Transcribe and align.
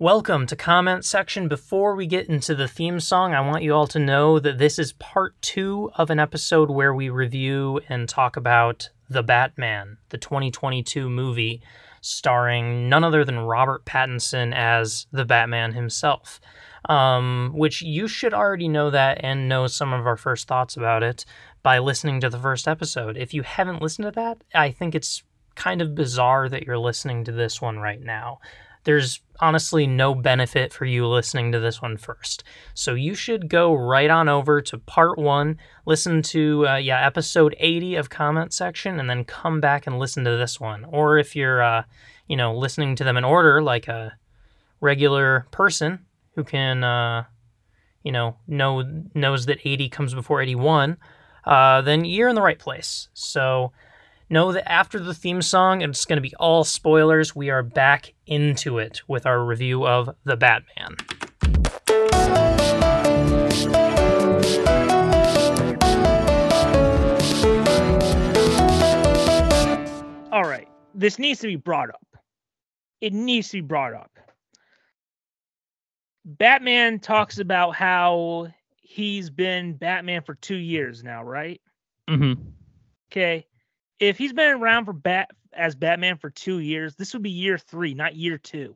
Welcome 0.00 0.46
to 0.46 0.56
comment 0.56 1.04
section. 1.04 1.46
Before 1.46 1.94
we 1.94 2.06
get 2.06 2.26
into 2.26 2.54
the 2.54 2.66
theme 2.66 3.00
song, 3.00 3.34
I 3.34 3.42
want 3.42 3.62
you 3.62 3.74
all 3.74 3.86
to 3.88 3.98
know 3.98 4.38
that 4.38 4.56
this 4.56 4.78
is 4.78 4.94
part 4.94 5.34
two 5.42 5.90
of 5.94 6.08
an 6.08 6.18
episode 6.18 6.70
where 6.70 6.94
we 6.94 7.10
review 7.10 7.82
and 7.86 8.08
talk 8.08 8.38
about 8.38 8.88
The 9.10 9.22
Batman, 9.22 9.98
the 10.08 10.16
2022 10.16 11.10
movie 11.10 11.60
starring 12.00 12.88
none 12.88 13.04
other 13.04 13.26
than 13.26 13.40
Robert 13.40 13.84
Pattinson 13.84 14.54
as 14.54 15.06
the 15.12 15.26
Batman 15.26 15.74
himself. 15.74 16.40
Um, 16.88 17.52
which 17.54 17.82
you 17.82 18.08
should 18.08 18.32
already 18.32 18.68
know 18.68 18.88
that 18.88 19.20
and 19.22 19.50
know 19.50 19.66
some 19.66 19.92
of 19.92 20.06
our 20.06 20.16
first 20.16 20.48
thoughts 20.48 20.78
about 20.78 21.02
it 21.02 21.26
by 21.62 21.78
listening 21.78 22.22
to 22.22 22.30
the 22.30 22.38
first 22.38 22.66
episode. 22.66 23.18
If 23.18 23.34
you 23.34 23.42
haven't 23.42 23.82
listened 23.82 24.06
to 24.06 24.12
that, 24.12 24.38
I 24.54 24.70
think 24.70 24.94
it's 24.94 25.22
kind 25.56 25.82
of 25.82 25.94
bizarre 25.94 26.48
that 26.48 26.62
you're 26.62 26.78
listening 26.78 27.24
to 27.24 27.32
this 27.32 27.60
one 27.60 27.80
right 27.80 28.00
now 28.00 28.38
there's 28.84 29.20
honestly 29.40 29.86
no 29.86 30.14
benefit 30.14 30.72
for 30.72 30.84
you 30.84 31.06
listening 31.06 31.52
to 31.52 31.60
this 31.60 31.80
one 31.80 31.96
first. 31.96 32.44
So 32.74 32.94
you 32.94 33.14
should 33.14 33.48
go 33.48 33.74
right 33.74 34.10
on 34.10 34.28
over 34.28 34.60
to 34.62 34.78
part 34.78 35.18
one, 35.18 35.58
listen 35.86 36.22
to 36.22 36.68
uh, 36.68 36.76
yeah 36.76 37.04
episode 37.04 37.54
80 37.58 37.96
of 37.96 38.10
comment 38.10 38.52
section, 38.52 39.00
and 39.00 39.08
then 39.08 39.24
come 39.24 39.60
back 39.60 39.86
and 39.86 39.98
listen 39.98 40.24
to 40.24 40.36
this 40.36 40.60
one. 40.60 40.84
Or 40.84 41.18
if 41.18 41.34
you're 41.34 41.62
uh, 41.62 41.84
you 42.26 42.36
know 42.36 42.56
listening 42.56 42.96
to 42.96 43.04
them 43.04 43.16
in 43.16 43.24
order 43.24 43.62
like 43.62 43.88
a 43.88 44.16
regular 44.80 45.46
person 45.50 46.06
who 46.34 46.44
can 46.44 46.84
uh, 46.84 47.24
you 48.02 48.12
know 48.12 48.36
know 48.46 49.04
knows 49.14 49.46
that 49.46 49.58
80 49.64 49.88
comes 49.88 50.14
before 50.14 50.40
81, 50.42 50.96
uh, 51.44 51.80
then 51.82 52.04
you're 52.04 52.28
in 52.28 52.34
the 52.34 52.42
right 52.42 52.58
place. 52.58 53.08
So 53.14 53.72
know 54.30 54.52
that 54.52 54.70
after 54.70 55.00
the 55.00 55.12
theme 55.12 55.42
song, 55.42 55.82
it's 55.82 56.04
going 56.04 56.16
to 56.16 56.22
be 56.22 56.34
all 56.38 56.64
spoilers. 56.64 57.34
We 57.34 57.50
are 57.50 57.62
back 57.62 58.14
into 58.26 58.78
it 58.78 59.02
with 59.08 59.26
our 59.26 59.44
review 59.44 59.86
of 59.86 60.10
The 60.24 60.36
Batman. 60.36 60.96
All 70.32 70.44
right. 70.44 70.68
This 70.94 71.18
needs 71.18 71.40
to 71.40 71.48
be 71.48 71.56
brought 71.56 71.90
up. 71.90 72.06
It 73.00 73.12
needs 73.12 73.48
to 73.48 73.56
be 73.58 73.62
brought 73.62 73.94
up. 73.94 74.12
Batman 76.24 77.00
talks 77.00 77.38
about 77.38 77.74
how 77.74 78.48
he's 78.76 79.30
been 79.30 79.74
Batman 79.74 80.22
for 80.22 80.34
two 80.36 80.56
years 80.56 81.02
now, 81.02 81.24
right? 81.24 81.60
Mm-hmm. 82.08 82.40
Okay 83.10 83.46
if 84.00 84.18
he's 84.18 84.32
been 84.32 84.60
around 84.60 84.86
for 84.86 84.92
bat 84.92 85.30
as 85.52 85.74
Batman 85.74 86.16
for 86.16 86.30
two 86.30 86.58
years, 86.58 86.96
this 86.96 87.12
would 87.12 87.22
be 87.22 87.30
year 87.30 87.58
three, 87.58 87.94
not 87.94 88.16
year 88.16 88.38
two. 88.38 88.74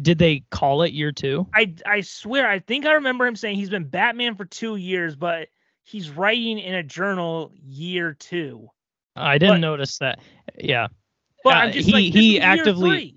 Did 0.00 0.18
they 0.18 0.44
call 0.50 0.82
it 0.82 0.92
year 0.92 1.12
two? 1.12 1.46
I 1.54 1.74
I 1.86 2.00
swear, 2.02 2.48
I 2.48 2.58
think 2.58 2.84
I 2.84 2.92
remember 2.92 3.26
him 3.26 3.36
saying 3.36 3.56
he's 3.56 3.70
been 3.70 3.84
Batman 3.88 4.34
for 4.34 4.44
two 4.44 4.76
years, 4.76 5.16
but 5.16 5.48
he's 5.84 6.10
writing 6.10 6.58
in 6.58 6.74
a 6.74 6.82
journal 6.82 7.52
year 7.64 8.12
two. 8.12 8.68
I 9.16 9.38
didn't 9.38 9.56
but, 9.56 9.60
notice 9.60 9.98
that. 9.98 10.18
Yeah, 10.58 10.88
but 11.44 11.68
uh, 11.68 11.70
he 11.70 11.92
like, 11.92 12.12
he 12.12 12.40
actively. 12.40 13.16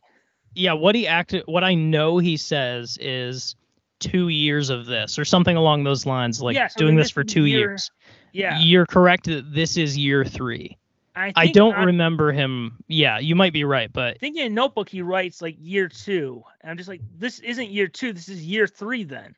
Yeah, 0.54 0.74
what 0.74 0.96
he 0.96 1.08
acted, 1.08 1.44
what 1.46 1.64
I 1.64 1.76
know 1.76 2.18
he 2.18 2.36
says 2.36 2.98
is 3.00 3.56
two 4.00 4.30
years 4.30 4.70
of 4.70 4.86
this 4.86 5.20
or 5.20 5.26
something 5.26 5.56
along 5.56 5.84
those 5.84 6.06
lines, 6.06 6.42
like 6.42 6.56
yeah, 6.56 6.68
so 6.68 6.80
doing 6.80 6.96
this 6.96 7.12
for 7.12 7.24
two 7.24 7.46
year, 7.46 7.60
years. 7.60 7.92
Yeah. 8.32 8.60
You're 8.60 8.86
correct 8.86 9.26
that 9.26 9.54
this 9.54 9.78
is 9.78 9.98
year 9.98 10.24
three. 10.24 10.78
I, 11.18 11.34
I 11.36 11.48
don't 11.48 11.86
remember 11.86 12.32
him. 12.32 12.84
Yeah, 12.88 13.18
you 13.18 13.36
might 13.36 13.52
be 13.52 13.64
right, 13.64 13.92
but 13.92 14.16
I 14.16 14.18
think 14.20 14.38
in 14.38 14.54
Notebook 14.54 14.88
he 14.88 15.02
writes 15.02 15.42
like 15.42 15.56
year 15.60 15.90
two. 15.90 16.44
And 16.62 16.70
I'm 16.70 16.78
just 16.78 16.88
like, 16.88 17.02
this 17.18 17.40
isn't 17.40 17.72
year 17.72 17.88
two. 17.88 18.14
This 18.14 18.30
is 18.30 18.44
year 18.44 18.68
three 18.68 19.04
then. 19.04 19.36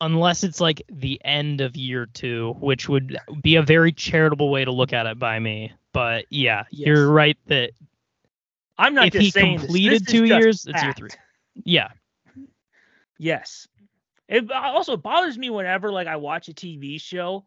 Unless 0.00 0.42
it's 0.42 0.60
like 0.60 0.82
the 0.90 1.20
end 1.24 1.60
of 1.60 1.76
year 1.76 2.06
two, 2.06 2.56
which 2.58 2.88
would 2.88 3.16
be 3.42 3.56
a 3.56 3.62
very 3.62 3.92
charitable 3.92 4.50
way 4.50 4.64
to 4.64 4.72
look 4.72 4.92
at 4.92 5.06
it 5.06 5.20
by 5.20 5.38
me. 5.38 5.72
But 5.92 6.24
yeah, 6.30 6.64
yes. 6.70 6.86
you're 6.86 7.08
right 7.12 7.38
that 7.46 7.70
I'm 8.76 8.94
not 8.94 9.06
if 9.06 9.14
he 9.14 9.30
completed 9.30 9.92
this. 9.92 10.02
This 10.02 10.12
two 10.12 10.24
years, 10.24 10.66
it's 10.66 10.82
year 10.82 10.94
three. 10.94 11.10
Yeah. 11.62 11.88
Yes. 13.18 13.68
It 14.28 14.50
uh, 14.50 14.54
also 14.54 14.96
bothers 14.96 15.38
me 15.38 15.50
whenever 15.50 15.92
like 15.92 16.08
I 16.08 16.16
watch 16.16 16.48
a 16.48 16.54
TV 16.54 17.00
show 17.00 17.44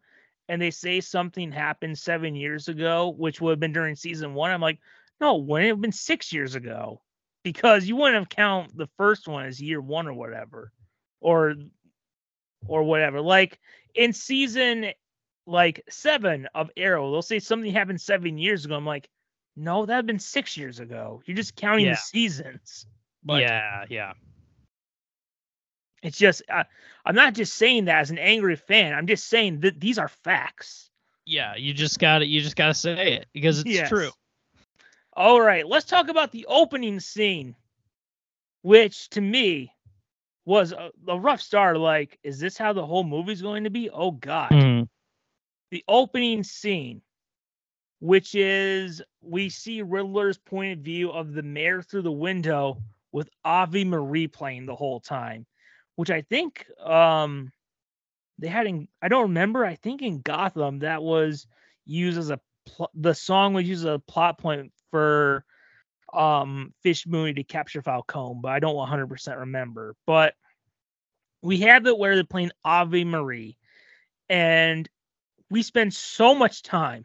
and 0.48 0.60
they 0.60 0.70
say 0.70 1.00
something 1.00 1.50
happened 1.50 1.98
seven 1.98 2.34
years 2.34 2.68
ago, 2.68 3.14
which 3.16 3.40
would 3.40 3.50
have 3.50 3.60
been 3.60 3.72
during 3.72 3.96
season 3.96 4.34
one, 4.34 4.50
I'm 4.50 4.60
like, 4.60 4.78
no, 5.20 5.36
wouldn't 5.36 5.66
it 5.66 5.70
have 5.70 5.80
been 5.80 5.92
six 5.92 6.32
years 6.32 6.54
ago? 6.54 7.00
Because 7.42 7.86
you 7.86 7.96
wouldn't 7.96 8.18
have 8.18 8.28
count 8.28 8.76
the 8.76 8.88
first 8.96 9.28
one 9.28 9.46
as 9.46 9.60
year 9.60 9.80
one 9.80 10.06
or 10.06 10.14
whatever. 10.14 10.72
Or 11.20 11.54
or 12.66 12.82
whatever. 12.82 13.20
Like 13.20 13.58
in 13.94 14.12
season 14.12 14.92
like 15.46 15.82
seven 15.88 16.48
of 16.54 16.70
Arrow, 16.76 17.10
they'll 17.10 17.22
say 17.22 17.38
something 17.38 17.72
happened 17.72 18.00
seven 18.00 18.38
years 18.38 18.64
ago. 18.64 18.76
I'm 18.76 18.86
like, 18.86 19.08
no, 19.56 19.86
that 19.86 19.94
had 19.94 20.06
been 20.06 20.18
six 20.18 20.56
years 20.56 20.80
ago. 20.80 21.22
You're 21.26 21.36
just 21.36 21.54
counting 21.54 21.86
yeah. 21.86 21.92
the 21.92 21.98
seasons. 21.98 22.86
But 23.22 23.42
yeah, 23.42 23.84
yeah. 23.88 24.12
It's 26.04 26.18
just 26.18 26.42
uh, 26.50 26.64
I'm 27.06 27.14
not 27.14 27.34
just 27.34 27.54
saying 27.54 27.86
that 27.86 28.00
as 28.00 28.10
an 28.10 28.18
angry 28.18 28.56
fan. 28.56 28.92
I'm 28.92 29.06
just 29.06 29.26
saying 29.26 29.60
that 29.60 29.80
these 29.80 29.98
are 29.98 30.08
facts. 30.08 30.90
Yeah, 31.24 31.56
you 31.56 31.72
just 31.72 31.98
got 31.98 32.18
to 32.18 32.26
You 32.26 32.42
just 32.42 32.56
got 32.56 32.68
to 32.68 32.74
say 32.74 33.14
it 33.14 33.26
because 33.32 33.60
it's 33.60 33.70
yes. 33.70 33.88
true. 33.88 34.10
All 35.14 35.40
right, 35.40 35.66
let's 35.66 35.86
talk 35.86 36.08
about 36.08 36.30
the 36.30 36.44
opening 36.46 37.00
scene, 37.00 37.56
which 38.62 39.08
to 39.10 39.20
me 39.20 39.72
was 40.44 40.72
a, 40.72 40.90
a 41.08 41.18
rough 41.18 41.40
start. 41.40 41.78
Like, 41.78 42.18
is 42.22 42.38
this 42.38 42.58
how 42.58 42.74
the 42.74 42.84
whole 42.84 43.04
movie's 43.04 43.40
going 43.40 43.64
to 43.64 43.70
be? 43.70 43.88
Oh 43.88 44.10
God. 44.10 44.50
Mm. 44.50 44.88
The 45.70 45.82
opening 45.88 46.42
scene, 46.42 47.00
which 48.00 48.34
is 48.34 49.00
we 49.22 49.48
see 49.48 49.80
Riddler's 49.80 50.36
point 50.36 50.78
of 50.78 50.84
view 50.84 51.10
of 51.10 51.32
the 51.32 51.42
mayor 51.42 51.80
through 51.80 52.02
the 52.02 52.12
window 52.12 52.82
with 53.10 53.30
Ave 53.44 53.84
Marie 53.84 54.28
playing 54.28 54.66
the 54.66 54.76
whole 54.76 55.00
time 55.00 55.46
which 55.96 56.10
I 56.10 56.22
think 56.22 56.66
um 56.84 57.52
they 58.38 58.48
had 58.48 58.66
in 58.66 58.88
I 59.00 59.08
don't 59.08 59.22
remember. 59.22 59.64
I 59.64 59.76
think 59.76 60.02
in 60.02 60.20
Gotham 60.20 60.80
that 60.80 61.02
was 61.02 61.46
used 61.84 62.18
as 62.18 62.30
a 62.30 62.40
pl- 62.66 62.90
the 62.94 63.14
song 63.14 63.54
was 63.54 63.68
used 63.68 63.84
as 63.86 63.94
a 63.94 63.98
plot 63.98 64.38
point 64.38 64.72
for 64.90 65.44
um 66.12 66.72
Fish 66.82 67.06
Mooney 67.06 67.34
to 67.34 67.44
capture 67.44 67.82
Falcone, 67.82 68.40
but 68.42 68.52
I 68.52 68.58
don't 68.58 68.74
100% 68.74 69.38
remember. 69.38 69.94
But 70.06 70.34
we 71.42 71.58
have 71.60 71.86
it 71.86 71.98
where 71.98 72.14
they're 72.14 72.24
playing 72.24 72.52
Ave 72.64 73.04
Marie, 73.04 73.56
and 74.28 74.88
we 75.50 75.62
spend 75.62 75.92
so 75.92 76.34
much 76.34 76.62
time 76.62 77.04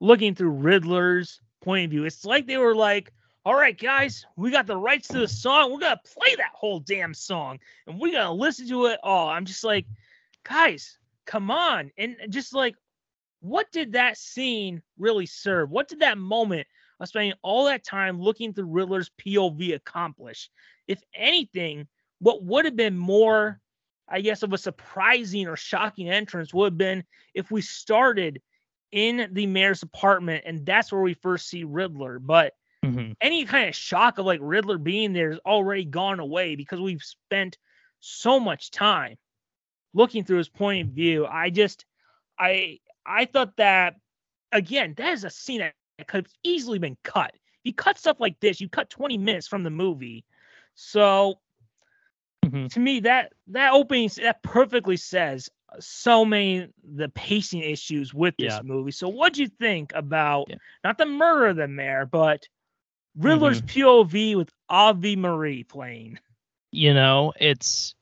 looking 0.00 0.34
through 0.34 0.50
Riddler's 0.50 1.40
point 1.62 1.84
of 1.84 1.90
view. 1.92 2.04
It's 2.04 2.24
like 2.24 2.46
they 2.46 2.56
were 2.56 2.74
like, 2.74 3.12
all 3.44 3.54
right, 3.54 3.76
guys, 3.76 4.24
we 4.36 4.50
got 4.50 4.66
the 4.66 4.76
rights 4.76 5.08
to 5.08 5.18
the 5.18 5.28
song. 5.28 5.72
We're 5.72 5.80
gonna 5.80 6.00
play 6.04 6.36
that 6.36 6.52
whole 6.54 6.78
damn 6.78 7.12
song, 7.12 7.58
and 7.86 7.98
we're 7.98 8.12
gonna 8.12 8.32
listen 8.32 8.68
to 8.68 8.86
it 8.86 9.00
all. 9.02 9.28
I'm 9.28 9.44
just 9.44 9.64
like, 9.64 9.86
guys, 10.44 10.98
come 11.26 11.50
on, 11.50 11.90
and 11.98 12.16
just 12.28 12.54
like, 12.54 12.76
what 13.40 13.70
did 13.72 13.92
that 13.92 14.16
scene 14.16 14.80
really 14.96 15.26
serve? 15.26 15.70
What 15.70 15.88
did 15.88 16.00
that 16.00 16.18
moment 16.18 16.68
of 17.00 17.08
spending 17.08 17.34
all 17.42 17.64
that 17.64 17.84
time 17.84 18.20
looking 18.20 18.52
through 18.54 18.66
Riddler's 18.66 19.10
POV 19.20 19.74
accomplish? 19.74 20.48
If 20.86 21.02
anything, 21.12 21.88
what 22.20 22.44
would 22.44 22.64
have 22.64 22.76
been 22.76 22.96
more, 22.96 23.60
I 24.08 24.20
guess, 24.20 24.44
of 24.44 24.52
a 24.52 24.58
surprising 24.58 25.48
or 25.48 25.56
shocking 25.56 26.08
entrance 26.08 26.54
would 26.54 26.72
have 26.74 26.78
been 26.78 27.02
if 27.34 27.50
we 27.50 27.62
started 27.62 28.40
in 28.92 29.30
the 29.32 29.46
mayor's 29.46 29.82
apartment 29.82 30.44
and 30.46 30.64
that's 30.64 30.92
where 30.92 31.00
we 31.00 31.14
first 31.14 31.48
see 31.48 31.64
Riddler, 31.64 32.20
but 32.20 32.52
Mm-hmm. 32.84 33.12
Any 33.20 33.44
kind 33.44 33.68
of 33.68 33.74
shock 33.74 34.18
of 34.18 34.26
like 34.26 34.40
Riddler 34.42 34.78
being 34.78 35.12
there 35.12 35.30
is 35.30 35.38
already 35.46 35.84
gone 35.84 36.20
away 36.20 36.56
because 36.56 36.80
we've 36.80 37.02
spent 37.02 37.58
so 38.00 38.40
much 38.40 38.70
time 38.70 39.16
looking 39.94 40.24
through 40.24 40.38
his 40.38 40.48
point 40.48 40.88
of 40.88 40.94
view. 40.94 41.26
I 41.26 41.50
just, 41.50 41.84
I, 42.38 42.80
I 43.06 43.26
thought 43.26 43.56
that 43.56 43.96
again, 44.52 44.94
that 44.96 45.12
is 45.12 45.24
a 45.24 45.30
scene 45.30 45.60
that 45.60 45.74
could 46.06 46.26
have 46.26 46.32
easily 46.42 46.78
been 46.78 46.96
cut. 47.02 47.32
You 47.64 47.72
cut 47.72 47.98
stuff 47.98 48.20
like 48.20 48.38
this, 48.40 48.60
you 48.60 48.68
cut 48.68 48.90
20 48.90 49.18
minutes 49.18 49.48
from 49.48 49.62
the 49.62 49.70
movie. 49.70 50.24
So 50.74 51.38
mm-hmm. 52.44 52.66
to 52.66 52.80
me, 52.80 53.00
that 53.00 53.32
that 53.48 53.72
opening 53.72 54.10
that 54.16 54.42
perfectly 54.42 54.96
says 54.96 55.48
so 55.80 56.24
many 56.24 56.68
the 56.82 57.08
pacing 57.10 57.62
issues 57.62 58.12
with 58.12 58.34
this 58.38 58.52
yeah. 58.52 58.60
movie. 58.62 58.90
So 58.90 59.08
what 59.08 59.32
do 59.32 59.42
you 59.42 59.48
think 59.48 59.92
about 59.94 60.46
yeah. 60.48 60.56
not 60.84 60.98
the 60.98 61.06
murder 61.06 61.46
of 61.46 61.56
the 61.56 61.68
mayor, 61.68 62.06
but 62.10 62.46
Riddler's 63.16 63.60
mm-hmm. 63.60 63.80
POV 63.80 64.36
with 64.36 64.50
Ave 64.68 65.16
Marie 65.16 65.64
playing. 65.64 66.18
You 66.70 66.94
know, 66.94 67.32
it's 67.38 67.94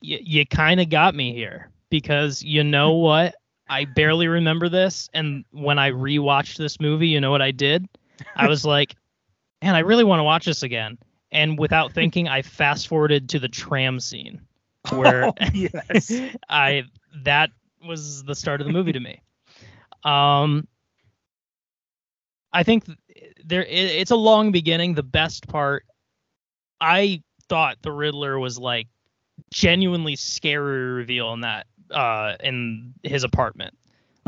you, 0.00 0.18
you 0.20 0.46
kind 0.46 0.80
of 0.80 0.88
got 0.90 1.14
me 1.14 1.32
here 1.32 1.70
because 1.88 2.42
you 2.42 2.64
know 2.64 2.92
what? 2.94 3.34
I 3.68 3.84
barely 3.84 4.26
remember 4.26 4.68
this, 4.68 5.08
and 5.14 5.44
when 5.52 5.78
I 5.78 5.92
rewatched 5.92 6.56
this 6.56 6.80
movie, 6.80 7.06
you 7.06 7.20
know 7.20 7.30
what 7.30 7.42
I 7.42 7.52
did? 7.52 7.88
I 8.34 8.48
was 8.48 8.64
like, 8.64 8.96
man, 9.62 9.76
I 9.76 9.80
really 9.80 10.04
want 10.04 10.18
to 10.18 10.24
watch 10.24 10.44
this 10.44 10.62
again. 10.62 10.98
and 11.30 11.58
without 11.58 11.92
thinking, 11.94 12.28
I 12.28 12.42
fast 12.42 12.88
forwarded 12.88 13.28
to 13.30 13.38
the 13.38 13.48
tram 13.48 14.00
scene 14.00 14.40
where 14.92 15.26
oh, 15.26 15.34
yes. 15.52 16.12
I 16.48 16.84
that 17.22 17.50
was 17.86 18.24
the 18.24 18.34
start 18.34 18.60
of 18.60 18.66
the 18.66 18.72
movie 18.72 18.92
to 18.92 19.00
me. 19.00 19.22
Um, 20.04 20.66
I 22.52 22.62
think 22.62 22.84
there 23.44 23.64
it's 23.64 24.10
a 24.10 24.16
long 24.16 24.52
beginning. 24.52 24.94
The 24.94 25.02
best 25.02 25.48
part, 25.48 25.84
I 26.80 27.22
thought 27.48 27.78
the 27.82 27.92
Riddler 27.92 28.38
was 28.38 28.58
like 28.58 28.88
genuinely 29.52 30.16
scary 30.16 30.92
reveal 30.92 31.32
in 31.32 31.40
that 31.40 31.66
uh 31.90 32.36
in 32.40 32.94
his 33.02 33.24
apartment. 33.24 33.76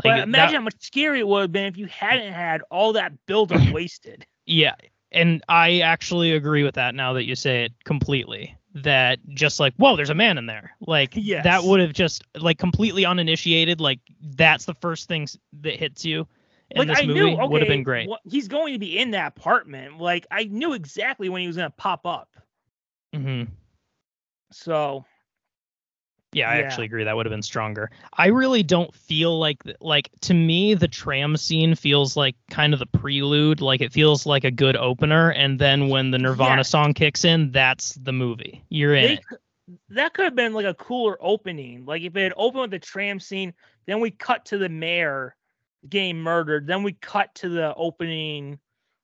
Like, 0.03 0.15
but 0.15 0.23
imagine 0.23 0.31
that, 0.31 0.57
how 0.57 0.63
much 0.63 0.75
scary 0.79 1.19
it 1.19 1.27
would 1.27 1.41
have 1.41 1.51
been 1.51 1.65
if 1.65 1.77
you 1.77 1.85
hadn't 1.85 2.33
had 2.33 2.61
all 2.71 2.93
that 2.93 3.13
buildup 3.25 3.61
wasted. 3.71 4.25
Yeah, 4.45 4.75
and 5.11 5.43
I 5.47 5.79
actually 5.79 6.33
agree 6.33 6.63
with 6.63 6.75
that 6.75 6.95
now 6.95 7.13
that 7.13 7.23
you 7.23 7.35
say 7.35 7.65
it 7.65 7.73
completely. 7.83 8.57
That 8.75 9.19
just 9.29 9.59
like, 9.59 9.75
whoa, 9.75 9.95
there's 9.95 10.09
a 10.09 10.15
man 10.15 10.39
in 10.39 10.47
there. 10.47 10.75
Like 10.81 11.11
yes. 11.15 11.43
that 11.43 11.63
would 11.63 11.79
have 11.79 11.93
just 11.93 12.23
like 12.35 12.57
completely 12.57 13.05
uninitiated. 13.05 13.79
Like 13.79 13.99
that's 14.19 14.65
the 14.65 14.73
first 14.75 15.07
thing 15.07 15.27
that 15.61 15.75
hits 15.75 16.03
you. 16.03 16.27
Like 16.75 16.89
I 16.89 17.05
knew, 17.05 17.33
okay, 17.33 17.47
would 17.47 17.61
have 17.61 17.67
been 17.67 17.83
great. 17.83 18.09
Well, 18.09 18.19
he's 18.23 18.47
going 18.47 18.73
to 18.73 18.79
be 18.79 18.97
in 18.97 19.11
that 19.11 19.37
apartment. 19.37 19.99
Like 19.99 20.25
I 20.31 20.45
knew 20.45 20.73
exactly 20.73 21.29
when 21.29 21.41
he 21.41 21.47
was 21.47 21.55
going 21.55 21.69
to 21.69 21.75
pop 21.75 22.05
up. 22.05 22.29
Mm-hmm. 23.13 23.51
So 24.51 25.05
yeah, 26.33 26.49
I 26.49 26.59
yeah. 26.59 26.65
actually 26.65 26.85
agree. 26.85 27.03
That 27.03 27.15
would 27.15 27.25
have 27.25 27.31
been 27.31 27.41
stronger. 27.41 27.91
I 28.17 28.27
really 28.27 28.63
don't 28.63 28.93
feel 28.93 29.37
like 29.37 29.61
like 29.79 30.09
to 30.21 30.33
me 30.33 30.73
the 30.73 30.87
tram 30.87 31.37
scene 31.37 31.75
feels 31.75 32.17
like 32.17 32.35
kind 32.49 32.73
of 32.73 32.79
the 32.79 32.85
prelude. 32.85 33.61
Like 33.61 33.81
it 33.81 33.93
feels 33.93 34.25
like 34.25 34.43
a 34.43 34.51
good 34.51 34.75
opener, 34.75 35.31
and 35.31 35.59
then 35.59 35.89
when 35.89 36.11
the 36.11 36.17
Nirvana 36.17 36.57
yes. 36.57 36.69
song 36.69 36.93
kicks 36.93 37.23
in, 37.23 37.51
that's 37.51 37.93
the 37.95 38.13
movie. 38.13 38.63
You're 38.69 38.95
in. 38.95 39.15
They. 39.15 39.37
That 39.89 40.13
could 40.13 40.25
have 40.25 40.35
been 40.35 40.53
like 40.53 40.65
a 40.65 40.73
cooler 40.73 41.17
opening. 41.21 41.85
Like 41.85 42.01
if 42.01 42.15
it 42.15 42.23
had 42.23 42.33
opened 42.35 42.61
with 42.61 42.71
the 42.71 42.79
tram 42.79 43.19
scene, 43.19 43.53
then 43.85 44.01
we 44.01 44.11
cut 44.11 44.45
to 44.45 44.57
the 44.57 44.69
mayor 44.69 45.35
getting 45.87 46.17
murdered. 46.17 46.67
Then 46.67 46.83
we 46.83 46.93
cut 46.93 47.33
to 47.35 47.49
the 47.49 47.73
opening 47.75 48.59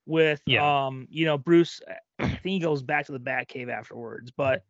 with 0.05 0.41
yeah. 0.45 0.85
um 0.85 1.07
you 1.09 1.25
know 1.25 1.37
Bruce. 1.37 1.81
I 2.19 2.27
think 2.27 2.41
he 2.43 2.59
goes 2.59 2.81
back 2.81 3.05
to 3.05 3.11
the 3.11 3.19
Batcave 3.19 3.71
afterwards, 3.71 4.31
but 4.35 4.63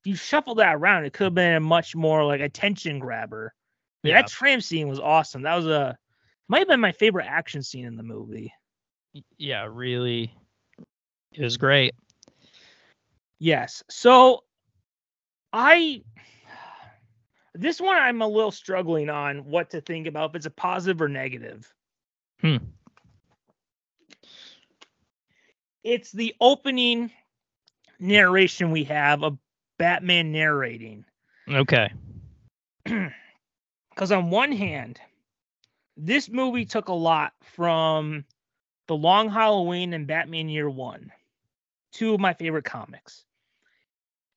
if 0.00 0.06
you 0.06 0.14
shuffle 0.14 0.56
that 0.56 0.76
around, 0.76 1.04
it 1.04 1.12
could 1.12 1.24
have 1.24 1.34
been 1.34 1.54
a 1.54 1.60
much 1.60 1.96
more 1.96 2.24
like 2.24 2.40
attention 2.40 2.98
grabber. 2.98 3.52
Yeah. 4.02 4.20
That 4.20 4.28
tram 4.28 4.60
scene 4.60 4.88
was 4.88 5.00
awesome. 5.00 5.42
That 5.42 5.56
was 5.56 5.66
a 5.66 5.98
might 6.48 6.60
have 6.60 6.68
been 6.68 6.80
my 6.80 6.92
favorite 6.92 7.26
action 7.26 7.62
scene 7.62 7.84
in 7.84 7.96
the 7.96 8.02
movie. 8.02 8.52
Yeah, 9.38 9.66
really, 9.70 10.32
it 11.32 11.42
was 11.42 11.56
great. 11.56 11.94
Yes. 13.38 13.82
So 13.90 14.44
I 15.52 16.02
this 17.58 17.80
one 17.80 17.96
I'm 17.96 18.22
a 18.22 18.28
little 18.28 18.52
struggling 18.52 19.10
on 19.10 19.38
what 19.44 19.70
to 19.70 19.80
think 19.80 20.06
about 20.06 20.30
if 20.30 20.36
it's 20.36 20.46
a 20.46 20.50
positive 20.50 21.02
or 21.02 21.08
negative. 21.08 21.72
Hmm. 22.40 22.58
It's 25.82 26.12
the 26.12 26.34
opening 26.40 27.10
narration 27.98 28.70
we 28.70 28.84
have 28.84 29.24
of 29.24 29.38
Batman 29.76 30.30
narrating. 30.32 31.04
Okay. 31.50 31.92
Because 33.90 34.12
on 34.12 34.30
one 34.30 34.52
hand, 34.52 35.00
this 35.96 36.28
movie 36.28 36.64
took 36.64 36.86
a 36.86 36.92
lot 36.92 37.32
from 37.42 38.24
The 38.86 38.94
Long 38.94 39.28
Halloween 39.28 39.92
and 39.92 40.06
Batman 40.06 40.48
Year 40.48 40.70
One, 40.70 41.10
two 41.90 42.14
of 42.14 42.20
my 42.20 42.32
favorite 42.32 42.64
comics. 42.64 43.24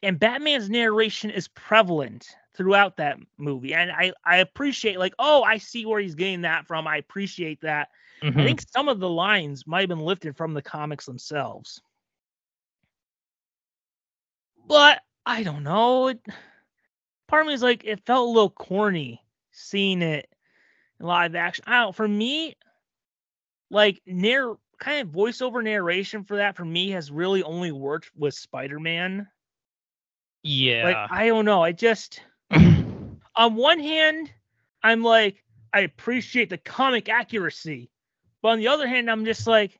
And 0.01 0.17
Batman's 0.17 0.67
narration 0.67 1.29
is 1.29 1.47
prevalent 1.49 2.27
throughout 2.55 2.97
that 2.97 3.17
movie. 3.37 3.73
And 3.73 3.91
I, 3.91 4.13
I 4.25 4.37
appreciate, 4.37 4.99
like, 4.99 5.13
oh, 5.19 5.43
I 5.43 5.57
see 5.57 5.85
where 5.85 5.99
he's 5.99 6.15
getting 6.15 6.41
that 6.41 6.67
from. 6.67 6.87
I 6.87 6.97
appreciate 6.97 7.61
that. 7.61 7.89
Mm-hmm. 8.21 8.39
I 8.39 8.43
think 8.45 8.61
some 8.61 8.89
of 8.89 8.99
the 8.99 9.09
lines 9.09 9.65
might 9.65 9.81
have 9.81 9.89
been 9.89 9.99
lifted 9.99 10.37
from 10.37 10.53
the 10.53 10.61
comics 10.61 11.05
themselves. 11.05 11.81
But 14.67 15.01
I 15.25 15.43
don't 15.43 15.63
know. 15.63 16.09
It, 16.09 16.19
part 17.27 17.41
of 17.41 17.47
me 17.47 17.53
is 17.53 17.63
like 17.63 17.83
it 17.83 18.05
felt 18.05 18.27
a 18.27 18.31
little 18.31 18.49
corny 18.49 19.21
seeing 19.51 20.01
it 20.01 20.29
in 20.99 21.05
live 21.05 21.35
action. 21.35 21.63
I 21.67 21.79
don't. 21.79 21.95
For 21.95 22.07
me, 22.07 22.55
like 23.69 24.01
near 24.05 24.55
kind 24.79 25.07
of 25.07 25.13
voiceover 25.13 25.63
narration 25.63 26.23
for 26.23 26.37
that 26.37 26.55
for 26.55 26.65
me 26.65 26.89
has 26.91 27.11
really 27.11 27.43
only 27.43 27.71
worked 27.71 28.11
with 28.15 28.33
Spider-Man. 28.33 29.27
Yeah. 30.43 30.83
Like 30.85 31.11
I 31.11 31.27
don't 31.27 31.45
know. 31.45 31.63
I 31.63 31.71
just 31.71 32.21
on 33.35 33.55
one 33.55 33.79
hand, 33.79 34.31
I'm 34.83 35.03
like 35.03 35.43
I 35.73 35.81
appreciate 35.81 36.49
the 36.49 36.57
comic 36.57 37.09
accuracy, 37.09 37.89
but 38.41 38.49
on 38.49 38.59
the 38.59 38.67
other 38.67 38.87
hand, 38.87 39.09
I'm 39.09 39.25
just 39.25 39.47
like 39.47 39.79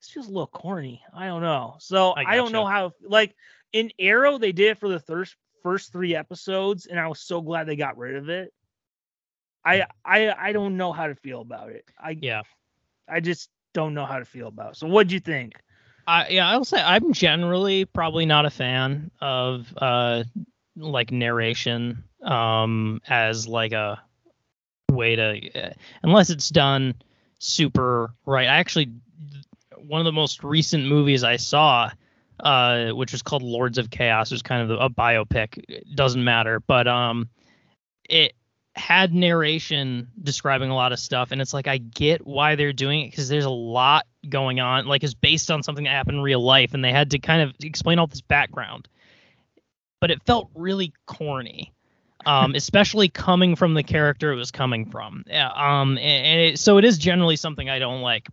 this 0.00 0.10
feels 0.10 0.26
a 0.26 0.30
little 0.32 0.46
corny. 0.46 1.02
I 1.14 1.26
don't 1.26 1.42
know. 1.42 1.76
So 1.78 2.10
I, 2.10 2.32
I 2.32 2.36
don't 2.36 2.52
know 2.52 2.66
how 2.66 2.92
like 3.02 3.34
in 3.72 3.90
Arrow, 3.98 4.38
they 4.38 4.52
did 4.52 4.72
it 4.72 4.78
for 4.78 4.88
the 4.88 5.00
first 5.00 5.36
first 5.62 5.92
three 5.92 6.14
episodes, 6.14 6.86
and 6.86 6.98
I 6.98 7.06
was 7.06 7.20
so 7.20 7.40
glad 7.40 7.66
they 7.66 7.76
got 7.76 7.96
rid 7.96 8.16
of 8.16 8.28
it. 8.28 8.52
I 9.64 9.86
I 10.04 10.34
I 10.36 10.52
don't 10.52 10.76
know 10.76 10.92
how 10.92 11.06
to 11.06 11.14
feel 11.14 11.40
about 11.40 11.70
it. 11.70 11.84
I 11.98 12.18
yeah, 12.20 12.42
I 13.08 13.20
just 13.20 13.48
don't 13.72 13.94
know 13.94 14.04
how 14.04 14.18
to 14.18 14.24
feel 14.24 14.48
about. 14.48 14.72
It. 14.72 14.76
So 14.76 14.88
what 14.88 15.08
do 15.08 15.14
you 15.14 15.20
think? 15.20 15.54
I 16.06 16.28
yeah, 16.28 16.48
I'll 16.48 16.64
say 16.64 16.82
I'm 16.82 17.12
generally 17.12 17.84
probably 17.84 18.26
not 18.26 18.44
a 18.44 18.50
fan 18.50 19.10
of 19.20 19.72
uh 19.76 20.24
like 20.76 21.10
narration 21.10 22.04
um 22.22 23.00
as 23.08 23.46
like 23.46 23.72
a 23.72 24.02
way 24.90 25.16
to 25.16 25.50
uh, 25.54 25.72
unless 26.02 26.30
it's 26.30 26.48
done 26.48 26.94
super 27.38 28.14
right. 28.24 28.46
I 28.46 28.56
actually 28.56 28.92
one 29.76 30.00
of 30.00 30.04
the 30.04 30.12
most 30.12 30.44
recent 30.44 30.86
movies 30.86 31.24
I 31.24 31.36
saw 31.36 31.90
uh, 32.42 32.90
which 32.90 33.12
was 33.12 33.22
called 33.22 33.42
Lords 33.42 33.78
of 33.78 33.90
Chaos. 33.90 34.30
It 34.30 34.34
was 34.34 34.42
kind 34.42 34.70
of 34.70 34.80
a 34.80 34.90
biopic. 34.90 35.64
It 35.68 35.94
doesn't 35.94 36.22
matter, 36.22 36.60
but 36.60 36.88
um, 36.88 37.28
it 38.08 38.34
had 38.74 39.14
narration 39.14 40.08
describing 40.20 40.70
a 40.70 40.74
lot 40.74 40.92
of 40.92 40.98
stuff, 40.98 41.30
and 41.30 41.40
it's 41.40 41.54
like 41.54 41.68
I 41.68 41.78
get 41.78 42.26
why 42.26 42.56
they're 42.56 42.72
doing 42.72 43.02
it 43.02 43.10
because 43.10 43.28
there's 43.28 43.44
a 43.44 43.50
lot 43.50 44.06
going 44.28 44.60
on. 44.60 44.86
Like 44.86 45.04
it's 45.04 45.14
based 45.14 45.50
on 45.50 45.62
something 45.62 45.84
that 45.84 45.90
happened 45.90 46.18
in 46.18 46.22
real 46.22 46.42
life, 46.42 46.74
and 46.74 46.84
they 46.84 46.92
had 46.92 47.12
to 47.12 47.18
kind 47.18 47.42
of 47.42 47.54
explain 47.62 47.98
all 47.98 48.06
this 48.06 48.22
background. 48.22 48.88
But 50.02 50.10
it 50.10 50.20
felt 50.24 50.50
really 50.56 50.92
corny. 51.06 51.72
um, 52.26 52.54
especially 52.56 53.08
coming 53.08 53.54
from 53.56 53.74
the 53.74 53.84
character 53.84 54.32
it 54.32 54.36
was 54.36 54.50
coming 54.50 54.84
from. 54.90 55.24
Yeah, 55.28 55.48
um, 55.54 55.96
and, 55.96 56.26
and 56.26 56.40
it, 56.40 56.58
so 56.58 56.78
it 56.78 56.84
is 56.84 56.98
generally 56.98 57.36
something 57.36 57.70
I 57.70 57.78
don't 57.78 58.02
like. 58.02 58.28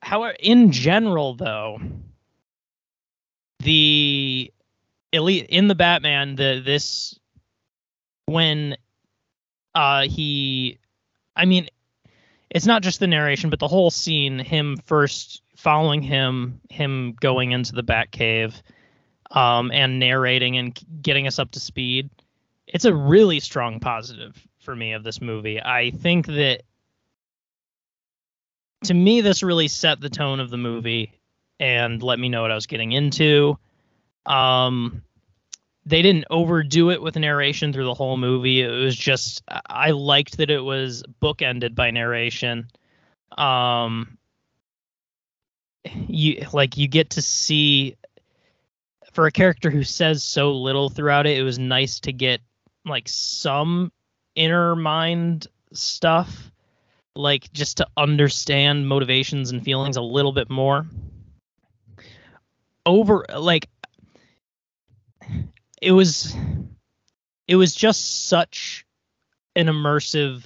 However, 0.00 0.36
in 0.38 0.70
general, 0.70 1.34
though, 1.34 1.80
the 3.60 4.52
elite 5.12 5.46
in 5.48 5.68
the 5.68 5.74
Batman, 5.74 6.36
the 6.36 6.62
this 6.64 7.18
when 8.26 8.76
uh 9.74 10.02
he 10.02 10.78
I 11.36 11.44
mean 11.46 11.68
it's 12.50 12.66
not 12.66 12.82
just 12.82 13.00
the 13.00 13.06
narration, 13.06 13.50
but 13.50 13.58
the 13.58 13.68
whole 13.68 13.90
scene, 13.90 14.38
him 14.38 14.76
first 14.86 15.42
following 15.56 16.02
him, 16.02 16.60
him 16.70 17.16
going 17.20 17.52
into 17.52 17.72
the 17.74 17.82
Batcave, 17.82 18.54
um, 19.34 19.70
and 19.72 19.98
narrating 19.98 20.56
and 20.56 20.78
getting 21.02 21.26
us 21.26 21.38
up 21.38 21.50
to 21.50 21.60
speed. 21.60 22.08
It's 22.66 22.86
a 22.86 22.94
really 22.94 23.40
strong 23.40 23.80
positive 23.80 24.40
for 24.60 24.74
me 24.74 24.92
of 24.92 25.02
this 25.02 25.20
movie. 25.20 25.60
I 25.60 25.90
think 25.90 26.26
that 26.26 26.62
to 28.84 28.94
me, 28.94 29.20
this 29.20 29.42
really 29.42 29.68
set 29.68 30.00
the 30.00 30.08
tone 30.08 30.40
of 30.40 30.50
the 30.50 30.56
movie 30.56 31.12
and 31.58 32.02
let 32.02 32.18
me 32.18 32.28
know 32.28 32.42
what 32.42 32.50
I 32.50 32.54
was 32.54 32.66
getting 32.66 32.92
into. 32.92 33.58
Um, 34.26 35.02
they 35.86 36.00
didn't 36.02 36.26
overdo 36.30 36.90
it 36.90 37.02
with 37.02 37.16
narration 37.16 37.72
through 37.72 37.84
the 37.84 37.94
whole 37.94 38.16
movie. 38.16 38.62
It 38.62 38.68
was 38.68 38.96
just 38.96 39.42
I 39.66 39.90
liked 39.90 40.38
that 40.38 40.50
it 40.50 40.60
was 40.60 41.02
bookended 41.20 41.74
by 41.74 41.90
narration. 41.90 42.68
Um, 43.36 44.16
you 46.06 46.46
like 46.52 46.78
you 46.78 46.88
get 46.88 47.10
to 47.10 47.22
see 47.22 47.96
for 49.14 49.26
a 49.26 49.32
character 49.32 49.70
who 49.70 49.84
says 49.84 50.22
so 50.22 50.52
little 50.52 50.88
throughout 50.88 51.26
it. 51.26 51.38
It 51.38 51.42
was 51.42 51.58
nice 51.58 52.00
to 52.00 52.12
get 52.12 52.40
like 52.84 53.08
some 53.08 53.92
inner 54.34 54.76
mind 54.76 55.46
stuff, 55.72 56.50
like 57.16 57.52
just 57.52 57.78
to 57.78 57.86
understand 57.96 58.88
motivations 58.88 59.50
and 59.50 59.64
feelings 59.64 59.96
a 59.96 60.02
little 60.02 60.32
bit 60.32 60.50
more 60.50 60.86
over 62.86 63.24
like 63.36 63.68
it 65.80 65.92
was 65.92 66.34
it 67.48 67.56
was 67.56 67.74
just 67.74 68.26
such 68.28 68.84
an 69.56 69.66
immersive 69.66 70.44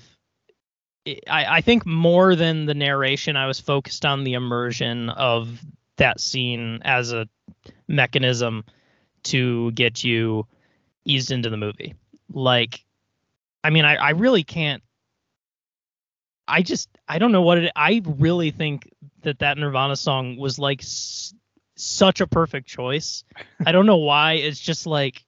I, 1.06 1.56
I 1.56 1.60
think 1.62 1.86
more 1.86 2.36
than 2.36 2.66
the 2.66 2.74
narration, 2.74 3.34
I 3.34 3.46
was 3.46 3.58
focused 3.58 4.04
on 4.04 4.24
the 4.24 4.34
immersion 4.34 5.08
of 5.08 5.58
that 5.98 6.20
scene 6.20 6.80
as 6.82 7.12
a 7.12 7.28
mechanism 7.86 8.64
to 9.24 9.70
get 9.72 10.02
you 10.02 10.46
eased 11.04 11.30
into 11.30 11.50
the 11.50 11.56
movie. 11.56 11.94
Like, 12.32 12.84
I 13.62 13.70
mean, 13.70 13.84
I, 13.84 13.96
I 13.96 14.10
really 14.10 14.44
can't. 14.44 14.82
I 16.46 16.62
just 16.62 16.88
I 17.06 17.18
don't 17.18 17.32
know 17.32 17.42
what 17.42 17.58
it. 17.58 17.72
I 17.76 18.00
really 18.04 18.50
think 18.50 18.90
that 19.22 19.40
that 19.40 19.58
Nirvana 19.58 19.96
song 19.96 20.36
was 20.38 20.58
like 20.58 20.82
s- 20.82 21.34
such 21.76 22.20
a 22.20 22.26
perfect 22.26 22.66
choice. 22.66 23.22
I 23.66 23.72
don't 23.72 23.86
know 23.86 23.98
why. 23.98 24.34
It's 24.34 24.58
just 24.58 24.86
like 24.86 25.24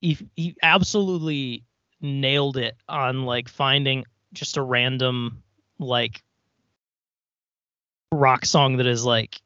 he 0.00 0.18
he 0.34 0.56
absolutely 0.62 1.64
nailed 2.00 2.56
it 2.56 2.76
on 2.88 3.24
like 3.24 3.48
finding 3.48 4.04
just 4.32 4.56
a 4.56 4.62
random 4.62 5.42
like 5.78 6.22
rock 8.12 8.44
song 8.44 8.78
that 8.78 8.86
is 8.86 9.04
like 9.04 9.40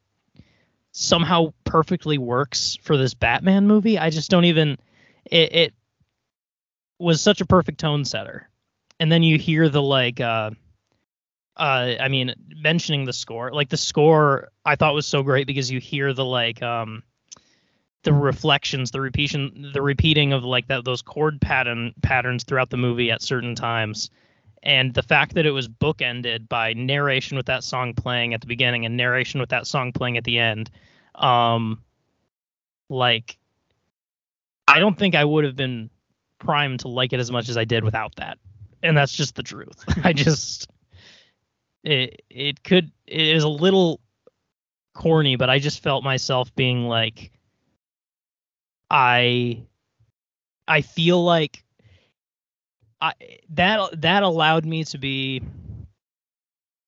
somehow 0.92 1.52
perfectly 1.64 2.18
works 2.18 2.78
for 2.82 2.96
this 2.96 3.14
Batman 3.14 3.66
movie. 3.66 3.98
I 3.98 4.10
just 4.10 4.30
don't 4.30 4.46
even 4.46 4.78
it, 5.24 5.54
it 5.54 5.74
was 6.98 7.20
such 7.20 7.40
a 7.40 7.46
perfect 7.46 7.80
tone 7.80 8.04
setter. 8.04 8.48
And 9.00 9.10
then 9.10 9.22
you 9.22 9.38
hear 9.38 9.68
the 9.68 9.82
like 9.82 10.20
uh 10.20 10.50
uh 11.56 11.94
I 12.00 12.08
mean 12.08 12.34
mentioning 12.48 13.04
the 13.04 13.12
score. 13.12 13.52
Like 13.52 13.68
the 13.68 13.76
score 13.76 14.48
I 14.64 14.76
thought 14.76 14.94
was 14.94 15.06
so 15.06 15.22
great 15.22 15.46
because 15.46 15.70
you 15.70 15.80
hear 15.80 16.12
the 16.12 16.24
like 16.24 16.62
um 16.62 17.02
the 18.04 18.12
reflections, 18.12 18.90
the 18.90 19.00
repetition 19.00 19.72
the 19.74 19.82
repeating 19.82 20.32
of 20.32 20.44
like 20.44 20.68
that 20.68 20.84
those 20.84 21.02
chord 21.02 21.40
pattern 21.40 21.92
patterns 22.02 22.44
throughout 22.44 22.70
the 22.70 22.76
movie 22.76 23.10
at 23.10 23.20
certain 23.20 23.54
times. 23.54 24.10
And 24.64 24.94
the 24.94 25.02
fact 25.02 25.34
that 25.34 25.44
it 25.44 25.50
was 25.50 25.68
bookended 25.68 26.48
by 26.48 26.72
narration 26.72 27.36
with 27.36 27.46
that 27.46 27.62
song 27.62 27.92
playing 27.92 28.32
at 28.32 28.40
the 28.40 28.46
beginning 28.46 28.86
and 28.86 28.96
narration 28.96 29.38
with 29.38 29.50
that 29.50 29.66
song 29.66 29.92
playing 29.92 30.16
at 30.16 30.24
the 30.24 30.38
end, 30.38 30.70
um, 31.14 31.82
like 32.88 33.36
I 34.66 34.78
don't 34.78 34.98
think 34.98 35.14
I 35.14 35.24
would 35.24 35.44
have 35.44 35.54
been 35.54 35.90
primed 36.38 36.80
to 36.80 36.88
like 36.88 37.12
it 37.12 37.20
as 37.20 37.30
much 37.30 37.48
as 37.50 37.58
I 37.58 37.64
did 37.64 37.84
without 37.84 38.16
that. 38.16 38.38
And 38.82 38.96
that's 38.96 39.12
just 39.12 39.34
the 39.34 39.42
truth. 39.42 39.84
I 40.04 40.14
just 40.14 40.70
it 41.82 42.22
it 42.30 42.64
could 42.64 42.90
it 43.06 43.36
is 43.36 43.44
a 43.44 43.48
little 43.48 44.00
corny, 44.94 45.36
but 45.36 45.50
I 45.50 45.58
just 45.58 45.82
felt 45.82 46.04
myself 46.04 46.54
being 46.54 46.86
like 46.86 47.30
I 48.90 49.62
I 50.66 50.80
feel 50.80 51.22
like 51.22 51.63
I 53.04 53.12
that 53.50 54.00
that 54.02 54.22
allowed 54.22 54.64
me 54.66 54.84
to 54.84 54.98
be 54.98 55.42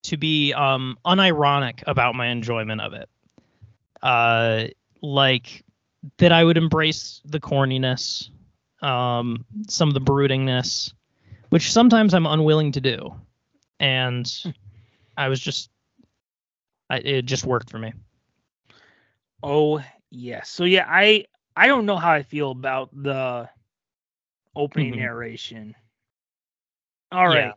to 0.04 0.16
be 0.16 0.52
um 0.54 0.98
unironic 1.06 1.82
about 1.86 2.14
my 2.14 2.28
enjoyment 2.28 2.80
of 2.80 2.94
it. 2.94 3.08
Uh 4.02 4.66
like 5.02 5.64
that 6.18 6.32
I 6.32 6.44
would 6.44 6.56
embrace 6.56 7.20
the 7.24 7.40
corniness, 7.40 8.30
um 8.82 9.44
some 9.68 9.88
of 9.88 9.94
the 9.94 10.00
broodingness, 10.00 10.92
which 11.50 11.72
sometimes 11.72 12.14
I'm 12.14 12.26
unwilling 12.26 12.72
to 12.72 12.80
do. 12.80 13.14
And 13.80 14.30
I 15.16 15.28
was 15.28 15.40
just 15.40 15.70
I, 16.90 16.98
it 16.98 17.22
just 17.26 17.44
worked 17.46 17.70
for 17.70 17.78
me. 17.78 17.92
Oh 19.42 19.82
yes. 20.10 20.50
So 20.50 20.64
yeah, 20.64 20.86
I 20.88 21.24
I 21.56 21.66
don't 21.68 21.86
know 21.86 21.96
how 21.96 22.12
I 22.12 22.22
feel 22.22 22.50
about 22.52 22.90
the 22.92 23.48
opening 24.56 24.96
Mhm. 24.96 24.96
narration. 24.96 25.74
All 27.12 27.26
right. 27.28 27.46
Yeah. 27.46 27.52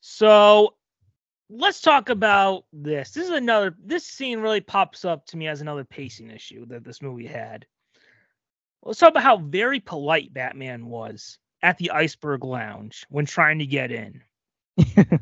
So 0.00 0.74
let's 1.50 1.80
talk 1.80 2.08
about 2.08 2.64
this. 2.72 3.10
This 3.10 3.24
is 3.24 3.30
another 3.30 3.74
this 3.82 4.06
scene 4.06 4.40
really 4.40 4.60
pops 4.60 5.04
up 5.04 5.26
to 5.26 5.36
me 5.36 5.48
as 5.48 5.60
another 5.60 5.84
pacing 5.84 6.30
issue 6.30 6.66
that 6.66 6.84
this 6.84 7.02
movie 7.02 7.26
had. 7.26 7.66
Let's 8.82 8.98
talk 8.98 9.10
about 9.10 9.22
how 9.22 9.38
very 9.38 9.80
polite 9.80 10.32
Batman 10.34 10.86
was 10.86 11.38
at 11.62 11.78
the 11.78 11.90
Iceberg 11.90 12.44
Lounge 12.44 13.06
when 13.08 13.24
trying 13.24 13.58
to 13.60 13.66
get 13.66 13.90
in. 13.90 14.20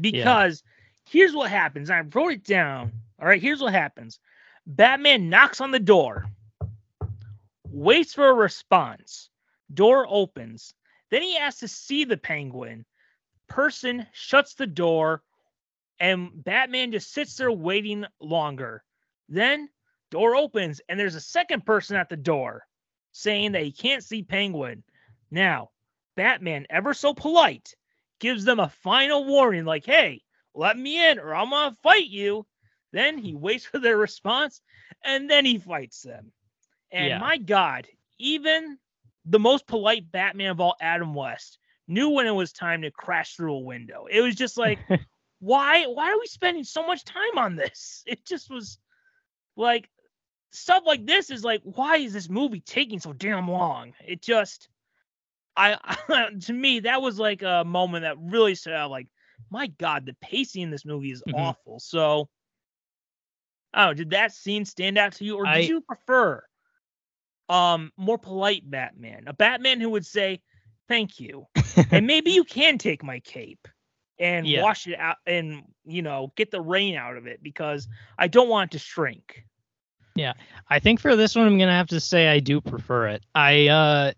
Because 0.00 0.62
here's 1.08 1.34
what 1.34 1.50
happens. 1.50 1.90
I 1.90 2.00
wrote 2.00 2.32
it 2.32 2.44
down. 2.44 2.92
All 3.20 3.26
right, 3.26 3.40
here's 3.40 3.60
what 3.60 3.72
happens. 3.72 4.20
Batman 4.66 5.30
knocks 5.30 5.60
on 5.60 5.70
the 5.70 5.78
door, 5.78 6.26
waits 7.70 8.14
for 8.14 8.28
a 8.28 8.34
response. 8.34 9.30
Door 9.72 10.06
opens. 10.08 10.74
Then 11.10 11.22
he 11.22 11.36
asks 11.36 11.60
to 11.60 11.68
see 11.68 12.04
the 12.04 12.16
penguin. 12.16 12.84
Person 13.48 14.06
shuts 14.12 14.54
the 14.54 14.66
door, 14.66 15.22
and 16.00 16.30
Batman 16.44 16.92
just 16.92 17.12
sits 17.12 17.36
there 17.36 17.50
waiting 17.50 18.04
longer. 18.20 18.84
Then 19.28 19.68
door 20.10 20.36
opens, 20.36 20.80
and 20.88 20.98
there's 20.98 21.14
a 21.14 21.20
second 21.20 21.64
person 21.66 21.96
at 21.96 22.08
the 22.08 22.16
door 22.16 22.66
saying 23.12 23.52
that 23.52 23.62
he 23.62 23.72
can't 23.72 24.04
see 24.04 24.22
Penguin. 24.22 24.84
Now, 25.30 25.70
Batman, 26.16 26.66
ever 26.70 26.94
so 26.94 27.14
polite, 27.14 27.74
gives 28.20 28.44
them 28.44 28.60
a 28.60 28.68
final 28.68 29.24
warning 29.24 29.64
like, 29.64 29.84
hey, 29.84 30.22
let 30.54 30.78
me 30.78 31.10
in 31.10 31.18
or 31.18 31.34
I'm 31.34 31.50
going 31.50 31.70
to 31.70 31.76
fight 31.82 32.08
you. 32.08 32.46
Then 32.92 33.18
he 33.18 33.34
waits 33.34 33.64
for 33.64 33.78
their 33.78 33.96
response 33.96 34.60
and 35.04 35.28
then 35.28 35.44
he 35.44 35.58
fights 35.58 36.02
them. 36.02 36.32
And 36.90 37.08
Yeah. 37.08 37.18
my 37.18 37.36
God, 37.38 37.86
even 38.18 38.78
the 39.24 39.38
most 39.38 39.66
polite 39.66 40.10
Batman 40.10 40.50
of 40.50 40.60
all, 40.60 40.76
Adam 40.80 41.14
West, 41.14 41.58
knew 41.86 42.10
when 42.10 42.26
it 42.26 42.32
was 42.32 42.52
time 42.52 42.82
to 42.82 42.90
crash 42.90 43.34
through 43.36 43.54
a 43.54 43.60
window. 43.60 44.06
It 44.10 44.20
was 44.20 44.34
just 44.34 44.56
like, 44.56 44.78
why 45.40 45.86
why 45.86 46.10
are 46.12 46.18
we 46.18 46.26
spending 46.26 46.64
so 46.64 46.86
much 46.86 47.04
time 47.04 47.38
on 47.38 47.56
this? 47.56 48.02
It 48.06 48.24
just 48.24 48.50
was 48.50 48.78
like 49.56 49.88
stuff 50.52 50.82
like 50.86 51.06
this 51.06 51.30
is 51.30 51.44
like, 51.44 51.62
why 51.64 51.96
is 51.98 52.12
this 52.12 52.28
movie 52.28 52.60
taking 52.60 52.98
so 53.00 53.12
damn 53.12 53.48
long? 53.50 53.94
It 54.06 54.22
just 54.22 54.68
I 55.56 55.76
to 56.42 56.52
me 56.52 56.80
that 56.80 57.02
was 57.02 57.18
like 57.18 57.42
a 57.42 57.64
moment 57.64 58.02
that 58.02 58.18
really 58.18 58.54
stood 58.54 58.74
out 58.74 58.90
like 58.90 59.08
my 59.50 59.66
god 59.66 60.06
the 60.06 60.14
pacing 60.20 60.62
in 60.62 60.70
this 60.70 60.84
movie 60.84 61.10
is 61.10 61.22
Mhm. 61.28 61.34
awful 61.34 61.80
so 61.80 62.28
oh 63.74 63.92
did 63.94 64.10
that 64.10 64.32
scene 64.32 64.64
stand 64.64 64.98
out 64.98 65.12
to 65.12 65.24
you 65.24 65.36
or 65.36 65.46
did 65.46 65.66
I- 65.66 65.68
you 65.68 65.80
prefer 65.80 66.42
um 67.48 67.92
more 67.96 68.18
polite 68.18 68.68
batman 68.68 69.24
a 69.26 69.32
batman 69.32 69.80
who 69.80 69.90
would 69.90 70.06
say 70.06 70.40
thank 70.88 71.20
you 71.20 71.46
and 71.90 72.06
maybe 72.06 72.30
you 72.32 72.44
can 72.44 72.78
take 72.78 73.02
my 73.02 73.20
cape 73.20 73.68
and 74.18 74.50
Yeah. 74.50 74.54
wash 74.54 74.86
it 74.86 74.98
out 74.98 75.16
and 75.26 75.62
you 75.84 76.02
know 76.02 76.32
get 76.36 76.50
the 76.50 76.60
rain 76.60 76.94
out 76.96 77.16
of 77.16 77.26
it 77.26 77.42
because 77.42 77.88
i 78.18 78.28
don't 78.28 78.48
want 78.48 78.70
it 78.70 78.78
to 78.78 78.78
shrink 78.78 79.44
Yeah, 80.14 80.34
I 80.68 80.78
think 80.80 81.00
for 81.00 81.14
this 81.16 81.36
one, 81.36 81.46
I'm 81.46 81.58
gonna 81.58 81.72
have 81.72 81.88
to 81.88 82.00
say 82.00 82.28
I 82.28 82.40
do 82.40 82.60
prefer 82.60 83.08
it. 83.08 83.24
I 83.34 83.68
uh 83.68 84.12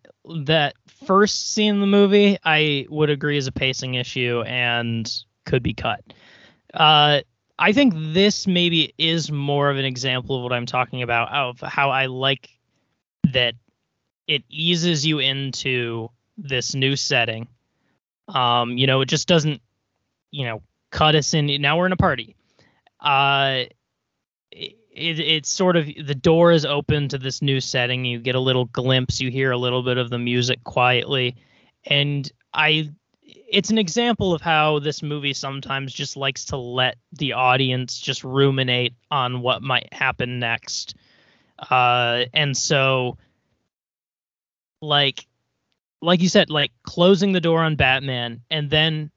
that 0.45 0.75
first 0.87 1.53
scene 1.55 1.75
in 1.75 1.81
the 1.81 1.87
movie, 1.87 2.39
I 2.45 2.87
would 2.89 3.11
agree 3.11 3.37
is 3.37 3.47
a 3.47 3.53
pacing 3.53 3.95
issue 3.95 4.43
and 4.47 5.11
could 5.45 5.63
be 5.63 5.75
cut. 5.75 6.03
Uh, 6.73 7.21
I 7.59 7.73
think 7.73 7.95
this 7.97 8.47
maybe 8.47 8.95
is 8.99 9.31
more 9.31 9.71
of 9.71 9.77
an 9.77 9.85
example 9.85 10.37
of 10.37 10.43
what 10.43 10.53
I'm 10.53 10.67
talking 10.67 11.03
about 11.03 11.33
of 11.33 11.61
how 11.61 11.91
I 11.91 12.07
like 12.07 12.49
that 13.33 13.55
it 14.27 14.45
eases 14.49 15.07
you 15.07 15.19
into 15.19 16.11
this 16.39 16.75
new 16.75 16.97
setting. 16.97 17.49
Um, 18.29 18.79
you 18.79 18.87
know, 18.87 19.01
it 19.01 19.07
just 19.07 19.29
doesn't, 19.29 19.61
you 20.31 20.45
know, 20.47 20.63
cut 20.91 21.15
us 21.15 21.35
in. 21.35 21.47
Now 21.61 21.79
we're 21.79 21.87
in 21.87 21.93
a 21.93 21.97
party. 21.97 22.37
Uh, 23.01 23.65
it, 24.51 24.77
it, 24.93 25.21
it's 25.21 25.49
sort 25.49 25.77
of 25.77 25.87
the 25.87 26.15
door 26.15 26.53
is 26.53 26.65
open 26.65 27.09
to 27.09 27.19
this 27.19 27.43
new 27.43 27.61
setting. 27.61 28.05
You 28.05 28.19
get 28.19 28.35
a 28.35 28.41
little 28.41 28.67
glimpse. 28.67 29.21
You 29.21 29.31
hear 29.31 29.51
a 29.51 29.59
little 29.59 29.83
bit 29.83 29.99
of 29.99 30.11
the 30.11 30.19
music 30.19 30.63
quietly, 30.65 31.37
and 31.85 32.31
I. 32.53 32.91
It's 33.53 33.71
an 33.71 33.79
example 33.79 34.33
of 34.33 34.41
how 34.41 34.79
this 34.79 35.03
movie 35.03 35.33
sometimes 35.33 35.93
just 35.93 36.17
likes 36.17 36.47
to 36.47 36.57
let 36.57 36.97
the 37.13 37.33
audience 37.33 37.99
just 37.99 38.23
ruminate 38.23 38.95
on 39.11 39.41
what 39.41 39.61
might 39.61 39.93
happen 39.93 40.39
next. 40.39 40.95
Uh, 41.69 42.25
and 42.33 42.57
so, 42.57 43.19
like, 44.81 45.27
like 46.01 46.21
you 46.23 46.29
said, 46.29 46.51
like 46.51 46.73
closing 46.83 47.33
the 47.33 47.41
door 47.41 47.63
on 47.63 47.77
Batman, 47.77 48.41
and 48.51 48.71
then 48.71 49.11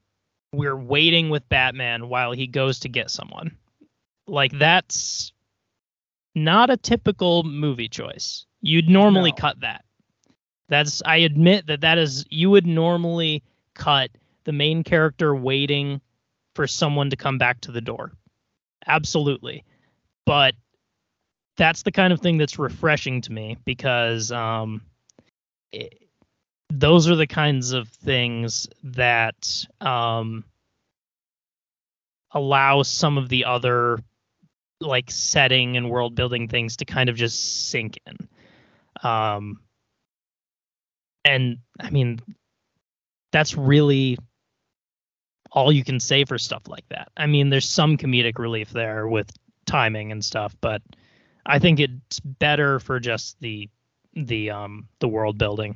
we're 0.51 0.75
waiting 0.75 1.29
with 1.29 1.47
Batman 1.49 2.09
while 2.09 2.31
he 2.31 2.47
goes 2.47 2.79
to 2.79 2.89
get 2.89 3.09
someone. 3.09 3.57
Like 4.27 4.51
that's 4.51 5.31
not 6.35 6.69
a 6.69 6.77
typical 6.77 7.43
movie 7.43 7.89
choice. 7.89 8.45
You'd 8.61 8.89
normally 8.89 9.31
No. 9.31 9.35
cut 9.37 9.59
that. 9.61 9.83
That's 10.69 11.01
I 11.05 11.17
admit 11.17 11.67
that 11.67 11.81
that 11.81 11.97
is 11.97 12.25
you 12.29 12.49
would 12.49 12.65
normally 12.65 13.43
cut 13.73 14.11
the 14.45 14.51
main 14.53 14.83
character 14.83 15.35
waiting 15.35 16.01
for 16.55 16.67
someone 16.67 17.09
to 17.09 17.15
come 17.15 17.37
back 17.37 17.61
to 17.61 17.71
the 17.71 17.81
door. 17.81 18.11
Absolutely. 18.85 19.63
But 20.25 20.55
that's 21.57 21.83
the 21.83 21.91
kind 21.91 22.11
of 22.11 22.19
thing 22.19 22.37
that's 22.37 22.57
refreshing 22.59 23.21
to 23.21 23.31
me 23.31 23.57
because 23.65 24.31
um 24.31 24.81
it, 25.71 25.93
those 26.69 27.09
are 27.09 27.15
the 27.15 27.27
kinds 27.27 27.71
of 27.71 27.87
things 27.87 28.67
that 28.83 29.65
um 29.81 30.43
allow 32.31 32.81
some 32.81 33.17
of 33.17 33.29
the 33.29 33.45
other 33.45 33.99
like 34.81 35.09
setting 35.09 35.77
and 35.77 35.89
world 35.89 36.15
building 36.15 36.47
things 36.47 36.77
to 36.77 36.85
kind 36.85 37.09
of 37.09 37.15
just 37.15 37.69
sink 37.69 37.99
in. 38.05 38.27
Um, 39.07 39.59
and 41.25 41.59
I 41.79 41.89
mean, 41.89 42.19
that's 43.31 43.55
really 43.55 44.17
all 45.51 45.71
you 45.71 45.83
can 45.83 45.99
say 45.99 46.25
for 46.25 46.37
stuff 46.37 46.63
like 46.67 46.87
that. 46.89 47.09
I 47.15 47.27
mean, 47.27 47.49
there's 47.49 47.69
some 47.69 47.97
comedic 47.97 48.39
relief 48.39 48.71
there 48.71 49.07
with 49.07 49.31
timing 49.65 50.11
and 50.11 50.23
stuff, 50.23 50.55
but 50.59 50.81
I 51.45 51.59
think 51.59 51.79
it's 51.79 52.19
better 52.19 52.79
for 52.79 52.99
just 52.99 53.39
the 53.39 53.69
the 54.13 54.49
um 54.49 54.87
the 54.99 55.07
world 55.07 55.37
building. 55.37 55.75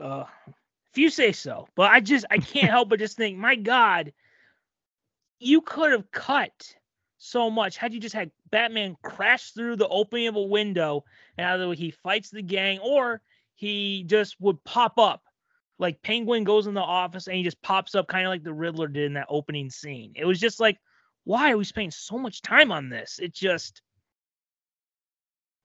Uh, 0.00 0.24
if 0.90 0.98
you 0.98 1.10
say 1.10 1.32
so, 1.32 1.68
but 1.74 1.90
I 1.90 2.00
just 2.00 2.26
I 2.30 2.38
can't 2.38 2.70
help 2.70 2.88
but 2.88 2.98
just 2.98 3.16
think, 3.16 3.38
my 3.38 3.56
God, 3.56 4.12
you 5.38 5.60
could 5.60 5.92
have 5.92 6.10
cut 6.10 6.74
so 7.18 7.48
much 7.48 7.76
had 7.76 7.94
you 7.94 8.00
just 8.00 8.14
had 8.14 8.32
Batman 8.50 8.96
crash 9.02 9.52
through 9.52 9.76
the 9.76 9.88
opening 9.88 10.26
of 10.26 10.36
a 10.36 10.42
window 10.42 11.04
and 11.38 11.46
either 11.46 11.72
he 11.72 11.92
fights 11.92 12.30
the 12.30 12.42
gang 12.42 12.80
or 12.80 13.22
he 13.54 14.02
just 14.04 14.40
would 14.40 14.62
pop 14.64 14.98
up. 14.98 15.22
Like 15.78 16.02
Penguin 16.02 16.44
goes 16.44 16.66
in 16.66 16.74
the 16.74 16.80
office 16.80 17.28
and 17.28 17.36
he 17.36 17.44
just 17.44 17.62
pops 17.62 17.94
up 17.94 18.08
kind 18.08 18.26
of 18.26 18.30
like 18.30 18.42
the 18.42 18.52
Riddler 18.52 18.88
did 18.88 19.04
in 19.04 19.12
that 19.14 19.26
opening 19.28 19.70
scene. 19.70 20.12
It 20.16 20.24
was 20.24 20.40
just 20.40 20.58
like, 20.60 20.78
why 21.24 21.52
are 21.52 21.56
we 21.56 21.64
spending 21.64 21.92
so 21.92 22.18
much 22.18 22.42
time 22.42 22.72
on 22.72 22.88
this? 22.88 23.20
It 23.22 23.32
just 23.32 23.82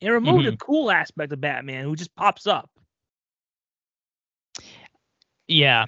it 0.01 0.09
removed 0.09 0.45
Mhm. 0.45 0.51
the 0.51 0.57
cool 0.57 0.91
aspect 0.91 1.31
of 1.33 1.41
Batman 1.41 1.83
who 1.85 1.95
just 1.95 2.15
pops 2.15 2.45
up. 2.47 2.69
Yeah. 5.47 5.85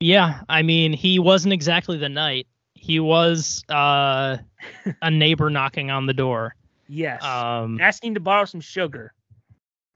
Yeah, 0.00 0.42
I 0.48 0.62
mean, 0.62 0.92
he 0.92 1.18
wasn't 1.18 1.52
exactly 1.52 1.98
the 1.98 2.08
knight. 2.08 2.46
He 2.74 3.00
was 3.00 3.64
uh 3.68 4.38
a 5.02 5.10
neighbor 5.10 5.50
knocking 5.50 5.90
on 5.90 6.06
the 6.06 6.14
door. 6.14 6.54
Yes. 6.88 7.22
Um 7.24 7.80
Asking 7.80 8.14
to 8.14 8.20
borrow 8.20 8.44
some 8.44 8.60
sugar. 8.60 9.12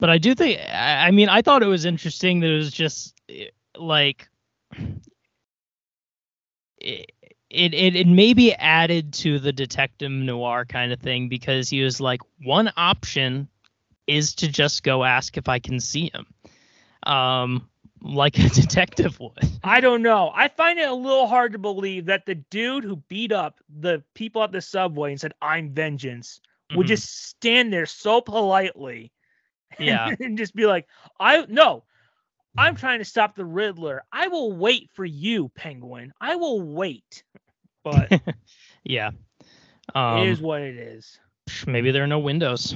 but 0.00 0.10
I 0.10 0.18
do 0.18 0.34
think 0.34 0.58
I 0.60 1.06
I 1.06 1.10
mean, 1.12 1.28
I 1.28 1.42
thought 1.42 1.62
it 1.62 1.66
was 1.66 1.84
interesting 1.84 2.40
that 2.40 2.50
it 2.50 2.56
was 2.56 2.72
just 2.72 3.14
eh, 3.28 3.46
like 3.76 4.28
it 6.78 7.12
it 7.52 7.74
it, 7.74 7.94
it 7.96 8.06
maybe 8.06 8.54
added 8.54 9.12
to 9.14 9.38
the 9.38 9.52
detective 9.52 10.10
noir 10.10 10.64
kind 10.64 10.92
of 10.92 11.00
thing 11.00 11.28
because 11.28 11.68
he 11.68 11.82
was 11.82 12.00
like 12.00 12.20
one 12.42 12.72
option 12.76 13.48
is 14.06 14.34
to 14.36 14.48
just 14.48 14.82
go 14.82 15.04
ask 15.04 15.36
if 15.36 15.48
I 15.48 15.58
can 15.58 15.78
see 15.80 16.10
him. 16.12 16.26
Um 17.04 17.68
like 18.00 18.38
a 18.38 18.48
detective 18.62 19.20
would. 19.20 19.38
I 19.62 19.80
don't 19.80 20.02
know. 20.02 20.32
I 20.34 20.48
find 20.48 20.78
it 20.78 20.88
a 20.88 20.94
little 20.94 21.28
hard 21.28 21.52
to 21.52 21.58
believe 21.58 22.06
that 22.06 22.26
the 22.26 22.34
dude 22.34 22.82
who 22.82 22.96
beat 22.96 23.30
up 23.30 23.60
the 23.80 24.02
people 24.14 24.42
at 24.42 24.50
the 24.50 24.60
subway 24.60 25.12
and 25.12 25.20
said, 25.20 25.34
I'm 25.40 25.70
vengeance, 25.70 26.40
would 26.74 26.86
Mhm. 26.86 26.88
just 26.88 27.28
stand 27.28 27.72
there 27.72 27.86
so 27.86 28.20
politely 28.20 29.12
and- 29.78 29.86
Yeah. 29.86 30.14
and 30.18 30.36
just 30.36 30.54
be 30.56 30.66
like, 30.66 30.88
I 31.20 31.46
no, 31.48 31.84
I'm 32.58 32.74
trying 32.74 32.98
to 32.98 33.04
stop 33.04 33.34
the 33.36 33.44
Riddler. 33.44 34.02
I 34.12 34.28
will 34.28 34.52
wait 34.52 34.90
for 34.94 35.04
you, 35.04 35.48
Penguin. 35.50 36.12
I 36.20 36.34
will 36.36 36.60
wait. 36.60 37.22
But 37.84 38.10
yeah. 38.84 39.10
it 39.10 39.96
Um, 39.96 40.26
is 40.26 40.40
what 40.40 40.62
it 40.62 40.76
is. 40.76 41.18
maybe 41.66 41.90
there 41.90 42.04
are 42.04 42.08
no 42.08 42.18
windows. 42.20 42.74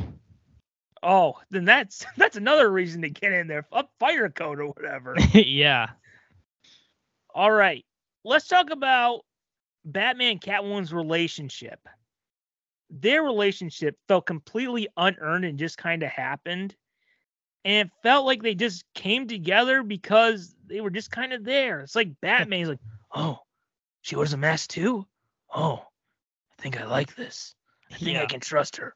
Oh, 1.02 1.38
then 1.50 1.64
that's 1.64 2.04
that's 2.16 2.36
another 2.36 2.70
reason 2.70 3.02
to 3.02 3.10
get 3.10 3.32
in 3.32 3.46
there. 3.46 3.66
Up 3.72 3.90
fire 4.00 4.28
code 4.28 4.60
or 4.60 4.66
whatever. 4.68 5.16
yeah. 5.32 5.90
All 7.34 7.50
right. 7.50 7.84
Let's 8.24 8.48
talk 8.48 8.70
about 8.70 9.20
Batman 9.84 10.38
Catwoman's 10.38 10.92
relationship. 10.92 11.78
Their 12.90 13.22
relationship 13.22 13.96
felt 14.08 14.26
completely 14.26 14.88
unearned 14.96 15.44
and 15.44 15.58
just 15.58 15.76
kind 15.78 16.02
of 16.02 16.08
happened. 16.10 16.74
And 17.64 17.88
it 17.88 17.92
felt 18.02 18.26
like 18.26 18.42
they 18.42 18.54
just 18.54 18.84
came 18.94 19.26
together 19.26 19.82
because 19.82 20.54
they 20.66 20.80
were 20.80 20.90
just 20.90 21.10
kind 21.10 21.32
of 21.32 21.44
there. 21.44 21.80
It's 21.80 21.96
like 21.96 22.20
Batman's 22.20 22.68
like, 22.68 22.78
oh, 23.14 23.38
she 24.06 24.14
wears 24.14 24.32
a 24.32 24.36
mask 24.36 24.70
too? 24.70 25.04
Oh, 25.52 25.82
I 26.52 26.62
think 26.62 26.80
I 26.80 26.84
like 26.84 27.16
this. 27.16 27.56
I 27.90 27.96
think 27.96 28.16
I 28.16 28.26
can 28.26 28.38
trust 28.38 28.76
her. 28.76 28.94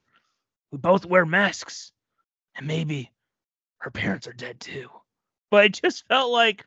We 0.70 0.78
both 0.78 1.04
wear 1.04 1.26
masks. 1.26 1.90
And 2.54 2.68
maybe 2.68 3.10
her 3.78 3.90
parents 3.90 4.28
are 4.28 4.32
dead 4.32 4.60
too. 4.60 4.88
But 5.50 5.64
it 5.64 5.80
just 5.82 6.06
felt 6.06 6.30
like 6.30 6.64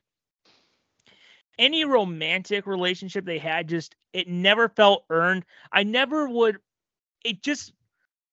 any 1.58 1.86
romantic 1.86 2.68
relationship 2.68 3.24
they 3.24 3.38
had 3.38 3.70
just 3.70 3.96
it 4.12 4.28
never 4.28 4.68
felt 4.68 5.06
earned. 5.10 5.46
I 5.72 5.84
never 5.84 6.28
would 6.28 6.58
it 7.24 7.44
just 7.44 7.72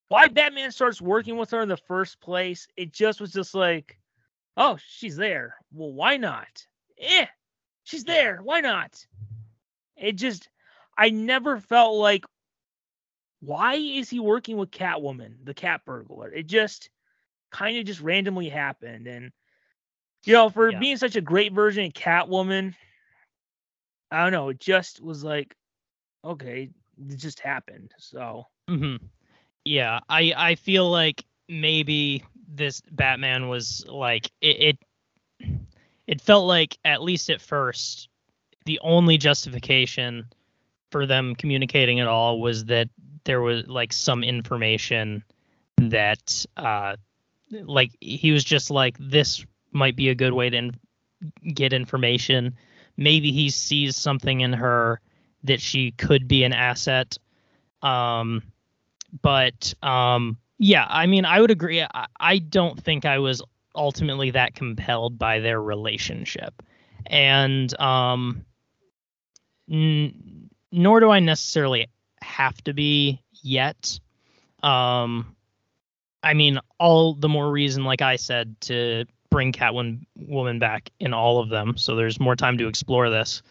why 0.09 0.27
Batman 0.27 0.73
starts 0.73 1.01
working 1.01 1.37
with 1.37 1.53
her 1.53 1.61
in 1.61 1.69
the 1.69 1.77
first 1.77 2.21
place, 2.21 2.67
it 2.77 2.93
just 2.93 3.21
was 3.21 3.33
just 3.33 3.55
like, 3.55 3.97
oh, 4.57 4.77
she's 4.89 5.15
there. 5.15 5.55
Well, 5.73 5.93
why 5.93 6.17
not? 6.17 6.67
Eh, 6.99 7.27
she's 7.85 8.03
there. 8.03 8.41
Why 8.43 8.61
not? 8.61 9.07
It 10.01 10.13
just 10.15 10.49
I 10.99 11.11
never 11.11 11.59
felt 11.59 11.97
like 11.97 12.25
why 13.41 13.75
is 13.75 14.11
he 14.11 14.21
working 14.21 14.57
with 14.59 14.71
Catwoman, 14.71 15.45
the 15.45 15.55
cat 15.55 15.85
burglar? 15.85 16.33
It 16.33 16.47
just 16.47 16.91
kind 17.51 17.79
of 17.79 17.85
just 17.87 18.01
randomly 18.01 18.49
happened. 18.49 19.07
And 19.07 19.33
you 20.25 20.35
know, 20.35 20.51
for 20.51 20.71
Yeah. 20.71 20.81
being 20.81 20.97
such 20.97 21.17
a 21.17 21.23
great 21.23 21.53
version 21.53 21.87
of 21.87 21.93
Catwoman, 21.95 22.75
I 24.11 24.23
don't 24.25 24.33
know, 24.33 24.51
it 24.51 24.61
just 24.61 25.01
was 25.03 25.25
like, 25.25 25.57
okay, 26.25 26.71
it 27.09 27.17
just 27.17 27.41
happened. 27.41 27.93
So 27.99 28.47
hmm 28.69 28.97
Yeah, 29.65 30.01
I 30.09 30.33
I 30.37 30.57
feel 30.57 30.91
like 30.91 31.25
maybe 31.49 32.25
this 32.49 32.83
Batman 32.93 33.49
was 33.49 33.85
like 33.89 34.31
it, 34.43 34.79
it 35.41 35.51
it 36.07 36.23
felt 36.23 36.47
like 36.47 36.79
at 36.85 37.03
least 37.03 37.31
at 37.31 37.41
first 37.43 38.10
the 38.71 38.79
only 38.85 39.19
justification 39.19 40.25
for 40.93 41.05
them 41.05 41.35
communicating 41.35 41.99
at 41.99 42.07
all 42.07 42.41
was 42.41 42.67
that 42.67 42.89
there 43.25 43.41
was 43.41 43.67
like 43.67 43.93
some 43.93 44.23
information 44.23 45.25
that 45.79 46.47
uh 46.57 46.95
like 47.51 47.91
he 48.01 48.31
was 48.31 48.45
just 48.45 48.71
like 48.71 48.97
this 49.01 49.45
might 49.73 49.97
be 49.97 50.09
a 50.09 50.15
good 50.15 50.33
way 50.33 50.49
to 50.49 50.57
in- 50.57 50.81
get 51.53 51.73
information. 51.73 52.57
Maybe 52.97 53.33
he 53.33 53.51
sees 53.51 53.97
something 53.97 54.41
in 54.41 54.53
her 54.53 55.01
that 55.43 55.61
she 55.61 55.91
could 55.91 56.29
be 56.29 56.45
an 56.45 56.53
asset. 56.53 57.19
Um 57.83 58.41
but 59.21 59.75
um 59.83 60.37
yeah 60.59 60.87
i 60.89 61.07
mean 61.07 61.25
i 61.25 61.41
would 61.41 61.51
agree. 61.51 61.83
I, 61.83 62.07
I 62.21 62.39
don't 62.39 62.81
think 62.81 63.05
i 63.05 63.19
was 63.19 63.43
ultimately 63.75 64.31
that 64.31 64.55
compelled 64.55 65.19
by 65.19 65.41
their 65.41 65.61
relationship. 65.61 66.63
And 67.07 67.69
um 67.81 68.45
n- 69.71 70.51
nor 70.73 71.01
do 71.01 71.11
i 71.11 71.21
necessarily 71.21 71.89
have 72.23 72.63
to 72.65 72.73
be 72.75 73.21
yet. 73.43 73.99
Um 74.63 75.37
i 76.23 76.35
mean 76.35 76.59
all 76.79 77.15
the 77.15 77.29
more 77.29 77.51
reason 77.51 77.85
like 77.85 78.03
i 78.03 78.17
said 78.17 78.55
to 78.61 79.07
bring 79.31 79.53
catwoman 79.53 80.05
woman 80.17 80.59
back 80.59 80.91
in 80.99 81.15
all 81.15 81.39
of 81.39 81.49
them. 81.49 81.77
So 81.77 81.97
there's 81.97 82.21
more 82.21 82.37
time 82.37 82.59
to 82.59 82.69
explore 82.69 83.09
this. 83.11 83.43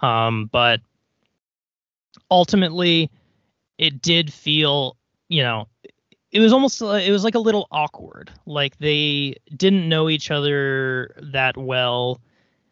Um 0.00 0.48
but 0.52 0.80
ultimately 2.30 3.10
it 3.78 4.00
did 4.00 4.32
feel 4.32 4.96
you 5.28 5.42
know 5.42 5.66
it 6.30 6.40
was 6.40 6.52
almost 6.52 6.80
it 6.82 7.10
was 7.10 7.24
like 7.24 7.34
a 7.34 7.40
little 7.40 7.66
awkward. 7.70 8.30
Like 8.46 8.76
they 8.78 9.36
didn't 9.56 9.88
know 9.88 10.08
each 10.08 10.30
other 10.30 11.14
that 11.32 11.56
well. 11.56 12.20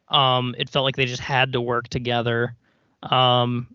Um 0.08 0.54
it 0.58 0.68
felt 0.68 0.84
like 0.84 0.96
they 0.96 1.06
just 1.06 1.22
had 1.22 1.52
to 1.54 1.60
work 1.60 1.88
together 1.88 2.54
um 3.10 3.66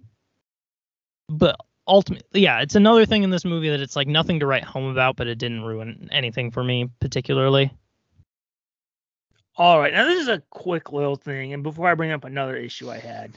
but 1.30 1.56
ultimately 1.88 2.42
yeah 2.42 2.60
it's 2.62 2.76
another 2.76 3.06
thing 3.06 3.24
in 3.24 3.30
this 3.30 3.46
movie 3.46 3.70
that 3.70 3.82
it's 3.82 3.96
like 3.96 4.08
nothing 4.08 4.40
to 4.40 4.46
write 4.46 4.64
home 4.64 4.90
about 4.92 5.16
but 5.16 5.28
it 5.28 5.38
didn't 5.38 5.64
ruin 5.64 6.08
anything 6.12 6.52
for 6.52 6.64
me 6.64 6.90
particularly 7.00 7.72
All 9.60 9.80
right, 9.80 9.92
now 9.92 10.06
this 10.06 10.22
is 10.22 10.28
a 10.28 10.44
quick 10.52 10.92
little 10.92 11.16
thing, 11.16 11.54
and 11.54 11.64
before 11.64 11.90
I 11.90 11.96
bring 11.96 12.12
up 12.12 12.26
another 12.26 12.56
issue 12.56 12.92
I 12.92 13.00
had, 13.00 13.34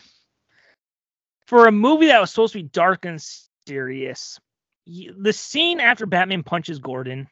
for 1.47 1.67
a 1.67 1.73
movie 1.73 2.09
that 2.09 2.21
was 2.21 2.31
supposed 2.31 2.53
to 2.53 2.59
be 2.59 2.69
dark 2.69 3.07
and 3.07 3.19
serious, 3.67 4.39
the 4.87 5.33
scene 5.33 5.81
after 5.81 6.05
Batman 6.05 6.43
punches 6.43 6.79
Gordon, 6.79 7.27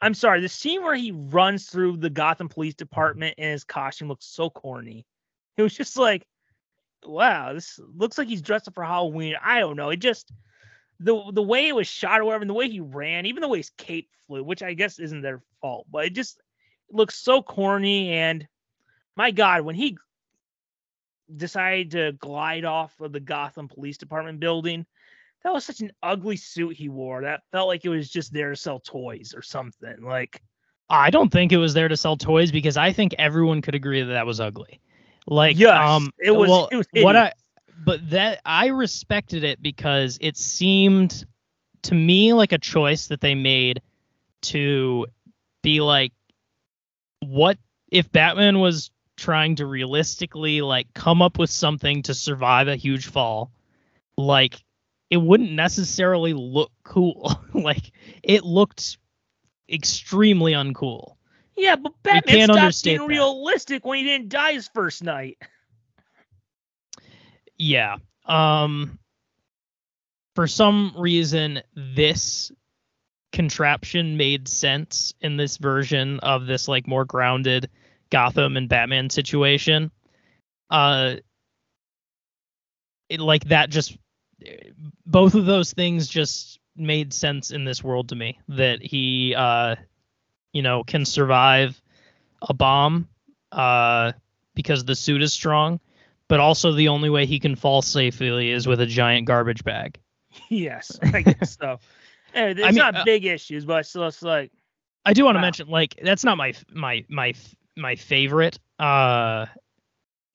I'm 0.00 0.12
sorry, 0.12 0.40
the 0.40 0.48
scene 0.48 0.82
where 0.82 0.96
he 0.96 1.12
runs 1.12 1.66
through 1.66 1.98
the 1.98 2.10
Gotham 2.10 2.48
Police 2.48 2.74
Department 2.74 3.36
in 3.38 3.52
his 3.52 3.62
costume 3.62 4.08
looks 4.08 4.26
so 4.26 4.50
corny. 4.50 5.06
It 5.56 5.62
was 5.62 5.76
just 5.76 5.96
like, 5.96 6.26
wow, 7.06 7.52
this 7.52 7.78
looks 7.96 8.18
like 8.18 8.28
he's 8.28 8.42
dressed 8.42 8.68
up 8.68 8.74
for 8.74 8.84
Halloween. 8.84 9.34
I 9.42 9.60
don't 9.60 9.76
know. 9.76 9.90
It 9.90 9.98
just 9.98 10.32
the 11.00 11.30
the 11.32 11.42
way 11.42 11.68
it 11.68 11.74
was 11.74 11.86
shot 11.86 12.20
or 12.20 12.24
whatever, 12.24 12.42
and 12.42 12.50
the 12.50 12.54
way 12.54 12.68
he 12.68 12.80
ran, 12.80 13.26
even 13.26 13.40
the 13.40 13.48
way 13.48 13.58
his 13.58 13.70
cape 13.70 14.08
flew, 14.26 14.42
which 14.42 14.62
I 14.62 14.74
guess 14.74 14.98
isn't 14.98 15.22
their 15.22 15.42
fault, 15.60 15.86
but 15.90 16.06
it 16.06 16.14
just 16.14 16.40
looks 16.90 17.18
so 17.18 17.42
corny 17.42 18.12
and 18.12 18.46
my 19.16 19.32
god 19.32 19.62
when 19.62 19.74
he 19.74 19.98
decided 21.34 21.90
to 21.90 22.12
glide 22.12 22.64
off 22.64 23.00
of 23.00 23.12
the 23.12 23.18
gotham 23.18 23.66
police 23.66 23.98
department 23.98 24.38
building 24.38 24.86
that 25.42 25.52
was 25.52 25.64
such 25.64 25.80
an 25.80 25.92
ugly 26.02 26.36
suit 26.36 26.76
he 26.76 26.88
wore. 26.88 27.22
That 27.22 27.42
felt 27.52 27.68
like 27.68 27.84
it 27.84 27.88
was 27.88 28.10
just 28.10 28.32
there 28.32 28.50
to 28.50 28.56
sell 28.56 28.80
toys 28.80 29.32
or 29.32 29.42
something. 29.42 30.02
Like 30.02 30.42
I 30.90 31.10
don't 31.10 31.30
think 31.30 31.52
it 31.52 31.56
was 31.56 31.72
there 31.72 31.86
to 31.86 31.96
sell 31.96 32.16
toys 32.16 32.50
because 32.50 32.76
I 32.76 32.92
think 32.92 33.14
everyone 33.18 33.62
could 33.62 33.74
agree 33.74 34.02
that 34.02 34.12
that 34.12 34.26
was 34.26 34.40
ugly. 34.40 34.80
Like, 35.26 35.58
Yes, 35.58 35.88
um, 35.88 36.10
it 36.18 36.30
was- 36.30 36.48
well, 36.48 36.68
it 36.70 36.76
was 36.76 36.86
what 36.92 37.16
I, 37.16 37.32
but 37.84 38.10
that 38.10 38.40
I 38.44 38.66
respected 38.68 39.44
it 39.44 39.60
because 39.62 40.18
it 40.20 40.36
seemed 40.36 41.24
to 41.82 41.94
me 41.94 42.32
like 42.32 42.52
a 42.52 42.58
choice 42.58 43.08
that 43.08 43.20
they 43.20 43.34
made 43.34 43.82
to 44.42 45.06
be 45.62 45.80
like, 45.80 46.12
what 47.20 47.58
if 47.90 48.10
Batman 48.12 48.60
was 48.60 48.90
trying 49.16 49.56
to 49.56 49.66
realistically 49.66 50.60
like 50.60 50.92
come 50.94 51.22
up 51.22 51.38
with 51.38 51.50
something 51.50 52.02
to 52.04 52.14
survive 52.14 52.68
a 52.68 52.76
huge 52.76 53.06
fall? 53.06 53.50
Like, 54.16 54.62
it 55.10 55.18
wouldn't 55.18 55.52
necessarily 55.52 56.32
look 56.32 56.72
cool. 56.84 57.32
like, 57.54 57.90
it 58.22 58.44
looked 58.44 58.98
extremely 59.68 60.52
uncool. 60.52 61.15
Yeah, 61.56 61.76
but 61.76 61.92
Batman 62.02 62.48
stopped 62.48 62.84
being 62.84 62.98
that. 62.98 63.06
realistic 63.06 63.84
when 63.84 63.98
he 63.98 64.04
didn't 64.04 64.28
die 64.28 64.52
his 64.52 64.68
first 64.68 65.02
night. 65.02 65.38
Yeah. 67.56 67.96
Um 68.26 68.98
for 70.34 70.46
some 70.46 70.92
reason 70.96 71.62
this 71.74 72.52
contraption 73.32 74.16
made 74.16 74.48
sense 74.48 75.14
in 75.20 75.36
this 75.36 75.56
version 75.56 76.20
of 76.20 76.46
this 76.46 76.68
like 76.68 76.86
more 76.86 77.04
grounded 77.04 77.70
Gotham 78.10 78.56
and 78.56 78.68
Batman 78.68 79.10
situation. 79.10 79.90
Uh 80.70 81.16
it, 83.08 83.20
like 83.20 83.44
that 83.44 83.70
just 83.70 83.96
both 85.06 85.34
of 85.34 85.46
those 85.46 85.72
things 85.72 86.08
just 86.08 86.58
made 86.76 87.14
sense 87.14 87.50
in 87.50 87.64
this 87.64 87.82
world 87.82 88.10
to 88.10 88.14
me 88.16 88.38
that 88.48 88.82
he 88.82 89.34
uh 89.34 89.76
you 90.56 90.62
know 90.62 90.84
can 90.84 91.04
survive 91.04 91.80
a 92.42 92.54
bomb 92.54 93.08
uh 93.52 94.12
because 94.54 94.84
the 94.84 94.94
suit 94.94 95.22
is 95.22 95.32
strong 95.32 95.80
but 96.28 96.40
also 96.40 96.72
the 96.72 96.88
only 96.88 97.10
way 97.10 97.26
he 97.26 97.38
can 97.38 97.56
fall 97.56 97.82
safely 97.82 98.50
is 98.50 98.66
with 98.66 98.80
a 98.80 98.86
giant 98.86 99.26
garbage 99.26 99.64
bag. 99.64 99.98
yes, 100.50 100.98
I 101.12 101.22
guess 101.22 101.56
so. 101.60 101.78
It's 102.34 102.60
I 102.62 102.70
mean, 102.72 102.78
not 102.80 102.94
uh, 102.94 103.04
big 103.04 103.24
issues, 103.24 103.64
but 103.64 103.86
still, 103.86 104.06
it's 104.08 104.22
like 104.22 104.52
I 105.04 105.14
do 105.14 105.24
want 105.24 105.36
to 105.36 105.38
Wow. 105.38 105.42
mention 105.42 105.68
like 105.68 105.98
that's 106.02 106.24
not 106.24 106.36
my 106.36 106.54
my 106.72 107.04
my 107.08 107.34
my 107.76 107.96
favorite. 107.96 108.58
Uh, 108.78 109.46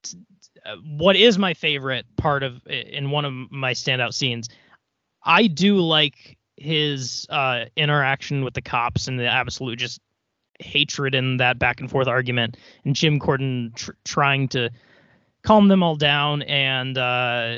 t- 0.03 0.17
uh, 0.65 0.75
what 0.97 1.15
is 1.15 1.37
my 1.37 1.53
favorite 1.53 2.05
part 2.17 2.43
of 2.43 2.65
in 2.67 3.11
one 3.11 3.25
of 3.25 3.33
my 3.51 3.73
standout 3.73 4.13
scenes? 4.13 4.49
I 5.23 5.47
do 5.47 5.79
like 5.81 6.37
his 6.57 7.27
uh, 7.29 7.65
interaction 7.75 8.43
with 8.43 8.53
the 8.53 8.61
cops 8.61 9.07
and 9.07 9.19
the 9.19 9.27
absolute 9.27 9.79
just 9.79 10.01
hatred 10.61 11.15
and 11.15 11.39
that 11.39 11.59
back 11.59 11.79
and 11.79 11.89
forth 11.89 12.07
argument, 12.07 12.57
and 12.85 12.95
Jim 12.95 13.17
Gordon 13.17 13.71
tr- 13.75 13.91
trying 14.05 14.47
to 14.49 14.69
calm 15.43 15.67
them 15.67 15.83
all 15.83 15.95
down 15.95 16.41
and 16.43 16.97
uh, 16.97 17.57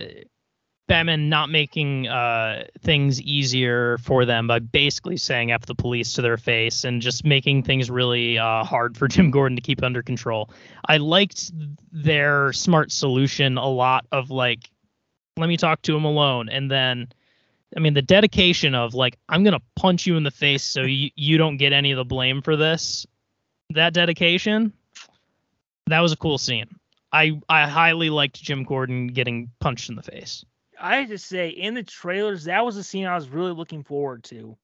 Batman 0.88 1.30
not 1.30 1.50
making 1.50 2.08
uh, 2.08 2.66
things 2.82 3.22
easier 3.22 3.98
for 4.00 4.26
them 4.26 4.48
by 4.48 4.60
basically 4.60 5.18
saying 5.18 5.52
F 5.52 5.66
the 5.66 5.76
police 5.76 6.14
to 6.14 6.22
their 6.22 6.38
face 6.38 6.84
and 6.84 7.02
just 7.02 7.26
making 7.26 7.64
things 7.64 7.90
really 7.90 8.38
uh, 8.38 8.64
hard 8.64 8.98
for 8.98 9.08
Jim 9.10 9.32
Gordon 9.32 9.56
to 9.56 9.62
keep 9.62 9.82
under 9.82 10.04
control. 10.04 10.50
I 10.88 10.98
liked 10.98 11.52
their 11.92 12.52
smart 12.54 12.92
solution 12.92 13.58
a 13.58 13.68
lot 13.68 14.06
of 14.12 14.30
like, 14.30 14.70
let 15.38 15.48
me 15.48 15.58
talk 15.58 15.82
to 15.84 15.96
him 15.96 16.04
alone. 16.04 16.50
And 16.50 16.70
then, 16.70 17.08
I 17.76 17.80
mean, 17.80 17.94
the 17.94 18.02
dedication 18.02 18.76
of 18.76 18.94
like, 18.94 19.18
I'm 19.30 19.44
to 19.44 19.60
punch 19.76 20.06
you 20.06 20.18
in 20.18 20.24
the 20.24 20.32
face 20.32 20.64
so 20.64 20.82
you, 20.82 21.10
you 21.16 21.38
don't 21.38 21.58
get 21.58 21.74
any 21.74 21.92
of 21.92 21.98
the 21.98 22.06
blame 22.06 22.42
for 22.42 22.56
this. 22.56 23.06
That 23.72 23.94
dedication, 23.94 24.74
that 25.88 26.00
was 26.00 26.12
a 26.12 26.18
cool 26.18 26.38
scene. 26.38 26.68
I, 27.12 27.40
I 27.48 27.68
highly 27.68 28.10
liked 28.10 28.42
Jim 28.42 28.64
Gordon 28.64 29.08
getting 29.08 29.52
punched 29.60 29.90
in 29.90 29.96
the 29.96 30.04
face. 30.04 30.46
I 30.80 30.98
have 30.98 31.10
to 31.10 31.18
say, 31.18 31.50
in 31.50 31.74
the 31.74 31.84
trailers, 31.84 32.46
that 32.46 32.66
was 32.66 32.78
a 32.78 32.84
scene 32.84 33.06
I 33.06 33.16
was 33.16 33.30
really 33.30 33.54
looking 33.54 33.84
forward 33.84 34.24
to. 34.26 34.58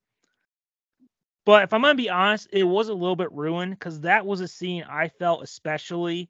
But 1.45 1.63
if 1.63 1.73
I'm 1.73 1.81
gonna 1.81 1.95
be 1.95 2.09
honest, 2.09 2.47
it 2.51 2.63
was 2.63 2.89
a 2.89 2.93
little 2.93 3.15
bit 3.15 3.31
ruined 3.31 3.71
because 3.71 4.01
that 4.01 4.25
was 4.25 4.41
a 4.41 4.47
scene 4.47 4.83
I 4.87 5.07
felt 5.07 5.43
especially 5.43 6.29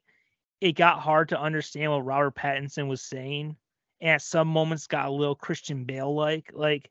it 0.60 0.72
got 0.72 1.00
hard 1.00 1.30
to 1.30 1.40
understand 1.40 1.90
what 1.90 2.04
Robert 2.04 2.34
Pattinson 2.34 2.88
was 2.88 3.02
saying, 3.02 3.56
at 4.02 4.22
some 4.22 4.48
moments 4.48 4.86
got 4.86 5.06
a 5.06 5.10
little 5.10 5.34
Christian 5.34 5.84
Bale 5.84 6.14
like. 6.14 6.50
Like 6.54 6.90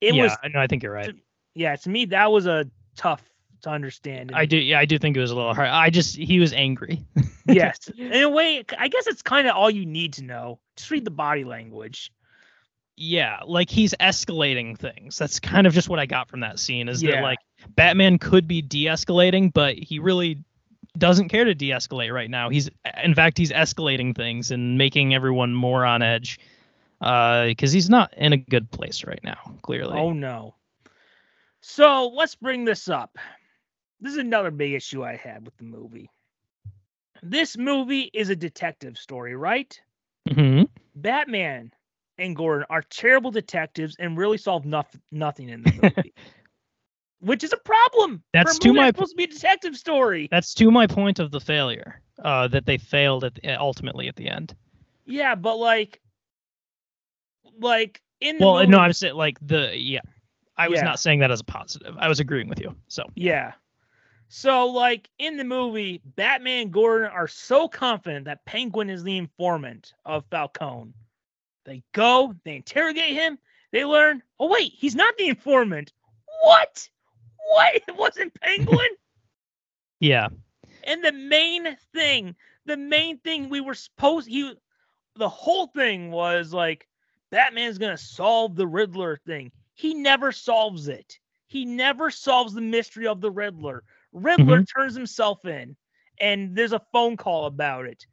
it 0.00 0.14
yeah, 0.14 0.24
was, 0.24 0.36
I 0.42 0.48
know. 0.48 0.60
I 0.60 0.66
think 0.66 0.82
you're 0.82 0.92
right. 0.92 1.14
yeah. 1.54 1.76
To 1.76 1.88
me, 1.88 2.04
that 2.06 2.30
was 2.30 2.46
a 2.46 2.68
tough 2.96 3.22
to 3.62 3.70
understand. 3.70 4.32
I 4.34 4.44
do. 4.46 4.58
Yeah, 4.58 4.78
I 4.78 4.84
do 4.84 4.98
think 4.98 5.16
it 5.16 5.20
was 5.20 5.30
a 5.30 5.34
little 5.36 5.54
hard. 5.54 5.68
I 5.68 5.90
just 5.90 6.16
he 6.16 6.38
was 6.38 6.52
angry. 6.52 7.04
yes, 7.46 7.88
in 7.96 8.22
a 8.22 8.28
way, 8.28 8.64
I 8.78 8.88
guess 8.88 9.06
it's 9.06 9.22
kind 9.22 9.46
of 9.48 9.56
all 9.56 9.70
you 9.70 9.86
need 9.86 10.14
to 10.14 10.24
know. 10.24 10.58
Just 10.76 10.90
read 10.90 11.04
the 11.04 11.10
body 11.10 11.44
language. 11.44 12.12
yeah, 12.98 13.40
like 13.46 13.70
he's 13.70 13.94
escalating 14.00 14.78
things. 14.78 15.18
That's 15.18 15.40
kind 15.40 15.66
of 15.66 15.72
just 15.74 15.88
what 15.88 15.98
I 15.98 16.06
got 16.06 16.28
from 16.28 16.40
that 16.40 16.58
scene. 16.58 16.88
Is 16.88 17.02
Yeah. 17.02 17.12
that 17.16 17.22
like 17.22 17.38
Batman 17.74 18.18
could 18.18 18.46
be 18.46 18.62
de-escalating, 18.62 19.52
but 19.52 19.76
he 19.76 19.98
really 19.98 20.44
doesn't 20.98 21.28
care 21.28 21.44
to 21.44 21.54
de-escalate 21.54 22.12
right 22.12 22.30
now. 22.30 22.48
He's 22.48 22.70
in 23.02 23.14
fact 23.14 23.38
he's 23.38 23.52
escalating 23.52 24.14
things 24.14 24.50
and 24.50 24.78
making 24.78 25.14
everyone 25.14 25.54
more 25.54 25.84
on 25.84 26.02
edge. 26.02 26.38
Uh, 27.00 27.46
because 27.46 27.72
he's 27.72 27.90
not 27.90 28.14
in 28.16 28.32
a 28.32 28.38
good 28.38 28.70
place 28.70 29.04
right 29.04 29.20
now. 29.22 29.38
Clearly. 29.62 29.98
Oh 29.98 30.12
no. 30.12 30.54
So 31.60 32.08
let's 32.14 32.34
bring 32.34 32.64
this 32.64 32.88
up. 32.88 33.18
This 34.00 34.12
is 34.12 34.18
another 34.18 34.50
big 34.50 34.72
issue 34.72 35.04
I 35.04 35.16
had 35.16 35.44
with 35.44 35.56
the 35.56 35.64
movie. 35.64 36.10
This 37.22 37.56
movie 37.56 38.10
is 38.12 38.30
a 38.30 38.36
detective 38.36 38.96
story, 38.98 39.34
right? 39.36 39.78
Mm-hmm. 40.28 40.64
Batman 40.94 41.72
and 42.18 42.36
Gordon 42.36 42.66
are 42.70 42.82
terrible 42.82 43.30
detectives 43.30 43.96
and 43.98 44.16
really 44.16 44.38
solve 44.38 44.64
noth- 44.64 44.98
nothing 45.10 45.48
in 45.48 45.62
the 45.62 45.72
movie. 45.72 46.14
Which 47.20 47.42
is 47.44 47.52
a 47.52 47.56
problem. 47.58 48.22
That's 48.32 48.58
to 48.60 48.72
my- 48.72 48.88
supposed 48.88 49.12
to 49.12 49.16
be 49.16 49.24
a 49.24 49.28
detective 49.28 49.76
story. 49.76 50.28
That's 50.30 50.52
to 50.54 50.70
my 50.70 50.86
point 50.86 51.18
of 51.18 51.30
the 51.30 51.40
failure. 51.40 52.00
Uh, 52.22 52.48
that 52.48 52.64
they 52.64 52.78
failed 52.78 53.24
at 53.24 53.34
the, 53.34 53.60
ultimately 53.60 54.08
at 54.08 54.16
the 54.16 54.26
end. 54.28 54.54
Yeah, 55.04 55.34
but 55.34 55.56
like 55.56 56.00
like 57.58 58.00
in 58.20 58.38
the 58.38 58.44
Well, 58.44 58.54
movie, 58.56 58.66
no, 58.68 58.78
I'm 58.78 58.92
saying 58.92 59.14
like 59.14 59.38
the 59.46 59.72
yeah. 59.76 60.00
I 60.56 60.68
was 60.68 60.78
Yeah. 60.78 60.84
not 60.84 60.98
saying 60.98 61.18
that 61.20 61.30
as 61.30 61.40
a 61.40 61.44
positive. 61.44 61.94
I 61.98 62.08
was 62.08 62.18
agreeing 62.20 62.48
with 62.48 62.58
you. 62.60 62.74
So 62.88 63.04
Yeah. 63.14 63.52
So, 64.28 64.66
like 64.66 65.08
in 65.18 65.36
the 65.36 65.44
movie, 65.44 66.00
Batman 66.16 66.62
and 66.62 66.72
Gordon 66.72 67.08
are 67.10 67.28
so 67.28 67.68
confident 67.68 68.24
that 68.24 68.44
Penguin 68.44 68.90
is 68.90 69.04
the 69.04 69.16
informant 69.18 69.92
of 70.04 70.24
Falcone. 70.30 70.92
They 71.64 71.82
go, 71.92 72.34
they 72.44 72.56
interrogate 72.56 73.12
him, 73.12 73.38
they 73.72 73.84
learn, 73.84 74.22
oh, 74.40 74.48
wait, 74.50 74.72
he's 74.74 74.94
not 74.96 75.16
the 75.18 75.28
informant. 75.28 75.92
What? 76.42 76.88
What? 77.48 77.82
It 77.88 77.96
wasn't 77.96 78.34
Penguin? 78.40 78.88
yeah, 80.00 80.28
and 80.84 81.04
the 81.04 81.12
main 81.12 81.76
thing, 81.94 82.34
the 82.64 82.76
main 82.76 83.18
thing 83.18 83.48
we 83.48 83.60
were 83.60 83.74
supposed, 83.74 84.28
he, 84.28 84.54
the 85.16 85.28
whole 85.28 85.66
thing 85.68 86.10
was 86.10 86.52
like, 86.52 86.86
Batman's 87.30 87.78
going 87.78 87.96
to 87.96 88.02
solve 88.02 88.54
the 88.54 88.66
Riddler 88.66 89.16
thing. 89.26 89.50
He 89.74 89.94
never 89.94 90.32
solves 90.32 90.88
it. 90.88 91.18
He 91.48 91.64
never 91.64 92.10
solves 92.10 92.54
the 92.54 92.60
mystery 92.60 93.06
of 93.06 93.20
the 93.20 93.30
Riddler. 93.30 93.82
Riddler 94.12 94.58
mm-hmm. 94.58 94.80
turns 94.80 94.94
himself 94.94 95.44
in, 95.44 95.76
and 96.20 96.56
there's 96.56 96.72
a 96.72 96.82
phone 96.92 97.16
call 97.16 97.46
about 97.46 97.86
it. 97.86 98.06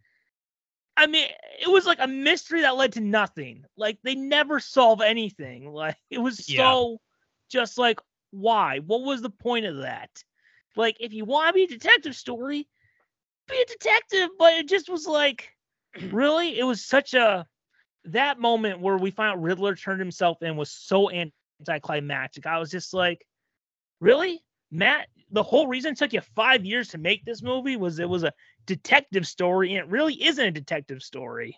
I 0.96 1.08
mean, 1.08 1.28
it 1.60 1.70
was 1.70 1.86
like 1.86 2.00
a 2.00 2.08
mystery 2.08 2.62
that 2.62 2.76
led 2.76 2.94
to 2.94 3.02
nothing. 3.02 3.66
Like 3.78 3.98
they 4.04 4.16
never 4.16 4.60
solve 4.60 5.02
anything. 5.02 5.72
Like 5.74 5.98
it 6.10 6.20
was 6.20 6.48
Yeah. 6.48 6.62
so 6.62 7.02
just 7.50 7.78
like 7.78 8.00
why? 8.34 8.80
What 8.80 9.04
was 9.04 9.22
the 9.22 9.30
point 9.30 9.66
of 9.66 9.78
that? 9.78 10.10
Like 10.76 10.98
if 11.00 11.14
you 11.14 11.24
want 11.24 11.50
to 11.50 11.54
be 11.54 11.64
a 11.64 11.68
detective 11.68 12.16
story, 12.16 12.68
be 13.48 13.62
a 13.62 13.66
detective, 13.66 14.30
but 14.40 14.54
it 14.54 14.68
just 14.68 14.90
was 14.90 15.06
like 15.06 15.50
really 16.12 16.58
it 16.58 16.64
was 16.64 16.84
such 16.84 17.14
a 17.14 17.46
that 18.06 18.40
moment 18.40 18.82
where 18.82 18.98
we 18.98 19.12
found 19.12 19.32
out 19.32 19.42
Riddler 19.42 19.76
turned 19.76 20.00
himself 20.00 20.42
in 20.42 20.58
was 20.58 20.72
so 20.72 21.10
anticlimactic. 21.12 22.46
I 22.46 22.60
was 22.60 22.72
just 22.72 22.94
like, 22.94 23.26
really? 24.02 24.42
Matt, 24.72 25.08
the 25.32 25.44
whole 25.44 25.68
reason 25.68 25.94
it 25.94 26.00
took 26.00 26.14
you 26.14 26.22
five 26.36 26.66
years 26.66 26.90
to 26.90 26.98
make 26.98 27.24
this 27.24 27.44
movie 27.44 27.78
was 27.78 28.00
it 28.00 28.10
was 28.10 28.24
a 28.24 28.34
detective 28.66 29.28
story, 29.28 29.70
and 29.70 29.78
it 29.78 29.88
really 29.88 30.22
isn't 30.22 30.44
a 30.44 30.52
detective 30.52 31.04
story. 31.04 31.58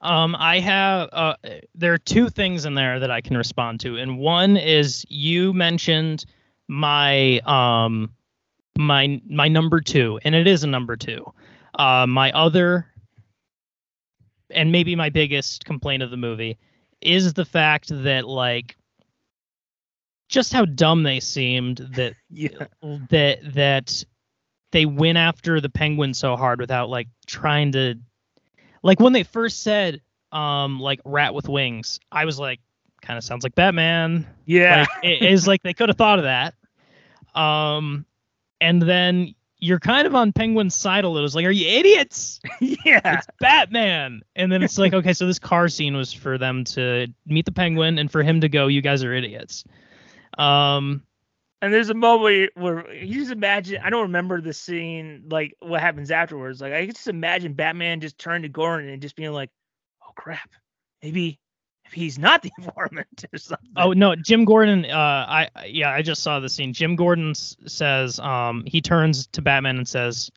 Um, 0.00 0.36
I 0.38 0.60
have 0.60 1.08
uh, 1.12 1.34
there 1.74 1.92
are 1.92 1.98
two 1.98 2.28
things 2.28 2.64
in 2.64 2.74
there 2.74 3.00
that 3.00 3.10
I 3.10 3.20
can 3.20 3.36
respond 3.36 3.80
to, 3.80 3.96
and 3.96 4.18
one 4.18 4.56
is 4.56 5.04
you 5.08 5.52
mentioned 5.52 6.24
my 6.68 7.38
um 7.40 8.10
my 8.78 9.20
my 9.28 9.48
number 9.48 9.80
two, 9.80 10.18
and 10.24 10.34
it 10.34 10.46
is 10.46 10.64
a 10.64 10.68
number 10.68 10.96
two. 10.96 11.24
Uh, 11.78 12.06
my 12.06 12.30
other 12.32 12.86
and 14.50 14.70
maybe 14.70 14.94
my 14.94 15.10
biggest 15.10 15.64
complaint 15.64 16.02
of 16.02 16.10
the 16.10 16.16
movie 16.16 16.58
is 17.00 17.32
the 17.34 17.44
fact 17.44 17.88
that 18.04 18.26
like 18.26 18.76
just 20.28 20.52
how 20.52 20.64
dumb 20.64 21.02
they 21.02 21.20
seemed 21.20 21.78
that 21.94 22.14
Yeah. 22.30 22.66
that 23.10 23.38
that 23.54 24.04
they 24.72 24.86
went 24.86 25.18
after 25.18 25.60
the 25.60 25.68
penguin 25.68 26.14
so 26.14 26.36
hard 26.36 26.60
without 26.60 26.88
like 26.88 27.08
trying 27.26 27.72
to 27.72 27.94
like 28.84 29.00
when 29.00 29.12
they 29.12 29.24
first 29.24 29.64
said 29.64 30.00
um 30.30 30.78
like 30.78 31.00
rat 31.04 31.34
with 31.34 31.48
wings 31.48 31.98
i 32.12 32.24
was 32.24 32.38
like 32.38 32.60
kind 33.04 33.18
of 33.18 33.24
sounds 33.24 33.44
like 33.44 33.54
batman. 33.54 34.26
Yeah. 34.46 34.86
like 35.02 35.04
it 35.04 35.22
is 35.22 35.46
like 35.46 35.62
they 35.62 35.74
could 35.74 35.88
have 35.88 35.98
thought 35.98 36.18
of 36.18 36.24
that. 36.24 36.54
Um 37.38 38.06
and 38.60 38.80
then 38.80 39.34
you're 39.58 39.80
kind 39.80 40.06
of 40.06 40.14
on 40.14 40.32
penguin's 40.32 40.74
side 40.74 41.04
a 41.04 41.08
little. 41.08 41.26
It's 41.26 41.34
like 41.34 41.44
are 41.46 41.50
you 41.50 41.68
idiots? 41.68 42.40
Yeah. 42.60 43.00
it's 43.04 43.26
batman. 43.40 44.22
And 44.34 44.50
then 44.50 44.62
it's 44.62 44.78
like 44.78 44.94
okay 44.94 45.12
so 45.12 45.26
this 45.26 45.38
car 45.38 45.68
scene 45.68 45.96
was 45.96 46.12
for 46.12 46.38
them 46.38 46.64
to 46.64 47.08
meet 47.26 47.44
the 47.44 47.52
penguin 47.52 47.98
and 47.98 48.10
for 48.10 48.22
him 48.22 48.40
to 48.40 48.48
go 48.48 48.66
you 48.66 48.80
guys 48.80 49.04
are 49.04 49.12
idiots. 49.12 49.64
Um 50.38 51.02
And 51.64 51.72
there's 51.72 51.88
a 51.88 51.94
moment 51.94 52.50
where, 52.56 52.92
you 52.92 53.20
just 53.20 53.32
imagine. 53.32 53.80
I 53.82 53.88
don't 53.88 54.02
remember 54.02 54.38
the 54.42 54.52
scene, 54.52 55.24
like 55.30 55.54
what 55.60 55.80
happens 55.80 56.10
afterwards. 56.10 56.60
Like 56.60 56.74
I 56.74 56.84
can 56.84 56.94
just 56.94 57.08
imagine 57.08 57.54
Batman 57.54 58.02
just 58.02 58.18
turning 58.18 58.42
to 58.42 58.50
Gordon 58.50 58.90
and 58.90 59.00
just 59.00 59.16
being 59.16 59.32
like, 59.32 59.48
"Oh 60.02 60.12
crap, 60.14 60.50
maybe, 61.02 61.40
maybe 61.86 62.00
he's 62.02 62.18
not 62.18 62.42
the 62.42 62.52
informant 62.58 63.24
or 63.32 63.38
something." 63.38 63.70
Oh 63.78 63.94
no, 63.94 64.14
Jim 64.14 64.44
Gordon. 64.44 64.84
Uh, 64.84 64.94
I 65.26 65.48
yeah, 65.64 65.88
I 65.88 66.02
just 66.02 66.22
saw 66.22 66.38
the 66.38 66.50
scene. 66.50 66.74
Jim 66.74 66.96
Gordon 66.96 67.30
s- 67.30 67.56
says, 67.64 68.20
um, 68.20 68.64
he 68.66 68.82
turns 68.82 69.26
to 69.28 69.40
Batman 69.40 69.78
and 69.78 69.88
says, 69.88 70.30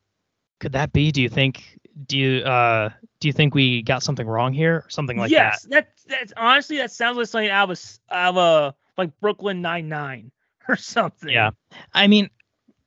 "Could 0.62 0.72
that 0.72 0.94
be? 0.94 1.12
Do 1.12 1.22
you 1.22 1.28
think? 1.28 1.78
Do 2.06 2.18
you 2.18 2.40
uh, 2.46 2.88
do 3.20 3.28
you 3.28 3.34
think 3.34 3.54
we 3.54 3.82
got 3.82 4.02
something 4.02 4.26
wrong 4.26 4.54
here, 4.54 4.76
or 4.76 4.90
something 4.90 5.18
like 5.18 5.30
yes, 5.30 5.64
that?" 5.64 5.72
that. 5.72 5.90
that's 6.08 6.34
honestly 6.38 6.78
that 6.78 6.94
sounds 6.94 7.18
like 7.18 7.28
something 7.28 7.50
out 7.50 7.70
of 7.70 8.00
out 8.10 8.30
of 8.30 8.38
a 8.38 8.76
like 8.98 9.12
Brooklyn 9.20 9.62
Nine 9.62 9.90
Nine 9.90 10.32
or 10.70 10.76
something. 10.76 11.30
Yeah. 11.30 11.52
I 11.94 12.08
mean, 12.08 12.30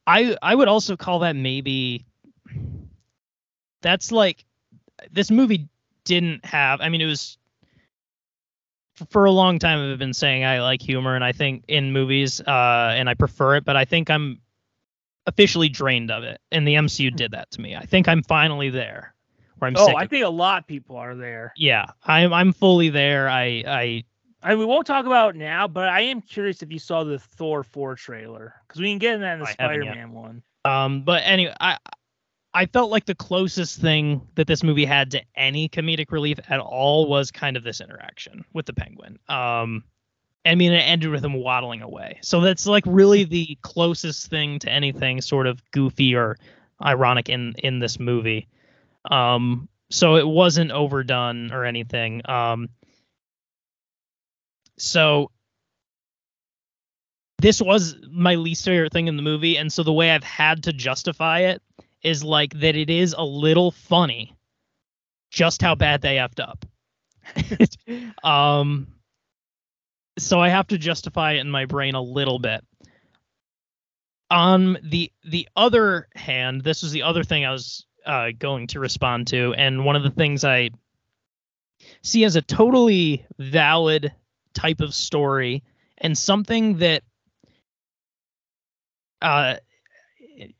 I 0.06 0.36
I 0.42 0.54
would 0.54 0.68
also 0.68 0.96
call 0.96 1.20
that 1.20 1.36
maybe. 1.36 2.06
That's 3.82 4.12
like, 4.12 4.44
this 5.10 5.30
movie 5.30 5.68
didn't 6.04 6.44
have. 6.44 6.80
I 6.80 6.88
mean, 6.88 7.00
it 7.00 7.06
was. 7.06 7.36
For 9.08 9.24
a 9.24 9.30
long 9.30 9.58
time, 9.58 9.90
I've 9.90 9.98
been 9.98 10.12
saying 10.12 10.44
I 10.44 10.60
like 10.60 10.82
humor, 10.82 11.14
and 11.14 11.24
I 11.24 11.32
think 11.32 11.64
in 11.68 11.90
movies, 11.92 12.38
uh, 12.42 12.92
and 12.94 13.08
I 13.08 13.14
prefer 13.14 13.56
it. 13.56 13.64
But 13.64 13.74
I 13.74 13.86
think 13.86 14.10
I'm 14.10 14.40
officially 15.26 15.70
drained 15.70 16.10
of 16.10 16.22
it, 16.22 16.38
and 16.52 16.68
the 16.68 16.74
MCU 16.74 17.14
did 17.16 17.30
that 17.30 17.50
to 17.52 17.62
me. 17.62 17.74
I 17.74 17.86
think 17.86 18.08
I'm 18.08 18.22
finally 18.22 18.68
there, 18.68 19.14
where 19.58 19.68
I'm 19.68 19.76
Oh, 19.78 19.86
sick. 19.86 19.96
I 19.96 20.02
of- 20.04 20.10
think 20.10 20.26
a 20.26 20.28
lot 20.28 20.60
of 20.62 20.66
people 20.66 20.96
are 20.96 21.14
there. 21.14 21.54
yeah, 21.56 21.86
I'm 22.04 22.30
I'm 22.34 22.52
fully 22.52 22.90
there. 22.90 23.30
I 23.30 23.64
I 23.66 24.04
I 24.42 24.50
mean, 24.50 24.58
we 24.58 24.64
won't 24.64 24.86
talk 24.86 25.06
about 25.06 25.34
it 25.34 25.38
now, 25.38 25.68
but 25.68 25.88
I 25.88 26.02
am 26.02 26.22
curious 26.22 26.62
if 26.62 26.72
you 26.72 26.78
saw 26.78 27.04
the 27.04 27.18
Thor 27.18 27.62
4 27.62 27.94
trailer 27.96 28.54
because 28.66 28.80
we 28.80 28.90
can 28.90 28.98
get 28.98 29.14
in 29.14 29.20
that 29.20 29.34
in 29.34 29.40
the 29.40 29.46
yet. 29.46 29.54
Spider-Man 29.54 30.12
one. 30.12 30.42
Um, 30.64 31.02
but 31.02 31.22
anyway, 31.24 31.54
I 31.60 31.78
I 32.52 32.66
felt 32.66 32.90
like 32.90 33.06
the 33.06 33.14
closest 33.14 33.80
thing 33.80 34.26
that 34.34 34.46
this 34.46 34.62
movie 34.62 34.84
had 34.84 35.12
to 35.12 35.22
any 35.36 35.68
comedic 35.68 36.10
relief 36.10 36.38
at 36.48 36.58
all 36.58 37.08
was 37.08 37.30
kind 37.30 37.56
of 37.56 37.62
this 37.62 37.80
interaction 37.80 38.44
with 38.52 38.66
the 38.66 38.72
penguin. 38.72 39.18
Um, 39.28 39.84
I 40.44 40.54
mean, 40.54 40.72
it 40.72 40.80
ended 40.80 41.10
with 41.10 41.24
him 41.24 41.34
waddling 41.34 41.82
away, 41.82 42.18
so 42.22 42.40
that's 42.40 42.66
like 42.66 42.84
really 42.86 43.24
the 43.24 43.56
closest 43.62 44.28
thing 44.28 44.58
to 44.60 44.70
anything 44.70 45.20
sort 45.20 45.46
of 45.46 45.62
goofy 45.70 46.14
or 46.14 46.38
ironic 46.82 47.28
in 47.28 47.54
in 47.58 47.78
this 47.78 48.00
movie. 48.00 48.48
Um, 49.10 49.68
so 49.90 50.16
it 50.16 50.26
wasn't 50.26 50.70
overdone 50.70 51.52
or 51.52 51.64
anything. 51.64 52.22
Um, 52.28 52.68
so 54.80 55.30
this 57.38 57.60
was 57.60 57.96
my 58.10 58.34
least 58.34 58.64
favorite 58.64 58.92
thing 58.92 59.08
in 59.08 59.16
the 59.16 59.22
movie 59.22 59.56
and 59.56 59.72
so 59.72 59.82
the 59.82 59.92
way 59.92 60.10
i've 60.10 60.24
had 60.24 60.62
to 60.64 60.72
justify 60.72 61.40
it 61.40 61.62
is 62.02 62.24
like 62.24 62.52
that 62.54 62.76
it 62.76 62.90
is 62.90 63.14
a 63.16 63.24
little 63.24 63.70
funny 63.70 64.34
just 65.30 65.62
how 65.62 65.76
bad 65.76 66.02
they 66.02 66.16
effed 66.16 66.40
up. 66.40 66.64
Um 68.24 68.88
so 70.18 70.40
i 70.40 70.48
have 70.48 70.66
to 70.68 70.78
justify 70.78 71.32
it 71.32 71.40
in 71.40 71.50
my 71.50 71.66
brain 71.66 71.94
a 71.94 72.02
little 72.02 72.38
bit. 72.38 72.64
On 74.30 74.78
the 74.82 75.12
the 75.24 75.48
other 75.56 76.08
hand 76.14 76.62
this 76.62 76.82
was 76.82 76.92
the 76.92 77.02
other 77.02 77.24
thing 77.24 77.44
i 77.44 77.52
was 77.52 77.86
uh, 78.06 78.30
going 78.38 78.66
to 78.68 78.80
respond 78.80 79.26
to 79.26 79.52
and 79.54 79.84
one 79.84 79.94
of 79.94 80.02
the 80.02 80.10
things 80.10 80.42
i 80.42 80.70
see 82.02 82.24
as 82.24 82.34
a 82.36 82.42
totally 82.42 83.26
valid 83.38 84.12
type 84.54 84.80
of 84.80 84.94
story 84.94 85.62
and 85.98 86.16
something 86.16 86.78
that 86.78 87.02
uh 89.22 89.56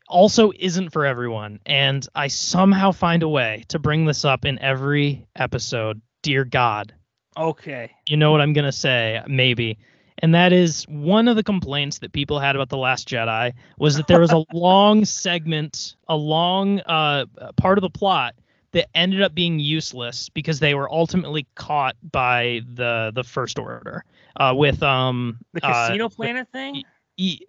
also 0.07 0.51
isn't 0.57 0.91
for 0.91 1.05
everyone. 1.05 1.59
And 1.65 2.07
i 2.13 2.27
somehow 2.27 2.91
find 2.91 3.23
a 3.23 3.29
way 3.29 3.63
to 3.69 3.79
bring 3.79 4.05
this 4.05 4.25
up 4.25 4.45
in 4.45 4.59
every 4.59 5.27
episode 5.35 6.01
dear 6.21 6.45
god. 6.45 6.93
Okay. 7.37 7.91
you 8.07 8.17
know 8.17 8.31
what 8.31 8.41
i'm 8.41 8.53
going 8.53 8.65
to 8.65 8.71
say 8.71 9.21
maybe. 9.27 9.77
And 10.23 10.35
that 10.35 10.53
is 10.53 10.83
one 10.87 11.27
of 11.27 11.35
the 11.35 11.41
complaints 11.43 11.97
that 11.99 12.13
people 12.13 12.39
had 12.39 12.55
about 12.55 12.69
the 12.69 12.77
last 12.77 13.07
jedi 13.07 13.53
was 13.79 13.95
that 13.95 14.07
there 14.07 14.19
was 14.19 14.31
a 14.31 14.45
long 14.53 15.03
segment 15.05 15.95
a 16.07 16.15
long 16.15 16.79
uh 16.81 17.25
part 17.57 17.79
of 17.79 17.81
the 17.81 17.89
plot 17.89 18.35
that 18.73 18.87
ended 18.95 19.21
up 19.21 19.33
being 19.35 19.59
useless 19.59 20.29
because 20.29 20.59
they 20.59 20.73
were 20.73 20.91
ultimately 20.91 21.45
caught 21.55 21.95
by 22.11 22.61
the 22.73 23.11
the 23.13 23.23
first 23.23 23.59
order 23.59 24.03
uh 24.37 24.53
with 24.55 24.81
um 24.83 25.37
The 25.53 25.65
uh, 25.65 25.87
Casino 25.87 26.09
the- 26.09 26.15
Planet 26.15 26.47
thing? 26.51 26.83
E- 27.17 27.39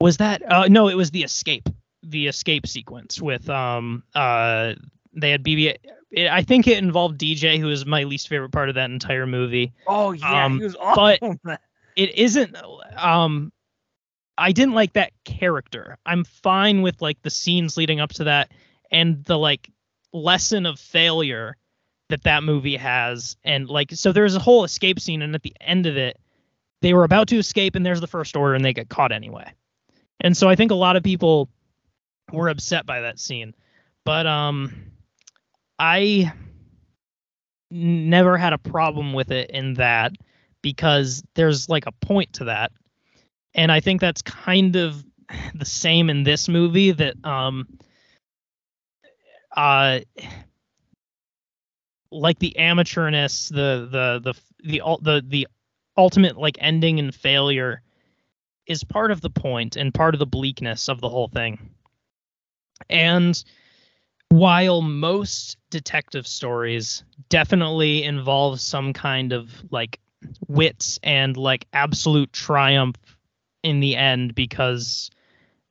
was 0.00 0.16
that 0.18 0.42
uh 0.50 0.66
no 0.68 0.88
it 0.88 0.94
was 0.96 1.10
the 1.10 1.22
escape 1.22 1.68
the 2.02 2.26
escape 2.28 2.66
sequence 2.66 3.20
with 3.20 3.48
um 3.50 4.02
uh 4.14 4.72
they 5.12 5.30
had 5.30 5.42
bb 5.44 5.76
it, 6.12 6.28
i 6.28 6.42
think 6.42 6.66
it 6.66 6.78
involved 6.78 7.20
dj 7.20 7.58
who 7.58 7.66
was 7.66 7.84
my 7.84 8.04
least 8.04 8.28
favorite 8.28 8.50
part 8.52 8.68
of 8.68 8.74
that 8.76 8.90
entire 8.90 9.26
movie 9.26 9.72
Oh, 9.86 10.12
yeah. 10.12 10.44
um, 10.46 10.58
he 10.58 10.64
was 10.64 10.76
awful. 10.76 11.36
but- 11.44 11.60
it 11.96 12.14
isn't 12.16 12.56
um 12.96 13.52
i 14.38 14.52
didn't 14.52 14.74
like 14.74 14.92
that 14.94 15.12
character 15.24 15.98
i'm 16.06 16.24
fine 16.24 16.80
with 16.82 17.02
like 17.02 17.20
the 17.22 17.30
scenes 17.30 17.76
leading 17.76 18.00
up 18.00 18.12
to 18.14 18.24
that 18.24 18.52
and 18.90 19.22
the 19.24 19.36
like 19.36 19.68
lesson 20.12 20.66
of 20.66 20.78
failure 20.78 21.56
that 22.10 22.24
that 22.24 22.42
movie 22.42 22.76
has. 22.76 23.36
And 23.44 23.68
like 23.68 23.92
so 23.92 24.12
there's 24.12 24.36
a 24.36 24.40
whole 24.40 24.64
escape 24.64 25.00
scene 25.00 25.22
and 25.22 25.34
at 25.34 25.42
the 25.42 25.54
end 25.60 25.86
of 25.86 25.96
it 25.96 26.18
they 26.82 26.94
were 26.94 27.04
about 27.04 27.28
to 27.28 27.38
escape 27.38 27.74
and 27.74 27.84
there's 27.84 28.00
the 28.00 28.06
first 28.06 28.36
order 28.36 28.54
and 28.54 28.64
they 28.64 28.72
get 28.72 28.88
caught 28.88 29.12
anyway. 29.12 29.50
And 30.20 30.36
so 30.36 30.48
i 30.48 30.56
think 30.56 30.70
a 30.70 30.76
lot 30.76 30.96
of 30.96 31.02
people 31.02 31.48
were 32.32 32.48
upset 32.48 32.86
by 32.86 33.00
that 33.00 33.18
scene. 33.18 33.54
But 34.04 34.26
um 34.26 34.72
i 35.78 36.32
never 37.70 38.36
had 38.36 38.52
a 38.52 38.58
problem 38.58 39.12
with 39.12 39.30
it 39.30 39.50
in 39.50 39.74
that 39.74 40.12
because 40.62 41.22
there's 41.34 41.68
like 41.68 41.86
a 41.86 41.92
point 41.92 42.34
to 42.34 42.44
that. 42.44 42.72
And 43.54 43.70
i 43.70 43.80
think 43.80 44.00
that's 44.00 44.22
kind 44.22 44.76
of 44.76 45.04
the 45.54 45.64
same 45.64 46.10
in 46.10 46.24
this 46.24 46.48
movie 46.48 46.90
that 46.90 47.24
um 47.24 47.66
uh 49.56 50.00
like 52.12 52.38
the 52.38 52.56
amateurness 52.58 53.48
the 53.48 53.88
the 53.90 54.20
the 54.22 54.34
the 54.62 54.98
the 55.02 55.22
the 55.26 55.48
ultimate 55.96 56.36
like 56.36 56.56
ending 56.60 56.98
and 56.98 57.14
failure 57.14 57.82
is 58.66 58.84
part 58.84 59.10
of 59.10 59.20
the 59.20 59.30
point 59.30 59.76
and 59.76 59.92
part 59.92 60.14
of 60.14 60.18
the 60.18 60.26
bleakness 60.26 60.88
of 60.88 61.00
the 61.00 61.08
whole 61.08 61.28
thing. 61.28 61.70
And 62.88 63.42
while 64.28 64.80
most 64.80 65.58
detective 65.70 66.26
stories 66.26 67.02
definitely 67.28 68.04
involve 68.04 68.60
some 68.60 68.92
kind 68.92 69.32
of 69.32 69.50
like 69.72 69.98
wits 70.46 70.98
and 71.02 71.36
like 71.36 71.66
absolute 71.72 72.32
triumph 72.32 72.96
in 73.62 73.80
the 73.80 73.96
end 73.96 74.34
because 74.34 75.10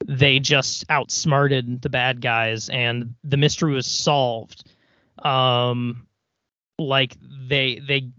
they 0.06 0.40
just 0.40 0.86
outsmarted 0.90 1.82
the 1.82 1.90
bad 1.90 2.22
guys 2.22 2.70
and 2.70 3.16
the 3.24 3.38
mystery 3.38 3.74
was 3.74 3.86
solved 3.86 4.64
um 5.20 6.08
like 6.78 7.16
they 7.48 7.80
they 7.80 8.10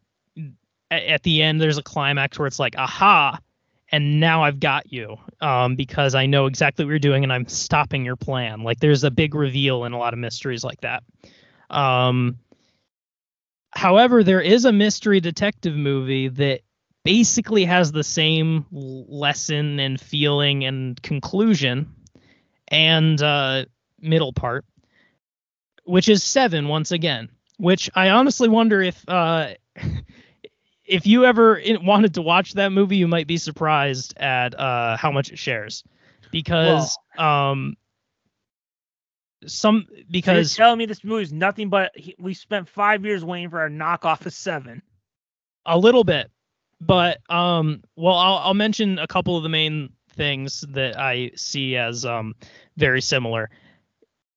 at 0.90 1.22
the 1.22 1.42
end 1.42 1.60
there's 1.60 1.78
a 1.78 1.82
climax 1.82 2.38
where 2.38 2.46
it's 2.46 2.58
like 2.58 2.76
aha 2.76 3.38
and 3.92 4.20
now 4.20 4.44
I've 4.44 4.60
got 4.60 4.92
you 4.92 5.18
um, 5.40 5.76
because 5.76 6.14
I 6.14 6.26
know 6.26 6.46
exactly 6.46 6.84
what 6.84 6.90
you're 6.90 6.98
doing 6.98 7.24
and 7.24 7.32
I'm 7.32 7.48
stopping 7.48 8.04
your 8.04 8.16
plan. 8.16 8.62
Like 8.62 8.78
there's 8.78 9.04
a 9.04 9.10
big 9.10 9.34
reveal 9.34 9.84
in 9.84 9.92
a 9.92 9.98
lot 9.98 10.12
of 10.12 10.18
mysteries 10.18 10.62
like 10.62 10.80
that. 10.82 11.02
Um, 11.70 12.38
however, 13.72 14.22
there 14.22 14.40
is 14.40 14.64
a 14.64 14.72
mystery 14.72 15.20
detective 15.20 15.74
movie 15.74 16.28
that 16.28 16.60
basically 17.04 17.64
has 17.64 17.92
the 17.92 18.04
same 18.04 18.66
lesson 18.70 19.80
and 19.80 20.00
feeling 20.00 20.64
and 20.64 21.00
conclusion 21.02 21.94
and 22.68 23.20
uh, 23.22 23.64
middle 24.00 24.32
part, 24.32 24.64
which 25.84 26.08
is 26.08 26.22
Seven 26.22 26.68
once 26.68 26.92
again. 26.92 27.28
Which 27.58 27.90
I 27.94 28.10
honestly 28.10 28.48
wonder 28.48 28.80
if 28.80 29.06
uh, 29.06 29.54
if 30.84 31.06
you 31.06 31.24
ever 31.24 31.60
wanted 31.82 32.14
to 32.14 32.22
watch 32.22 32.54
that 32.54 32.72
movie, 32.72 32.96
you 32.96 33.06
might 33.08 33.26
be 33.26 33.36
surprised 33.36 34.16
at 34.16 34.58
uh, 34.58 34.96
how 34.96 35.12
much 35.12 35.30
it 35.30 35.38
shares, 35.38 35.84
because 36.32 36.96
um, 37.18 37.76
some 39.46 39.86
because 40.10 40.52
so 40.52 40.60
you're 40.60 40.66
telling 40.66 40.78
me 40.78 40.86
this 40.86 41.04
movie 41.04 41.22
is 41.22 41.32
nothing 41.32 41.68
but 41.68 41.92
he, 41.94 42.14
we 42.18 42.34
spent 42.34 42.68
five 42.68 43.04
years 43.04 43.24
waiting 43.24 43.50
for 43.50 43.60
our 43.60 43.68
knockoff 43.68 44.24
of 44.26 44.32
seven. 44.32 44.82
A 45.66 45.76
little 45.76 46.04
bit, 46.04 46.30
but 46.80 47.20
um, 47.30 47.82
well, 47.96 48.16
I'll 48.16 48.38
I'll 48.38 48.54
mention 48.54 48.98
a 48.98 49.06
couple 49.06 49.36
of 49.36 49.42
the 49.42 49.48
main 49.48 49.90
things 50.12 50.64
that 50.70 50.98
I 50.98 51.32
see 51.36 51.76
as 51.76 52.04
um 52.04 52.34
very 52.76 53.00
similar. 53.00 53.50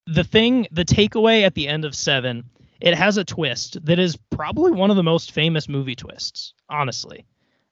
The 0.05 0.23
thing, 0.23 0.67
the 0.71 0.83
takeaway 0.83 1.43
at 1.43 1.55
the 1.55 1.67
end 1.67 1.85
of 1.85 1.95
seven, 1.95 2.43
it 2.81 2.93
has 2.93 3.15
a 3.15 3.23
twist 3.23 3.77
that 3.85 3.99
is 3.99 4.17
probably 4.29 4.71
one 4.71 4.89
of 4.89 4.97
the 4.97 5.03
most 5.03 5.31
famous 5.31 5.69
movie 5.69 5.95
twists, 5.95 6.53
honestly. 6.69 7.25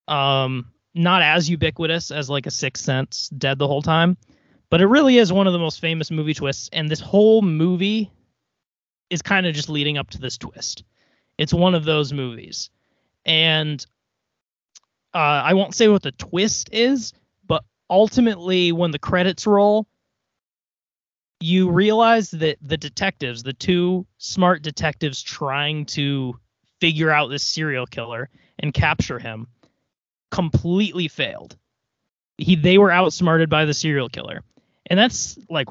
Um, 0.07 0.71
not 0.93 1.21
as 1.21 1.49
ubiquitous 1.49 2.11
as 2.11 2.29
like 2.29 2.45
a 2.45 2.51
Sixth 2.51 2.83
Sense, 2.83 3.29
Dead 3.37 3.59
the 3.59 3.67
whole 3.67 3.81
time, 3.81 4.17
but 4.69 4.79
it 4.79 4.87
really 4.87 5.17
is 5.17 5.33
one 5.33 5.47
of 5.47 5.53
the 5.53 5.59
most 5.59 5.81
famous 5.81 6.09
movie 6.09 6.33
twists. 6.33 6.69
And 6.71 6.89
this 6.89 7.01
whole 7.01 7.41
movie 7.41 8.09
is 9.09 9.21
kind 9.21 9.45
of 9.45 9.53
just 9.53 9.69
leading 9.69 9.97
up 9.97 10.09
to 10.11 10.17
this 10.17 10.37
twist. 10.37 10.85
It's 11.37 11.53
one 11.53 11.75
of 11.75 11.83
those 11.83 12.13
movies, 12.13 12.69
and 13.25 13.85
uh, 15.13 15.17
I 15.17 15.53
won't 15.53 15.75
say 15.75 15.87
what 15.87 16.03
the 16.03 16.11
twist 16.13 16.69
is, 16.71 17.13
but 17.47 17.63
ultimately, 17.89 18.71
when 18.71 18.91
the 18.91 18.99
credits 18.99 19.45
roll, 19.45 19.87
you 21.41 21.69
realize 21.69 22.31
that 22.31 22.57
the 22.61 22.77
detectives, 22.77 23.43
the 23.43 23.53
two 23.53 24.05
smart 24.17 24.61
detectives 24.61 25.21
trying 25.21 25.85
to 25.87 26.39
figure 26.79 27.11
out 27.11 27.29
this 27.29 27.43
serial 27.43 27.85
killer 27.85 28.29
and 28.59 28.73
capture 28.73 29.19
him, 29.19 29.47
completely 30.29 31.07
failed. 31.07 31.57
He 32.37 32.55
they 32.55 32.77
were 32.77 32.91
outsmarted 32.91 33.49
by 33.49 33.65
the 33.65 33.73
serial 33.73 34.09
killer. 34.09 34.43
And 34.87 34.99
that's 34.99 35.37
like 35.49 35.67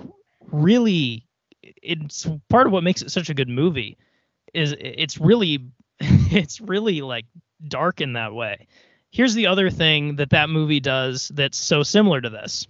really 0.50 1.26
it's 1.62 2.26
part 2.48 2.66
of 2.66 2.72
what 2.72 2.84
makes 2.84 3.02
it 3.02 3.10
such 3.10 3.30
a 3.30 3.34
good 3.34 3.48
movie 3.48 3.98
is 4.54 4.74
it's 4.78 5.18
really 5.18 5.66
it's 6.00 6.60
really 6.60 7.00
like 7.02 7.26
dark 7.66 8.00
in 8.00 8.14
that 8.14 8.34
way. 8.34 8.66
Here's 9.10 9.34
the 9.34 9.48
other 9.48 9.70
thing 9.70 10.16
that 10.16 10.30
that 10.30 10.50
movie 10.50 10.80
does 10.80 11.30
that's 11.34 11.58
so 11.58 11.82
similar 11.82 12.20
to 12.20 12.30
this. 12.30 12.66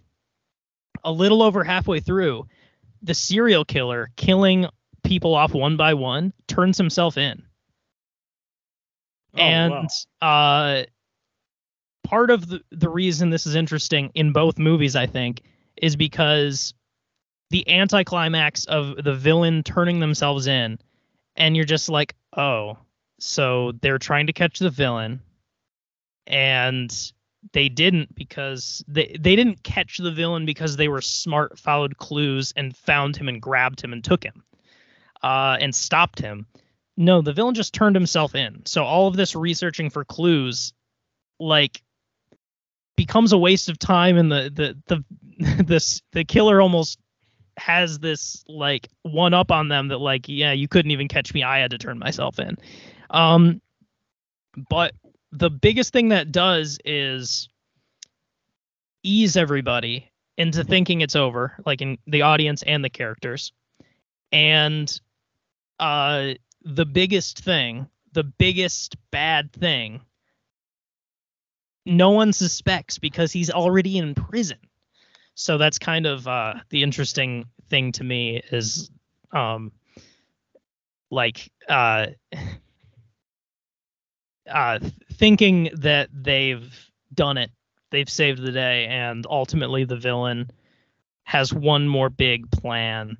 A 1.05 1.13
little 1.13 1.43
over 1.43 1.65
halfway 1.65 2.01
through, 2.01 2.47
the 3.03 3.15
serial 3.15 3.65
killer 3.65 4.11
killing 4.17 4.67
people 5.03 5.35
off 5.35 5.55
one 5.55 5.77
by 5.77 5.95
one 5.95 6.33
turns 6.47 6.77
himself 6.79 7.17
in. 7.17 7.43
Oh, 9.35 9.39
and 9.39 9.89
uh 10.21 10.85
part 12.05 12.31
of 12.31 12.49
the, 12.49 12.61
the 12.73 12.89
reason 12.89 13.31
this 13.31 13.47
is 13.47 13.55
interesting 13.55 14.11
in 14.15 14.33
both 14.33 14.59
movies, 14.59 14.97
I 14.97 15.07
think, 15.07 15.43
is 15.77 15.95
because 15.95 16.75
the 17.51 17.69
anticlimax 17.71 18.65
of 18.65 19.03
the 19.03 19.15
villain 19.15 19.63
turning 19.63 20.01
themselves 20.01 20.47
in, 20.47 20.79
and 21.37 21.55
you're 21.55 21.65
just 21.65 21.89
like, 21.89 22.15
oh, 22.37 22.79
so 23.21 23.73
they're 23.81 23.99
trying 23.99 24.27
to 24.27 24.33
catch 24.33 24.59
the 24.59 24.71
villain, 24.71 25.21
and 26.31 27.13
they 27.53 27.69
didn't 27.69 28.15
because 28.15 28.85
they 28.87 29.17
they 29.19 29.37
didn't 29.37 29.63
catch 29.63 29.99
the 29.99 30.13
villain 30.13 30.47
because 30.47 30.77
they 30.77 30.89
were 30.89 31.01
smart, 31.01 31.59
followed 31.59 31.99
clues, 31.99 32.53
and 32.57 32.77
found 32.77 33.17
him 33.17 33.29
and 33.29 33.43
grabbed 33.43 33.83
him 33.83 33.93
and 33.93 34.05
took 34.05 34.25
him, 34.25 34.43
uh, 35.23 35.57
and 35.61 35.75
stopped 35.75 36.21
him. 36.21 36.47
No, 36.97 37.21
the 37.21 37.33
villain 37.33 37.55
just 37.55 37.75
turned 37.75 37.97
himself 37.97 38.35
in. 38.35 38.65
So 38.67 38.85
all 38.85 39.09
of 39.09 39.17
this 39.17 39.35
researching 39.35 39.91
for 39.91 40.05
clues, 40.05 40.73
like, 41.39 41.83
becomes 42.97 43.33
a 43.33 43.39
waste 43.39 43.69
of 43.69 43.79
time, 43.79 44.17
and 44.17 44.31
the 44.31 44.77
the 44.87 45.05
the 45.39 45.63
this 45.65 46.03
the 46.13 46.25
killer 46.25 46.61
almost 46.61 46.99
has 47.57 47.99
this 47.99 48.45
like 48.49 48.89
one 49.03 49.35
up 49.35 49.51
on 49.51 49.69
them 49.69 49.89
that 49.89 49.99
like 49.99 50.29
yeah 50.29 50.53
you 50.53 50.67
couldn't 50.67 50.93
even 50.93 51.09
catch 51.09 51.35
me 51.35 51.43
i 51.43 51.59
had 51.59 51.73
to 51.73 51.77
turn 51.77 51.99
myself 51.99 52.39
in 52.39 52.57
um 53.11 53.61
but 54.71 54.95
the 55.33 55.51
biggest 55.51 55.93
thing 55.93 56.09
that 56.09 56.33
does 56.33 56.79
is 56.85 57.49
ease 59.03 59.37
everybody 59.37 60.11
into 60.37 60.65
thinking 60.65 61.01
it's 61.01 61.17
over, 61.17 61.55
like 61.67 61.83
in 61.83 61.99
the 62.07 62.23
audience 62.23 62.63
and 62.63 62.85
the 62.85 62.91
characters. 62.91 63.53
And 64.33 65.01
uh 65.79 66.35
the 66.63 66.85
biggest 66.85 67.41
thing, 67.41 67.89
the 68.13 68.25
biggest 68.25 68.97
bad 69.11 69.53
thing, 69.53 70.03
no 71.87 72.11
one 72.11 72.33
suspects 72.33 72.99
because 72.99 73.33
he's 73.33 73.51
already 73.51 73.99
in 73.99 74.15
prison. 74.15 74.59
So 75.35 75.59
that's 75.59 75.79
kind 75.79 76.07
of 76.07 76.27
uh 76.27 76.55
the 76.71 76.83
interesting 76.83 77.47
thing 77.69 77.93
to 77.93 78.05
me 78.05 78.43
is 78.51 78.91
um 79.33 79.73
like 81.11 81.51
uh 81.69 82.07
uh, 84.51 84.79
thinking 85.15 85.71
that 85.75 86.09
they've 86.13 86.73
done 87.15 87.39
it, 87.39 87.51
they've 87.91 88.09
saved 88.09 88.43
the 88.43 88.53
day, 88.53 88.87
and 88.87 89.27
ultimately 89.29 89.85
the 89.85 89.97
villain 89.97 90.51
has 91.25 91.53
one 91.53 91.87
more 91.87 92.11
big 92.11 92.51
plan 92.51 93.17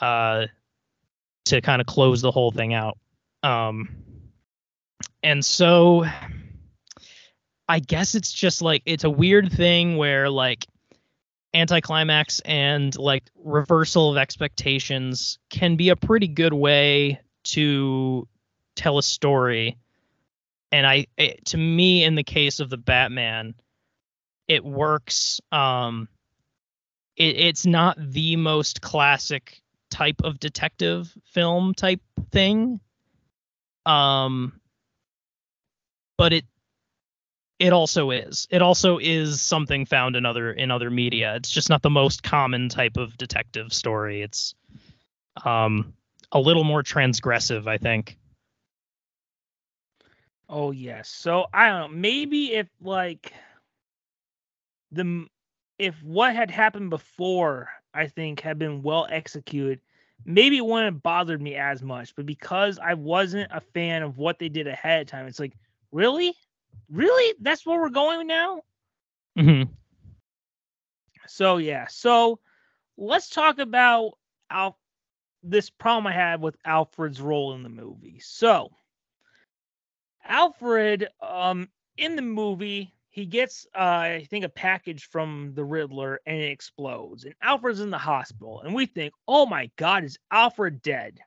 uh, 0.00 0.46
to 1.46 1.60
kind 1.60 1.80
of 1.80 1.86
close 1.86 2.20
the 2.20 2.30
whole 2.30 2.50
thing 2.50 2.74
out. 2.74 2.98
Um, 3.42 3.88
and 5.22 5.44
so 5.44 6.06
I 7.68 7.80
guess 7.80 8.14
it's 8.14 8.32
just 8.32 8.62
like 8.62 8.82
it's 8.86 9.04
a 9.04 9.10
weird 9.10 9.52
thing 9.52 9.96
where 9.96 10.30
like 10.30 10.66
anticlimax 11.54 12.40
and 12.40 12.96
like 12.96 13.24
reversal 13.44 14.10
of 14.10 14.16
expectations 14.16 15.38
can 15.50 15.76
be 15.76 15.90
a 15.90 15.96
pretty 15.96 16.28
good 16.28 16.52
way 16.52 17.20
to 17.42 18.26
tell 18.74 18.98
a 18.98 19.02
story 19.02 19.76
and 20.72 20.86
I 20.86 21.06
it, 21.16 21.44
to 21.46 21.56
me 21.56 22.04
in 22.04 22.14
the 22.14 22.24
case 22.24 22.60
of 22.60 22.70
the 22.70 22.76
Batman, 22.76 23.54
it 24.46 24.64
works. 24.64 25.40
Um, 25.52 26.08
it, 27.16 27.36
it's 27.36 27.66
not 27.66 27.96
the 27.98 28.36
most 28.36 28.80
classic 28.80 29.60
type 29.90 30.22
of 30.24 30.38
detective 30.38 31.12
film 31.32 31.74
type 31.74 32.00
thing. 32.30 32.80
Um, 33.86 34.60
but 36.16 36.32
it 36.32 36.44
it 37.58 37.72
also 37.72 38.10
is. 38.10 38.46
It 38.50 38.62
also 38.62 38.98
is 38.98 39.40
something 39.42 39.84
found 39.84 40.16
in 40.16 40.26
other 40.26 40.52
in 40.52 40.70
other 40.70 40.90
media. 40.90 41.34
It's 41.36 41.50
just 41.50 41.70
not 41.70 41.82
the 41.82 41.90
most 41.90 42.22
common 42.22 42.68
type 42.68 42.96
of 42.96 43.16
detective 43.16 43.72
story. 43.72 44.22
It's 44.22 44.54
um 45.44 45.94
a 46.30 46.40
little 46.40 46.64
more 46.64 46.82
transgressive, 46.82 47.66
I 47.66 47.78
think. 47.78 48.18
Oh 50.48 50.70
yes. 50.70 51.08
So 51.08 51.46
I 51.52 51.68
don't 51.68 51.80
know. 51.80 51.96
Maybe 51.96 52.52
if 52.54 52.68
like 52.80 53.32
the 54.92 55.26
if 55.78 56.02
what 56.02 56.34
had 56.34 56.50
happened 56.50 56.90
before, 56.90 57.68
I 57.94 58.06
think 58.06 58.40
had 58.40 58.58
been 58.58 58.82
well 58.82 59.06
executed, 59.10 59.80
maybe 60.24 60.56
it 60.58 60.64
wouldn't 60.64 60.94
have 60.94 61.02
bothered 61.02 61.40
me 61.40 61.54
as 61.54 61.82
much. 61.82 62.14
But 62.16 62.26
because 62.26 62.78
I 62.78 62.94
wasn't 62.94 63.50
a 63.52 63.60
fan 63.60 64.02
of 64.02 64.18
what 64.18 64.38
they 64.38 64.48
did 64.48 64.66
ahead 64.66 65.02
of 65.02 65.06
time, 65.06 65.26
it's 65.26 65.38
like, 65.38 65.54
really, 65.92 66.34
really, 66.90 67.34
that's 67.40 67.64
where 67.64 67.80
we're 67.80 67.90
going 67.90 68.26
now. 68.26 68.62
Mm-hmm. 69.38 69.70
So 71.26 71.58
yeah. 71.58 71.86
So 71.88 72.40
let's 72.96 73.28
talk 73.28 73.58
about 73.58 74.12
Al- 74.50 74.78
this 75.42 75.70
problem 75.70 76.06
I 76.06 76.12
had 76.12 76.40
with 76.40 76.56
Alfred's 76.64 77.20
role 77.20 77.54
in 77.54 77.62
the 77.62 77.68
movie. 77.68 78.18
So 78.20 78.72
Alfred, 80.28 81.08
um, 81.20 81.68
in 81.96 82.14
the 82.14 82.22
movie, 82.22 82.92
he 83.10 83.26
gets, 83.26 83.66
uh, 83.74 83.78
I 83.78 84.26
think, 84.30 84.44
a 84.44 84.50
package 84.50 85.08
from 85.08 85.52
the 85.54 85.64
Riddler 85.64 86.20
and 86.26 86.36
it 86.36 86.50
explodes. 86.50 87.24
And 87.24 87.34
Alfred's 87.42 87.80
in 87.80 87.90
the 87.90 87.98
hospital. 87.98 88.60
And 88.60 88.74
we 88.74 88.86
think, 88.86 89.12
oh 89.26 89.46
my 89.46 89.70
God, 89.76 90.04
is 90.04 90.18
Alfred 90.30 90.82
dead? 90.82 91.18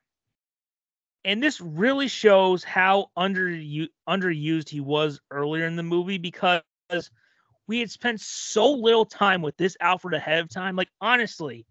And 1.25 1.43
this 1.43 1.59
really 1.59 2.07
shows 2.07 2.63
how 2.63 3.07
underu- 3.17 3.89
underused 4.07 4.69
he 4.69 4.79
was 4.79 5.19
earlier 5.29 5.65
in 5.65 5.75
the 5.75 5.83
movie 5.83 6.17
because 6.17 6.61
we 7.67 7.79
had 7.79 7.91
spent 7.91 8.21
so 8.21 8.71
little 8.71 9.05
time 9.05 9.41
with 9.41 9.57
this 9.57 9.77
Alfred 9.79 10.13
ahead 10.13 10.39
of 10.39 10.49
time. 10.49 10.75
Like, 10.75 10.89
honestly, 10.99 11.65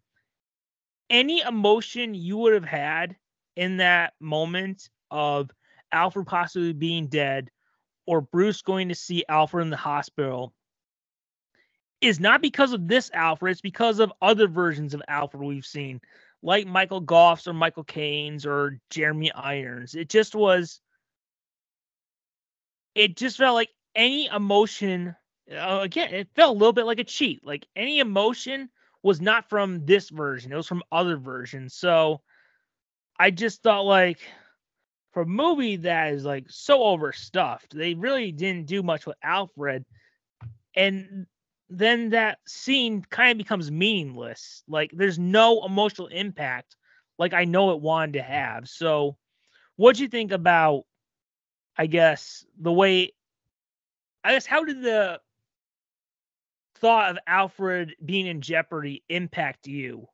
any 1.09 1.41
emotion 1.41 2.15
you 2.15 2.37
would 2.39 2.55
have 2.55 2.65
had 2.65 3.17
in 3.57 3.79
that 3.79 4.13
moment 4.21 4.89
of 5.11 5.51
Alfred 5.93 6.27
possibly 6.27 6.73
being 6.73 7.09
dead 7.09 7.51
or 8.07 8.21
Bruce 8.21 8.63
going 8.63 8.89
to 8.89 8.95
see 8.95 9.25
Alfred 9.29 9.65
in 9.65 9.71
the 9.71 9.77
hospital 9.77 10.53
is 12.01 12.19
not 12.21 12.43
because 12.43 12.73
of 12.73 12.89
this 12.89 13.11
Alfred, 13.13 13.53
it's 13.53 13.61
because 13.61 14.01
of 14.01 14.13
other 14.23 14.49
versions 14.49 14.95
of 14.95 15.03
Alfred 15.09 15.43
we've 15.43 15.67
seen, 15.67 16.01
like 16.43 16.67
Michael 16.67 17.01
Gough's 17.01 17.47
or 17.47 17.53
Michael 17.53 17.85
Caine's 17.85 18.47
or 18.47 18.79
Jeremy 18.91 19.33
Irons. 19.33 19.95
It 19.95 20.09
just 20.09 20.35
was 20.35 20.81
it 22.95 23.17
just 23.17 23.37
felt 23.39 23.55
like 23.55 23.71
any 23.95 24.27
emotion 24.27 25.15
uh, 25.51 25.81
again, 25.83 26.15
it 26.15 26.29
felt 26.37 26.55
a 26.55 26.59
little 26.59 26.73
bit 26.73 26.87
like 26.87 27.01
a 27.01 27.05
cheat. 27.05 27.45
Like 27.45 27.67
any 27.75 27.99
emotion 27.99 28.71
was 29.03 29.21
not 29.21 29.49
from 29.49 29.85
this 29.85 30.09
version; 30.11 30.53
it 30.53 30.57
was 30.57 30.67
from 30.69 30.83
other 30.93 31.17
versions. 31.17 31.75
So 31.75 32.21
I 33.19 33.31
just 33.31 33.63
thought, 33.63 33.85
like, 33.85 34.21
for 35.13 35.23
a 35.23 35.27
movie 35.27 35.77
that 35.77 36.13
is 36.13 36.25
like 36.25 36.47
so 36.49 36.83
overstuffed, 36.83 37.77
they 37.77 37.95
really 37.95 38.33
didn't 38.33 38.67
do 38.67 38.83
much 38.83 39.07
with 39.07 39.17
Alfred, 39.23 39.85
and 40.77 41.27
then 41.69 42.11
that 42.11 42.39
scene 42.47 43.05
kind 43.11 43.33
of 43.33 43.39
becomes 43.39 43.71
meaningless. 43.71 44.63
Like, 44.69 44.91
there's 44.93 45.19
no 45.19 45.65
emotional 45.65 46.09
impact, 46.09 46.77
like 47.19 47.33
I 47.33 47.45
know 47.45 47.73
it 47.73 47.81
wanted 47.81 48.15
to 48.15 48.23
have. 48.23 48.69
So, 48.69 49.17
what 49.77 49.97
do 49.97 50.03
you 50.03 50.09
think 50.09 50.33
about? 50.33 50.85
I 51.77 51.87
guess 51.87 52.45
the 52.61 52.73
way 52.73 53.13
I 54.23 54.33
guess 54.35 54.47
how 54.47 54.65
did 54.65 54.83
the 54.83 55.21
thought 56.77 57.11
of 57.11 57.19
Alfred 57.27 57.95
being 58.05 58.27
in 58.27 58.41
jeopardy 58.41 59.03
impact 59.09 59.67
you 59.67 60.09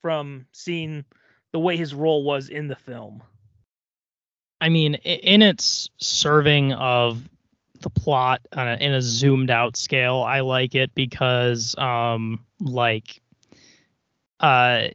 from 0.00 0.46
seeing 0.52 1.04
the 1.52 1.58
way 1.58 1.76
his 1.76 1.94
role 1.94 2.24
was 2.24 2.48
in 2.48 2.68
the 2.68 2.76
film? 2.76 3.22
I 4.60 4.68
mean, 4.68 4.94
in 4.94 5.42
its 5.42 5.90
serving 5.98 6.72
of 6.74 7.22
the 7.80 7.90
plot 7.90 8.42
a, 8.52 8.82
in 8.82 8.92
a 8.92 9.00
zoomed 9.00 9.50
out 9.50 9.76
scale, 9.76 10.22
I 10.22 10.40
like 10.40 10.74
it 10.74 10.94
because, 10.94 11.74
um, 11.78 12.44
like, 12.60 13.22
uh, 14.38 14.88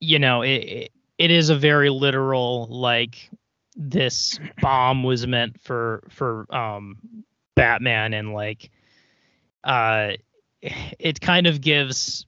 you 0.00 0.18
know, 0.18 0.42
it 0.42 0.90
it 1.18 1.30
is 1.30 1.50
a 1.50 1.56
very 1.56 1.90
literal 1.90 2.66
like 2.70 3.30
this 3.76 4.38
bomb 4.60 5.02
was 5.02 5.26
meant 5.26 5.60
for 5.60 6.02
for 6.08 6.46
um 6.54 6.96
Batman 7.54 8.14
and 8.14 8.32
like 8.32 8.70
uh, 9.64 10.12
it 10.62 11.20
kind 11.20 11.46
of 11.46 11.60
gives 11.60 12.26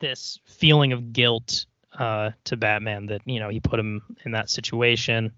this 0.00 0.38
feeling 0.44 0.92
of 0.92 1.12
guilt 1.12 1.66
uh, 1.98 2.30
to 2.44 2.56
Batman 2.56 3.06
that 3.06 3.22
you 3.26 3.40
know 3.40 3.48
he 3.48 3.60
put 3.60 3.78
him 3.78 4.02
in 4.24 4.32
that 4.32 4.50
situation, 4.50 5.32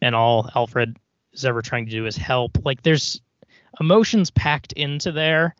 and 0.00 0.14
all 0.14 0.48
Alfred 0.54 0.96
is 1.32 1.44
ever 1.44 1.62
trying 1.62 1.86
to 1.86 1.90
do 1.90 2.06
is 2.06 2.16
help. 2.16 2.58
Like 2.64 2.82
there's 2.82 3.20
emotions 3.80 4.30
packed 4.30 4.72
into 4.72 5.12
there, 5.12 5.54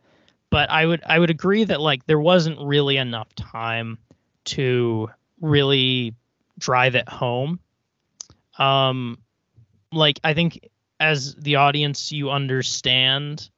but 0.51 0.71
I 0.71 0.87
would 0.87 1.03
I 1.07 1.19
would 1.19 1.31
agree 1.31 1.65
that 1.65 1.81
like 1.81 2.07
there 2.07 2.21
wasn't 2.21 2.61
really 2.61 2.97
enough 2.97 3.35
time 3.35 3.99
to 4.47 5.11
really 5.41 6.15
drive 6.59 6.95
it 6.95 7.09
home. 7.09 7.61
Um, 8.59 9.19
like 9.93 10.21
I 10.25 10.35
think 10.35 10.69
as 10.99 11.35
the 11.37 11.57
audience 11.57 12.13
you 12.13 12.31
understand 12.31 13.49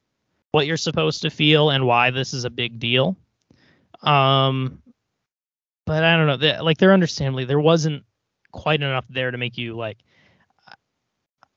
what 0.53 0.67
you're 0.67 0.77
supposed 0.77 1.23
to 1.23 1.31
feel 1.31 1.71
and 1.71 1.87
why 1.87 2.11
this 2.11 2.35
is 2.35 2.45
a 2.45 2.51
big 2.51 2.79
deal. 2.79 3.17
Um, 4.03 4.82
but 5.87 6.05
I 6.05 6.17
don't 6.17 6.27
know. 6.27 6.37
They, 6.37 6.59
like 6.61 6.79
they're 6.79 6.93
understandably 6.93 7.45
there 7.45 7.61
wasn't 7.61 8.05
quite 8.53 8.83
enough 8.83 9.07
there 9.09 9.31
to 9.31 9.39
make 9.39 9.59
you 9.59 9.75
like. 9.77 9.99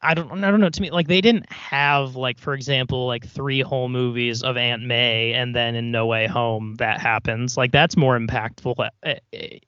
I 0.01 0.13
don't. 0.13 0.43
I 0.43 0.51
don't 0.51 0.59
know. 0.59 0.69
To 0.69 0.81
me, 0.81 0.91
like 0.91 1.07
they 1.07 1.21
didn't 1.21 1.51
have 1.51 2.15
like, 2.15 2.37
for 2.37 2.53
example, 2.53 3.07
like 3.07 3.25
three 3.27 3.61
whole 3.61 3.89
movies 3.89 4.43
of 4.43 4.55
Aunt 4.55 4.83
May, 4.83 5.33
and 5.33 5.55
then 5.55 5.73
in 5.73 5.91
No 5.91 6.05
Way 6.05 6.27
Home 6.27 6.75
that 6.75 6.99
happens. 6.99 7.57
Like 7.57 7.71
that's 7.71 7.97
more 7.97 8.17
impactful 8.19 8.75
uh, 8.77 8.89
uh, 9.03 9.15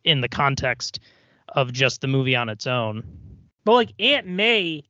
in 0.03 0.21
the 0.21 0.29
context 0.29 0.99
of 1.49 1.73
just 1.73 2.01
the 2.01 2.07
movie 2.07 2.35
on 2.35 2.49
its 2.49 2.67
own. 2.67 3.03
But 3.63 3.73
like 3.73 3.93
Aunt 3.99 4.27
May 4.27 4.83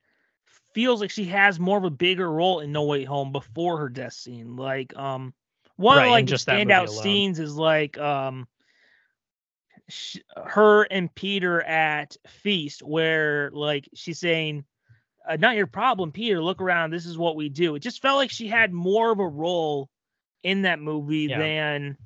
feels 0.74 1.02
like 1.02 1.12
she 1.12 1.26
has 1.26 1.60
more 1.60 1.78
of 1.78 1.86
a 1.86 1.90
bigger 1.90 2.30
role 2.30 2.60
in 2.60 2.72
No 2.72 2.84
Way 2.84 3.04
Home 3.06 3.32
before 3.32 3.78
her 3.78 3.90
death 3.90 4.14
scene. 4.14 4.58
Like, 4.58 4.96
um, 4.96 5.34
one 5.78 5.98
right, 5.98 6.06
of 6.06 6.12
like 6.12 6.26
just 6.26 6.46
the 6.46 6.52
standout 6.52 6.90
scenes 6.90 7.40
is 7.40 7.56
like, 7.56 7.98
um, 7.98 8.48
sh- 9.90 10.18
her 10.46 10.84
and 10.84 11.14
Peter 11.16 11.62
at 11.62 12.16
feast 12.28 12.82
where 12.82 13.50
like 13.52 13.90
she's 13.94 14.20
saying, 14.20 14.66
uh, 15.28 15.38
"Not 15.38 15.56
your 15.56 15.68
problem, 15.68 16.12
Peter. 16.12 16.42
Look 16.42 16.62
around. 16.62 16.92
This 16.92 17.06
is 17.06 17.18
what 17.18 17.36
we 17.36 17.50
do." 17.50 17.76
It 17.76 17.80
just 17.80 18.02
felt 18.02 18.18
like 18.18 18.32
she 18.32 18.48
had 18.48 18.74
more 18.74 19.12
of 19.12 19.20
a 19.20 19.28
role 19.28 19.90
in 20.44 20.64
that 20.64 20.80
movie 20.80 21.28
yeah. 21.30 21.40
than 21.40 21.98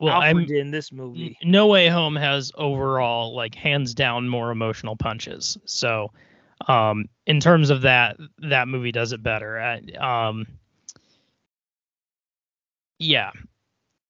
well, 0.00 0.22
Alfred 0.22 0.50
I'm, 0.50 0.56
in 0.56 0.70
this 0.70 0.92
movie. 0.92 1.36
No 1.42 1.66
Way 1.66 1.88
Home 1.88 2.16
has 2.16 2.52
overall 2.56 3.34
like 3.34 3.54
hands 3.54 3.94
down 3.94 4.28
more 4.28 4.50
emotional 4.50 4.96
punches. 4.96 5.58
So 5.64 6.12
um, 6.66 7.06
in 7.26 7.40
terms 7.40 7.70
of 7.70 7.82
that, 7.82 8.16
that 8.38 8.68
movie 8.68 8.92
does 8.92 9.12
it 9.12 9.22
better. 9.22 9.80
um, 10.00 10.46
yeah, 12.98 13.30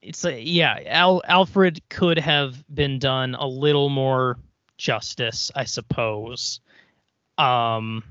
it's 0.09 0.25
a, 0.25 0.41
yeah. 0.41 0.81
Al, 0.87 1.21
Alfred 1.29 1.83
could 1.91 2.19
have 2.19 2.65
been 2.75 2.99
done 2.99 3.35
a 3.35 3.47
little 3.47 3.91
more 3.91 4.39
justice, 4.79 5.53
I 5.55 5.65
suppose. 5.65 6.61
Um, 7.37 8.03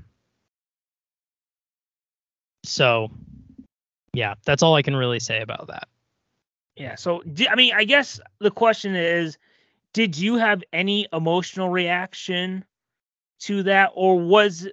so 2.64 3.10
yeah, 4.12 4.34
that's 4.44 4.62
all 4.62 4.76
I 4.76 4.82
can 4.82 4.94
really 4.94 5.18
say 5.18 5.42
about 5.42 5.66
that. 5.66 5.88
Yeah. 6.76 6.94
So 6.94 7.22
I 7.50 7.56
mean, 7.56 7.72
I 7.74 7.82
guess 7.82 8.20
the 8.38 8.52
question 8.52 8.94
is, 8.94 9.36
did 9.92 10.16
you 10.16 10.36
have 10.36 10.62
any 10.72 11.08
emotional 11.12 11.68
reaction 11.68 12.64
to 13.40 13.64
that, 13.64 13.90
or 13.94 14.20
was, 14.20 14.68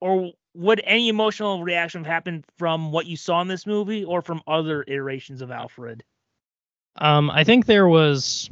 or 0.00 0.32
would 0.54 0.82
any 0.84 1.08
emotional 1.08 1.62
reaction 1.62 2.04
have 2.04 2.12
happened 2.12 2.44
from 2.58 2.92
what 2.92 3.06
you 3.06 3.16
saw 3.16 3.40
in 3.40 3.48
this 3.48 3.66
movie, 3.66 4.04
or 4.04 4.20
from 4.20 4.42
other 4.46 4.82
iterations 4.82 5.40
of 5.40 5.50
Alfred? 5.50 6.04
Um, 7.00 7.30
I 7.30 7.44
think 7.44 7.66
there 7.66 7.88
was. 7.88 8.50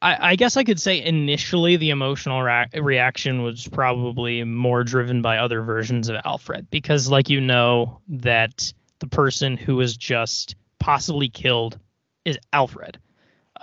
I, 0.00 0.32
I 0.32 0.36
guess 0.36 0.56
I 0.56 0.64
could 0.64 0.80
say 0.80 1.00
initially 1.02 1.76
the 1.76 1.90
emotional 1.90 2.42
ra- 2.42 2.66
reaction 2.74 3.42
was 3.42 3.68
probably 3.68 4.42
more 4.42 4.82
driven 4.82 5.22
by 5.22 5.38
other 5.38 5.62
versions 5.62 6.08
of 6.08 6.16
Alfred 6.24 6.68
because, 6.70 7.08
like 7.08 7.28
you 7.28 7.40
know, 7.40 8.00
that 8.08 8.72
the 8.98 9.06
person 9.06 9.56
who 9.56 9.76
was 9.76 9.96
just 9.96 10.56
possibly 10.80 11.28
killed 11.28 11.78
is 12.24 12.38
Alfred. 12.52 12.98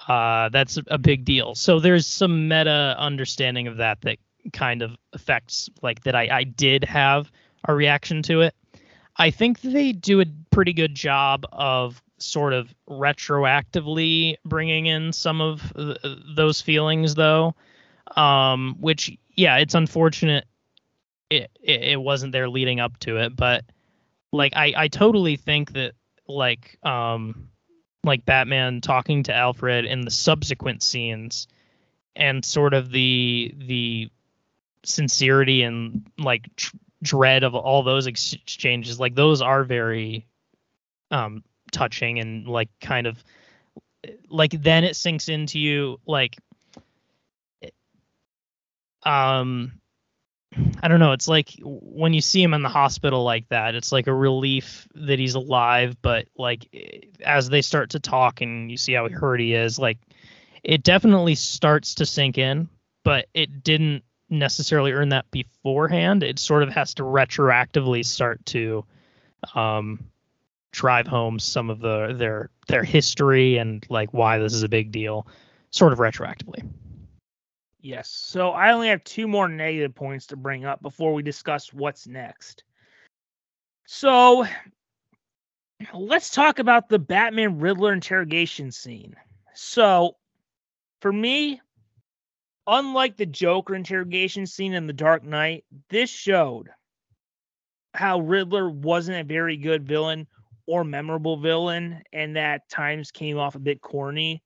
Uh, 0.08 0.48
that's 0.50 0.80
a 0.88 0.98
big 0.98 1.26
deal. 1.26 1.56
So 1.56 1.80
there's 1.80 2.08
some 2.08 2.48
meta 2.48 2.96
understanding 2.98 3.68
of 3.68 3.78
that 3.78 4.00
that 4.02 4.18
kind 4.54 4.82
of 4.82 4.96
affects, 5.12 5.70
like 5.82 6.04
that 6.04 6.16
I, 6.16 6.30
I 6.32 6.44
did 6.46 6.86
have 6.86 7.30
a 7.68 7.74
reaction 7.74 8.22
to 8.24 8.42
it. 8.42 8.56
I 9.18 9.32
think 9.32 9.60
they 9.60 9.92
do 9.92 10.22
a 10.22 10.26
pretty 10.52 10.72
good 10.72 10.96
job 10.96 11.46
of 11.52 12.02
sort 12.20 12.54
of 12.54 12.74
retroactively 12.90 14.36
bringing 14.46 14.86
in 14.86 15.14
some 15.14 15.42
of 15.42 15.74
th- 15.76 15.98
those 16.36 16.62
feelings 16.62 17.16
though. 17.16 17.56
Um, 18.16 18.76
which 18.80 19.18
yeah 19.40 19.58
it's 19.58 19.74
unfortunate 19.74 20.46
it, 21.30 21.50
it, 21.62 21.82
it 21.84 22.02
wasn't 22.02 22.34
there 22.34 22.50
leading 22.50 22.80
up 22.82 22.98
to 23.00 23.18
it 23.18 23.36
but 23.36 23.64
like 24.34 24.54
i 24.56 24.74
i 24.76 24.88
totally 24.90 25.38
think 25.38 25.72
that 25.74 25.94
like 26.28 26.78
um 26.84 27.50
like 28.04 28.26
batman 28.26 28.82
talking 28.82 29.24
to 29.24 29.34
alfred 29.34 29.86
in 29.86 30.02
the 30.02 30.12
subsequent 30.12 30.84
scenes 30.84 31.48
and 32.16 32.44
sort 32.44 32.74
of 32.74 32.92
the 32.92 33.56
the 33.58 34.10
sincerity 34.84 35.64
and 35.64 36.10
like 36.18 36.54
tr- 36.58 36.76
dread 37.02 37.44
of 37.44 37.56
all 37.56 37.82
those 37.82 38.08
exchanges 38.08 39.00
like 39.00 39.16
those 39.16 39.42
are 39.42 39.64
very 39.64 40.28
um 41.12 41.44
touching 41.72 42.20
and 42.20 42.48
like 42.48 42.70
kind 42.82 43.08
of 43.08 43.24
like 44.30 44.52
then 44.52 44.84
it 44.84 44.96
sinks 44.96 45.30
into 45.30 45.60
you 45.60 46.00
like 46.06 46.38
um 49.04 49.80
I 50.82 50.88
don't 50.88 51.00
know. 51.00 51.12
It's 51.12 51.28
like 51.28 51.52
when 51.62 52.14
you 52.14 52.22
see 52.22 52.42
him 52.42 52.54
in 52.56 52.64
the 52.64 52.70
hospital 52.70 53.24
like 53.24 53.48
that, 53.50 53.76
it's 53.76 53.92
like 53.92 54.08
a 54.08 54.14
relief 54.14 54.88
that 54.96 55.20
he's 55.20 55.36
alive. 55.36 55.96
But 56.02 56.28
like 56.38 56.68
as 57.24 57.50
they 57.50 57.62
start 57.62 57.92
to 57.92 58.00
talk 58.00 58.42
and 58.42 58.72
you 58.72 58.78
see 58.78 58.94
how 58.94 59.08
hurt 59.10 59.40
he 59.40 59.54
is, 59.54 59.78
like 59.78 60.00
it 60.64 60.84
definitely 60.84 61.36
starts 61.36 61.96
to 61.96 62.06
sink 62.06 62.38
in. 62.38 62.68
But 63.04 63.28
it 63.34 63.64
didn't 63.64 64.04
necessarily 64.30 64.92
earn 64.92 65.10
that 65.10 65.30
beforehand. 65.32 66.24
It 66.24 66.40
sort 66.40 66.64
of 66.64 66.70
has 66.70 66.96
to 66.96 67.04
retroactively 67.04 68.06
start 68.06 68.46
to 68.48 68.86
um, 69.56 70.06
drive 70.72 71.08
home 71.08 71.40
some 71.40 71.70
of 71.70 71.80
the 71.80 72.14
their 72.18 72.50
their 72.68 72.84
history 72.84 73.58
and 73.58 73.86
like 73.90 74.14
why 74.14 74.38
this 74.38 74.54
is 74.54 74.64
a 74.64 74.70
big 74.70 74.92
deal, 74.92 75.28
sort 75.72 75.94
of 75.94 76.00
retroactively. 76.00 76.68
Yes. 77.82 78.10
So 78.10 78.52
I 78.52 78.72
only 78.72 78.90
have 78.90 79.04
two 79.04 79.28
more 79.28 79.48
negative 79.48 79.96
points 79.96 80.28
to 80.28 80.36
bring 80.36 80.66
up 80.66 80.82
before 80.82 81.14
we 81.14 81.24
discuss 81.24 81.72
what's 81.74 82.08
next. 82.08 82.64
So 83.86 84.46
let's 85.94 86.30
talk 86.30 86.60
about 86.60 86.90
the 86.90 87.00
Batman 87.00 87.60
Riddler 87.60 87.94
interrogation 87.94 88.72
scene. 88.72 89.16
So 89.56 90.18
for 91.00 91.14
me, 91.14 91.62
unlike 92.68 93.16
the 93.16 93.26
Joker 93.26 93.76
interrogation 93.76 94.46
scene 94.46 94.74
in 94.74 94.86
The 94.86 94.94
Dark 94.94 95.24
Knight, 95.24 95.64
this 95.90 96.10
showed 96.10 96.70
how 97.94 98.20
Riddler 98.20 98.70
wasn't 98.70 99.20
a 99.20 99.24
very 99.24 99.58
good 99.58 99.88
villain 99.88 100.28
or 100.70 100.84
memorable 100.84 101.36
villain, 101.36 102.04
and 102.14 102.36
that 102.36 102.70
times 102.70 103.10
came 103.10 103.40
off 103.40 103.56
a 103.56 103.60
bit 103.60 103.82
corny. 103.82 104.44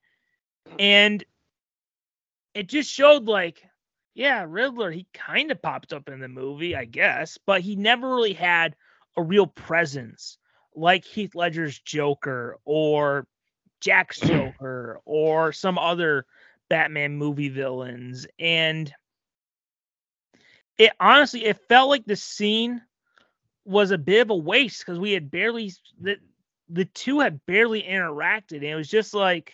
Hmm. 0.70 0.76
And 0.80 1.24
it 2.54 2.70
just 2.70 2.90
showed 2.90 3.26
like, 3.26 3.62
yeah, 4.14 4.46
Riddler, 4.48 4.90
he 4.90 5.06
kind 5.14 5.52
of 5.52 5.62
popped 5.62 5.92
up 5.92 6.08
in 6.08 6.22
the 6.22 6.30
movie, 6.30 6.78
I 6.78 6.86
guess, 6.86 7.38
but 7.46 7.60
he 7.60 7.76
never 7.76 8.08
really 8.08 8.32
had 8.32 8.74
a 9.18 9.22
real 9.22 9.48
presence 9.48 10.38
like 10.74 11.04
Heath 11.04 11.36
Ledger's 11.36 11.78
Joker 11.78 12.58
or 12.64 13.28
Jack's 13.82 14.20
Joker 14.22 15.02
or 15.04 15.52
some 15.52 15.78
other 15.78 16.26
Batman 16.70 17.18
movie 17.18 17.50
villains. 17.50 18.28
And 18.40 18.94
it 20.78 20.94
honestly, 21.02 21.44
it 21.44 21.60
felt 21.68 21.90
like 21.90 22.06
the 22.06 22.16
scene 22.16 22.82
was 23.66 23.92
a 23.92 23.98
bit 23.98 24.22
of 24.22 24.30
a 24.30 24.36
waste 24.36 24.86
because 24.86 25.00
we 25.00 25.12
had 25.12 25.32
barely 25.32 25.72
the 26.00 26.18
the 26.70 26.86
two 26.86 27.20
had 27.20 27.46
barely 27.46 27.84
interacted, 27.84 28.58
and 28.58 28.64
it 28.64 28.76
was 28.76 28.90
just 28.90 29.14
like 29.14 29.54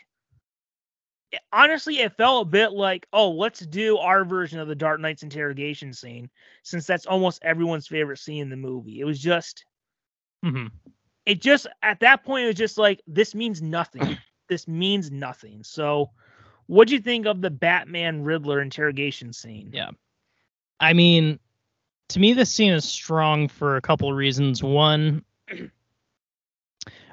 it, 1.31 1.41
honestly, 1.51 1.99
it 1.99 2.15
felt 2.17 2.47
a 2.47 2.49
bit 2.49 2.71
like, 2.71 3.07
oh, 3.13 3.31
let's 3.31 3.59
do 3.59 3.97
our 3.97 4.25
version 4.25 4.59
of 4.59 4.67
the 4.67 4.75
Dark 4.75 4.99
Knight's 4.99 5.23
interrogation 5.23 5.93
scene, 5.93 6.29
since 6.63 6.85
that's 6.85 7.05
almost 7.05 7.43
everyone's 7.43 7.87
favorite 7.87 8.19
scene 8.19 8.41
in 8.41 8.49
the 8.49 8.57
movie. 8.57 8.99
It 8.99 9.05
was 9.05 9.19
just, 9.19 9.65
hmm 10.43 10.67
it 11.25 11.41
just 11.41 11.67
at 11.83 11.99
that 11.99 12.23
point, 12.23 12.45
it 12.45 12.47
was 12.47 12.55
just 12.55 12.77
like, 12.77 13.01
this 13.05 13.35
means 13.35 13.61
nothing. 13.61 14.17
this 14.49 14.67
means 14.67 15.11
nothing. 15.11 15.63
So, 15.63 16.09
what 16.65 16.87
do 16.87 16.95
you 16.95 16.99
think 17.01 17.27
of 17.27 17.41
the 17.41 17.51
Batman 17.51 18.23
Riddler 18.23 18.61
interrogation 18.61 19.31
scene? 19.33 19.69
Yeah. 19.71 19.91
I 20.79 20.93
mean, 20.93 21.39
to 22.09 22.19
me, 22.19 22.33
this 22.33 22.51
scene 22.51 22.73
is 22.73 22.85
strong 22.85 23.47
for 23.47 23.77
a 23.77 23.81
couple 23.81 24.11
reasons. 24.13 24.63
One, 24.63 25.23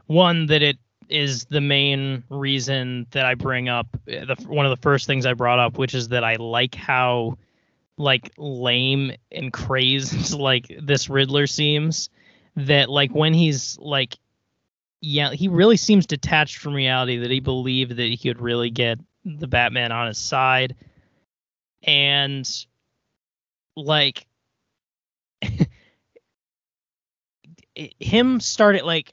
one 0.06 0.46
that 0.46 0.62
it 0.62 0.78
is 1.08 1.44
the 1.44 1.60
main 1.60 2.24
reason 2.30 3.06
that 3.10 3.24
I 3.24 3.34
bring 3.34 3.68
up 3.68 3.86
eh, 4.08 4.24
the 4.24 4.34
one 4.48 4.66
of 4.66 4.70
the 4.70 4.82
first 4.82 5.06
things 5.06 5.26
I 5.26 5.34
brought 5.34 5.58
up, 5.58 5.78
which 5.78 5.94
is 5.94 6.08
that 6.08 6.24
I 6.24 6.36
like 6.36 6.74
how 6.74 7.38
like 7.98 8.32
lame 8.36 9.12
and 9.30 9.52
crazed 9.52 10.32
like 10.38 10.74
this 10.82 11.08
Riddler 11.08 11.46
seems. 11.46 12.10
That 12.56 12.88
like 12.88 13.14
when 13.14 13.34
he's 13.34 13.78
like, 13.78 14.16
yeah, 15.02 15.30
he 15.32 15.48
really 15.48 15.76
seems 15.76 16.06
detached 16.06 16.56
from 16.56 16.72
reality. 16.72 17.18
That 17.18 17.30
he 17.30 17.40
believed 17.40 17.96
that 17.96 18.08
he 18.08 18.16
could 18.16 18.40
really 18.40 18.70
get 18.70 18.98
the 19.26 19.46
Batman 19.46 19.92
on 19.92 20.06
his 20.06 20.16
side, 20.16 20.74
and 21.82 22.48
like 23.76 24.26
him 28.00 28.40
started 28.40 28.84
like 28.84 29.12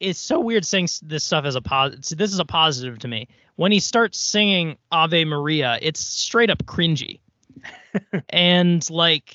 it's 0.00 0.18
so 0.18 0.40
weird 0.40 0.64
saying 0.64 0.88
this 1.02 1.24
stuff 1.24 1.44
as 1.44 1.54
a 1.54 1.62
positive. 1.62 2.18
This 2.18 2.32
is 2.32 2.38
a 2.38 2.44
positive 2.44 2.98
to 3.00 3.08
me. 3.08 3.28
When 3.56 3.72
he 3.72 3.80
starts 3.80 4.18
singing 4.18 4.76
Ave 4.90 5.24
Maria, 5.24 5.78
it's 5.80 6.00
straight 6.00 6.50
up 6.50 6.64
cringy. 6.64 7.20
and 8.28 8.88
like 8.90 9.34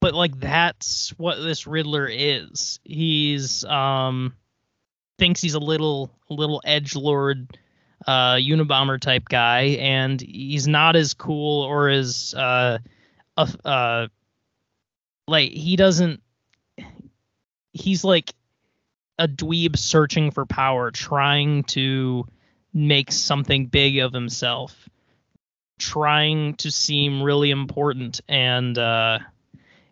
but 0.00 0.14
like 0.14 0.38
that's 0.38 1.10
what 1.18 1.36
this 1.36 1.66
Riddler 1.66 2.08
is. 2.10 2.80
He's 2.84 3.64
um 3.64 4.34
thinks 5.18 5.40
he's 5.40 5.54
a 5.54 5.60
little 5.60 6.10
little 6.30 6.60
edge 6.64 6.94
lord 6.94 7.58
uh 8.06 8.34
Unabomber 8.34 9.00
type 9.00 9.28
guy 9.28 9.76
and 9.80 10.20
he's 10.20 10.68
not 10.68 10.96
as 10.96 11.14
cool 11.14 11.62
or 11.62 11.88
as 11.88 12.34
uh 12.36 12.78
uh 13.64 14.06
like 15.26 15.50
he 15.50 15.76
doesn't 15.76 16.22
he's 17.72 18.04
like 18.04 18.32
a 19.18 19.26
dweeb 19.26 19.76
searching 19.76 20.30
for 20.30 20.46
power, 20.46 20.90
trying 20.90 21.64
to 21.64 22.26
make 22.72 23.10
something 23.10 23.66
big 23.66 23.98
of 23.98 24.12
himself, 24.12 24.88
trying 25.78 26.54
to 26.54 26.70
seem 26.70 27.22
really 27.22 27.50
important. 27.50 28.20
And 28.28 28.78
uh, 28.78 29.18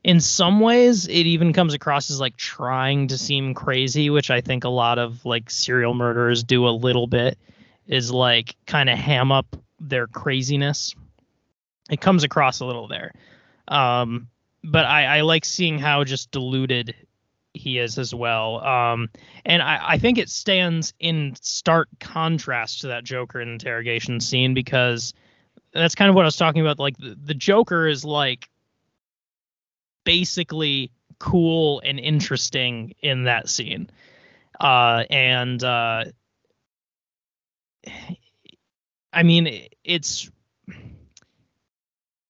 in 0.04 0.20
some 0.20 0.60
ways, 0.60 1.08
it 1.08 1.12
even 1.12 1.52
comes 1.52 1.74
across 1.74 2.10
as 2.10 2.20
like 2.20 2.36
trying 2.36 3.08
to 3.08 3.18
seem 3.18 3.54
crazy, 3.54 4.10
which 4.10 4.30
I 4.30 4.40
think 4.40 4.64
a 4.64 4.68
lot 4.68 4.98
of 4.98 5.24
like 5.24 5.50
serial 5.50 5.94
murderers 5.94 6.44
do 6.44 6.68
a 6.68 6.70
little 6.70 7.08
bit, 7.08 7.36
is 7.86 8.10
like 8.10 8.56
kind 8.66 8.88
of 8.88 8.98
ham 8.98 9.32
up 9.32 9.56
their 9.80 10.06
craziness. 10.06 10.94
It 11.90 12.00
comes 12.00 12.24
across 12.24 12.60
a 12.60 12.66
little 12.66 12.88
there. 12.88 13.12
Um, 13.68 14.28
but 14.64 14.84
I, 14.84 15.18
I 15.18 15.20
like 15.20 15.44
seeing 15.44 15.78
how 15.78 16.04
just 16.04 16.30
diluted 16.30 16.94
he 17.54 17.78
is 17.78 17.98
as 17.98 18.14
well. 18.14 18.62
Um, 18.64 19.08
and 19.44 19.62
I, 19.62 19.80
I 19.82 19.98
think 19.98 20.18
it 20.18 20.28
stands 20.28 20.92
in 20.98 21.34
stark 21.40 21.88
contrast 22.00 22.82
to 22.82 22.88
that 22.88 23.04
Joker 23.04 23.40
interrogation 23.40 24.20
scene 24.20 24.54
because 24.54 25.14
that's 25.72 25.94
kind 25.94 26.08
of 26.08 26.14
what 26.14 26.22
I 26.22 26.26
was 26.26 26.36
talking 26.36 26.60
about. 26.60 26.78
Like 26.78 26.96
the, 26.98 27.16
the 27.24 27.34
Joker 27.34 27.86
is 27.86 28.04
like 28.04 28.48
basically 30.04 30.90
cool 31.18 31.80
and 31.84 31.98
interesting 31.98 32.94
in 33.00 33.24
that 33.24 33.48
scene. 33.48 33.90
Uh, 34.60 35.04
and 35.10 35.62
uh, 35.62 36.04
I 39.12 39.22
mean, 39.22 39.68
it's 39.84 40.30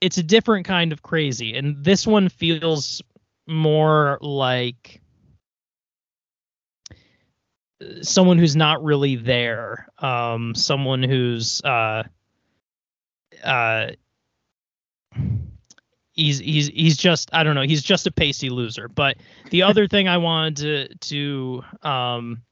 it's 0.00 0.18
a 0.18 0.22
different 0.22 0.66
kind 0.66 0.92
of 0.92 1.02
crazy, 1.02 1.57
and 1.57 1.82
this 1.84 2.07
one 2.07 2.28
feels 2.28 3.02
more 3.46 4.18
like 4.20 5.00
someone 8.02 8.38
who's 8.38 8.57
not 8.57 8.82
really 8.82 9.16
there, 9.16 9.88
um, 9.98 10.54
someone 10.54 11.02
who's 11.02 11.61
uh, 11.62 12.04
uh, 13.44 13.88
he's 16.12 16.38
he's 16.38 16.68
he's 16.68 16.96
just 16.96 17.30
I 17.32 17.42
don't 17.42 17.54
know, 17.54 17.62
he's 17.62 17.82
just 17.82 18.07
a 18.07 18.12
pasty 18.12 18.50
loser. 18.50 18.88
But 18.88 19.16
the 19.50 19.62
other 19.62 19.86
thing 19.86 20.09
I 20.09 20.18
wanted 20.18 20.57
to 20.57 20.94
to 21.09 21.88
um, 21.88 22.42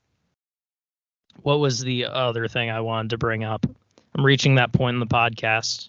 what 1.43 1.61
was 1.61 1.81
the 1.81 2.07
other 2.07 2.49
thing 2.49 2.71
I 2.71 2.81
wanted 2.81 3.11
to 3.11 3.19
bring 3.19 3.45
up? 3.45 3.67
I'm 4.15 4.25
reaching 4.25 4.57
that 4.57 4.73
point 4.73 4.95
in 4.95 5.01
the 5.01 5.07
podcast. 5.07 5.89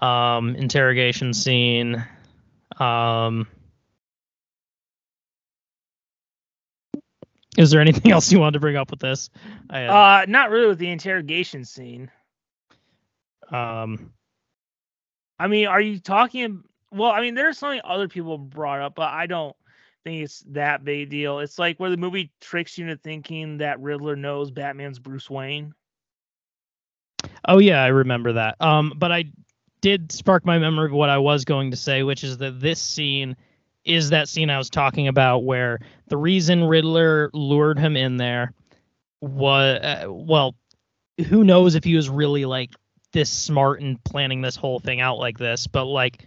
Um, 0.00 0.56
interrogation 0.56 1.34
scene. 1.34 2.04
Um, 2.78 3.46
Is 7.56 7.70
there 7.70 7.80
anything 7.80 8.10
else 8.12 8.30
you 8.32 8.40
wanted 8.40 8.54
to 8.54 8.60
bring 8.60 8.76
up 8.76 8.90
with 8.90 9.00
this? 9.00 9.30
I, 9.70 9.84
uh, 9.84 10.24
not 10.28 10.50
really 10.50 10.68
with 10.68 10.78
the 10.78 10.90
interrogation 10.90 11.64
scene. 11.64 12.10
Um, 13.50 14.12
I 15.38 15.46
mean, 15.46 15.66
are 15.66 15.80
you 15.80 15.98
talking? 15.98 16.64
Well, 16.90 17.10
I 17.10 17.20
mean, 17.20 17.34
there's 17.34 17.58
something 17.58 17.80
other 17.84 18.08
people 18.08 18.38
brought 18.38 18.80
up, 18.80 18.94
but 18.94 19.10
I 19.10 19.26
don't 19.26 19.54
think 20.04 20.22
it's 20.24 20.44
that 20.48 20.84
big 20.84 21.10
deal. 21.10 21.40
It's 21.40 21.58
like 21.58 21.78
where 21.78 21.90
the 21.90 21.96
movie 21.96 22.30
tricks 22.40 22.78
you 22.78 22.84
into 22.86 22.96
thinking 22.96 23.58
that 23.58 23.80
Riddler 23.80 24.16
knows 24.16 24.50
Batman's 24.50 24.98
Bruce 24.98 25.28
Wayne. 25.28 25.74
Oh 27.46 27.58
yeah, 27.58 27.82
I 27.82 27.88
remember 27.88 28.34
that. 28.34 28.60
Um, 28.60 28.92
but 28.96 29.10
I 29.10 29.24
did 29.80 30.12
spark 30.12 30.44
my 30.44 30.58
memory 30.58 30.86
of 30.86 30.92
what 30.92 31.10
I 31.10 31.18
was 31.18 31.44
going 31.44 31.70
to 31.72 31.76
say, 31.76 32.02
which 32.02 32.22
is 32.22 32.38
that 32.38 32.60
this 32.60 32.80
scene 32.80 33.36
is 33.84 34.10
that 34.10 34.28
scene 34.28 34.48
I 34.48 34.58
was 34.58 34.70
talking 34.70 35.08
about 35.08 35.44
where 35.44 35.80
the 36.08 36.16
reason 36.16 36.64
Riddler 36.64 37.30
lured 37.34 37.78
him 37.78 37.96
in 37.96 38.16
there 38.16 38.52
was 39.20 39.80
uh, 39.82 40.06
well, 40.08 40.54
who 41.28 41.44
knows 41.44 41.74
if 41.74 41.84
he 41.84 41.96
was 41.96 42.08
really 42.08 42.44
like 42.44 42.70
this 43.12 43.30
smart 43.30 43.80
and 43.80 44.02
planning 44.04 44.40
this 44.40 44.56
whole 44.56 44.80
thing 44.80 45.00
out 45.00 45.18
like 45.18 45.38
this, 45.38 45.66
but 45.66 45.84
like 45.84 46.26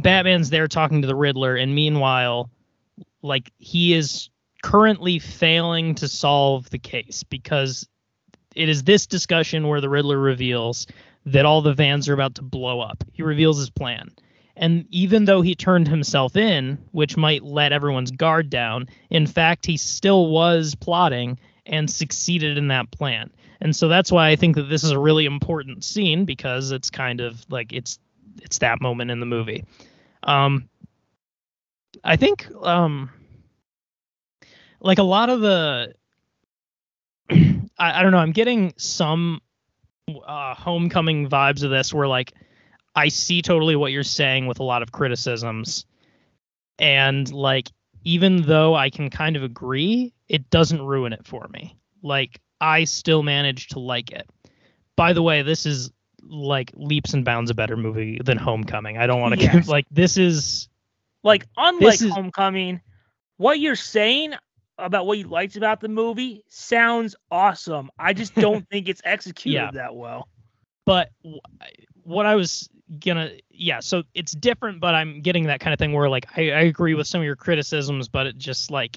Batman's 0.00 0.50
there 0.50 0.68
talking 0.68 1.02
to 1.02 1.06
the 1.06 1.16
Riddler, 1.16 1.56
and 1.56 1.74
meanwhile, 1.74 2.50
like 3.22 3.52
he 3.58 3.94
is 3.94 4.30
currently 4.62 5.18
failing 5.18 5.94
to 5.96 6.08
solve 6.08 6.68
the 6.70 6.78
case 6.78 7.22
because 7.22 7.88
it 8.54 8.68
is 8.68 8.82
this 8.82 9.06
discussion 9.06 9.68
where 9.68 9.80
the 9.80 9.88
Riddler 9.88 10.18
reveals 10.18 10.86
that 11.26 11.46
all 11.46 11.62
the 11.62 11.74
vans 11.74 12.08
are 12.08 12.14
about 12.14 12.34
to 12.36 12.42
blow 12.42 12.80
up. 12.80 13.04
He 13.12 13.22
reveals 13.22 13.58
his 13.58 13.70
plan. 13.70 14.10
And 14.56 14.84
even 14.90 15.24
though 15.24 15.40
he 15.40 15.54
turned 15.54 15.88
himself 15.88 16.36
in, 16.36 16.78
which 16.92 17.16
might 17.16 17.42
let 17.42 17.72
everyone's 17.72 18.10
guard 18.10 18.50
down, 18.50 18.88
in 19.08 19.26
fact, 19.26 19.64
he 19.64 19.76
still 19.76 20.28
was 20.28 20.74
plotting 20.74 21.38
and 21.64 21.90
succeeded 21.90 22.58
in 22.58 22.68
that 22.68 22.90
plan. 22.90 23.30
And 23.60 23.74
so 23.74 23.88
that's 23.88 24.10
why 24.10 24.28
I 24.28 24.36
think 24.36 24.56
that 24.56 24.64
this 24.64 24.84
is 24.84 24.90
a 24.90 24.98
really 24.98 25.24
important 25.24 25.84
scene 25.84 26.24
because 26.24 26.72
it's 26.72 26.90
kind 26.90 27.20
of 27.20 27.44
like 27.50 27.72
it's 27.72 27.98
it's 28.42 28.58
that 28.58 28.80
moment 28.80 29.10
in 29.10 29.20
the 29.20 29.26
movie. 29.26 29.64
Um, 30.22 30.68
I 32.02 32.16
think 32.16 32.48
um, 32.62 33.10
like 34.80 34.98
a 34.98 35.04
lot 35.04 35.30
of 35.30 35.40
the 35.40 35.94
I, 37.30 37.60
I 37.78 38.02
don't 38.02 38.12
know, 38.12 38.18
I'm 38.18 38.32
getting 38.32 38.72
some 38.76 39.40
uh, 40.26 40.54
homecoming 40.54 41.28
vibes 41.28 41.62
of 41.62 41.70
this 41.70 41.92
where 41.92 42.08
like 42.08 42.32
I 42.94 43.08
see 43.08 43.42
totally 43.42 43.76
what 43.76 43.92
you're 43.92 44.02
saying 44.02 44.46
with 44.46 44.60
a 44.60 44.64
lot 44.64 44.82
of 44.82 44.92
criticisms. 44.92 45.86
And 46.78 47.30
like 47.32 47.70
even 48.04 48.42
though 48.42 48.74
I 48.74 48.90
can 48.90 49.10
kind 49.10 49.36
of 49.36 49.42
agree, 49.42 50.12
it 50.28 50.50
doesn't 50.50 50.80
ruin 50.80 51.12
it 51.12 51.26
for 51.26 51.46
me. 51.52 51.76
Like 52.02 52.40
I 52.60 52.84
still 52.84 53.22
manage 53.22 53.68
to 53.68 53.78
like 53.78 54.10
it. 54.10 54.28
By 54.96 55.12
the 55.12 55.22
way, 55.22 55.42
this 55.42 55.66
is 55.66 55.90
like 56.22 56.72
leaps 56.74 57.14
and 57.14 57.24
bounds 57.24 57.50
a 57.50 57.54
better 57.54 57.76
movie 57.76 58.20
than 58.22 58.38
Homecoming. 58.38 58.98
I 58.98 59.06
don't 59.06 59.20
want 59.20 59.34
to 59.34 59.40
Yes. 59.40 59.68
like 59.68 59.86
this 59.90 60.16
is 60.16 60.68
Like 61.22 61.46
unlike 61.56 61.94
is- 62.02 62.10
Homecoming, 62.10 62.80
what 63.36 63.58
you're 63.60 63.76
saying 63.76 64.34
about 64.78 65.06
what 65.06 65.18
you 65.18 65.28
liked 65.28 65.56
about 65.56 65.80
the 65.80 65.88
movie 65.88 66.42
sounds 66.48 67.14
awesome. 67.30 67.90
I 67.98 68.12
just 68.14 68.34
don't 68.46 68.66
think 68.70 68.88
it's 68.88 69.02
executed 69.04 69.54
Yeah. 69.56 69.70
that 69.72 69.94
well. 69.94 70.28
but 70.86 71.10
what 72.02 72.26
I 72.26 72.34
was 72.34 72.68
gonna 73.04 73.30
yeah, 73.50 73.80
so 73.80 74.02
it's 74.14 74.32
different, 74.32 74.80
but 74.80 74.94
I'm 74.94 75.20
getting 75.20 75.44
that 75.44 75.60
kind 75.60 75.72
of 75.74 75.78
thing 75.78 75.92
where 75.92 76.08
like 76.08 76.26
I, 76.36 76.50
I 76.50 76.60
agree 76.62 76.94
with 76.94 77.06
some 77.06 77.20
of 77.20 77.24
your 77.24 77.36
criticisms, 77.36 78.08
but 78.08 78.26
it 78.26 78.38
just 78.38 78.70
like 78.70 78.96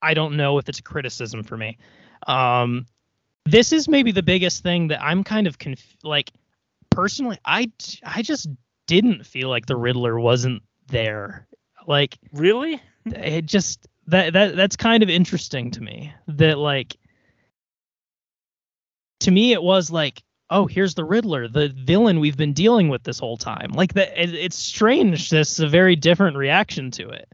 I 0.00 0.14
don't 0.14 0.36
know 0.36 0.58
if 0.58 0.68
it's 0.68 0.78
a 0.78 0.82
criticism 0.82 1.42
for 1.42 1.56
me. 1.56 1.78
Um, 2.26 2.86
this 3.44 3.72
is 3.72 3.88
maybe 3.88 4.12
the 4.12 4.22
biggest 4.22 4.62
thing 4.62 4.88
that 4.88 5.02
I'm 5.02 5.24
kind 5.24 5.46
of 5.48 5.58
conf- 5.58 5.96
like 6.04 6.30
personally. 6.90 7.38
I 7.44 7.70
I 8.04 8.22
just 8.22 8.48
didn't 8.86 9.26
feel 9.26 9.48
like 9.48 9.66
the 9.66 9.76
Riddler 9.76 10.18
wasn't 10.18 10.62
there. 10.88 11.46
Like 11.86 12.18
Really? 12.32 12.80
it 13.06 13.46
just 13.46 13.86
that 14.06 14.32
that 14.34 14.54
that's 14.56 14.76
kind 14.76 15.02
of 15.02 15.10
interesting 15.10 15.70
to 15.72 15.80
me 15.82 16.12
that 16.28 16.58
like 16.58 16.96
to 19.20 19.30
me 19.30 19.52
it 19.52 19.62
was 19.62 19.90
like 19.90 20.22
oh 20.50 20.66
here's 20.66 20.94
the 20.94 21.04
riddler 21.04 21.48
the 21.48 21.68
villain 21.84 22.20
we've 22.20 22.36
been 22.36 22.52
dealing 22.52 22.88
with 22.88 23.02
this 23.04 23.18
whole 23.18 23.36
time 23.36 23.70
like 23.72 23.94
that 23.94 24.16
it, 24.20 24.34
it's 24.34 24.56
strange 24.56 25.30
this 25.30 25.52
is 25.52 25.60
a 25.60 25.68
very 25.68 25.96
different 25.96 26.36
reaction 26.36 26.90
to 26.90 27.08
it 27.08 27.28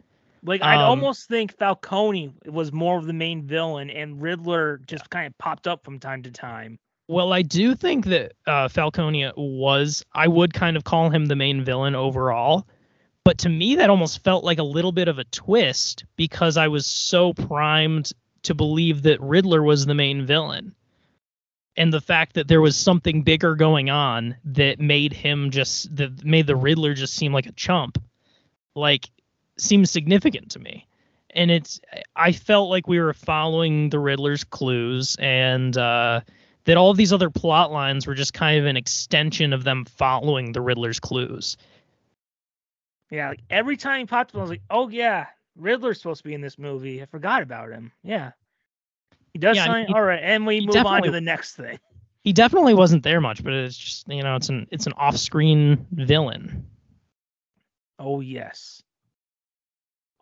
Like 0.44 0.62
I'd 0.62 0.76
Um, 0.76 0.90
almost 0.90 1.28
think 1.28 1.57
Falcone 1.57 2.32
was 2.46 2.72
more 2.72 2.96
of 2.99 3.07
the 3.07 3.12
main 3.12 3.42
villain, 3.46 3.90
and 3.90 4.22
Riddler 4.22 4.80
just 4.86 5.11
kind 5.11 5.26
of 5.26 5.36
popped 5.38 5.66
up 5.66 5.84
from 5.84 5.99
time 5.99 6.22
to 6.22 6.30
time. 6.30 6.78
well 7.09 7.32
i 7.32 7.42
do 7.42 7.74
think 7.74 8.07
that 8.07 8.32
uh 8.46 8.68
falcone 8.68 9.30
was 9.36 10.05
i 10.14 10.28
would 10.28 10.53
kind 10.55 10.76
of 10.76 10.84
call 10.84 11.11
him 11.11 11.26
the 11.26 11.36
main 11.36 11.64
villain 11.64 11.94
overall 11.94 12.66
but 13.29 13.37
to 13.37 13.51
me 13.51 13.74
that 13.74 13.91
almost 13.91 14.24
felt 14.24 14.43
like 14.43 14.57
a 14.59 14.62
little 14.62 14.91
bit 14.91 15.07
of 15.07 15.18
a 15.18 15.24
twist 15.24 16.07
because 16.16 16.57
i 16.57 16.66
was 16.66 16.87
so 16.87 17.35
primed 17.35 18.11
to 18.43 18.55
believe 18.55 19.03
that 19.03 19.20
riddler 19.20 19.62
was 19.62 19.85
the 19.85 19.95
main 19.95 20.24
villain. 20.24 20.74
And 21.76 21.93
the 21.93 22.01
fact 22.01 22.33
that 22.37 22.49
there 22.49 22.62
was 22.62 22.74
something 22.74 23.24
bigger 23.24 23.55
going 23.55 23.91
on 23.91 24.35
that 24.47 24.81
made 24.81 25.12
him 25.12 25.51
just 25.51 25.95
that 25.95 26.24
made 26.24 26.47
the 26.47 26.57
riddler 26.57 26.95
just 26.95 27.12
seem 27.12 27.35
like 27.35 27.45
a 27.45 27.53
chump 27.53 28.03
like 28.74 29.11
seems 29.59 29.91
significant 29.91 30.53
to 30.53 30.59
me. 30.59 30.87
And 31.35 31.51
it's 31.51 31.83
i 32.16 32.33
felt 32.33 32.70
like 32.70 32.89
we 32.89 32.99
were 32.99 33.12
following 33.12 33.91
the 33.91 33.99
riddler's 33.99 34.45
clues 34.45 35.16
and 35.20 35.76
uh 35.76 36.22
that 36.64 36.79
all 36.79 36.95
these 36.95 37.12
other 37.12 37.29
plot 37.29 37.72
lines 37.72 38.07
were 38.07 38.14
just 38.14 38.33
kind 38.33 38.59
of 38.59 38.64
an 38.64 38.79
extension 38.79 39.53
of 39.53 39.64
them 39.64 39.85
following 39.85 40.53
the 40.53 40.62
riddler's 40.62 40.99
clues 40.99 41.59
Yeah, 43.11 43.30
like 43.30 43.40
every 43.50 43.76
time 43.76 44.00
he 44.00 44.06
popped 44.06 44.32
up, 44.32 44.38
I 44.38 44.42
was 44.42 44.50
like, 44.50 44.62
"Oh 44.70 44.88
yeah, 44.88 45.26
Riddler's 45.56 45.98
supposed 45.98 46.22
to 46.22 46.28
be 46.28 46.34
in 46.34 46.40
this 46.40 46.59
movie. 46.59 47.02
I 47.02 47.06
forgot 47.06 47.42
about 47.42 47.70
him." 47.70 47.92
Yeah, 48.02 48.32
he 49.32 49.38
does 49.38 49.56
Yeah, 49.56 49.64
sign. 49.66 49.86
he- 49.88 49.94
All 49.94 50.02
right, 50.02 50.20
and 50.22 50.46
we 50.46 50.61
move 50.61 50.84
on 50.84 51.02
to 51.02 51.11
the 51.11 51.20
next 51.20 51.56
thing. 51.56 51.78
he 52.24 52.32
definitely 52.32 52.74
wasn't 52.74 53.02
there 53.02 53.20
much 53.20 53.42
but 53.42 53.52
it's 53.54 53.76
just 53.78 54.06
you 54.09 54.22
know 54.22 54.36
it's 54.36 54.48
an 54.50 54.66
it's 54.70 54.86
an 54.86 54.92
off-screen 54.98 55.86
villain 55.92 56.66
Oh 57.98 58.20
yes. 58.20 58.82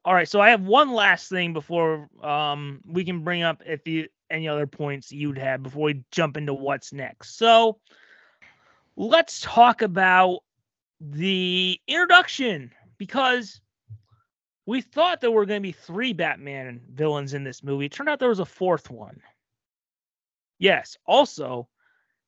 All 0.05 0.15
right, 0.15 0.29
so 0.29 0.41
I 0.41 0.51
have 0.51 0.63
one 0.63 0.93
last 0.93 1.29
thing 1.29 1.53
before 1.53 2.09
um 2.23 2.81
we 2.87 3.05
can 3.05 3.25
bring 3.25 3.43
up 3.43 3.63
if 3.67 3.87
you 3.89 4.09
any 4.31 4.47
other 4.47 4.67
points 4.67 5.11
you'd 5.11 5.39
have 5.39 5.63
before 5.63 5.85
we 5.87 6.05
jump 6.13 6.37
into 6.37 6.55
what's 6.55 6.93
next. 6.93 7.37
So 7.39 7.79
let's 8.97 9.41
talk 9.41 9.83
about 9.83 10.41
the 11.01 11.81
introduction 11.89 12.71
because 12.99 13.61
we 14.67 14.81
thought 14.81 15.21
there 15.21 15.31
were 15.31 15.47
going 15.47 15.61
to 15.63 15.67
be 15.69 15.73
three 15.73 16.13
Batman 16.13 16.81
villains 16.93 17.35
in 17.35 17.45
this 17.45 17.63
movie. 17.63 17.87
It 17.87 17.93
turned 17.93 18.09
out 18.09 18.19
there 18.19 18.29
was 18.29 18.41
a 18.41 18.45
fourth 18.45 18.91
one. 18.91 19.21
Yes, 20.59 20.97
also 21.07 21.69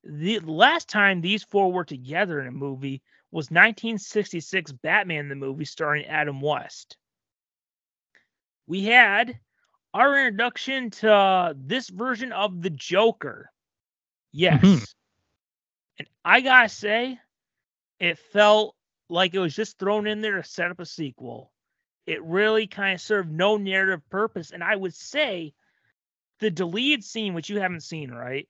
the 0.05 0.39
last 0.41 0.89
time 0.89 1.21
these 1.21 1.45
four 1.45 1.73
were 1.73 1.85
together 1.85 2.41
in 2.41 2.47
a 2.47 2.53
movie 2.53 3.03
was 3.31 3.51
1966 3.51 4.73
Batman 4.73 5.29
the 5.29 5.35
movie 5.35 5.65
starring 5.65 6.07
Adam 6.07 6.41
West. 6.41 6.97
We 8.67 8.85
had 8.85 9.39
our 9.95 10.17
introduction 10.19 10.91
to 10.91 11.55
this 11.59 11.89
version 11.89 12.33
of 12.33 12.63
the 12.63 12.71
Joker. 12.71 13.51
Yes. 14.33 14.61
Mhm. 14.63 14.85
And 15.99 16.09
I 16.25 16.41
gotta 16.41 16.69
say, 16.69 17.21
it 18.01 18.19
felt 18.19 18.77
like 19.09 19.35
it 19.35 19.39
was 19.39 19.55
just 19.55 19.79
thrown 19.79 20.07
in 20.07 20.21
there 20.21 20.37
to 20.37 20.49
set 20.49 20.71
up 20.71 20.81
a 20.81 20.87
sequel. 20.87 21.51
It 22.07 22.23
really 22.23 22.67
kind 22.67 22.95
of 22.95 23.01
served 23.01 23.31
no 23.31 23.57
narrative 23.57 24.09
purpose. 24.11 24.51
And 24.51 24.65
I 24.65 24.77
would 24.77 24.95
say 24.95 25.55
the 26.41 26.51
deleted 26.51 27.05
scene, 27.05 27.35
which 27.35 27.51
you 27.51 27.61
haven't 27.61 27.83
seen, 27.83 28.11
right? 28.11 28.49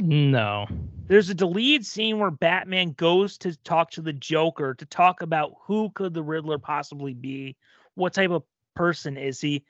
no 0.00 0.64
there's 1.08 1.30
a 1.30 1.34
deleted 1.34 1.86
scene 1.86 2.18
where 2.18 2.30
Batman 2.30 2.92
goes 2.92 3.38
to 3.38 3.56
talk 3.64 3.90
to 3.92 4.02
the 4.02 4.12
Joker 4.12 4.74
to 4.74 4.86
talk 4.86 5.22
about 5.22 5.54
who 5.62 5.90
could 5.90 6.12
the 6.12 6.22
Riddler 6.22 6.58
possibly 6.58 7.14
be, 7.14 7.56
what 7.94 8.12
type 8.12 8.30
of 8.30 8.44
person 8.76 9.16
is 9.16 9.40
he. 9.40 9.64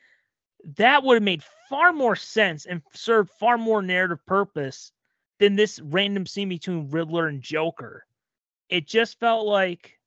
That 0.76 1.04
would 1.04 1.14
have 1.14 1.22
made 1.22 1.44
far 1.68 1.92
more 1.92 2.16
sense 2.16 2.66
and 2.66 2.82
served 2.92 3.30
far 3.38 3.56
more 3.56 3.82
narrative 3.82 4.18
purpose 4.26 4.90
than 5.38 5.54
this 5.54 5.78
random 5.78 6.26
scene 6.26 6.48
between 6.48 6.90
Riddler 6.90 7.28
and 7.28 7.40
Joker. 7.40 8.04
It 8.68 8.88
just 8.88 9.20
felt 9.20 9.46
like, 9.46 9.97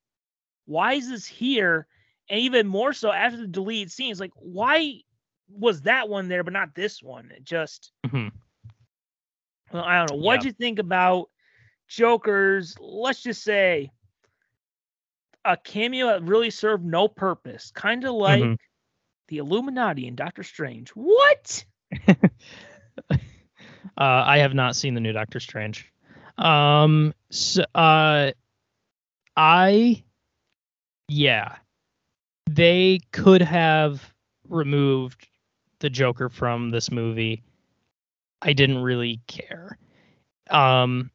why 0.65 0.93
is 0.93 1.09
this 1.09 1.25
here? 1.25 1.87
And 2.29 2.39
even 2.41 2.67
more 2.67 2.93
so 2.93 3.11
after 3.11 3.37
the 3.37 3.47
deleted 3.47 3.91
scenes, 3.91 4.19
like, 4.19 4.31
why 4.35 5.01
was 5.49 5.81
that 5.81 6.09
one 6.09 6.27
there 6.29 6.43
but 6.43 6.53
not 6.53 6.75
this 6.75 7.01
one? 7.01 7.31
It 7.31 7.43
just 7.43 7.91
Mhm. 8.05 8.31
well, 9.71 9.83
I 9.83 9.97
don't 9.99 10.07
know. 10.09 10.15
What'd 10.23 10.43
Yeah. 10.43 10.45
you 10.45 10.51
think 10.51 10.79
about 10.79 11.29
Joker's, 11.87 12.75
let's 12.79 13.21
just 13.21 13.43
say, 13.43 13.91
a 15.45 15.57
cameo 15.57 16.07
that 16.07 16.23
really 16.23 16.49
served 16.51 16.83
no 16.85 17.07
purpose? 17.07 17.71
Kind 17.71 18.05
of 18.05 18.13
like 18.13 18.41
Mhm. 18.41 18.57
the 19.27 19.37
Illuminati 19.37 20.07
and 20.07 20.17
Doctor 20.17 20.43
Strange. 20.43 20.89
What? 20.91 21.65
uh, 23.11 23.15
i 23.97 24.39
have 24.39 24.53
not 24.53 24.75
seen 24.75 24.93
the 24.93 24.99
new 25.01 25.11
doctor 25.13 25.39
strange 25.39 25.91
um 26.37 27.13
so, 27.29 27.63
uh 27.75 28.31
i 29.35 30.03
yeah. 31.11 31.55
They 32.49 32.99
could 33.11 33.41
have 33.41 34.13
removed 34.47 35.27
the 35.79 35.89
joker 35.89 36.29
from 36.29 36.69
this 36.69 36.89
movie. 36.89 37.43
I 38.41 38.53
didn't 38.53 38.79
really 38.79 39.19
care. 39.27 39.77
Um 40.49 41.11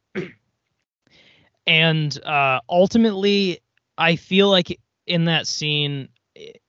and 1.67 2.23
uh 2.25 2.61
ultimately 2.69 3.59
i 3.99 4.15
feel 4.15 4.49
like 4.49 4.79
in 5.07 5.25
that 5.25 5.47
scene 5.47 6.09
it, 6.35 6.63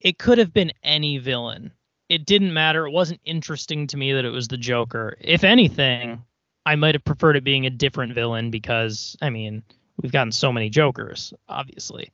it 0.00 0.18
could 0.18 0.38
have 0.38 0.52
been 0.52 0.72
any 0.82 1.18
villain. 1.18 1.72
It 2.08 2.26
didn't 2.26 2.52
matter. 2.52 2.86
It 2.86 2.90
wasn't 2.90 3.20
interesting 3.24 3.86
to 3.88 3.96
me 3.96 4.12
that 4.12 4.24
it 4.24 4.30
was 4.30 4.48
the 4.48 4.56
joker. 4.56 5.16
If 5.20 5.44
anything 5.44 6.22
i 6.66 6.74
might 6.74 6.94
have 6.94 7.04
preferred 7.04 7.36
it 7.36 7.44
being 7.44 7.66
a 7.66 7.70
different 7.70 8.14
villain 8.14 8.50
because 8.50 9.16
i 9.22 9.30
mean 9.30 9.62
we've 10.02 10.12
gotten 10.12 10.32
so 10.32 10.52
many 10.52 10.68
jokers 10.68 11.32
obviously 11.48 12.10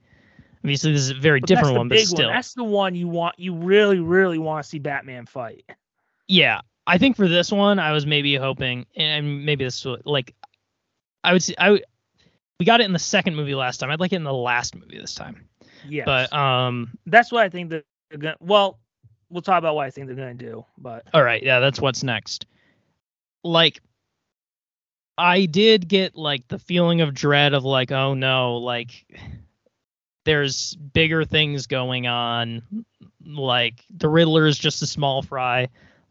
obviously 0.67 0.93
this 0.93 1.03
is 1.03 1.11
a 1.11 1.15
very 1.15 1.41
But 1.41 1.49
different 1.49 1.77
one 1.77 1.89
but 1.89 1.99
still 2.01 2.27
one. 2.27 2.35
That's 2.35 2.55
the 2.55 2.65
one 2.65 2.95
you 2.95 3.09
want. 3.09 3.39
You 3.39 3.55
really, 3.55 4.01
really 4.01 4.39
want 4.39 4.65
to 4.65 4.69
see 4.69 4.79
Batman 4.79 5.27
fight. 5.27 5.65
yeah 6.29 6.61
i 6.89 6.99
think 6.99 7.17
for 7.17 7.27
this 7.29 7.51
one 7.53 7.79
i 7.79 7.93
was 7.93 8.05
maybe 8.07 8.35
hoping 8.37 8.87
and 8.97 9.45
maybe 9.45 9.65
this 9.65 9.85
was 9.85 10.01
like 10.05 10.35
i 11.25 11.33
would 11.33 11.43
say 11.43 11.55
i 11.59 11.71
would 11.71 11.85
we 12.61 12.67
got 12.67 12.81
it 12.81 12.85
in 12.85 12.93
the 12.93 12.99
second 12.99 13.35
movie 13.37 13.55
last 13.55 13.79
time 13.79 13.91
i'd 13.91 14.01
like 14.01 14.13
it 14.13 14.17
in 14.17 14.25
the 14.25 14.33
last 14.33 14.75
movie 14.75 14.99
this 14.99 15.15
time 15.15 15.49
Yeah, 15.89 16.05
but 16.05 16.33
um 16.33 16.97
that's 17.07 17.31
what 17.33 17.45
I 17.45 17.49
think 17.49 17.71
that 17.71 17.85
they're 18.11 18.19
gonna. 18.19 18.37
Well, 18.41 18.79
we'll 19.31 19.43
talk 19.43 19.59
about 19.59 19.75
what 19.77 19.87
I 19.87 19.91
think 19.91 20.07
they're 20.07 20.17
gonna 20.17 20.35
do. 20.35 20.65
But 20.79 21.07
all 21.15 21.23
right 21.23 21.43
yeah 21.43 21.59
that's 21.61 21.81
what's 21.81 22.03
next 22.05 22.47
like 23.45 23.81
i 25.19 25.45
did 25.47 25.89
get 25.89 26.15
like 26.17 26.47
the 26.49 26.59
feeling 26.59 27.01
of 27.01 27.15
dread 27.15 27.55
of 27.55 27.65
like 27.65 27.91
oh 27.93 28.15
no 28.15 28.57
like 28.59 29.07
there's 30.27 30.75
bigger 30.75 31.25
things 31.25 31.67
going 31.67 32.07
on 32.07 32.63
like 33.25 33.85
the 33.97 34.09
riddler 34.11 34.47
is 34.47 34.59
just 34.59 34.83
a 34.83 34.87
small 34.87 35.23
fry 35.23 35.69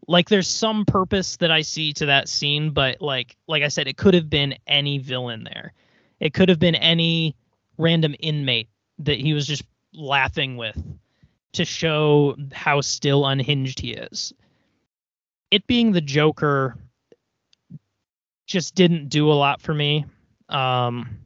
like 0.08 0.28
there's 0.28 0.48
some 0.48 0.84
purpose 0.84 1.36
that 1.36 1.52
i 1.52 1.62
see 1.62 1.92
to 1.92 2.06
that 2.06 2.28
scene 2.28 2.70
but 2.70 3.00
like 3.00 3.36
like 3.46 3.62
i 3.62 3.68
said 3.68 3.86
it 3.86 3.96
could 3.96 4.14
have 4.14 4.28
been 4.28 4.56
any 4.66 4.98
villain 4.98 5.44
there 5.44 5.72
It 6.20 6.34
could 6.34 6.48
have 6.48 6.58
been 6.58 6.74
any 6.74 7.36
random 7.78 8.14
inmate 8.20 8.68
that 9.00 9.18
he 9.18 9.34
was 9.34 9.46
just 9.46 9.64
laughing 9.92 10.56
with 10.56 10.82
to 11.52 11.64
show 11.64 12.36
how 12.52 12.80
still 12.80 13.26
unhinged 13.26 13.80
he 13.80 13.92
is. 13.92 14.32
It 15.50 15.66
being 15.66 15.92
the 15.92 16.00
Joker 16.00 16.76
just 18.46 18.74
didn't 18.74 19.08
do 19.08 19.30
a 19.30 19.34
lot 19.34 19.60
for 19.60 19.74
me. 19.74 20.06
Um 20.48 21.18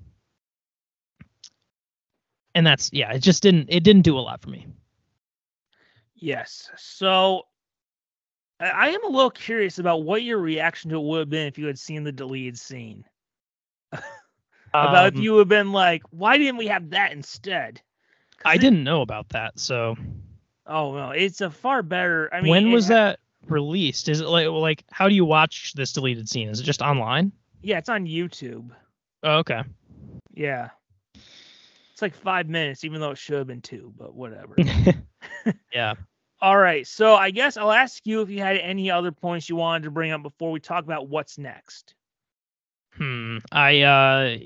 and 2.55 2.67
that's 2.67 2.91
yeah, 2.93 3.13
it 3.13 3.21
just 3.21 3.43
didn't 3.43 3.67
it 3.69 3.83
didn't 3.83 4.03
do 4.03 4.19
a 4.19 4.21
lot 4.21 4.41
for 4.41 4.51
me. 4.51 4.67
Yes. 6.15 6.71
So 6.77 7.47
I 8.61 8.91
am 8.91 9.05
a 9.05 9.09
little 9.09 9.31
curious 9.31 9.79
about 9.79 10.03
what 10.05 10.23
your 10.23 10.39
reaction 10.39 10.91
to 10.91 10.97
it 10.97 11.03
would 11.03 11.19
have 11.21 11.31
been 11.31 11.47
if 11.47 11.59
you 11.59 11.67
had 11.67 11.79
seen 11.79 12.05
the 12.05 12.13
deleted 12.13 12.59
scene. 12.59 13.05
about 14.81 15.09
if 15.09 15.19
Um, 15.19 15.21
you 15.21 15.33
would 15.33 15.41
have 15.41 15.49
been 15.49 15.73
like, 15.73 16.03
why 16.11 16.39
didn't 16.39 16.57
we 16.59 16.67
have 16.69 16.91
that 16.91 17.13
instead? 17.13 17.81
I 18.45 18.57
it- 18.57 18.59
didn't 18.59 18.85
know 18.85 19.03
about 19.03 19.31
that, 19.31 19.59
so 19.59 19.97
Oh 20.67 20.95
no, 20.95 21.11
it's 21.11 21.41
a 21.41 21.51
far 21.51 21.83
better. 21.83 22.33
I 22.33 22.41
mean, 22.43 22.51
when 22.51 22.71
was 22.71 22.87
ha- 22.87 22.89
that 22.89 23.21
released? 23.47 24.09
Is 24.09 24.21
it 24.21 24.27
like 24.29 24.47
like 24.49 24.85
how 24.91 25.09
do 25.09 25.15
you 25.15 25.25
watch 25.25 25.73
this 25.75 25.93
deleted 25.93 26.29
scene? 26.29 26.49
Is 26.49 26.61
it 26.61 26.65
just 26.65 26.83
online? 26.83 27.33
Yeah, 27.63 27.79
it's 27.79 27.89
on 27.89 28.07
YouTube. 28.07 28.71
Oh, 29.23 29.39
okay. 29.39 29.63
Yeah. 30.35 30.71
It's 32.01 32.03
like 32.03 32.15
five 32.15 32.49
minutes, 32.49 32.83
even 32.85 32.99
though 32.99 33.11
it 33.11 33.19
should 33.19 33.37
have 33.37 33.47
been 33.47 33.61
two, 33.61 33.93
but 33.95 34.15
whatever. 34.15 34.55
yeah. 35.75 35.93
All 36.41 36.57
right. 36.57 36.87
So 36.87 37.15
I 37.15 37.31
guess 37.31 37.59
I'll 37.59 37.73
ask 37.73 38.07
you 38.07 38.23
if 38.23 38.31
you 38.31 38.39
had 38.39 38.57
any 38.57 38.91
other 38.91 39.13
points 39.13 39.51
you 39.51 39.57
wanted 39.57 39.83
to 39.83 39.91
bring 39.91 40.11
up 40.11 40.23
before 40.23 40.51
we 40.51 40.61
talk 40.61 40.83
about 40.83 41.11
what's 41.11 41.37
next. 41.37 41.93
Hmm. 42.97 43.37
I 43.53 43.83
uh 43.83 44.39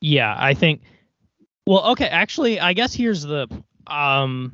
yeah, 0.00 0.32
I 0.38 0.54
think 0.54 0.82
well, 1.66 1.90
okay, 1.90 2.06
actually 2.06 2.60
I 2.60 2.72
guess 2.72 2.94
here's 2.94 3.22
the 3.22 3.48
um 3.88 4.52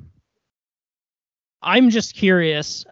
I'm 1.61 1.91
just 1.91 2.15
curious. 2.15 2.87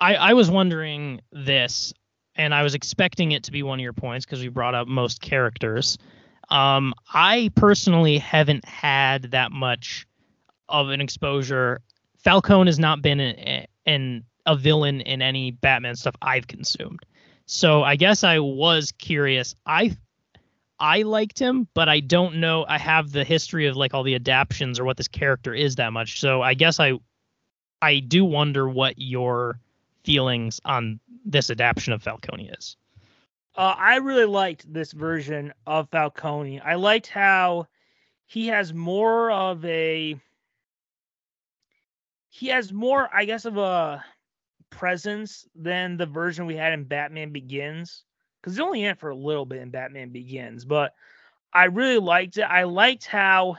I 0.00 0.16
I 0.16 0.32
was 0.32 0.50
wondering 0.50 1.20
this 1.30 1.94
and 2.34 2.52
I 2.52 2.64
was 2.64 2.74
expecting 2.74 3.30
it 3.30 3.44
to 3.44 3.52
be 3.52 3.62
one 3.62 3.78
of 3.78 3.84
your 3.84 3.92
points 3.92 4.26
because 4.26 4.40
we 4.40 4.48
brought 4.48 4.74
up 4.74 4.88
most 4.88 5.20
characters. 5.20 5.98
Um 6.48 6.94
I 7.12 7.50
personally 7.54 8.18
haven't 8.18 8.64
had 8.64 9.30
that 9.32 9.52
much 9.52 10.06
of 10.68 10.90
an 10.90 11.00
exposure. 11.00 11.80
Falcone 12.18 12.68
has 12.68 12.78
not 12.78 13.02
been 13.02 13.20
an, 13.86 14.24
a 14.46 14.56
villain 14.56 15.00
in 15.00 15.22
any 15.22 15.50
Batman 15.50 15.96
stuff 15.96 16.16
I've 16.20 16.46
consumed. 16.46 17.00
So 17.46 17.82
I 17.82 17.96
guess 17.96 18.24
I 18.24 18.40
was 18.40 18.92
curious. 18.92 19.54
I 19.64 19.96
I 20.78 21.02
liked 21.02 21.38
him, 21.38 21.68
but 21.74 21.88
I 21.88 22.00
don't 22.00 22.36
know. 22.36 22.66
I 22.68 22.78
have 22.78 23.10
the 23.10 23.24
history 23.24 23.66
of 23.66 23.76
like 23.76 23.94
all 23.94 24.02
the 24.02 24.14
adaptions 24.14 24.78
or 24.78 24.84
what 24.84 24.96
this 24.96 25.08
character 25.08 25.54
is 25.54 25.76
that 25.76 25.92
much. 25.92 26.20
So 26.20 26.42
I 26.42 26.54
guess 26.54 26.80
I 26.80 26.94
I 27.80 28.00
do 28.00 28.24
wonder 28.24 28.68
what 28.68 28.94
your 28.96 29.60
feelings 30.04 30.60
on 30.64 31.00
this 31.24 31.50
adaptation 31.50 31.92
of 31.92 32.02
Falcone 32.02 32.50
is. 32.58 32.76
Uh, 33.56 33.74
I 33.78 33.96
really 33.96 34.26
liked 34.26 34.72
this 34.72 34.92
version 34.92 35.52
of 35.66 35.88
Falcone. 35.90 36.60
I 36.60 36.74
liked 36.74 37.06
how 37.08 37.68
he 38.26 38.48
has 38.48 38.72
more 38.74 39.30
of 39.30 39.64
a 39.64 40.20
he 42.28 42.48
has 42.48 42.72
more, 42.72 43.08
I 43.14 43.24
guess, 43.24 43.44
of 43.44 43.56
a 43.56 44.04
presence 44.70 45.46
than 45.54 45.96
the 45.96 46.06
version 46.06 46.46
we 46.46 46.56
had 46.56 46.72
in 46.72 46.84
Batman 46.84 47.32
Begins. 47.32 48.04
Because 48.40 48.54
he's 48.54 48.60
only 48.60 48.82
in 48.84 48.90
it 48.90 48.98
for 48.98 49.10
a 49.10 49.16
little 49.16 49.46
bit 49.46 49.60
in 49.62 49.70
Batman 49.70 50.10
Begins, 50.10 50.64
but 50.64 50.94
I 51.52 51.64
really 51.66 51.98
liked 51.98 52.36
it. 52.38 52.42
I 52.42 52.64
liked 52.64 53.06
how 53.06 53.56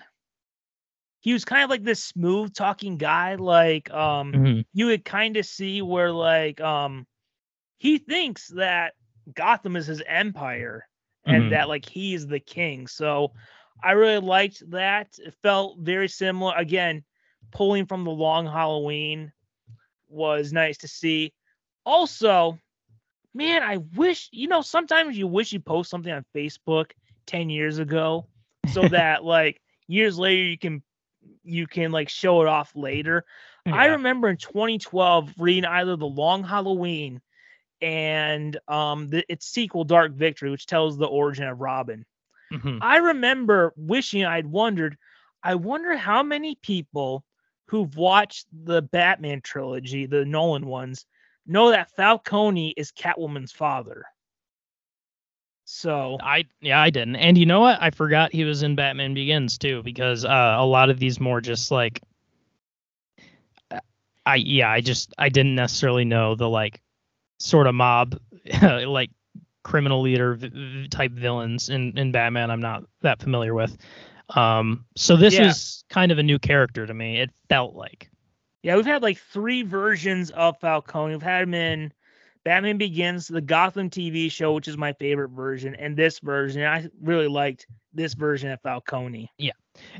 he 1.19 1.33
was 1.33 1.45
kind 1.45 1.63
of 1.63 1.69
like 1.69 1.83
this 1.83 2.03
smooth 2.03 2.53
talking 2.53 2.97
guy, 2.97 3.35
like 3.35 3.89
um 3.91 4.37
Mhm. 4.37 4.65
you 4.73 4.87
would 4.87 5.05
kind 5.05 5.37
of 5.37 5.45
see 5.45 5.81
where 5.81 6.11
like 6.11 6.59
um 6.61 7.05
he 7.77 7.97
thinks 7.97 8.47
that 8.49 8.93
Gotham 9.33 9.75
is 9.75 9.87
his 9.87 10.01
empire 10.07 10.87
and 11.25 11.45
Mhm. 11.45 11.49
that 11.51 11.67
like 11.69 11.85
he's 11.85 12.27
the 12.27 12.39
king. 12.39 12.87
So 12.87 13.33
I 13.83 13.91
really 13.91 14.19
liked 14.19 14.69
that. 14.71 15.17
It 15.19 15.33
felt 15.41 15.79
very 15.79 16.07
similar. 16.07 16.53
Again, 16.55 17.03
pulling 17.51 17.85
from 17.85 18.03
the 18.03 18.11
long 18.11 18.45
Halloween 18.45 19.31
was 20.09 20.53
nice 20.53 20.77
to 20.79 20.87
see. 20.87 21.33
Also, 21.85 22.59
man, 23.33 23.63
I 23.63 23.77
wish 23.95 24.29
you 24.31 24.47
know 24.47 24.61
sometimes 24.61 25.17
you 25.17 25.27
wish 25.27 25.51
you 25.53 25.59
post 25.59 25.89
something 25.89 26.11
on 26.11 26.25
Facebook 26.35 26.91
10 27.25 27.49
years 27.49 27.79
ago 27.79 28.27
so 28.65 28.87
that 28.89 29.23
like 29.23 29.61
years 29.87 30.17
later 30.17 30.43
you 30.43 30.57
can 30.57 30.83
you 31.43 31.67
can 31.67 31.91
like 31.91 32.09
show 32.09 32.41
it 32.41 32.47
off 32.47 32.75
later. 32.75 33.25
I 33.71 33.87
remember 33.87 34.29
in 34.29 34.37
2012 34.37 35.33
reading 35.37 35.65
either 35.65 35.95
The 35.97 36.07
Long 36.07 36.43
Halloween 36.43 37.21
and 37.81 38.57
um 38.67 39.07
the, 39.07 39.23
its 39.29 39.45
sequel 39.47 39.83
Dark 39.83 40.13
Victory, 40.13 40.49
which 40.49 40.65
tells 40.65 40.97
the 40.97 41.05
origin 41.05 41.47
of 41.47 41.59
Robin. 41.59 42.05
Mhm. 42.51 42.79
I 42.81 42.97
remember 42.97 43.73
wishing 43.75 44.25
I'd 44.25 44.47
wondered, 44.47 44.97
I 45.43 45.55
wonder 45.55 45.95
how 45.97 46.23
many 46.23 46.55
people 46.55 47.23
who've 47.65 47.95
watched 47.97 48.47
the 48.51 48.81
Batman 48.81 49.41
trilogy, 49.41 50.05
the 50.05 50.25
Nolan 50.25 50.65
ones, 50.65 51.05
know 51.45 51.71
that 51.71 51.91
Falcone 51.91 52.73
is 52.77 52.91
Catwoman's 52.91 53.51
father. 53.51 54.05
So 55.65 56.17
I 56.21 56.45
yeah, 56.61 56.81
I 56.81 56.89
didn't. 56.89 57.17
And 57.17 57.37
you 57.37 57.45
know 57.45 57.59
what? 57.59 57.77
I 57.81 57.89
forgot 57.91 58.31
he 58.31 58.45
was 58.45 58.63
in 58.63 58.75
Batman 58.75 59.13
Begins 59.13 59.57
too 59.57 59.83
because 59.83 60.23
uh, 60.23 60.55
a 60.57 60.65
lot 60.65 60.89
of 60.89 60.97
these 60.97 61.19
more 61.19 61.41
just 61.41 61.71
like 61.71 62.01
uh, 63.71 63.79
I 64.25 64.35
yeah, 64.37 64.71
I 64.71 64.79
just 64.79 65.13
I 65.17 65.27
didn't 65.27 65.55
necessarily 65.55 66.05
know 66.05 66.35
the 66.35 66.47
like 66.47 66.81
sort 67.39 67.67
of 67.67 67.75
mob 67.75 68.19
like 68.61 69.11
criminal 69.63 70.01
leader 70.01 70.37
type 70.89 71.11
villains 71.11 71.69
in 71.69 71.97
in 71.97 72.11
Batman 72.11 72.49
I'm 72.51 72.61
not 72.61 72.83
that 73.01 73.21
familiar 73.21 73.53
with. 73.53 73.77
Um 74.35 74.85
so 74.95 75.15
this 75.15 75.33
Yeah. 75.33 75.49
is 75.49 75.83
kind 75.89 76.11
of 76.11 76.17
a 76.19 76.23
new 76.23 76.39
character 76.39 76.85
to 76.85 76.93
me. 76.93 77.19
It 77.19 77.31
felt 77.49 77.75
like. 77.75 78.09
Yeah, 78.63 78.75
we've 78.75 78.85
had 78.85 79.03
like 79.03 79.17
three 79.17 79.61
versions 79.63 80.31
of 80.31 80.59
Falcone. 80.59 81.13
We've 81.13 81.21
had 81.21 81.43
him 81.43 81.53
in 81.53 81.93
Batman 82.43 82.77
Begins, 82.77 83.27
the 83.27 83.41
Gotham 83.41 83.89
TV 83.89 84.31
show, 84.31 84.53
which 84.53 84.67
is 84.67 84.77
my 84.77 84.93
favorite 84.93 85.29
version, 85.29 85.75
and 85.75 85.95
this 85.95 86.19
version. 86.19 86.63
I 86.63 86.89
really 87.01 87.27
liked 87.27 87.67
this 87.93 88.13
version 88.13 88.51
of 88.51 88.61
Falcone. 88.61 89.31
Yeah, 89.37 89.51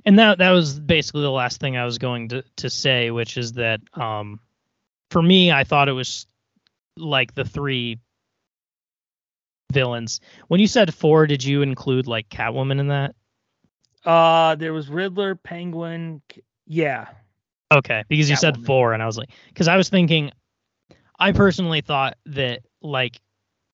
and 0.06 0.18
that 0.20 0.38
that 0.40 0.52
was 0.52 0.80
basically 0.80 1.22
the 1.22 1.32
last 1.32 1.60
thing 1.60 1.78
I 1.78 1.86
was 1.86 1.98
going 1.98 2.30
to 2.30 2.44
to 2.58 2.70
say, 2.70 3.12
which 3.12 3.38
is 3.38 3.54
that 3.54 3.80
um, 3.94 4.40
for 5.12 5.22
me, 5.22 5.52
I 5.52 5.64
thought 5.64 5.88
it 5.90 5.94
was 5.94 6.26
like 6.98 7.34
the 7.34 7.46
three 7.46 8.00
villains. 9.72 10.20
When 10.48 10.60
you 10.60 10.68
said 10.68 10.94
four, 10.94 11.28
did 11.28 11.44
you 11.44 11.62
include 11.62 12.08
like 12.08 12.30
Catwoman 12.30 12.80
in 12.80 12.88
that? 12.88 13.16
Uh, 14.06 14.56
there 14.56 14.74
was 14.74 14.90
Riddler, 14.90 15.36
Penguin. 15.36 16.22
Yeah, 16.66 17.08
Okay, 17.72 18.06
because 18.08 18.30
you 18.30 18.36
said 18.38 18.66
four, 18.66 18.94
and 18.94 19.04
I 19.04 19.06
was 19.06 19.18
like, 19.18 19.30
because 19.50 19.68
I 19.68 19.76
was 19.76 19.90
thinking, 19.90 20.32
I 21.20 21.34
personally 21.34 21.82
thought 21.82 22.18
that 22.28 22.62
like 22.82 23.20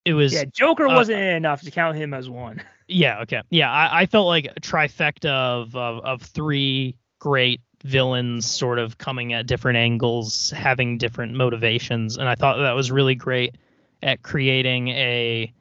it 0.04 0.14
was 0.14 0.32
yeah. 0.32 0.44
Joker 0.52 0.88
uh, 0.88 0.94
wasn't 0.94 1.20
enough 1.20 1.62
to 1.62 1.70
count 1.70 1.96
him 1.96 2.12
as 2.12 2.28
one. 2.28 2.62
Yeah, 2.86 3.20
okay. 3.22 3.40
Yeah, 3.50 3.70
I, 3.70 4.02
I 4.02 4.06
felt 4.06 4.26
like 4.26 4.44
a 4.44 4.60
trifecta 4.60 5.30
of, 5.30 5.74
of 5.74 6.04
of 6.04 6.22
three 6.22 6.96
great 7.18 7.62
villains 7.84 8.50
sort 8.50 8.78
of 8.78 8.98
coming 8.98 9.32
at 9.32 9.46
different 9.46 9.78
angles, 9.78 10.50
having 10.50 10.98
different 10.98 11.34
motivations, 11.34 12.16
and 12.16 12.28
I 12.28 12.34
thought 12.34 12.58
that 12.58 12.72
was 12.72 12.90
really 12.90 13.14
great 13.14 13.56
at 14.02 14.22
creating 14.22 14.88
a 14.88 15.52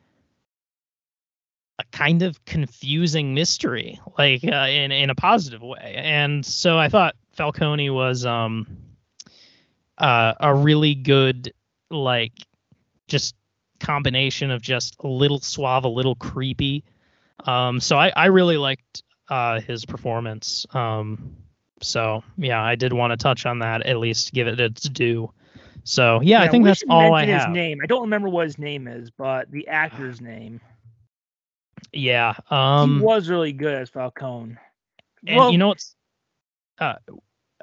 a 1.80 1.84
kind 1.92 2.22
of 2.22 2.44
confusing 2.46 3.34
mystery, 3.34 4.00
like 4.18 4.44
uh, 4.44 4.68
in 4.70 4.92
in 4.92 5.10
a 5.10 5.16
positive 5.16 5.62
way. 5.62 5.96
And 5.98 6.46
so 6.46 6.78
I 6.78 6.90
thought 6.90 7.16
Falcone 7.34 7.90
was 7.90 8.26
um 8.26 8.68
uh, 9.98 10.34
a 10.40 10.56
really 10.56 10.96
good 10.96 11.54
like 11.90 12.34
just 13.08 13.36
combination 13.80 14.50
of 14.50 14.62
just 14.62 14.96
a 15.02 15.08
little 15.08 15.40
suave, 15.40 15.84
a 15.84 15.90
little 15.90 16.16
creepy. 16.16 16.84
Um, 17.46 17.80
so 17.80 17.98
I, 17.98 18.12
I 18.16 18.26
really 18.28 18.58
liked 18.58 19.04
uh, 19.30 19.60
his 19.60 19.86
performance. 19.86 20.66
Um, 20.74 21.36
so 21.84 22.24
yeah, 22.38 22.62
I 22.62 22.76
did 22.76 22.94
want 22.94 23.12
to 23.12 23.18
touch 23.18 23.46
on 23.46 23.60
that 23.60 23.86
at 23.86 23.98
least, 24.00 24.34
give 24.34 24.48
it 24.48 24.60
its 24.60 24.84
due. 24.90 25.32
So 25.84 26.22
yeah, 26.22 26.42
I 26.42 26.48
think 26.48 26.66
that's 26.66 26.84
all 26.90 27.14
I 27.14 27.26
have. 27.26 27.48
His 27.48 27.54
name. 27.54 27.80
I 27.84 27.86
don't 27.88 28.02
remember 28.04 28.30
what 28.30 28.46
his 28.46 28.58
name 28.58 28.88
is, 28.88 29.12
but 29.12 29.52
the 29.52 29.68
actor's 29.68 30.22
name. 30.22 30.62
Yeah. 31.92 32.34
Um, 32.50 33.00
he 33.00 33.06
was 33.06 33.30
really 33.30 33.54
good 33.54 33.76
as 33.76 33.90
Falcone. 33.90 34.56
and 35.28 35.38
well- 35.38 35.52
you 35.52 35.58
know 35.58 35.70
what's 35.70 35.96
uh, 36.80 36.96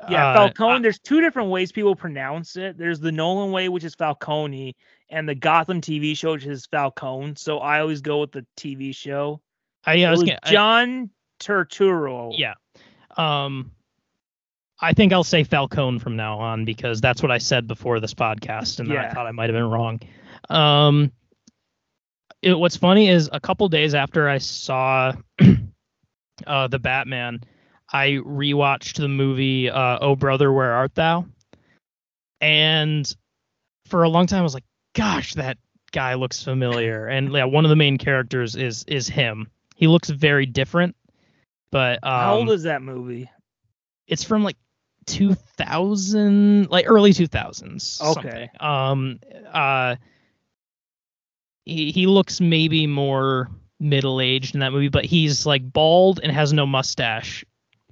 Yeah, 0.09 0.29
uh, 0.31 0.35
Falcone. 0.35 0.83
there's 0.83 0.99
two 1.01 1.21
different 1.21 1.51
ways 1.51 1.73
people 1.73 1.97
pronounce 1.97 2.57
it. 2.57 2.79
There's 2.79 3.01
the 3.01 3.11
Nolan 3.13 3.53
way, 3.53 3.69
which 3.69 3.85
is 3.85 3.95
Falcone, 3.95 4.77
and 5.09 5.29
the 5.29 5.35
Gotham 5.35 5.81
TV 5.81 6.17
show, 6.17 6.33
which 6.33 6.47
is 6.47 6.67
Falcone. 6.67 7.35
So 7.37 7.59
I 7.59 7.81
always 7.81 8.01
go 8.01 8.21
with 8.21 8.33
the 8.33 8.47
TV 8.57 8.95
show 8.95 9.41
I, 9.85 9.95
yeah, 9.95 10.09
I 10.09 10.11
was 10.11 10.21
was 10.21 10.29
gonna, 10.29 10.39
I- 10.43 10.51
John 10.53 11.11
Turturro. 11.41 12.35
yeah. 12.37 12.55
Um, 13.17 13.73
I 14.81 14.93
think 14.95 15.13
I'll 15.13 15.25
say 15.25 15.45
Falcone 15.45 15.99
from 15.99 16.17
now 16.17 16.39
on 16.39 16.65
because 16.65 17.01
that's 17.01 17.23
what 17.23 17.31
I 17.31 17.39
said 17.39 17.67
before 17.67 18.01
this 18.01 18.15
podcast, 18.15 18.81
and 18.81 18.91
then 18.91 18.97
I 18.97 19.11
thought 19.11 19.27
I 19.27 19.33
might 19.33 19.51
have 19.51 19.55
been 19.55 19.71
wrong. 19.71 20.01
Um, 20.49 21.13
it, 22.43 22.59
what's 22.59 22.77
funny 22.77 23.09
is 23.09 23.29
a 23.31 23.41
couple 23.41 23.69
days 23.69 23.95
after 23.95 24.29
I 24.29 24.39
saw 24.39 25.13
uh, 26.47 26.69
the 26.69 26.79
Batman, 26.79 27.43
I 27.93 28.13
rewatched 28.13 28.97
the 28.97 29.09
movie 29.09 29.69
uh, 29.69 29.99
Oh 30.01 30.17
Brother, 30.17 30.51
Where 30.51 30.73
Art 30.73 30.95
Thou? 30.95 31.27
And 32.41 33.15
for 33.87 34.05
a 34.05 34.09
long 34.09 34.27
time, 34.27 34.41
I 34.41 34.45
was 34.45 34.55
like, 34.55 34.65
"Gosh, 34.95 35.35
that 35.35 35.59
guy 35.93 36.15
looks 36.15 36.43
familiar." 36.43 37.07
And 37.11 37.33
yeah, 37.33 37.45
one 37.45 37.67
of 37.67 37.69
the 37.69 37.77
main 37.77 37.99
characters 37.99 38.57
is 38.57 38.85
is 38.85 39.09
him. 39.09 39.49
He 39.77 39.87
looks 39.89 40.09
very 40.09 40.47
different, 40.47 40.97
but 41.71 41.99
um, 42.03 42.11
How 42.13 42.35
old 42.37 42.51
is 42.51 42.63
that 42.63 42.81
movie? 42.81 43.31
it's 44.07 44.25
from 44.25 44.43
like 44.43 44.57
2000 45.11 46.71
like 46.71 46.85
early 46.89 47.13
2000s 47.13 48.01
Okay. 48.01 48.13
something. 48.13 48.49
um 48.61 49.19
uh 49.53 49.97
he, 51.65 51.91
he 51.93 52.07
looks 52.07 52.41
maybe 52.41 52.87
more 52.87 53.49
middle-aged 53.79 54.55
in 54.55 54.61
that 54.61 54.73
movie 54.73 54.89
but 54.89 55.05
he's 55.05 55.47
like 55.47 55.73
bald 55.73 56.21
and 56.23 56.31
has 56.33 56.53
no 56.53 56.67
mustache 56.67 57.45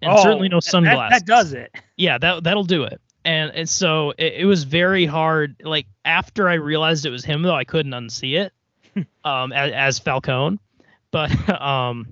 and 0.03 0.19
certainly 0.21 0.49
no 0.49 0.57
Oh, 0.57 0.61
that- 0.61 0.65
sunglasses 0.65 1.19
That, 1.21 1.27
does 1.27 1.53
it. 1.53 1.75
yeah 1.97 2.19
that 2.19 2.45
that'll 2.45 2.65
do 2.65 2.85
it 2.85 3.01
and, 3.25 3.51
and 3.53 3.69
so 3.69 4.11
it, 4.19 4.35
it 4.39 4.45
was 4.47 4.65
very 4.65 5.07
hard 5.07 5.57
like 5.65 5.87
after 6.05 6.49
i 6.49 6.55
realized 6.55 7.07
it 7.07 7.11
was 7.11 7.25
him 7.25 7.43
though 7.43 7.55
i 7.55 7.65
couldn't 7.65 7.93
unsee 7.93 8.39
it 8.39 8.53
um 9.25 9.53
as, 9.53 9.73
as 9.73 9.99
falcone 9.99 10.59
but 11.11 11.31
um 11.61 12.07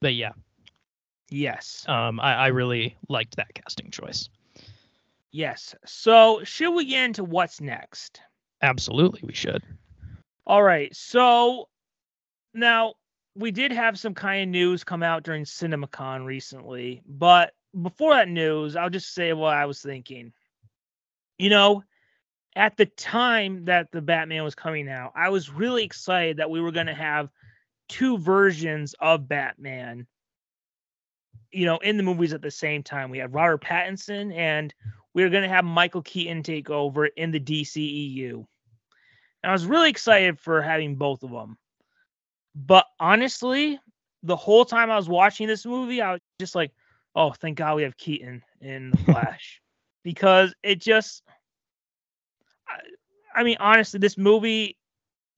but 0.00 0.14
yeah 0.14 0.32
Yes. 1.30 1.84
um 1.88 2.20
I, 2.20 2.34
I 2.34 2.46
really 2.48 2.96
liked 3.08 3.36
that 3.36 3.54
casting 3.54 3.90
choice 3.90 4.28
Yes. 5.30 5.74
So, 5.84 6.42
should 6.44 6.74
we 6.74 6.86
get 6.86 7.04
into 7.04 7.24
what's 7.24 7.60
next? 7.60 8.20
Absolutely, 8.62 9.20
we 9.24 9.34
should. 9.34 9.62
All 10.46 10.62
right. 10.62 10.94
So, 10.96 11.68
now 12.54 12.94
we 13.34 13.50
did 13.50 13.70
have 13.72 13.98
some 13.98 14.14
kind 14.14 14.42
of 14.42 14.48
news 14.48 14.84
come 14.84 15.02
out 15.02 15.22
during 15.22 15.44
CinemaCon 15.44 16.24
recently, 16.24 17.02
but 17.06 17.52
before 17.82 18.14
that 18.14 18.28
news, 18.28 18.74
I'll 18.74 18.90
just 18.90 19.14
say 19.14 19.32
what 19.32 19.54
I 19.54 19.66
was 19.66 19.80
thinking. 19.80 20.32
You 21.38 21.50
know, 21.50 21.84
at 22.56 22.76
the 22.76 22.86
time 22.86 23.66
that 23.66 23.92
the 23.92 24.00
Batman 24.00 24.42
was 24.42 24.54
coming 24.54 24.88
out, 24.88 25.12
I 25.14 25.28
was 25.28 25.50
really 25.50 25.84
excited 25.84 26.38
that 26.38 26.50
we 26.50 26.60
were 26.60 26.72
going 26.72 26.86
to 26.86 26.94
have 26.94 27.28
two 27.88 28.18
versions 28.18 28.94
of 28.98 29.28
Batman, 29.28 30.06
you 31.52 31.64
know, 31.64 31.78
in 31.78 31.96
the 31.96 32.02
movies 32.02 32.32
at 32.32 32.42
the 32.42 32.50
same 32.50 32.82
time. 32.82 33.10
We 33.10 33.18
had 33.18 33.34
Robert 33.34 33.62
Pattinson 33.62 34.34
and 34.34 34.74
we 35.14 35.22
are 35.22 35.30
going 35.30 35.42
to 35.42 35.48
have 35.48 35.64
Michael 35.64 36.02
Keaton 36.02 36.42
take 36.42 36.70
over 36.70 37.06
in 37.06 37.30
the 37.30 37.40
DCEU. 37.40 38.44
And 39.42 39.50
I 39.50 39.52
was 39.52 39.66
really 39.66 39.90
excited 39.90 40.38
for 40.38 40.60
having 40.60 40.96
both 40.96 41.22
of 41.22 41.30
them. 41.30 41.56
But 42.54 42.86
honestly, 42.98 43.78
the 44.22 44.36
whole 44.36 44.64
time 44.64 44.90
I 44.90 44.96
was 44.96 45.08
watching 45.08 45.46
this 45.46 45.64
movie, 45.64 46.02
I 46.02 46.12
was 46.12 46.20
just 46.40 46.54
like, 46.54 46.72
oh, 47.14 47.30
thank 47.30 47.56
God 47.56 47.76
we 47.76 47.82
have 47.84 47.96
Keaton 47.96 48.42
in 48.60 48.90
The 48.90 48.96
Flash. 49.04 49.60
because 50.02 50.54
it 50.62 50.80
just, 50.80 51.22
I, 52.68 53.40
I 53.40 53.44
mean, 53.44 53.56
honestly, 53.60 54.00
this 54.00 54.18
movie, 54.18 54.76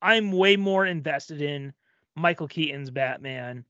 I'm 0.03 0.33
way 0.33 0.57
more 0.57 0.87
invested 0.87 1.43
in 1.43 1.75
Michael 2.17 2.49
Keaton's 2.49 2.91
Batman 2.91 3.65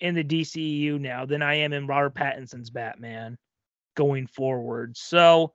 in 0.00 0.14
the 0.14 0.24
DCEU 0.24 1.00
now 1.00 1.24
than 1.24 1.42
I 1.42 1.54
am 1.54 1.72
in 1.72 1.86
Robert 1.86 2.14
Pattinson's 2.14 2.70
Batman 2.70 3.38
going 3.94 4.26
forward. 4.26 4.96
So, 4.96 5.52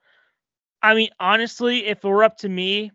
I 0.82 0.94
mean, 0.94 1.10
honestly, 1.20 1.86
if 1.86 2.04
it 2.04 2.08
were 2.08 2.24
up 2.24 2.38
to 2.38 2.50
me, 2.50 2.92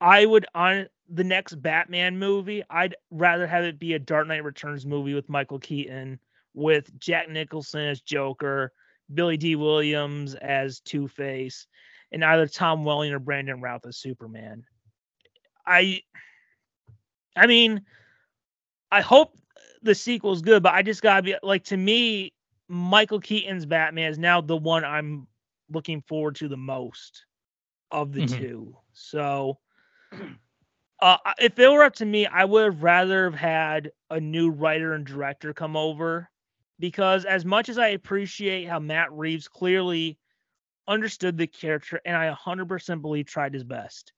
I 0.00 0.24
would 0.24 0.46
on 0.54 0.86
the 1.08 1.24
next 1.24 1.60
Batman 1.60 2.18
movie, 2.18 2.62
I'd 2.70 2.94
rather 3.10 3.46
have 3.46 3.64
it 3.64 3.78
be 3.78 3.94
a 3.94 3.98
Dark 3.98 4.28
Knight 4.28 4.44
Returns 4.44 4.86
movie 4.86 5.14
with 5.14 5.28
Michael 5.28 5.58
Keaton, 5.58 6.20
with 6.54 6.98
Jack 6.98 7.28
Nicholson 7.28 7.80
as 7.80 8.00
Joker, 8.00 8.72
Billy 9.12 9.36
Dee 9.36 9.56
Williams 9.56 10.34
as 10.36 10.80
Two 10.80 11.08
Face, 11.08 11.66
and 12.12 12.24
either 12.24 12.46
Tom 12.46 12.84
Welling 12.84 13.12
or 13.12 13.18
Brandon 13.18 13.60
Routh 13.60 13.86
as 13.86 13.98
Superman. 13.98 14.64
I, 15.66 16.02
I 17.36 17.46
mean, 17.46 17.82
I 18.90 19.00
hope 19.00 19.36
the 19.82 19.94
sequel's 19.94 20.42
good, 20.42 20.62
but 20.62 20.74
I 20.74 20.82
just 20.82 21.02
gotta 21.02 21.22
be 21.22 21.36
like 21.42 21.64
to 21.64 21.76
me, 21.76 22.32
Michael 22.68 23.20
Keaton's 23.20 23.66
Batman 23.66 24.10
is 24.10 24.18
now 24.18 24.40
the 24.40 24.56
one 24.56 24.84
I'm 24.84 25.26
looking 25.70 26.02
forward 26.02 26.36
to 26.36 26.48
the 26.48 26.56
most 26.56 27.26
of 27.90 28.12
the 28.12 28.22
Mhm. 28.22 28.22
two. 28.22 28.76
So, 28.92 29.58
uh, 31.00 31.16
if 31.38 31.58
it 31.58 31.68
were 31.70 31.82
up 31.82 31.94
to 31.94 32.04
me, 32.04 32.26
I 32.26 32.44
would 32.44 32.64
have 32.64 32.82
rather 32.82 33.24
have 33.24 33.34
had 33.38 33.92
a 34.10 34.20
new 34.20 34.50
writer 34.50 34.92
and 34.94 35.04
director 35.06 35.52
come 35.52 35.76
over 35.76 36.30
because, 36.78 37.24
as 37.24 37.44
much 37.44 37.68
as 37.68 37.78
I 37.78 37.88
appreciate 37.88 38.66
how 38.66 38.78
Matt 38.78 39.12
Reeves 39.12 39.48
clearly 39.48 40.18
understood 40.88 41.36
the 41.38 41.46
character 41.46 42.00
and 42.04 42.16
I 42.16 42.26
100% 42.28 43.02
believe 43.02 43.26
tried 43.26 43.54
his 43.54 43.64
best, 43.64 44.12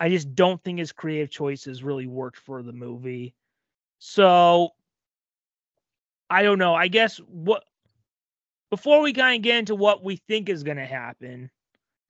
I 0.00 0.08
just 0.10 0.34
don't 0.34 0.62
think 0.64 0.78
his 0.78 0.92
creative 0.92 1.30
choices 1.30 1.84
really 1.84 2.06
worked 2.06 2.38
for 2.38 2.62
the 2.62 2.72
movie. 2.72 3.34
So, 3.98 4.70
I 6.30 6.42
don't 6.42 6.58
know. 6.58 6.74
I 6.74 6.88
guess 6.88 7.18
what 7.28 7.64
before 8.70 9.00
we 9.00 9.12
kind 9.12 9.36
of 9.36 9.42
get 9.42 9.58
into 9.58 9.74
what 9.74 10.04
we 10.04 10.16
think 10.28 10.48
is 10.48 10.62
going 10.62 10.76
to 10.76 10.86
happen 10.86 11.50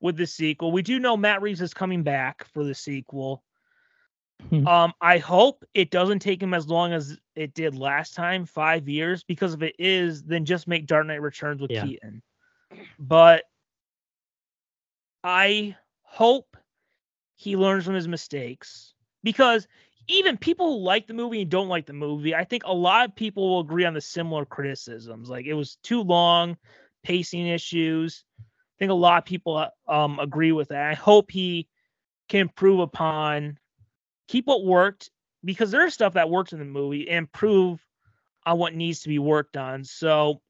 with 0.01 0.17
the 0.17 0.27
sequel, 0.27 0.73
we 0.73 0.83
do 0.83 0.99
know 0.99 1.17
Matt 1.17 1.43
Reeves 1.43 1.61
is 1.61 1.75
coming 1.75 2.03
back 2.03 2.45
for 2.53 2.65
the 2.65 2.75
sequel. 2.75 3.43
Hmm. 4.51 4.67
Um, 4.67 4.93
I 5.01 5.19
hope 5.19 5.65
it 5.75 5.91
doesn't 5.91 6.21
take 6.21 6.43
him 6.43 6.55
as 6.55 6.69
long 6.69 6.93
as 6.93 7.19
it 7.35 7.55
did 7.55 7.77
last 7.77 8.15
time, 8.15 8.45
five 8.47 8.89
years, 8.89 9.25
because 9.25 9.55
if 9.55 9.63
it 9.63 9.75
is, 9.79 10.23
then 10.23 10.45
just 10.45 10.69
make 10.69 10.87
Dark 10.87 11.07
Knight 11.07 11.23
Returns 11.23 11.61
with 11.61 11.71
Yeah. 11.71 11.85
Keaton. 11.85 12.23
But 12.99 13.45
I 15.25 15.77
hope 16.03 16.57
he 17.35 17.57
learns 17.57 17.85
from 17.85 17.95
his 17.95 18.09
mistakes 18.09 18.95
because 19.23 19.67
even 20.09 20.39
people 20.39 20.79
who 20.79 20.85
like 20.85 21.07
the 21.07 21.15
movie 21.15 21.43
and 21.43 21.51
don't 21.51 21.69
like 21.69 21.87
the 21.87 21.93
movie, 21.93 22.35
I 22.35 22.45
think 22.45 22.65
a 22.65 22.75
lot 22.75 23.09
of 23.09 23.15
people 23.17 23.49
will 23.49 23.61
agree 23.61 23.85
on 23.85 23.95
the 23.95 24.01
similar 24.01 24.45
criticisms. 24.47 25.29
Like 25.31 25.47
it 25.47 25.55
was 25.55 25.77
too 25.83 26.03
long, 26.03 26.57
pacing 27.05 27.47
issues. 27.47 28.25
I 28.41 28.45
think 28.79 28.91
a 28.91 28.95
lot 28.95 29.19
of 29.19 29.25
people 29.27 29.57
uh, 29.57 29.71
um 29.89 30.19
agree 30.19 30.53
with 30.53 30.69
that. 30.69 30.91
I 30.91 30.95
hope 30.95 31.31
he 31.31 31.69
can 32.29 32.43
improve 32.43 32.81
upon, 32.81 33.59
keep 34.29 34.47
what 34.47 34.65
worked 34.65 35.11
because 35.45 35.71
there's 35.71 35.95
stuff 35.95 36.15
that 36.15 36.31
worked 36.31 36.53
in 36.53 36.59
the 36.59 36.65
movie 36.67 37.09
and 37.09 37.19
improve 37.19 37.85
on 38.47 38.59
what 38.59 38.75
needs 38.75 39.01
to 39.03 39.09
be 39.09 39.19
worked 39.19 39.57
on. 39.57 39.85
So 39.85 40.43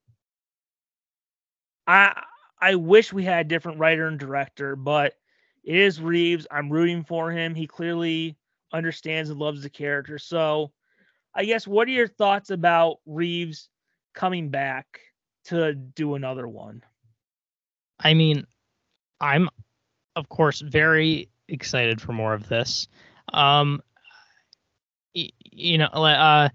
I 1.86 2.22
I 2.61 2.76
wish 2.76 3.12
we 3.12 3.24
had 3.24 3.46
a 3.46 3.48
different 3.48 3.78
writer 3.80 4.06
and 4.06 4.18
director, 4.18 4.76
but 4.76 5.14
it 5.64 5.76
is 5.76 6.00
Reeves. 6.00 6.46
I'm 6.50 6.70
rooting 6.70 7.04
for 7.04 7.30
him. 7.32 7.54
He 7.54 7.66
clearly 7.66 8.38
understands 8.72 9.30
and 9.30 9.38
loves 9.38 9.62
the 9.62 9.70
character. 9.70 10.18
So, 10.18 10.72
I 11.34 11.44
guess 11.44 11.66
what 11.66 11.88
are 11.88 11.92
your 11.92 12.08
thoughts 12.08 12.50
about 12.50 12.98
Reeves 13.06 13.68
coming 14.14 14.48
back 14.48 15.00
to 15.46 15.74
do 15.74 16.14
another 16.14 16.48
one? 16.48 16.82
I 18.00 18.14
mean, 18.14 18.46
I'm 19.20 19.48
of 20.16 20.28
course 20.28 20.60
very 20.60 21.28
excited 21.48 22.00
for 22.00 22.12
more 22.12 22.34
of 22.34 22.48
this. 22.48 22.88
Um, 23.32 23.82
you 25.14 25.78
know, 25.78 25.86
uh, 25.86 26.48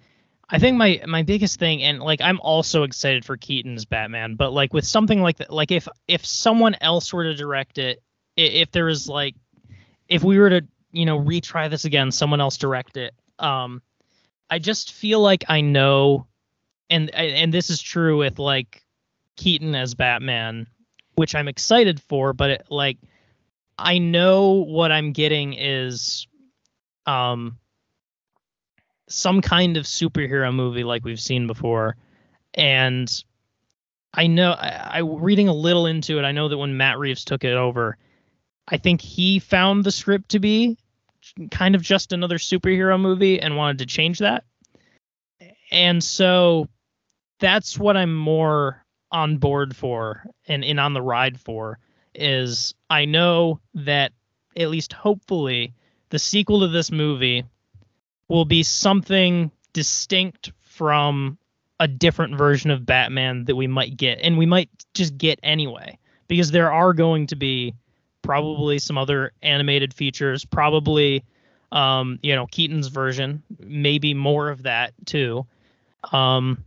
I 0.49 0.59
think 0.59 0.78
my 0.78 1.01
my 1.07 1.24
biggest 1.24 1.59
thing, 1.59 1.84
and 1.84 1.99
like 1.99 2.22
I'm 2.22 2.39
also 2.41 2.84
excited 2.84 3.26
for 3.26 3.38
Keaton's 3.38 3.86
Batman, 3.86 4.36
but 4.36 4.53
like 4.53 4.74
with 4.74 4.86
something 4.86 5.22
like 5.22 5.38
that, 5.38 5.51
like 5.51 5.72
if 5.72 5.88
if 6.07 6.26
someone 6.26 6.76
else 6.82 7.11
were 7.11 7.24
to 7.24 7.34
direct 7.34 7.78
it, 7.78 8.01
if 8.38 8.72
there 8.72 8.86
was 8.86 9.07
like, 9.07 9.36
if 10.07 10.24
we 10.24 10.38
were 10.38 10.49
to 10.49 10.68
you 10.94 11.06
know 11.06 11.20
retry 11.20 11.70
this 11.70 11.84
again, 11.84 12.12
someone 12.12 12.39
else 12.39 12.58
direct 12.58 12.96
it, 12.96 13.14
um, 13.39 13.82
I 14.50 14.60
just 14.60 14.94
feel 14.94 15.20
like 15.20 15.44
I 15.50 15.62
know, 15.62 16.28
and 16.89 17.14
and 17.14 17.54
this 17.54 17.70
is 17.70 17.82
true 17.82 18.20
with 18.20 18.39
like 18.39 18.84
Keaton 19.36 19.76
as 19.76 19.96
Batman, 19.96 20.68
which 21.16 21.36
I'm 21.36 21.48
excited 21.48 22.02
for, 22.02 22.34
but 22.34 22.50
it, 22.52 22.64
like 22.70 22.98
I 23.78 23.98
know 23.98 24.64
what 24.64 24.91
I'm 24.91 25.12
getting 25.12 25.54
is 25.54 26.28
um 27.06 27.58
some 29.10 29.41
kind 29.41 29.78
of 29.78 29.86
superhero 29.86 30.54
movie 30.54 30.84
like 30.84 31.04
we've 31.04 31.20
seen 31.20 31.48
before. 31.48 31.98
And 32.54 33.12
I 34.14 34.28
know 34.28 34.52
I, 34.52 34.98
I 34.98 35.00
reading 35.00 35.48
a 35.48 35.54
little 35.54 35.88
into 35.88 36.20
it 36.20 36.24
I 36.24 36.32
know 36.32 36.48
that 36.48 36.58
when 36.58 36.78
Matt 36.78 37.00
Reeves 37.00 37.26
took 37.26 37.44
it 37.44 37.56
over 37.56 37.98
I 38.68 38.78
think 38.78 39.02
he 39.02 39.39
found 39.39 39.84
the 39.84 39.91
script 39.91 40.30
to 40.30 40.39
be 40.39 40.78
kind 41.52 41.76
of 41.76 41.82
just 41.82 42.14
another 42.14 42.38
superhero 42.38 43.00
movie 43.00 43.40
and 43.40 43.58
wanted 43.58 43.80
to 43.80 43.86
change 43.86 44.20
that. 44.20 44.44
And 45.72 46.04
so 46.04 46.68
that's 47.40 47.78
what 47.78 47.98
I'm 47.98 48.16
more 48.16 48.84
on 49.12 49.38
board 49.38 49.76
for 49.76 50.26
and, 50.48 50.64
and 50.64 50.80
on 50.80 50.94
the 50.94 51.02
ride 51.02 51.40
for 51.40 51.80
is 52.16 52.74
I 52.90 53.06
know 53.06 53.60
that 53.76 54.12
at 54.56 54.70
least 54.70 54.94
hopefully 54.94 55.74
the 56.10 56.20
sequel 56.20 56.62
to 56.62 56.68
this 56.68 56.92
movie 56.92 57.44
will 58.28 58.46
be 58.46 58.64
something 58.64 59.52
distinct 59.74 60.52
from 60.62 61.38
a 61.80 61.88
different 61.88 62.38
version 62.38 62.72
of 62.72 62.86
Batman 62.86 63.46
that 63.46 63.56
we 63.56 63.68
might 63.68 63.98
get 63.98 64.20
and 64.22 64.38
we 64.38 64.46
might 64.46 64.70
just 64.94 65.18
get 65.18 65.40
anyway 65.44 65.98
because 66.28 66.52
there 66.52 66.72
are 66.72 66.94
going 66.94 67.28
to 67.28 67.36
be 67.36 67.74
probably 68.24 68.80
some 68.80 68.98
other 68.98 69.32
animated 69.44 69.94
features 69.94 70.44
probably 70.46 71.24
um 71.72 72.18
you 72.24 72.36
know 72.36 72.48
Keaton's 72.48 72.88
version 72.88 73.44
maybe 73.60 74.16
more 74.16 74.50
of 74.50 74.64
that 74.64 74.94
too 75.06 75.46
um 76.12 76.64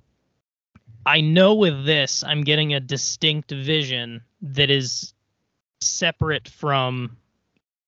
I 1.05 1.21
know 1.21 1.55
with 1.55 1.85
this 1.85 2.25
I'm 2.25 2.43
getting 2.43 2.75
a 2.75 2.81
distinct 2.81 3.51
vision 3.51 4.23
that 4.43 4.71
is 4.71 5.15
separate 5.81 6.49
from 6.49 7.17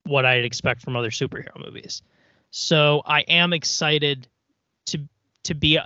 what 0.04 0.24
I'd 0.24 0.44
expect 0.44 0.82
from 0.82 0.96
other 0.96 1.10
superhero 1.10 1.64
movies. 1.64 2.02
So 2.50 3.02
I 3.04 3.20
am 3.22 3.52
excited 3.52 4.28
to 4.86 5.00
to 5.44 5.54
be 5.54 5.78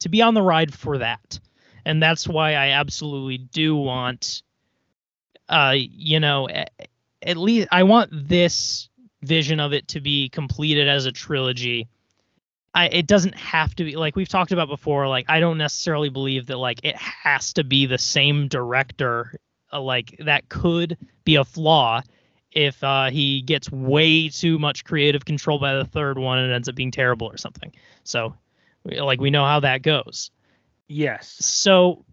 to 0.00 0.08
be 0.08 0.22
on 0.22 0.34
the 0.34 0.42
ride 0.42 0.72
for 0.72 0.98
that. 0.98 1.40
And 1.84 2.02
that's 2.02 2.28
why 2.28 2.54
I 2.54 2.68
absolutely 2.70 3.38
do 3.38 3.76
want 3.76 4.42
uh 5.48 5.74
you 5.76 6.20
know 6.20 6.48
at, 7.22 7.36
least 7.36 7.68
I 7.70 7.82
want 7.84 8.10
this 8.12 8.88
vision 9.22 9.60
of 9.60 9.72
it 9.72 9.88
to 9.88 10.00
be 10.00 10.28
completed 10.28 10.88
as 10.88 11.06
a 11.06 11.12
trilogy. 11.12 11.88
I 12.72 12.86
it 12.86 13.06
doesn't 13.06 13.34
have 13.34 13.74
to 13.76 13.84
be 13.84 13.96
like 13.96 14.14
we've 14.14 14.28
talked 14.28 14.52
about 14.52 14.68
before 14.68 15.08
like 15.08 15.26
I 15.28 15.40
don't 15.40 15.58
necessarily 15.58 16.08
believe 16.08 16.46
that 16.46 16.56
like 16.56 16.80
it 16.84 16.96
has 16.96 17.52
to 17.54 17.64
be 17.64 17.86
the 17.86 17.98
same 17.98 18.46
director 18.46 19.34
uh, 19.72 19.80
like 19.80 20.16
that 20.20 20.48
could 20.48 20.96
be 21.24 21.34
a 21.34 21.44
flaw 21.44 22.02
if 22.52 22.82
uh, 22.82 23.10
he 23.10 23.42
gets 23.42 23.70
way 23.70 24.28
too 24.28 24.58
much 24.58 24.84
creative 24.84 25.24
control 25.24 25.58
by 25.58 25.74
the 25.74 25.84
third 25.84 26.18
one 26.18 26.38
and 26.38 26.52
ends 26.52 26.68
up 26.68 26.74
being 26.74 26.90
terrible 26.90 27.28
or 27.28 27.36
something. 27.36 27.72
So, 28.04 28.34
like 28.84 29.20
we 29.20 29.30
know 29.30 29.44
how 29.44 29.60
that 29.60 29.82
goes. 29.82 30.30
Yes. 30.88 31.36
So, 31.40 32.04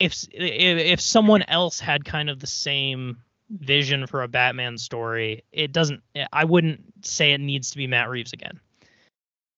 if 0.00 0.24
if, 0.32 0.78
if 0.78 1.00
someone 1.00 1.42
else 1.42 1.78
had 1.78 2.04
kind 2.04 2.28
of 2.28 2.40
the 2.40 2.46
same 2.46 3.18
vision 3.50 4.06
for 4.06 4.22
a 4.22 4.28
Batman 4.28 4.78
story, 4.78 5.44
it 5.52 5.72
doesn't. 5.72 6.02
I 6.32 6.44
wouldn't 6.44 6.82
say 7.04 7.32
it 7.32 7.40
needs 7.40 7.70
to 7.70 7.76
be 7.76 7.86
Matt 7.86 8.08
Reeves 8.08 8.32
again. 8.32 8.60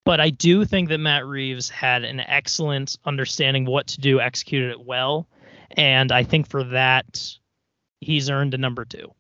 But 0.05 0.21
I 0.21 0.31
do 0.31 0.65
think 0.65 0.91
that 0.91 0.99
Matt 0.99 1.27
Reeves 1.27 1.71
had 1.71 2.05
an 2.05 2.21
excellent 2.21 2.97
understanding 3.07 3.65
what 3.65 3.87
to 3.89 4.01
do, 4.01 4.21
executed 4.21 4.71
it 4.71 4.85
well, 4.85 5.27
and 5.71 6.13
I 6.13 6.25
think 6.25 6.49
for 6.49 6.65
that 6.65 7.27
he's 8.01 8.29
earned 8.29 8.53
a 8.53 8.59
number 8.59 8.85
two 8.85 9.15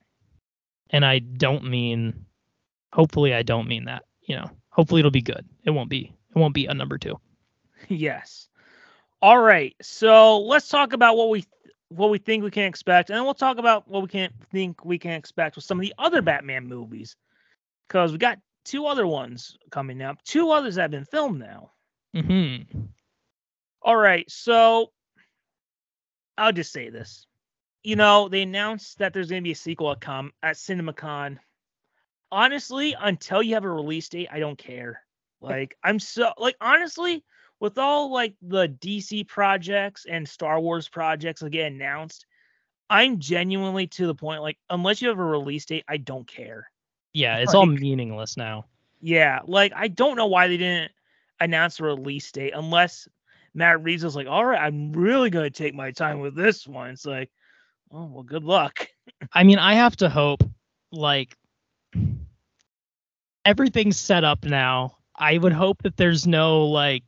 and 0.94 1.04
I 1.04 1.18
don't 1.18 1.64
mean 1.64 2.24
hopefully 2.92 3.34
I 3.34 3.42
don't 3.42 3.66
mean 3.66 3.86
that, 3.86 4.04
you 4.22 4.36
know. 4.36 4.50
Hopefully 4.70 5.00
it'll 5.00 5.10
be 5.10 5.22
good. 5.22 5.44
It 5.64 5.70
won't 5.70 5.90
be 5.90 6.12
it 6.34 6.38
won't 6.38 6.54
be 6.54 6.66
a 6.66 6.74
number 6.74 6.98
2. 6.98 7.18
Yes. 7.88 8.48
All 9.20 9.38
right. 9.38 9.74
So, 9.82 10.40
let's 10.40 10.68
talk 10.68 10.94
about 10.94 11.18
what 11.18 11.28
we 11.28 11.44
what 11.94 12.10
we 12.10 12.18
think 12.18 12.42
we 12.42 12.50
can 12.50 12.64
expect 12.64 13.10
and 13.10 13.16
then 13.16 13.24
we'll 13.24 13.34
talk 13.34 13.58
about 13.58 13.88
what 13.88 14.02
we 14.02 14.08
can't 14.08 14.32
think 14.50 14.84
we 14.84 14.98
can 14.98 15.12
expect 15.12 15.56
with 15.56 15.64
some 15.64 15.78
of 15.78 15.82
the 15.82 15.94
other 15.98 16.22
Batman 16.22 16.66
movies 16.66 17.16
cuz 17.88 18.12
we 18.12 18.18
got 18.18 18.38
two 18.64 18.86
other 18.86 19.06
ones 19.06 19.56
coming 19.70 20.02
up. 20.02 20.22
Two 20.24 20.50
others 20.50 20.76
that 20.76 20.82
have 20.82 20.90
been 20.90 21.04
filmed 21.04 21.38
now. 21.38 21.72
Mhm. 22.14 22.88
All 23.82 23.96
right. 23.96 24.30
So, 24.30 24.92
I'll 26.38 26.52
just 26.52 26.72
say 26.72 26.88
this 26.88 27.26
you 27.84 27.96
know, 27.96 28.28
they 28.28 28.42
announced 28.42 28.98
that 28.98 29.12
there's 29.12 29.28
going 29.28 29.42
to 29.42 29.46
be 29.46 29.52
a 29.52 29.56
sequel 29.56 29.92
at 29.92 30.00
com 30.00 30.32
at 30.42 30.56
CinemaCon. 30.56 31.38
Honestly, 32.32 32.96
until 32.98 33.42
you 33.42 33.54
have 33.54 33.64
a 33.64 33.70
release 33.70 34.08
date, 34.08 34.28
I 34.32 34.40
don't 34.40 34.58
care. 34.58 35.02
Like, 35.40 35.76
I'm 35.84 36.00
so 36.00 36.32
like 36.38 36.56
honestly, 36.60 37.22
with 37.60 37.78
all 37.78 38.12
like 38.12 38.34
the 38.42 38.68
DC 38.68 39.26
projects 39.28 40.06
and 40.08 40.28
Star 40.28 40.60
Wars 40.60 40.88
projects 40.88 41.40
that 41.40 41.50
get 41.50 41.72
announced, 41.72 42.26
I'm 42.90 43.18
genuinely 43.18 43.86
to 43.88 44.06
the 44.06 44.14
point 44.14 44.42
like 44.42 44.58
unless 44.70 45.00
you 45.00 45.08
have 45.08 45.18
a 45.18 45.24
release 45.24 45.64
date, 45.64 45.84
I 45.88 45.96
don't 45.96 46.26
care. 46.26 46.70
Yeah, 47.12 47.38
it's 47.38 47.54
like, 47.54 47.56
all 47.56 47.66
meaningless 47.66 48.36
now. 48.36 48.66
Yeah, 49.00 49.40
like 49.46 49.72
I 49.74 49.88
don't 49.88 50.16
know 50.16 50.26
why 50.26 50.48
they 50.48 50.56
didn't 50.56 50.92
announce 51.40 51.80
a 51.80 51.84
release 51.84 52.30
date 52.32 52.52
unless 52.54 53.08
Matt 53.54 53.82
Reeves 53.82 54.04
was 54.04 54.16
like, 54.16 54.26
"All 54.26 54.44
right, 54.44 54.60
I'm 54.60 54.92
really 54.92 55.30
going 55.30 55.44
to 55.44 55.50
take 55.50 55.74
my 55.74 55.92
time 55.92 56.20
with 56.20 56.34
this 56.34 56.66
one." 56.66 56.90
It's 56.90 57.06
like, 57.06 57.30
Oh, 57.96 58.06
well, 58.06 58.22
good 58.24 58.44
luck. 58.44 58.88
I 59.32 59.44
mean, 59.44 59.58
I 59.58 59.74
have 59.74 59.96
to 59.96 60.08
hope 60.08 60.42
like 60.90 61.36
everything's 63.44 63.96
set 63.96 64.24
up 64.24 64.44
now. 64.44 64.96
I 65.16 65.38
would 65.38 65.52
hope 65.52 65.82
that 65.82 65.96
there's 65.96 66.26
no 66.26 66.64
like 66.66 67.04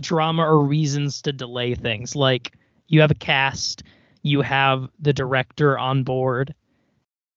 drama 0.00 0.44
or 0.44 0.64
reasons 0.64 1.22
to 1.22 1.32
delay 1.32 1.74
things. 1.74 2.16
Like 2.16 2.52
you 2.88 3.00
have 3.00 3.10
a 3.10 3.16
cast, 3.16 3.82
you 4.22 4.42
have 4.42 4.88
the 4.98 5.12
director 5.12 5.78
on 5.78 6.02
board. 6.02 6.54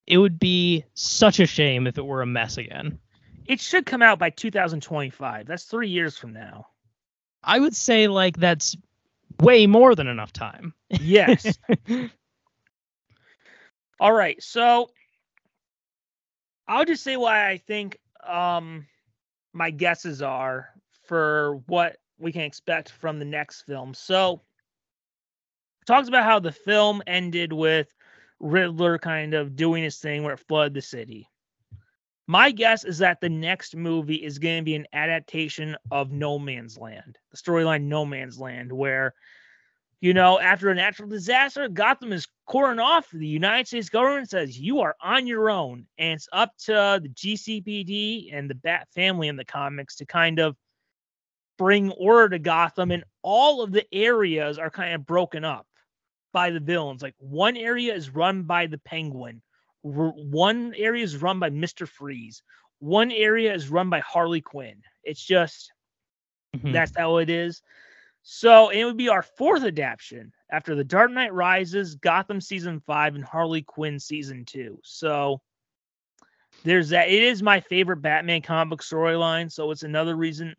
It 0.05 0.17
would 0.17 0.39
be 0.39 0.83
such 0.93 1.39
a 1.39 1.45
shame 1.45 1.87
if 1.87 1.97
it 1.97 2.05
were 2.05 2.21
a 2.21 2.25
mess 2.25 2.57
again. 2.57 2.99
It 3.45 3.59
should 3.59 3.85
come 3.85 4.01
out 4.01 4.19
by 4.19 4.29
2025. 4.29 5.47
That's 5.47 5.65
3 5.65 5.89
years 5.89 6.17
from 6.17 6.33
now. 6.33 6.67
I 7.43 7.59
would 7.59 7.75
say 7.75 8.07
like 8.07 8.37
that's 8.37 8.75
way 9.39 9.67
more 9.67 9.95
than 9.95 10.07
enough 10.07 10.31
time. 10.31 10.73
Yes. 10.89 11.57
All 13.99 14.13
right, 14.13 14.41
so 14.41 14.89
I'll 16.67 16.85
just 16.85 17.03
say 17.03 17.17
why 17.17 17.49
I 17.49 17.57
think 17.57 17.99
um 18.25 18.87
my 19.53 19.69
guesses 19.69 20.21
are 20.21 20.69
for 21.07 21.61
what 21.67 21.97
we 22.23 22.31
can 22.31 22.41
expect 22.41 22.89
from 22.89 23.19
the 23.19 23.25
next 23.25 23.61
film. 23.63 23.93
So 23.93 24.41
talks 25.85 26.07
about 26.07 26.23
how 26.23 26.39
the 26.39 26.51
film 26.51 27.03
ended 27.05 27.53
with 27.53 27.93
Riddler 28.39 28.97
kind 28.97 29.33
of 29.33 29.55
doing 29.55 29.83
his 29.83 29.99
thing 29.99 30.23
where 30.23 30.33
it 30.33 30.39
flooded 30.47 30.73
the 30.73 30.81
city. 30.81 31.27
My 32.25 32.51
guess 32.51 32.85
is 32.85 32.99
that 32.99 33.19
the 33.19 33.29
next 33.29 33.75
movie 33.75 34.23
is 34.23 34.39
going 34.39 34.59
to 34.59 34.63
be 34.63 34.75
an 34.75 34.87
adaptation 34.93 35.75
of 35.91 36.11
No 36.11 36.39
Man's 36.39 36.77
Land, 36.77 37.17
the 37.31 37.37
storyline 37.37 37.83
No 37.83 38.05
Man's 38.05 38.39
Land, 38.39 38.71
where 38.71 39.13
you 39.99 40.13
know, 40.13 40.37
after 40.37 40.69
a 40.69 40.75
natural 40.75 41.07
disaster, 41.07 41.69
Gotham 41.69 42.11
is 42.11 42.27
cordoned 42.49 42.83
off. 42.83 43.07
The 43.13 43.25
United 43.25 43.67
States 43.67 43.87
government 43.87 44.29
says 44.29 44.59
you 44.59 44.81
are 44.81 44.97
on 45.01 45.27
your 45.27 45.49
own, 45.49 45.87
and 45.97 46.15
it's 46.15 46.27
up 46.33 46.51
to 46.65 46.99
the 47.01 47.07
GCPD 47.07 48.35
and 48.35 48.49
the 48.49 48.55
Bat 48.55 48.89
family 48.93 49.29
in 49.29 49.37
the 49.37 49.45
comics 49.45 49.95
to 49.95 50.05
kind 50.05 50.39
of 50.39 50.57
bring 51.57 51.91
order 51.91 52.29
to 52.29 52.39
Gotham. 52.39 52.91
And 52.91 53.03
all 53.21 53.61
of 53.61 53.71
the 53.71 53.85
areas 53.93 54.57
are 54.57 54.69
kind 54.69 54.93
of 54.93 55.05
broken 55.05 55.45
up 55.45 55.67
by 56.31 56.49
the 56.49 56.59
villains. 56.59 57.01
Like 57.01 57.15
one 57.19 57.55
area 57.55 57.93
is 57.93 58.09
run 58.09 58.43
by 58.43 58.67
the 58.67 58.79
Penguin, 58.79 59.41
one 59.81 60.73
area 60.75 61.03
is 61.03 61.21
run 61.21 61.39
by 61.39 61.49
Mister 61.49 61.85
Freeze, 61.85 62.41
one 62.79 63.11
area 63.11 63.53
is 63.53 63.69
run 63.69 63.89
by 63.89 63.99
Harley 63.99 64.41
Quinn. 64.41 64.81
It's 65.03 65.23
just 65.23 65.71
mm-hmm. 66.55 66.71
that's 66.71 66.97
how 66.97 67.17
it 67.17 67.29
is. 67.29 67.61
So 68.23 68.69
it 68.69 68.85
would 68.85 68.97
be 68.97 69.09
our 69.09 69.21
fourth 69.21 69.63
adaptation 69.63 70.31
after 70.49 70.75
The 70.75 70.83
Dark 70.83 71.11
Knight 71.11 71.33
Rises, 71.33 71.95
Gotham 71.95 72.39
season 72.39 72.79
five, 72.79 73.15
and 73.15 73.23
Harley 73.23 73.61
Quinn 73.61 73.99
season 73.99 74.45
two. 74.45 74.79
So 74.83 75.41
there's 76.63 76.89
that. 76.89 77.09
It 77.09 77.21
is 77.21 77.43
my 77.43 77.59
favorite 77.59 78.01
Batman 78.01 78.41
comic 78.41 78.69
book 78.69 78.81
storyline. 78.81 79.51
So 79.51 79.71
it's 79.71 79.83
another 79.83 80.15
reason 80.15 80.55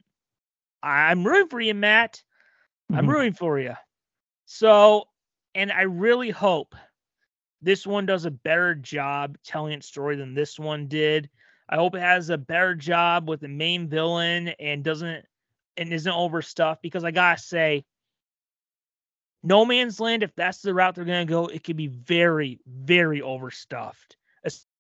I'm 0.85 1.27
rooting 1.27 1.49
for 1.49 1.61
you, 1.61 1.75
Matt. 1.75 2.23
Mm-hmm. 2.91 2.99
I'm 2.99 3.11
rooting 3.11 3.33
for 3.33 3.59
you. 3.59 3.75
So, 4.45 5.09
and 5.55 5.73
I 5.73 5.83
really 5.83 6.31
hope 6.31 6.75
this 7.63 7.87
one 7.87 8.05
does 8.05 8.27
a 8.27 8.31
better 8.31 8.75
job 8.75 9.39
telling 9.43 9.73
its 9.73 9.87
story 9.87 10.17
than 10.17 10.35
this 10.35 10.59
one 10.59 10.87
did. 10.87 11.31
I 11.69 11.77
hope 11.77 11.95
it 11.95 12.01
has 12.01 12.29
a 12.29 12.37
better 12.37 12.75
job 12.75 13.29
with 13.29 13.41
the 13.41 13.49
main 13.49 13.89
villain 13.89 14.49
and 14.61 14.85
doesn't 14.85 15.25
and 15.77 15.93
isn't 15.93 16.13
overstuffed 16.13 16.83
because 16.83 17.05
I 17.05 17.11
gotta 17.11 17.41
say, 17.41 17.85
No 19.43 19.65
Man's 19.65 19.99
Land, 19.99 20.23
if 20.23 20.35
that's 20.37 20.61
the 20.61 20.75
route 20.75 20.95
they're 20.95 21.07
gonna 21.07 21.25
go, 21.25 21.47
it 21.47 21.65
could 21.65 21.77
be 21.77 21.87
very, 21.87 22.61
very 22.67 23.23
overstuffed, 23.23 24.17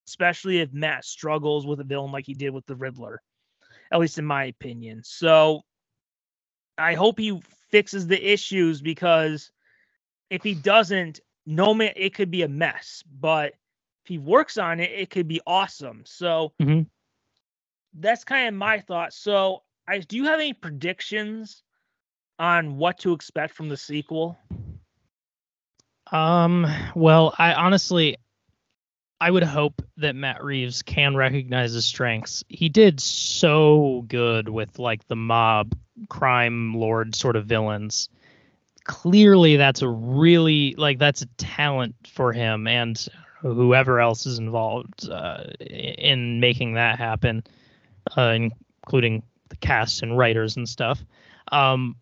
especially 0.06 0.58
if 0.60 0.72
Matt 0.74 1.06
struggles 1.06 1.66
with 1.66 1.80
a 1.80 1.84
villain 1.84 2.12
like 2.12 2.26
he 2.26 2.34
did 2.34 2.50
with 2.50 2.66
the 2.66 2.76
Riddler, 2.76 3.22
at 3.90 3.98
least 3.98 4.18
in 4.18 4.26
my 4.26 4.44
opinion. 4.44 5.00
So 5.02 5.62
I 6.78 6.94
hope 6.94 7.18
he 7.18 7.40
fixes 7.70 8.06
the 8.06 8.32
issues 8.32 8.80
because 8.80 9.50
if 10.30 10.42
he 10.42 10.54
doesn't, 10.54 11.20
no 11.46 11.74
man, 11.74 11.92
it 11.96 12.14
could 12.14 12.30
be 12.30 12.42
a 12.42 12.48
mess. 12.48 13.02
But 13.20 13.54
if 14.04 14.08
he 14.08 14.18
works 14.18 14.58
on 14.58 14.80
it, 14.80 14.90
it 14.90 15.10
could 15.10 15.28
be 15.28 15.40
awesome. 15.46 16.02
So 16.04 16.52
mm-hmm. 16.60 16.82
that's 17.94 18.24
kind 18.24 18.48
of 18.48 18.54
my 18.54 18.80
thought. 18.80 19.12
So 19.12 19.62
I 19.86 19.98
do 19.98 20.16
you 20.16 20.24
have 20.24 20.40
any 20.40 20.52
predictions 20.52 21.62
on 22.38 22.76
what 22.76 22.98
to 23.00 23.12
expect 23.12 23.54
from 23.54 23.68
the 23.68 23.76
sequel? 23.76 24.36
Um, 26.12 26.66
well, 26.94 27.34
I 27.38 27.54
honestly 27.54 28.16
I 29.20 29.30
would 29.30 29.42
hope 29.42 29.82
that 29.98 30.16
Matt 30.16 30.42
Reeves 30.42 30.82
can 30.82 31.16
recognize 31.16 31.72
his 31.72 31.84
strengths. 31.84 32.44
He 32.48 32.68
did 32.68 33.00
so 33.00 34.04
good 34.08 34.48
with 34.48 34.78
like 34.78 35.06
the 35.06 35.16
mob 35.16 35.74
crime 36.08 36.74
lord 36.74 37.14
sort 37.14 37.36
of 37.36 37.46
villains. 37.46 38.08
Clearly 38.84 39.56
that's 39.56 39.82
a 39.82 39.88
really 39.88 40.74
like 40.76 40.98
that's 40.98 41.22
a 41.22 41.26
talent 41.38 41.94
for 42.12 42.32
him 42.32 42.66
and 42.66 43.08
whoever 43.40 44.00
else 44.00 44.26
is 44.26 44.38
involved 44.38 45.08
uh, 45.08 45.44
in 45.60 46.40
making 46.40 46.74
that 46.74 46.98
happen, 46.98 47.44
uh, 48.16 48.36
including 48.82 49.22
the 49.50 49.56
cast 49.56 50.02
and 50.02 50.18
writers 50.18 50.56
and 50.56 50.68
stuff. 50.68 51.04
Um, 51.52 51.96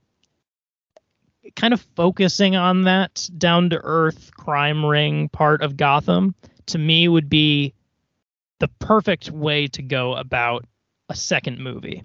kind 1.57 1.75
of 1.75 1.81
focusing 1.97 2.57
on 2.57 2.83
that 2.83 3.29
down 3.37 3.71
to 3.71 3.81
earth 3.83 4.31
crime 4.37 4.85
ring 4.85 5.29
part 5.29 5.63
of 5.63 5.77
Gotham 5.77 6.35
to 6.67 6.79
me 6.79 7.09
would 7.09 7.29
be 7.29 7.75
the 8.61 8.69
perfect 8.79 9.31
way 9.31 9.67
to 9.69 9.83
go 9.83 10.15
about 10.15 10.65
a 11.09 11.15
second 11.15 11.59
movie. 11.59 12.05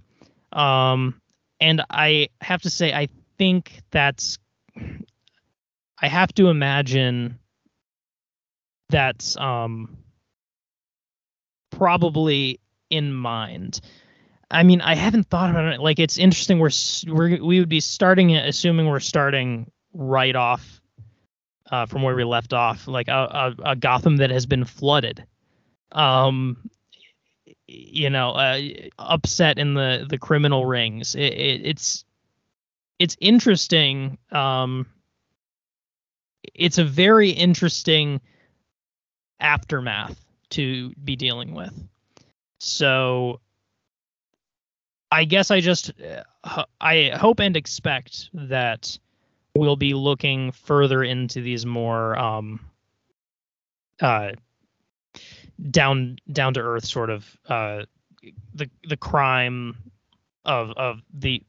Um, 0.51 1.21
and 1.59 1.83
I 1.89 2.29
have 2.41 2.61
to 2.63 2.69
say, 2.69 2.93
I 2.93 3.09
think 3.37 3.81
that's, 3.91 4.37
I 6.01 6.07
have 6.07 6.33
to 6.35 6.49
imagine 6.49 7.39
that's 8.89 9.37
um, 9.37 9.97
probably 11.71 12.59
in 12.89 13.13
mind. 13.13 13.81
I 14.49 14.63
mean, 14.63 14.81
I 14.81 14.95
haven't 14.95 15.27
thought 15.27 15.49
about 15.49 15.73
it. 15.73 15.81
Like, 15.81 15.99
it's 15.99 16.17
interesting. 16.17 16.59
We're, 16.59 16.69
we're 17.07 17.43
we 17.43 17.59
would 17.59 17.69
be 17.69 17.81
starting 17.81 18.35
assuming 18.35 18.87
we're 18.87 19.01
starting 19.01 19.69
right 19.93 20.35
off 20.35 20.76
uh, 21.71 21.85
from 21.85 22.01
where 22.01 22.15
we 22.15 22.23
left 22.23 22.53
off, 22.53 22.87
like 22.87 23.07
a, 23.07 23.55
a, 23.61 23.71
a 23.71 23.75
Gotham 23.75 24.17
that 24.17 24.29
has 24.29 24.45
been 24.45 24.65
flooded. 24.65 25.23
Um, 25.91 26.69
you 27.67 28.09
know, 28.09 28.31
uh, 28.31 28.59
upset 28.97 29.57
in 29.59 29.73
the 29.73 30.05
the 30.09 30.17
criminal 30.17 30.65
rings. 30.65 31.15
It, 31.15 31.33
it, 31.33 31.61
it's 31.65 32.05
it's 32.99 33.17
interesting. 33.19 34.17
Um, 34.31 34.87
it's 36.53 36.77
a 36.77 36.83
very 36.83 37.29
interesting 37.29 38.21
aftermath 39.39 40.19
to 40.51 40.93
be 41.03 41.15
dealing 41.15 41.53
with. 41.53 41.73
So 42.59 43.41
I 45.11 45.25
guess 45.25 45.51
I 45.51 45.59
just 45.59 45.91
uh, 46.43 46.63
I 46.79 47.11
hope 47.15 47.39
and 47.39 47.55
expect 47.55 48.29
that 48.33 48.97
we'll 49.57 49.75
be 49.75 49.93
looking 49.93 50.51
further 50.51 51.03
into 51.03 51.41
these 51.41 51.65
more 51.65 52.17
um, 52.17 52.59
uh, 54.01 54.31
down 55.71 56.17
down 56.31 56.53
to 56.53 56.59
earth 56.59 56.85
sort 56.85 57.09
of 57.09 57.37
uh, 57.47 57.83
the 58.53 58.69
the 58.87 58.97
crime 58.97 59.75
of 60.45 60.71
of 60.71 61.01
the 61.13 61.41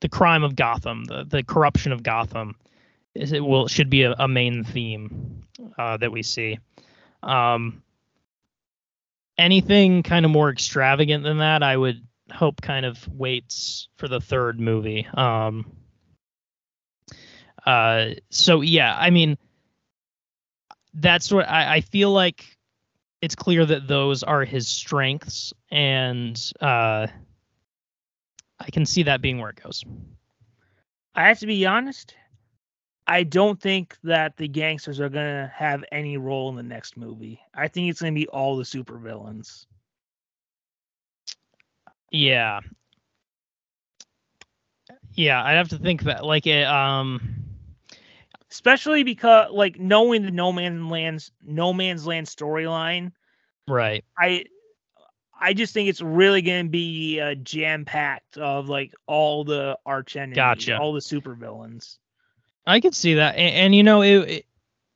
the 0.00 0.08
crime 0.08 0.44
of 0.44 0.56
Gotham, 0.56 1.04
the 1.04 1.24
the 1.24 1.42
corruption 1.42 1.92
of 1.92 2.02
Gotham, 2.02 2.56
is 3.14 3.32
it 3.32 3.44
will 3.44 3.66
should 3.68 3.90
be 3.90 4.02
a, 4.02 4.12
a 4.12 4.28
main 4.28 4.64
theme 4.64 5.42
uh, 5.78 5.96
that 5.96 6.12
we 6.12 6.22
see. 6.22 6.58
Um, 7.22 7.82
anything 9.38 10.02
kind 10.02 10.24
of 10.24 10.30
more 10.30 10.50
extravagant 10.50 11.24
than 11.24 11.38
that, 11.38 11.62
I 11.62 11.76
would 11.76 12.06
hope 12.32 12.60
kind 12.60 12.84
of 12.84 13.06
waits 13.08 13.88
for 13.96 14.08
the 14.08 14.20
third 14.20 14.60
movie. 14.60 15.06
Um, 15.14 15.72
uh, 17.66 18.10
so 18.30 18.60
yeah, 18.62 18.96
I 18.98 19.10
mean, 19.10 19.36
that's 20.94 21.32
what 21.32 21.48
I, 21.48 21.76
I 21.76 21.80
feel 21.80 22.12
like. 22.12 22.56
It's 23.22 23.34
clear 23.34 23.64
that 23.64 23.88
those 23.88 24.22
are 24.22 24.44
his 24.44 24.68
strengths, 24.68 25.52
and 25.70 26.40
uh, 26.60 27.06
I 28.60 28.70
can 28.70 28.86
see 28.86 29.02
that 29.04 29.22
being 29.22 29.38
where 29.38 29.50
it 29.50 29.62
goes. 29.62 29.84
I 31.14 31.28
have 31.28 31.40
to 31.40 31.46
be 31.46 31.66
honest. 31.66 32.14
I 33.06 33.24
don't 33.24 33.60
think 33.60 33.96
that 34.04 34.36
the 34.36 34.48
gangsters 34.48 35.00
are 35.00 35.08
gonna 35.08 35.52
have 35.54 35.84
any 35.92 36.16
role 36.18 36.48
in 36.50 36.56
the 36.56 36.62
next 36.62 36.96
movie. 36.96 37.40
I 37.54 37.68
think 37.68 37.90
it's 37.90 38.00
gonna 38.00 38.12
be 38.12 38.28
all 38.28 38.56
the 38.56 38.64
supervillains. 38.64 39.66
Yeah. 42.10 42.60
Yeah, 45.14 45.42
I'd 45.42 45.54
have 45.56 45.68
to 45.70 45.78
think 45.78 46.02
that 46.04 46.24
like 46.24 46.46
it 46.46 46.66
um 46.66 47.45
especially 48.50 49.02
because 49.02 49.50
like 49.52 49.78
knowing 49.78 50.22
the 50.22 50.30
No 50.30 50.52
Man's 50.52 50.90
Land's 50.90 51.30
No 51.44 51.72
Man's 51.72 52.06
Land 52.06 52.26
storyline. 52.26 53.12
Right. 53.68 54.04
I 54.18 54.44
I 55.38 55.52
just 55.52 55.74
think 55.74 55.88
it's 55.88 56.00
really 56.00 56.42
going 56.42 56.66
to 56.66 56.70
be 56.70 57.20
uh, 57.20 57.34
jam 57.34 57.84
packed 57.84 58.38
of 58.38 58.68
like 58.68 58.92
all 59.06 59.44
the 59.44 59.78
arch 59.84 60.16
enemies, 60.16 60.36
gotcha. 60.36 60.78
all 60.78 60.92
the 60.92 61.00
supervillains. 61.00 61.98
I 62.66 62.80
could 62.80 62.94
see 62.94 63.14
that, 63.14 63.36
and, 63.36 63.54
and 63.54 63.74
you 63.74 63.82
know, 63.82 64.02
it, 64.02 64.16
it, 64.16 64.46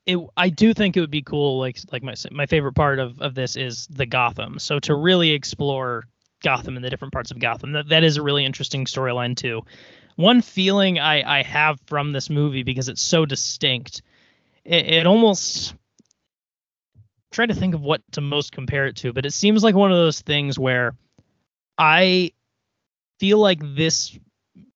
it, 0.07 0.19
I 0.37 0.49
do 0.49 0.75
think 0.75 0.97
it 0.97 1.01
would 1.01 1.11
be 1.11 1.23
cool. 1.23 1.59
Like, 1.59 1.79
like 1.93 2.03
my 2.03 2.15
my 2.31 2.47
favorite 2.47 2.73
part 2.73 2.99
of 2.99 3.21
of 3.21 3.35
this 3.35 3.57
is 3.57 3.87
the 3.89 4.07
Gotham. 4.07 4.59
So 4.59 4.79
to 4.81 4.95
really 4.95 5.31
explore 5.31 6.05
Gotham 6.43 6.77
and 6.77 6.85
the 6.85 6.91
different 6.91 7.13
parts 7.13 7.31
of 7.31 7.39
Gotham, 7.39 7.73
that 7.73 7.89
that 7.91 8.03
is 8.03 8.17
a 8.17 8.23
really 8.23 8.45
interesting 8.45 8.87
storyline 8.87 9.37
too 9.37 9.63
one 10.17 10.43
feeling 10.43 10.99
I, 10.99 11.41
I 11.41 11.43
have 11.43 11.79
from 11.87 12.13
this 12.13 12.31
movie 12.31 12.63
because 12.63 12.89
it's 12.89 13.03
so 13.03 13.27
distinct, 13.27 14.03
it, 14.65 14.87
it 14.87 15.07
almost 15.07 15.75
try 17.31 17.47
to 17.47 17.55
think 17.55 17.75
of 17.75 17.83
what 17.83 18.03
to 18.13 18.21
most 18.21 18.53
compare 18.53 18.87
it 18.87 18.97
to, 18.97 19.13
but 19.13 19.27
it 19.27 19.33
seems 19.33 19.63
like 19.63 19.75
one 19.75 19.93
of 19.93 19.99
those 19.99 20.21
things 20.21 20.59
where 20.59 20.95
I 21.79 22.33
feel 23.19 23.39
like 23.39 23.61
this 23.63 24.19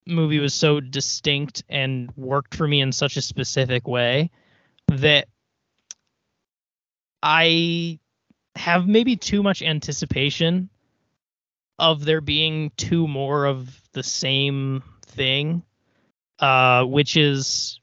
movie 0.06 0.38
was 0.38 0.54
so 0.54 0.80
distinct 0.80 1.64
and 1.68 2.10
worked 2.16 2.54
for 2.54 2.68
me 2.68 2.80
in 2.80 2.92
such 2.92 3.16
a 3.16 3.22
specific 3.22 3.88
way 3.88 4.30
that 4.88 5.28
I 7.22 7.98
have 8.54 8.86
maybe 8.86 9.16
too 9.16 9.42
much 9.42 9.62
anticipation 9.62 10.68
of 11.78 12.04
there 12.04 12.20
being 12.20 12.70
two 12.76 13.08
more 13.08 13.46
of 13.46 13.80
the 13.92 14.02
same 14.02 14.82
thing, 15.14 15.62
uh, 16.38 16.84
which 16.84 17.16
is, 17.16 17.80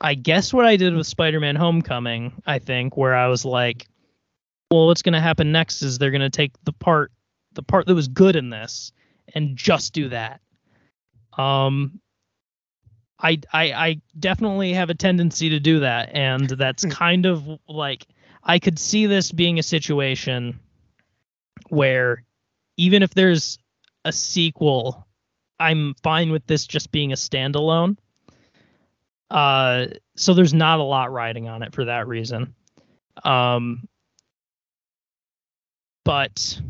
I 0.00 0.14
guess, 0.14 0.52
what 0.52 0.66
I 0.66 0.76
did 0.76 0.94
with 0.94 1.06
Spider-Man: 1.06 1.56
Homecoming. 1.56 2.42
I 2.46 2.58
think 2.58 2.96
where 2.96 3.14
I 3.14 3.28
was 3.28 3.44
like, 3.44 3.86
well, 4.70 4.86
what's 4.86 5.02
going 5.02 5.14
to 5.14 5.20
happen 5.20 5.52
next 5.52 5.82
is 5.82 5.98
they're 5.98 6.10
going 6.10 6.20
to 6.20 6.30
take 6.30 6.52
the 6.64 6.72
part, 6.72 7.12
the 7.54 7.62
part 7.62 7.86
that 7.86 7.94
was 7.94 8.08
good 8.08 8.36
in 8.36 8.50
this, 8.50 8.92
and 9.34 9.56
just 9.56 9.92
do 9.92 10.10
that. 10.10 10.40
Um, 11.36 12.00
I, 13.20 13.40
I 13.52 13.72
I 13.72 14.00
definitely 14.18 14.74
have 14.74 14.90
a 14.90 14.94
tendency 14.94 15.50
to 15.50 15.60
do 15.60 15.80
that, 15.80 16.10
and 16.14 16.48
that's 16.48 16.84
kind 16.84 17.26
of 17.26 17.48
like 17.68 18.06
I 18.42 18.58
could 18.58 18.78
see 18.78 19.06
this 19.06 19.32
being 19.32 19.58
a 19.58 19.62
situation 19.62 20.60
where 21.68 22.24
even 22.76 23.02
if 23.02 23.12
there's 23.12 23.58
a 24.04 24.12
sequel 24.12 25.07
I'm 25.60 25.94
fine 26.02 26.30
with 26.30 26.46
this 26.46 26.66
just 26.66 26.92
being 26.92 27.12
a 27.12 27.16
standalone. 27.16 27.96
Uh, 29.30 29.86
so 30.16 30.34
there's 30.34 30.54
not 30.54 30.78
a 30.78 30.84
lot 30.84 31.12
riding 31.12 31.48
on 31.48 31.62
it 31.62 31.74
for 31.74 31.84
that 31.84 32.08
reason. 32.08 32.54
Um, 33.24 33.88
but 36.04 36.60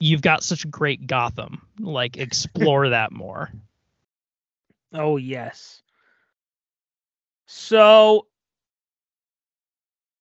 you've 0.00 0.22
got 0.22 0.42
such 0.42 0.64
a 0.64 0.68
great 0.68 1.06
Gotham. 1.06 1.62
Like 1.78 2.16
explore 2.16 2.88
that 2.90 3.12
more. 3.12 3.50
Oh 4.94 5.16
yes. 5.16 5.82
So 7.46 8.26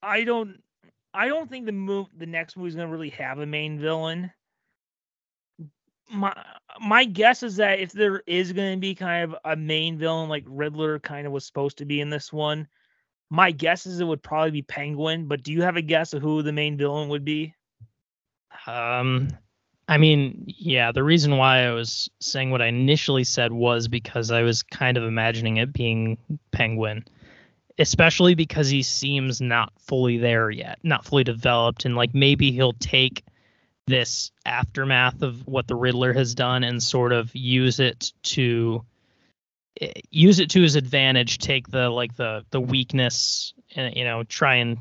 I 0.04 0.24
don't 0.24 0.62
I 1.14 1.28
don't 1.28 1.50
think 1.50 1.66
the 1.66 1.72
move 1.72 2.08
the 2.18 2.26
next 2.26 2.58
movie 2.58 2.70
is 2.70 2.76
gonna 2.76 2.88
really 2.88 3.10
have 3.12 3.40
a 3.40 3.46
main 3.46 3.80
villain 3.80 4.32
my 6.12 6.34
my 6.80 7.06
guess 7.06 7.44
is 7.44 7.58
that 7.58 7.80
if 7.80 7.92
there 7.92 8.22
is 8.28 8.54
going 8.54 8.74
to 8.74 8.80
be 8.80 8.96
kind 8.96 9.32
of 9.32 9.38
a 9.46 9.56
main 9.56 9.98
villain 9.98 10.30
like 10.30 10.44
Riddler 10.48 11.00
kind 11.00 11.26
of 11.26 11.34
was 11.34 11.46
supposed 11.46 11.78
to 11.80 11.86
be 11.86 12.02
in 12.02 12.10
this 12.10 12.32
one, 12.32 12.68
my 13.30 13.52
guess 13.52 13.86
is 13.86 14.00
it 14.00 14.06
would 14.06 14.24
probably 14.24 14.52
be 14.52 14.62
Penguin. 14.62 15.28
But 15.28 15.44
do 15.44 15.52
you 15.52 15.62
have 15.64 15.78
a 15.78 15.82
guess 15.82 16.14
of 16.14 16.22
who 16.22 16.44
the 16.44 16.52
main 16.52 16.78
villain 16.78 17.10
would 17.10 17.26
be? 17.26 17.56
Um, 18.68 19.30
I 19.88 19.98
mean, 19.98 20.44
yeah, 20.48 20.92
the 20.92 21.04
reason 21.04 21.38
why 21.38 21.66
I 21.66 21.72
was 21.72 22.10
saying 22.20 22.52
what 22.52 22.62
I 22.62 22.68
initially 22.68 23.24
said 23.24 23.52
was 23.52 23.88
because 23.88 24.32
I 24.32 24.42
was 24.42 24.64
kind 24.64 24.98
of 24.98 25.04
imagining 25.04 25.58
it 25.58 25.74
being 25.74 26.18
Penguin, 26.52 27.06
especially 27.80 28.36
because 28.36 28.70
he 28.70 28.84
seems 28.84 29.42
not 29.42 29.74
fully 29.80 30.18
there 30.18 30.50
yet, 30.50 30.80
not 30.84 31.06
fully 31.06 31.24
developed, 31.24 31.86
and 31.86 31.96
like 31.96 32.14
maybe 32.14 32.52
he'll 32.52 32.74
take 32.74 33.24
this 33.92 34.32
aftermath 34.46 35.22
of 35.22 35.48
what 35.48 35.68
the 35.68 35.76
Riddler 35.76 36.14
has 36.14 36.34
done 36.34 36.64
and 36.64 36.82
sort 36.82 37.12
of 37.12 37.30
use 37.36 37.80
it 37.80 38.12
to 38.24 38.84
eh, 39.80 39.92
use 40.10 40.40
it 40.40 40.52
to 40.52 40.62
his 40.62 40.76
advantage. 40.76 41.38
Take 41.38 41.68
the 41.68 41.90
like 41.90 42.16
the 42.16 42.46
the 42.52 42.62
weakness, 42.62 43.54
and 43.76 43.96
you 43.96 44.04
know, 44.04 44.24
try 44.24 44.56
and 44.56 44.78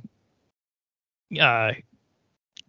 uh, 1.39 1.73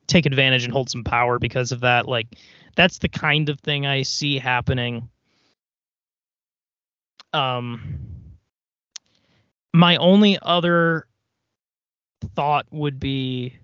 take 0.08 0.26
advantage 0.26 0.66
and 0.66 0.74
hold 0.74 0.90
some 0.90 1.04
power 1.04 1.40
because 1.40 1.72
of 1.72 1.82
that. 1.82 2.08
Like 2.08 2.28
that's 2.76 3.00
the 3.00 3.10
kind 3.10 3.50
of 3.50 3.60
thing 3.60 3.86
I 3.86 4.02
see 4.02 4.38
happening. 4.38 5.10
Um, 7.34 8.10
my 9.74 9.96
only 9.98 10.38
other 10.42 11.08
thought 12.36 12.66
would 12.72 13.00
be 13.00 13.58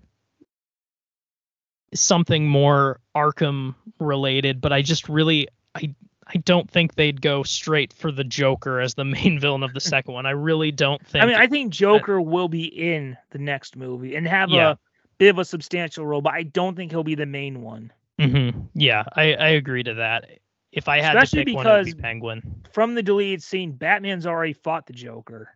something 1.94 2.46
more 2.48 3.00
Arkham 3.16 3.74
related, 3.98 4.60
but 4.60 4.72
I 4.72 4.82
just 4.82 5.08
really 5.08 5.48
I 5.74 5.94
I 6.26 6.36
don't 6.38 6.70
think 6.70 6.94
they'd 6.94 7.20
go 7.22 7.42
straight 7.42 7.92
for 7.92 8.12
the 8.12 8.24
Joker 8.24 8.80
as 8.80 8.94
the 8.94 9.04
main 9.16 9.40
villain 9.40 9.62
of 9.62 9.72
the 9.74 9.80
second 9.80 10.14
one. 10.14 10.26
I 10.26 10.30
really 10.32 10.70
don't 10.70 11.04
think. 11.06 11.22
I 11.22 11.26
mean, 11.26 11.36
I 11.36 11.46
think 11.46 11.72
Joker 11.72 12.20
will 12.20 12.48
be 12.48 12.64
in 12.66 13.16
the 13.30 13.38
next 13.38 13.76
movie 13.76 14.14
and 14.16 14.26
have 14.28 14.50
Yeah. 14.50 14.72
a 14.72 14.76
bit 15.18 15.30
of 15.30 15.38
a 15.38 15.44
substantial 15.44 16.04
role, 16.06 16.20
but 16.20 16.34
I 16.34 16.42
don't 16.42 16.76
think 16.76 16.90
he'll 16.92 17.02
be 17.04 17.14
the 17.14 17.26
main 17.26 17.62
one. 17.62 17.92
hmm 18.20 18.50
Yeah, 18.74 19.04
I 19.16 19.34
I 19.34 19.48
agree 19.50 19.82
to 19.84 19.94
that. 19.94 20.38
If 20.70 20.86
I 20.86 21.00
had 21.00 21.16
Especially 21.16 21.40
to 21.40 21.44
pick 21.46 21.56
one, 21.56 21.66
it 21.66 21.70
would 21.70 21.84
be 21.86 21.90
because- 21.92 22.02
Penguin. 22.02 22.62
From 22.72 22.94
the 22.94 23.02
deleted 23.02 23.42
scene, 23.42 23.72
Batman's 23.72 24.26
already 24.26 24.52
fought 24.52 24.86
the 24.86 24.92
Joker. 24.92 25.54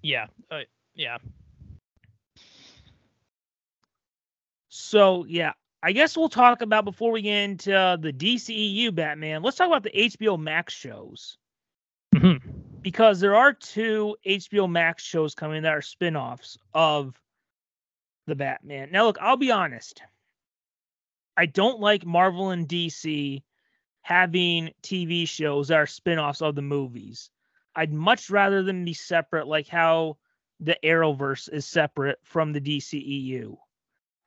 Yeah, 0.00 0.26
uh, 0.50 0.60
yeah. 0.94 1.18
So 4.88 5.26
yeah, 5.28 5.52
I 5.82 5.92
guess 5.92 6.16
we'll 6.16 6.30
talk 6.30 6.62
about 6.62 6.86
before 6.86 7.12
we 7.12 7.20
get 7.20 7.42
into 7.42 7.76
uh, 7.76 7.96
the 7.96 8.10
DCEU 8.10 8.94
Batman. 8.94 9.42
Let's 9.42 9.58
talk 9.58 9.66
about 9.66 9.82
the 9.82 9.90
HBO 9.90 10.38
Max 10.38 10.72
shows 10.72 11.36
hmm 12.16 12.36
because 12.80 13.20
there 13.20 13.34
are 13.34 13.52
two 13.52 14.16
HBO 14.24 14.70
Max 14.70 15.02
shows 15.02 15.34
coming 15.34 15.62
that 15.64 15.74
are 15.74 15.82
spin-offs 15.82 16.56
of 16.72 17.20
the 18.26 18.34
Batman. 18.34 18.90
Now 18.90 19.04
look, 19.04 19.18
I'll 19.20 19.36
be 19.36 19.50
honest. 19.50 20.00
I 21.36 21.46
don't 21.46 21.80
like 21.80 22.06
Marvel 22.06 22.50
and 22.50 22.66
DC 22.66 23.42
having 24.00 24.70
TV 24.82 25.28
shows 25.28 25.68
that 25.68 25.76
are 25.76 25.86
spin-offs 25.86 26.40
of 26.40 26.54
the 26.54 26.62
movies. 26.62 27.30
I'd 27.76 27.92
much 27.92 28.30
rather 28.30 28.62
them 28.62 28.86
be 28.86 28.94
separate 28.94 29.48
like 29.48 29.68
how 29.68 30.16
the 30.60 30.78
Arrowverse 30.82 31.52
is 31.52 31.66
separate 31.66 32.20
from 32.22 32.54
the 32.54 32.60
DCEU. 32.60 33.58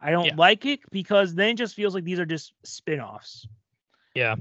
I 0.02 0.12
don't 0.12 0.26
Yeah. 0.26 0.36
like 0.36 0.66
it 0.66 0.80
because 0.92 1.36
then 1.36 1.50
it 1.50 1.58
just 1.58 1.76
feels 1.76 1.94
like 1.94 2.04
these 2.04 2.20
are 2.20 2.26
just 2.26 2.54
spin-offs. 2.64 3.48
Yeah. 4.16 4.36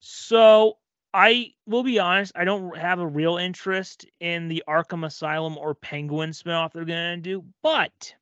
So 0.00 0.78
I 1.12 1.54
will 1.66 1.82
be 1.82 1.98
honest, 1.98 2.32
I 2.36 2.44
don't 2.44 2.76
have 2.76 3.00
a 3.00 3.06
real 3.06 3.36
interest 3.38 4.06
in 4.20 4.48
the 4.48 4.62
Arkham 4.68 5.04
Asylum 5.04 5.58
or 5.58 5.74
Penguin 5.74 6.30
spinoff 6.30 6.72
they're 6.72 6.84
gonna 6.84 7.16
do, 7.18 7.44
but 7.62 8.14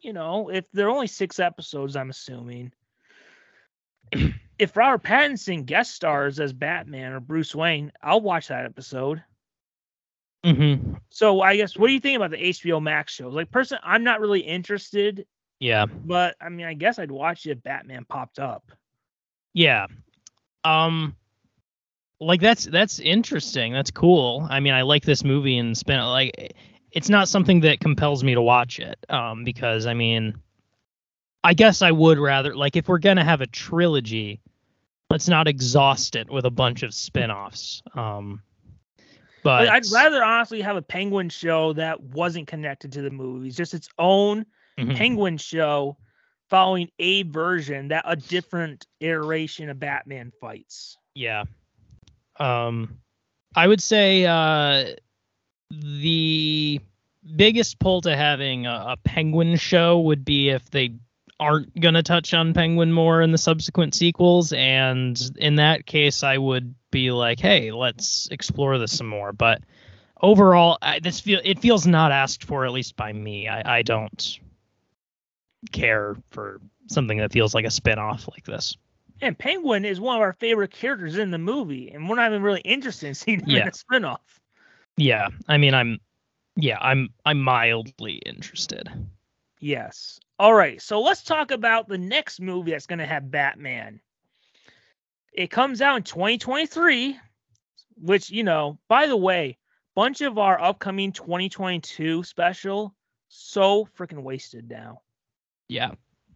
you 0.00 0.12
know, 0.12 0.50
if 0.50 0.70
there 0.72 0.86
are 0.86 0.90
only 0.90 1.06
six 1.06 1.38
episodes, 1.38 1.96
I'm 1.96 2.10
assuming. 2.10 2.72
if 4.58 4.76
Robert 4.76 5.02
Pattinson 5.02 5.64
guest 5.64 5.94
stars 5.94 6.38
as 6.38 6.52
Batman 6.52 7.12
or 7.12 7.20
Bruce 7.20 7.54
Wayne, 7.54 7.90
I'll 8.02 8.20
watch 8.20 8.48
that 8.48 8.66
episode. 8.66 9.22
Hmm 10.44 10.94
So 11.08 11.40
I 11.40 11.56
guess 11.56 11.76
what 11.76 11.86
do 11.88 11.94
you 11.94 12.00
think 12.00 12.16
about 12.16 12.30
the 12.30 12.36
HBO 12.50 12.82
Max 12.82 13.12
shows? 13.14 13.32
Like 13.34 13.50
person 13.50 13.78
I'm 13.82 14.04
not 14.04 14.20
really 14.20 14.40
interested, 14.40 15.26
Yeah. 15.58 15.86
but 15.86 16.36
I 16.40 16.48
mean 16.50 16.66
I 16.66 16.74
guess 16.74 16.98
I'd 16.98 17.10
watch 17.10 17.46
it 17.46 17.50
if 17.50 17.62
Batman 17.62 18.04
popped 18.04 18.38
up. 18.38 18.70
Yeah. 19.54 19.86
Um 20.64 21.16
like 22.20 22.40
that's 22.40 22.64
that's 22.66 22.98
interesting. 23.00 23.72
That's 23.72 23.90
cool. 23.90 24.46
I 24.48 24.60
mean, 24.60 24.72
I 24.74 24.82
like 24.82 25.04
this 25.04 25.24
movie 25.24 25.58
and 25.58 25.76
spend 25.76 26.02
like 26.06 26.54
it's 26.92 27.08
not 27.08 27.28
something 27.28 27.60
that 27.60 27.80
compels 27.80 28.22
me 28.22 28.34
to 28.34 28.42
watch 28.42 28.78
it. 28.80 28.98
Um 29.08 29.44
because 29.44 29.86
I 29.86 29.94
mean 29.94 30.34
I 31.42 31.54
guess 31.54 31.82
I 31.82 31.90
would 31.90 32.18
rather 32.18 32.54
like 32.54 32.76
if 32.76 32.88
we're 32.88 32.98
going 32.98 33.18
to 33.18 33.24
have 33.24 33.42
a 33.42 33.46
trilogy, 33.46 34.40
let's 35.10 35.28
not 35.28 35.46
exhaust 35.46 36.16
it 36.16 36.30
with 36.30 36.46
a 36.46 36.50
bunch 36.50 36.82
of 36.82 36.94
spin-offs. 36.94 37.82
Um 37.94 38.40
but 39.44 39.68
I'd 39.68 39.86
rather 39.92 40.24
honestly 40.24 40.60
have 40.62 40.76
a 40.76 40.82
Penguin 40.82 41.28
show 41.28 41.72
that 41.74 42.00
wasn't 42.00 42.48
connected 42.48 42.90
to 42.92 43.02
the 43.02 43.10
movies, 43.10 43.56
just 43.56 43.74
its 43.74 43.88
own 43.98 44.44
Mhm. 44.76 44.96
Penguin 44.96 45.38
show 45.38 45.96
following 46.50 46.90
a 46.98 47.22
version 47.22 47.88
that 47.88 48.04
a 48.06 48.16
different 48.16 48.86
iteration 48.98 49.70
of 49.70 49.78
Batman 49.78 50.32
fights. 50.40 50.96
Yeah. 51.14 51.44
Um 52.40 52.98
I 53.54 53.68
would 53.68 53.80
say 53.82 54.26
uh 54.26 54.96
the 55.70 56.80
biggest 57.36 57.78
pull 57.78 58.00
to 58.02 58.16
having 58.16 58.66
a, 58.66 58.84
a 58.88 58.96
penguin 59.04 59.56
show 59.56 60.00
would 60.00 60.24
be 60.24 60.50
if 60.50 60.70
they 60.70 60.94
aren't 61.44 61.78
going 61.80 61.94
to 61.94 62.02
touch 62.02 62.32
on 62.34 62.54
penguin 62.54 62.92
more 62.92 63.20
in 63.22 63.30
the 63.32 63.38
subsequent 63.38 63.94
sequels 63.94 64.52
and 64.52 65.20
in 65.36 65.56
that 65.56 65.84
case 65.86 66.22
I 66.22 66.38
would 66.38 66.74
be 66.90 67.10
like, 67.10 67.40
"Hey, 67.40 67.70
let's 67.72 68.28
explore 68.30 68.78
this 68.78 68.96
some 68.96 69.08
more." 69.08 69.32
But 69.32 69.62
overall, 70.20 70.78
I, 70.80 71.00
this 71.00 71.20
feel 71.20 71.40
it 71.44 71.58
feels 71.60 71.86
not 71.86 72.12
asked 72.12 72.44
for 72.44 72.64
at 72.64 72.72
least 72.72 72.96
by 72.96 73.12
me. 73.12 73.48
I 73.48 73.78
I 73.78 73.82
don't 73.82 74.38
care 75.72 76.16
for 76.30 76.60
something 76.88 77.18
that 77.18 77.32
feels 77.32 77.54
like 77.54 77.64
a 77.64 77.70
spin-off 77.70 78.28
like 78.28 78.44
this. 78.44 78.76
And 79.20 79.38
Penguin 79.38 79.84
is 79.84 80.00
one 80.00 80.16
of 80.16 80.22
our 80.22 80.34
favorite 80.34 80.70
characters 80.72 81.16
in 81.16 81.30
the 81.30 81.38
movie, 81.38 81.90
and 81.90 82.08
we're 82.08 82.16
not 82.16 82.30
even 82.30 82.42
really 82.42 82.60
interested 82.60 83.06
in 83.08 83.14
seeing 83.14 83.40
him 83.40 83.48
in 83.50 83.56
Yeah. 83.56 83.68
a 83.68 83.70
spinoff. 83.70 84.18
Yeah, 84.96 85.28
I 85.48 85.56
mean, 85.56 85.72
I'm, 85.72 85.98
yeah, 86.56 86.78
I'm, 86.80 87.08
I'm 87.24 87.40
mildly 87.40 88.14
interested. 88.26 88.88
Yes. 89.60 90.20
All 90.38 90.54
right. 90.54 90.80
So 90.82 91.00
let's 91.00 91.22
talk 91.22 91.50
about 91.50 91.88
the 91.88 91.98
next 91.98 92.40
movie 92.40 92.72
that's 92.72 92.86
going 92.86 92.98
to 92.98 93.06
have 93.06 93.30
Batman. 93.30 94.00
It 95.32 95.50
comes 95.50 95.80
out 95.80 95.96
in 95.96 96.02
2023, 96.02 97.18
which, 97.96 98.30
you 98.30 98.44
know, 98.44 98.78
by 98.88 99.06
the 99.06 99.16
way, 99.16 99.58
bunch 99.94 100.20
of 100.20 100.38
our 100.38 100.60
upcoming 100.60 101.12
2022 101.12 102.24
special 102.24 102.94
so 103.28 103.88
freaking 103.98 104.22
wasted 104.22 104.68
now. 104.70 105.00
Yeah, 105.68 105.92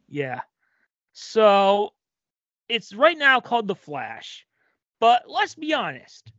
Yeah. 0.09 0.41
So 1.13 1.93
it's 2.69 2.95
right 2.95 3.19
now 3.19 3.41
called 3.41 3.69
The 3.69 3.75
Flash. 3.75 4.47
But 5.01 5.25
let's 5.29 5.55
be 5.55 5.75
honest. 5.75 6.33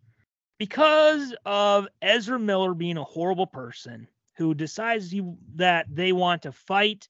Because 0.58 1.34
of 1.46 1.88
Ezra 2.02 2.38
Miller 2.38 2.74
being 2.74 2.98
a 2.98 3.04
horrible 3.04 3.48
person 3.48 4.08
who 4.36 4.54
decides 4.54 5.10
he, 5.12 5.22
that 5.56 5.86
they 5.94 6.12
want 6.12 6.42
to 6.42 6.52
fight 6.52 7.08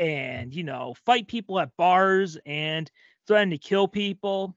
and, 0.00 0.54
you 0.54 0.64
know, 0.64 0.94
fight 1.04 1.28
people 1.28 1.60
at 1.60 1.76
bars 1.76 2.38
and 2.46 2.90
threaten 3.26 3.50
to 3.50 3.58
kill 3.58 3.86
people, 3.86 4.56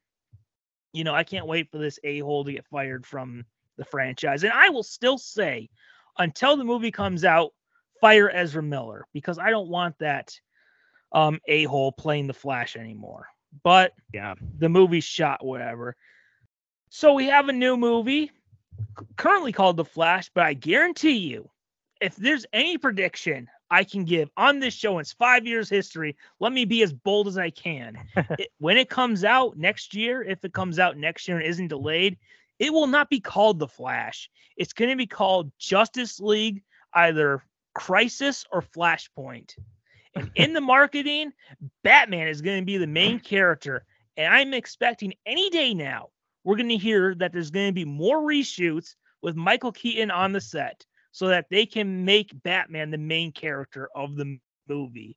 you 0.93 1.03
know, 1.03 1.13
I 1.13 1.23
can't 1.25 1.45
wait 1.45 1.69
for 1.69 1.77
this 1.77 1.99
a 2.03 2.19
hole 2.19 2.45
to 2.45 2.53
get 2.53 2.65
fired 2.65 3.05
from 3.05 3.45
the 3.77 3.83
franchise. 3.85 4.43
And 4.43 4.53
I 4.53 4.69
will 4.69 4.83
still 4.83 5.17
say, 5.17 5.69
until 6.17 6.55
the 6.55 6.63
movie 6.63 6.91
comes 6.91 7.25
out, 7.25 7.51
fire 7.99 8.29
Ezra 8.33 8.63
Miller 8.63 9.05
because 9.13 9.37
I 9.37 9.49
don't 9.49 9.69
want 9.69 9.97
that 9.99 10.39
um 11.11 11.39
a 11.47 11.65
hole 11.65 11.91
playing 11.91 12.27
the 12.27 12.33
Flash 12.33 12.75
anymore. 12.75 13.27
But 13.63 13.93
yeah, 14.13 14.35
the 14.57 14.69
movie's 14.69 15.03
shot, 15.03 15.45
whatever. 15.45 15.95
So 16.89 17.13
we 17.13 17.27
have 17.27 17.49
a 17.49 17.53
new 17.53 17.77
movie 17.77 18.31
currently 19.15 19.51
called 19.51 19.77
The 19.77 19.85
Flash, 19.85 20.29
but 20.33 20.45
I 20.45 20.53
guarantee 20.53 21.17
you, 21.17 21.49
if 22.01 22.15
there's 22.15 22.45
any 22.53 22.77
prediction 22.77 23.47
I 23.73 23.83
can 23.83 24.03
give 24.05 24.29
on 24.37 24.59
this 24.59 24.75
show 24.75 24.93
in 24.99 25.01
its 25.01 25.13
five 25.13 25.47
years 25.47 25.67
history, 25.67 26.15
let 26.39 26.53
me 26.53 26.63
be 26.63 26.83
as 26.83 26.93
bold 26.93 27.27
as 27.27 27.39
I 27.39 27.49
can. 27.49 27.97
It- 28.37 28.51
when 28.59 28.77
it 28.77 28.87
comes 28.89 29.23
out 29.23 29.57
next 29.57 29.95
year, 29.95 30.21
if 30.21 30.45
it 30.45 30.53
comes 30.53 30.77
out 30.77 30.95
next 30.97 31.27
year 31.27 31.37
and 31.37 31.45
isn't 31.47 31.69
delayed, 31.69 32.17
it 32.59 32.71
will 32.71 32.85
not 32.87 33.09
be 33.09 33.19
called 33.19 33.57
The 33.57 33.67
Flash. 33.67 34.29
It's 34.57 34.73
going 34.73 34.91
to 34.91 34.95
be 34.95 35.07
called 35.07 35.51
Justice 35.57 36.19
League, 36.19 36.61
either 36.93 37.43
Crisis 37.73 38.45
or 38.51 38.61
Flashpoint. 38.61 39.55
And 40.15 40.29
in 40.35 40.53
the 40.53 40.61
marketing, 40.75 41.33
Batman 41.83 42.27
is 42.27 42.41
going 42.43 42.59
to 42.61 42.65
be 42.65 42.77
the 42.77 42.85
main 42.85 43.19
character. 43.19 43.85
And 44.17 44.31
I'm 44.31 44.53
expecting 44.53 45.13
any 45.25 45.49
day 45.49 45.73
now, 45.73 46.09
we're 46.43 46.57
going 46.57 46.69
to 46.69 46.77
hear 46.77 47.15
that 47.15 47.33
there's 47.33 47.49
going 47.49 47.69
to 47.69 47.73
be 47.73 47.85
more 47.85 48.19
reshoots 48.19 48.93
with 49.23 49.35
Michael 49.35 49.71
Keaton 49.71 50.11
on 50.11 50.31
the 50.31 50.41
set 50.41 50.85
so 51.13 51.27
that 51.27 51.45
they 51.49 51.65
can 51.65 52.03
make 52.03 52.33
Batman 52.43 52.91
the 52.91 52.97
main 52.97 53.31
character 53.31 53.87
of 53.95 54.17
the 54.17 54.37
movie. 54.67 55.15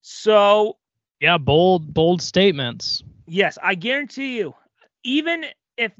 So, 0.00 0.78
yeah. 1.20 1.36
Bold, 1.36 1.92
bold 1.92 2.22
statements. 2.22 3.02
yes, 3.26 3.58
I 3.62 3.74
guarantee 3.74 4.38
you, 4.38 4.54
even 5.02 5.44
if 5.76 5.92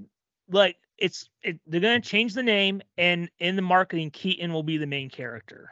like 0.49 0.77
it's 0.99 1.29
it, 1.43 1.59
they're 1.67 1.81
going 1.81 2.01
to 2.01 2.09
change 2.09 2.33
the 2.33 2.43
name 2.43 2.81
and 2.97 3.29
in 3.41 3.57
the 3.57 3.63
marketing 3.63 4.11
Keaton 4.11 4.53
will 4.53 4.63
be 4.63 4.79
the 4.79 4.87
main 4.87 5.11
character. 5.11 5.71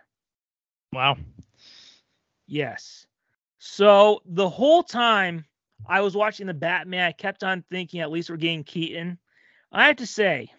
Wow. 0.92 1.16
Yes. 2.46 3.06
So 3.58 4.20
the 4.26 4.48
whole 4.48 4.82
time 4.82 5.44
I 5.86 6.00
was 6.00 6.16
watching 6.16 6.46
the 6.46 6.54
Batman. 6.54 7.04
I 7.06 7.12
kept 7.12 7.44
on 7.44 7.64
thinking 7.70 8.00
at 8.00 8.10
least 8.10 8.30
we're 8.30 8.36
getting 8.36 8.64
Keaton. 8.64 9.18
I 9.72 9.86
have 9.86 9.96
to 9.96 10.06
say, 10.06 10.52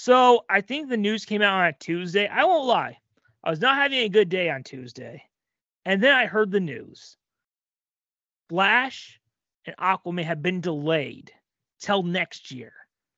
so 0.00 0.44
I 0.48 0.60
think 0.60 0.88
the 0.88 0.96
news 0.96 1.24
came 1.24 1.42
out 1.42 1.60
on 1.60 1.66
a 1.66 1.72
Tuesday. 1.72 2.28
I 2.28 2.44
won't 2.44 2.68
lie. 2.68 2.98
I 3.42 3.50
was 3.50 3.58
not 3.58 3.74
having 3.74 3.98
a 3.98 4.08
good 4.08 4.28
day 4.28 4.48
on 4.48 4.62
Tuesday. 4.62 5.24
And 5.84 6.00
then 6.00 6.14
I 6.14 6.26
heard 6.26 6.52
the 6.52 6.60
news. 6.60 7.16
Flash 8.48 9.20
and 9.64 9.76
Aquaman 9.76 10.22
have 10.22 10.40
been 10.40 10.60
delayed 10.60 11.32
till 11.80 12.04
next 12.04 12.52
year. 12.52 12.72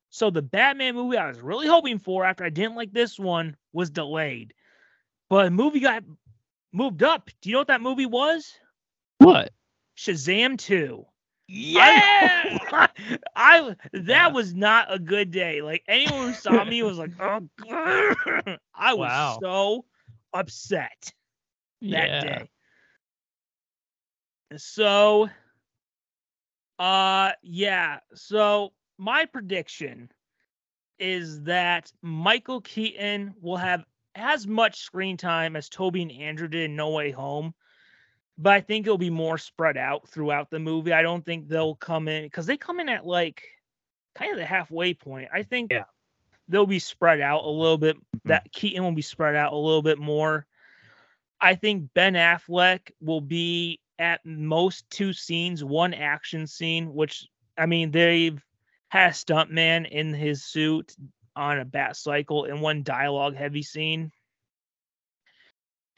So 0.08 0.30
the 0.30 0.40
Batman 0.40 0.94
movie 0.94 1.18
I 1.18 1.28
was 1.28 1.42
really 1.42 1.66
hoping 1.66 1.98
for 1.98 2.24
after 2.24 2.44
I 2.44 2.48
didn't 2.48 2.76
like 2.76 2.94
this 2.94 3.18
one 3.18 3.58
was 3.74 3.90
delayed. 3.90 4.54
But 5.28 5.44
the 5.44 5.50
movie 5.50 5.80
got 5.80 6.02
moved 6.72 7.02
up. 7.02 7.28
Do 7.42 7.50
you 7.50 7.56
know 7.56 7.60
what 7.60 7.68
that 7.68 7.82
movie 7.82 8.06
was? 8.06 8.54
What? 9.18 9.52
Shazam 9.98 10.56
2. 10.56 11.04
Yeah. 11.52 12.02
I, 12.72 12.88
I 13.36 13.76
that 13.92 14.32
Yeah. 14.32 14.32
was 14.32 14.54
not 14.54 14.92
a 14.92 14.98
good 14.98 15.30
day. 15.30 15.62
Like 15.62 15.82
anyone 15.88 16.26
who 16.28 16.32
saw 16.34 16.64
me 16.64 16.82
was 16.82 16.98
like, 16.98 17.12
oh, 17.20 17.48
God. 17.68 18.04
I 18.74 18.94
was 18.94 19.14
Wow. 19.14 19.42
so 19.42 19.84
upset 20.32 21.12
that 21.88 22.18
yeah. 22.18 22.18
day. 22.18 22.50
So, 24.56 25.28
uh, 26.78 27.32
yeah. 27.42 28.00
So 28.14 28.72
my 28.98 29.26
prediction 29.26 30.10
is 30.98 31.42
that 31.44 31.92
Michael 32.02 32.60
Keaton 32.60 33.34
will 33.40 33.56
have 33.56 33.84
as 34.14 34.46
much 34.46 34.80
screen 34.80 35.16
time 35.16 35.56
as 35.56 35.68
Tobey 35.68 36.02
and 36.02 36.12
Andrew 36.12 36.48
did 36.48 36.64
in 36.70 36.76
No 36.76 36.90
Way 36.90 37.10
Home, 37.12 37.54
but 38.40 38.54
I 38.54 38.60
think 38.62 38.86
it'll 38.86 38.96
be 38.96 39.10
more 39.10 39.36
spread 39.36 39.76
out 39.76 40.08
throughout 40.08 40.50
the 40.50 40.58
movie. 40.58 40.94
I 40.94 41.02
don't 41.02 41.24
think 41.24 41.46
they'll 41.46 41.74
come 41.74 42.08
in 42.08 42.24
because 42.24 42.46
they 42.46 42.56
come 42.56 42.80
in 42.80 42.88
at 42.88 43.06
like 43.06 43.44
kind 44.14 44.32
of 44.32 44.38
the 44.38 44.46
halfway 44.46 44.94
point. 44.94 45.28
I 45.32 45.42
think 45.42 45.70
Yeah. 45.70 45.84
they'll 46.48 46.66
be 46.66 46.78
spread 46.78 47.20
out 47.20 47.44
a 47.44 47.50
little 47.50 47.76
bit. 47.76 47.96
Mm-hmm. 47.96 48.28
That 48.28 48.50
Keaton 48.50 48.82
will 48.82 48.92
be 48.92 49.02
spread 49.02 49.36
out 49.36 49.52
a 49.52 49.56
little 49.56 49.82
bit 49.82 49.98
more. 49.98 50.46
I 51.38 51.54
think 51.54 51.92
Ben 51.94 52.14
Affleck 52.14 52.90
will 53.02 53.20
be 53.20 53.78
at 53.98 54.24
most 54.24 54.88
two 54.88 55.12
scenes, 55.12 55.62
one 55.62 55.92
action 55.92 56.46
scene, 56.46 56.94
which 56.94 57.28
I 57.58 57.66
mean 57.66 57.90
they've 57.90 58.42
had 58.88 59.10
a 59.10 59.12
stuntman 59.12 59.86
in 59.88 60.14
his 60.14 60.44
suit 60.44 60.96
on 61.36 61.60
a 61.60 61.64
bat 61.66 61.94
cycle 61.94 62.46
and 62.46 62.62
one 62.62 62.82
dialogue 62.82 63.36
heavy 63.36 63.62
scene. 63.62 64.10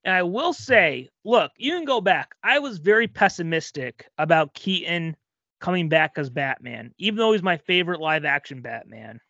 And 0.04 0.14
I 0.14 0.22
will 0.24 0.52
say, 0.52 1.08
look, 1.24 1.52
you 1.56 1.72
can 1.72 1.84
go 1.84 2.00
back. 2.00 2.34
I 2.42 2.58
was 2.58 2.78
very 2.78 3.06
pessimistic 3.06 4.08
about 4.18 4.54
Keaton 4.54 5.16
coming 5.60 5.88
back 5.88 6.12
as 6.16 6.28
Batman, 6.28 6.92
even 6.98 7.16
though 7.18 7.32
he's 7.32 7.42
my 7.42 7.56
favorite 7.56 8.00
live 8.00 8.24
action 8.24 8.62
Batman. 8.62 9.20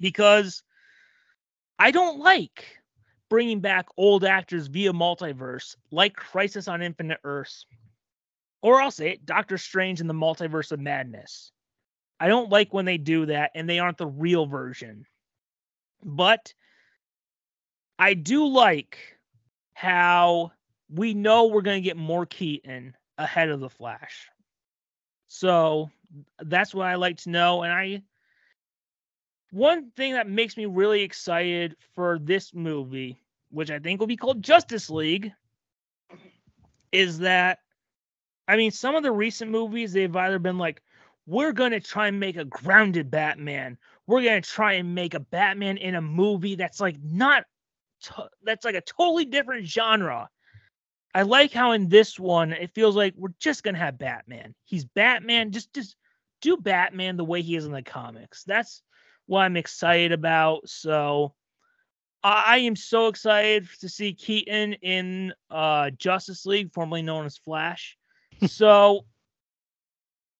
Because 0.00 0.62
I 1.78 1.92
don't 1.92 2.18
like 2.18 2.64
bringing 3.30 3.60
back 3.60 3.86
old 3.96 4.24
actors 4.24 4.66
via 4.66 4.92
multiverse 4.92 5.76
like 5.90 6.14
Crisis 6.14 6.68
on 6.68 6.82
Infinite 6.82 7.20
Earths. 7.24 7.66
Or 8.62 8.80
I'll 8.80 8.90
say 8.90 9.10
it, 9.10 9.26
Doctor 9.26 9.58
Strange 9.58 10.00
in 10.00 10.06
the 10.06 10.14
Multiverse 10.14 10.70
of 10.72 10.80
Madness. 10.80 11.50
I 12.20 12.28
don't 12.28 12.50
like 12.50 12.72
when 12.72 12.84
they 12.84 12.98
do 12.98 13.26
that 13.26 13.52
and 13.54 13.68
they 13.68 13.78
aren't 13.78 13.98
the 13.98 14.06
real 14.06 14.46
version. 14.46 15.06
But 16.04 16.52
I 17.98 18.14
do 18.14 18.46
like 18.46 18.98
how 19.74 20.52
we 20.88 21.14
know 21.14 21.46
we're 21.46 21.62
going 21.62 21.82
to 21.82 21.86
get 21.86 21.96
more 21.96 22.26
Keaton 22.26 22.94
ahead 23.18 23.48
of 23.48 23.60
the 23.60 23.70
Flash. 23.70 24.28
So 25.28 25.90
that's 26.40 26.74
what 26.74 26.86
I 26.86 26.96
like 26.96 27.16
to 27.18 27.30
know. 27.30 27.62
And 27.62 27.72
I, 27.72 28.02
one 29.50 29.90
thing 29.96 30.14
that 30.14 30.28
makes 30.28 30.56
me 30.56 30.66
really 30.66 31.02
excited 31.02 31.76
for 31.94 32.18
this 32.18 32.52
movie, 32.54 33.18
which 33.50 33.70
I 33.70 33.78
think 33.78 34.00
will 34.00 34.06
be 34.06 34.16
called 34.16 34.42
Justice 34.42 34.90
League, 34.90 35.32
is 36.90 37.18
that, 37.20 37.58
I 38.46 38.56
mean, 38.56 38.70
some 38.70 38.94
of 38.94 39.02
the 39.02 39.12
recent 39.12 39.50
movies, 39.50 39.92
they've 39.92 40.14
either 40.14 40.38
been 40.38 40.58
like, 40.58 40.82
we're 41.26 41.52
going 41.52 41.70
to 41.70 41.80
try 41.80 42.08
and 42.08 42.20
make 42.20 42.36
a 42.36 42.44
grounded 42.44 43.10
Batman. 43.10 43.78
We're 44.06 44.22
going 44.22 44.42
to 44.42 44.48
try 44.48 44.74
and 44.74 44.94
make 44.94 45.14
a 45.14 45.20
Batman 45.20 45.78
in 45.78 45.94
a 45.94 46.02
movie 46.02 46.56
that's 46.56 46.80
like 46.80 46.96
not, 47.02 47.44
to- 48.02 48.30
that's 48.42 48.64
like 48.64 48.74
a 48.74 48.80
totally 48.80 49.24
different 49.24 49.66
genre. 49.66 50.28
I 51.14 51.22
like 51.22 51.52
how 51.52 51.72
in 51.72 51.88
this 51.88 52.18
one 52.18 52.52
it 52.52 52.74
feels 52.74 52.96
like 52.96 53.14
we're 53.16 53.34
just 53.38 53.62
gonna 53.62 53.78
have 53.78 53.98
Batman. 53.98 54.54
He's 54.64 54.84
Batman. 54.84 55.52
Just 55.52 55.72
just 55.74 55.96
do 56.40 56.56
Batman 56.56 57.16
the 57.16 57.24
way 57.24 57.42
he 57.42 57.56
is 57.56 57.66
in 57.66 57.72
the 57.72 57.82
comics. 57.82 58.44
That's 58.44 58.82
what 59.26 59.40
I'm 59.40 59.56
excited 59.56 60.12
about. 60.12 60.68
So 60.68 61.34
I, 62.22 62.44
I 62.46 62.56
am 62.58 62.76
so 62.76 63.08
excited 63.08 63.68
to 63.80 63.88
see 63.88 64.14
Keaton 64.14 64.74
in 64.74 65.32
uh, 65.50 65.90
Justice 65.90 66.46
League, 66.46 66.72
formerly 66.72 67.02
known 67.02 67.26
as 67.26 67.36
Flash. 67.38 67.96
so 68.46 69.04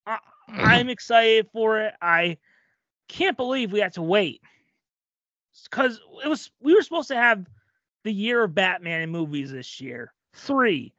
I, 0.07 0.19
I'm 0.49 0.89
excited 0.89 1.49
for 1.53 1.81
it. 1.81 1.95
I 2.01 2.39
can't 3.09 3.37
believe 3.37 3.73
we 3.73 3.81
had 3.81 3.95
to 3.95 4.03
wait 4.03 4.41
because 5.71 6.01
it 6.25 6.29
was 6.29 6.51
we 6.61 6.75
were 6.75 6.83
supposed 6.83 7.09
to 7.09 7.17
have 7.17 7.47
the 8.05 8.13
year 8.13 8.43
of 8.43 8.55
Batman 8.55 9.03
in 9.03 9.11
movies 9.11 9.53
this 9.53 9.81
year. 9.81 10.13
Three. 10.35 10.95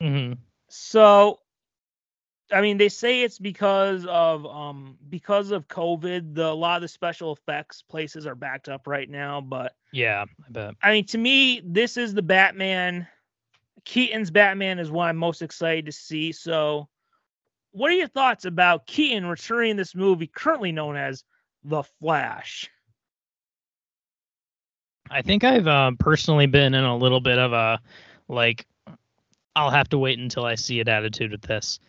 hmm 0.00 0.32
So 0.68 1.40
I 2.52 2.60
mean 2.60 2.78
they 2.78 2.88
say 2.88 3.22
it's 3.22 3.38
because 3.38 4.06
of 4.06 4.46
um 4.46 4.96
because 5.08 5.50
of 5.50 5.68
COVID, 5.68 6.34
the 6.34 6.46
a 6.46 6.52
lot 6.52 6.76
of 6.76 6.82
the 6.82 6.88
special 6.88 7.32
effects 7.32 7.82
places 7.82 8.26
are 8.26 8.34
backed 8.34 8.68
up 8.68 8.86
right 8.86 9.08
now, 9.08 9.40
but 9.40 9.74
Yeah, 9.92 10.24
I 10.46 10.50
bet. 10.50 10.74
I 10.82 10.92
mean 10.92 11.04
to 11.06 11.18
me 11.18 11.60
this 11.64 11.96
is 11.96 12.14
the 12.14 12.22
Batman 12.22 13.06
Keaton's 13.84 14.30
Batman 14.30 14.78
is 14.78 14.90
what 14.90 15.08
I'm 15.08 15.16
most 15.16 15.42
excited 15.42 15.86
to 15.86 15.92
see. 15.92 16.32
So 16.32 16.88
what 17.72 17.90
are 17.90 17.94
your 17.94 18.08
thoughts 18.08 18.44
about 18.44 18.86
Keaton 18.86 19.26
returning 19.26 19.76
this 19.76 19.94
movie 19.94 20.26
currently 20.26 20.72
known 20.72 20.96
as 20.96 21.24
The 21.64 21.82
Flash? 21.82 22.70
I 25.10 25.22
think 25.22 25.44
I've 25.44 25.66
uh, 25.66 25.92
personally 25.98 26.46
been 26.46 26.74
in 26.74 26.84
a 26.84 26.96
little 26.96 27.20
bit 27.20 27.38
of 27.38 27.52
a 27.52 27.80
like 28.28 28.66
I'll 29.58 29.70
have 29.70 29.88
to 29.90 29.98
wait 29.98 30.18
until 30.18 30.44
I 30.44 30.54
see 30.54 30.80
it 30.80 30.88
attitude 30.88 31.32
with 31.32 31.42
this. 31.42 31.80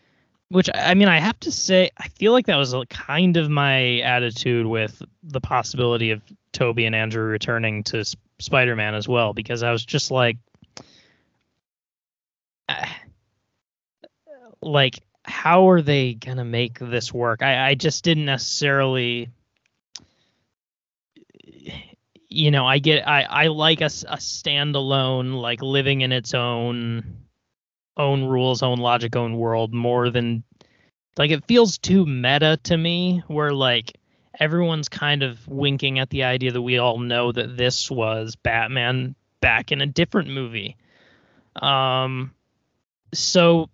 Which 0.49 0.69
I 0.73 0.95
mean, 0.95 1.07
I 1.07 1.19
have 1.19 1.39
to 1.41 1.51
say, 1.51 1.91
I 1.95 2.07
feel 2.07 2.31
like 2.31 2.47
that 2.47 2.55
was 2.55 2.73
kind 2.89 3.37
of 3.37 3.51
my 3.51 3.99
attitude 3.99 4.65
with 4.65 4.99
the 5.21 5.39
possibility 5.39 6.09
of 6.09 6.23
Tobey 6.53 6.85
and 6.85 6.95
Andrew 6.95 7.23
returning 7.23 7.83
to 7.83 7.99
S- 7.99 8.15
Spider-Man 8.39 8.95
as 8.95 9.07
well, 9.07 9.33
because 9.33 9.61
I 9.61 9.71
was 9.71 9.85
just 9.85 10.09
like, 10.09 10.37
like, 14.63 14.99
how 15.23 15.69
are 15.69 15.83
they 15.83 16.15
gonna 16.15 16.45
make 16.45 16.79
this 16.79 17.13
work? 17.13 17.43
I, 17.43 17.69
I 17.69 17.75
just 17.75 18.03
didn't 18.03 18.25
necessarily 18.25 19.29
you 22.29 22.51
know, 22.51 22.65
I 22.65 22.77
get 22.77 23.07
I 23.07 23.23
I 23.23 23.47
like 23.47 23.81
a, 23.81 23.85
a 23.85 24.17
standalone 24.17 25.33
like 25.33 25.61
living 25.61 26.01
in 26.01 26.11
its 26.11 26.33
own 26.33 27.25
own 27.97 28.23
rules, 28.23 28.63
own 28.63 28.77
logic, 28.77 29.15
own 29.15 29.35
world 29.35 29.73
more 29.73 30.09
than 30.09 30.43
like 31.17 31.31
it 31.31 31.45
feels 31.45 31.77
too 31.79 32.05
meta 32.05 32.57
to 32.63 32.77
me 32.77 33.23
where 33.27 33.51
like 33.51 33.97
everyone's 34.39 34.89
kind 34.89 35.23
of 35.23 35.45
winking 35.47 35.99
at 35.99 36.09
the 36.11 36.23
idea 36.23 36.51
that 36.51 36.61
we 36.61 36.77
all 36.77 36.99
know 36.99 37.31
that 37.31 37.57
this 37.57 37.89
was 37.89 38.35
Batman 38.35 39.15
back 39.41 39.71
in 39.71 39.81
a 39.81 39.87
different 39.87 40.29
movie. 40.29 40.77
Um 41.55 42.31
so 43.13 43.69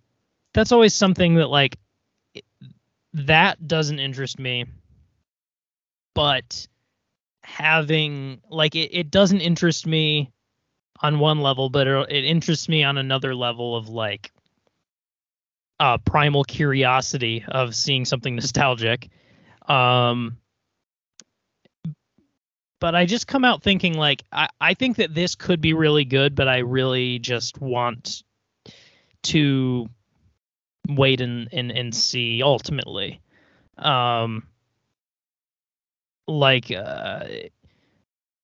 that's 0.53 0.71
always 0.71 0.93
something 0.93 1.35
that 1.35 1.49
like 1.49 1.77
that 3.13 3.67
doesn't 3.67 3.99
interest 3.99 4.39
me. 4.39 4.65
But 6.13 6.67
having 7.45 8.41
like 8.49 8.75
it, 8.75 8.89
it 8.91 9.11
doesn't 9.11 9.41
interest 9.41 9.85
me 9.85 10.31
on 11.01 11.19
one 11.19 11.41
level 11.41 11.69
but 11.69 11.87
it, 11.87 12.11
it 12.11 12.25
interests 12.25 12.69
me 12.69 12.83
on 12.83 12.97
another 12.97 13.35
level 13.35 13.75
of 13.75 13.89
like 13.89 14.31
uh 15.79 15.97
primal 15.99 16.43
curiosity 16.43 17.43
of 17.47 17.75
seeing 17.75 18.05
something 18.05 18.35
nostalgic. 18.37 19.09
Um 19.67 20.37
but 22.81 22.93
i 22.93 23.05
just 23.05 23.25
come 23.25 23.45
out 23.45 23.63
thinking 23.63 23.93
like 23.93 24.21
i 24.31 24.47
i 24.59 24.73
think 24.73 24.97
that 24.97 25.13
this 25.13 25.33
could 25.33 25.61
be 25.61 25.73
really 25.73 26.05
good 26.05 26.35
but 26.35 26.47
i 26.47 26.57
really 26.57 27.17
just 27.19 27.59
want 27.59 28.21
to 29.23 29.89
wait 30.87 31.21
and 31.21 31.49
and, 31.51 31.71
and 31.71 31.95
see 31.95 32.41
ultimately. 32.43 33.21
Um 33.77 34.47
like 36.27 36.71
uh 36.71 37.25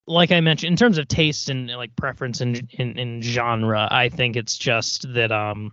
like 0.07 0.31
I 0.31 0.41
mentioned 0.41 0.71
in 0.71 0.77
terms 0.77 0.97
of 0.97 1.07
taste 1.07 1.49
and 1.49 1.67
like 1.69 1.95
preference 1.95 2.41
in 2.41 2.67
in, 2.71 2.97
in 2.97 3.21
genre, 3.21 3.87
I 3.89 4.09
think 4.09 4.35
it's 4.35 4.57
just 4.57 5.11
that 5.13 5.31
um 5.31 5.71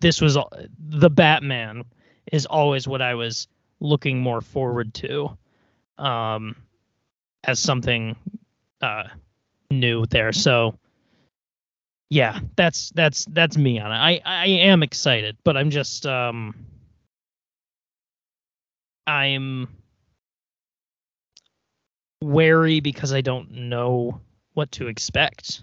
this 0.00 0.20
was 0.20 0.36
the 0.78 1.10
Batman 1.10 1.84
is 2.32 2.46
always 2.46 2.86
what 2.86 3.02
I 3.02 3.14
was 3.14 3.48
looking 3.80 4.20
more 4.20 4.40
forward 4.40 4.94
to, 4.94 5.36
um, 5.98 6.56
as 7.42 7.58
something 7.58 8.16
uh 8.80 9.04
new 9.70 10.06
there. 10.06 10.32
So 10.32 10.78
yeah, 12.10 12.38
that's 12.56 12.90
that's 12.90 13.24
that's 13.26 13.56
me 13.56 13.80
on 13.80 13.90
it. 13.90 13.96
I 13.96 14.20
I 14.24 14.46
am 14.46 14.82
excited, 14.82 15.36
but 15.42 15.56
I'm 15.56 15.70
just 15.70 16.06
um 16.06 16.54
I'm 19.06 19.68
wary 22.20 22.80
because 22.80 23.12
I 23.12 23.20
don't 23.20 23.50
know 23.50 24.20
what 24.54 24.72
to 24.72 24.88
expect. 24.88 25.62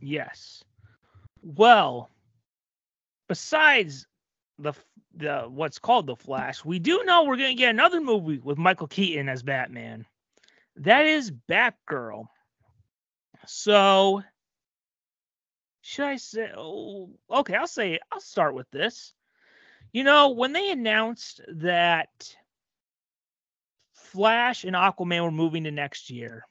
Yes. 0.00 0.62
Well, 1.42 2.10
besides 3.28 4.06
the 4.58 4.72
the 5.14 5.46
what's 5.48 5.78
called 5.78 6.06
the 6.06 6.16
Flash, 6.16 6.64
we 6.64 6.78
do 6.78 7.02
know 7.04 7.24
we're 7.24 7.36
going 7.36 7.56
to 7.56 7.60
get 7.60 7.70
another 7.70 8.00
movie 8.00 8.38
with 8.38 8.58
Michael 8.58 8.86
Keaton 8.86 9.28
as 9.28 9.42
Batman. 9.42 10.06
That 10.76 11.06
is 11.06 11.30
Batgirl. 11.30 12.26
So, 13.46 14.22
should 15.80 16.04
I 16.04 16.16
say? 16.16 16.50
Oh, 16.56 17.10
okay, 17.30 17.54
I'll 17.54 17.66
say. 17.66 17.98
I'll 18.12 18.20
start 18.20 18.54
with 18.54 18.70
this. 18.70 19.12
You 19.92 20.04
know, 20.04 20.30
when 20.30 20.52
they 20.52 20.70
announced 20.70 21.40
that 21.48 22.36
Flash 24.12 24.64
and 24.64 24.74
Aquaman 24.74 25.22
were 25.22 25.30
moving 25.30 25.64
to 25.64 25.70
next 25.70 26.10
year, 26.10 26.44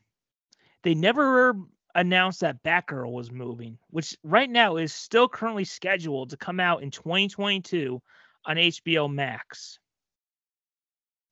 they 0.83 0.93
never 0.93 1.55
announced 1.95 2.41
that 2.41 2.63
Batgirl 2.63 3.11
was 3.11 3.31
moving, 3.31 3.77
which 3.89 4.15
right 4.23 4.49
now 4.49 4.77
is 4.77 4.93
still 4.93 5.27
currently 5.27 5.63
scheduled 5.63 6.29
to 6.29 6.37
come 6.37 6.59
out 6.59 6.83
in 6.83 6.91
2022 6.91 8.01
on 8.45 8.55
HBO 8.55 9.11
Max. 9.11 9.79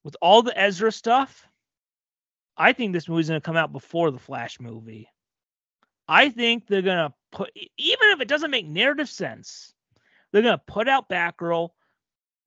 With 0.03 0.15
all 0.22 0.41
the 0.41 0.57
Ezra 0.60 0.91
stuff, 0.91 1.47
I 2.57 2.73
think 2.73 2.93
this 2.93 3.07
movie's 3.07 3.30
going 3.30 3.39
to 3.39 3.45
come 3.45 3.57
out 3.57 3.72
before 3.72 4.11
the 4.11 4.19
Flash 4.19 4.60
movie. 4.60 5.10
I 6.07 6.30
think 6.30 6.68
they're 6.68 6.81
going 6.81 7.10
to 7.10 7.14
put, 7.31 7.52
even 7.56 8.10
if 8.10 8.22
it 8.22 8.27
doesn't 8.27 8.52
make 8.52 8.68
narrative 8.68 9.10
sense, 9.10 9.73
they're 10.31 10.41
going 10.41 10.57
to 10.57 10.64
put 10.65 10.88
out 10.88 11.10
Batgirl 11.10 11.69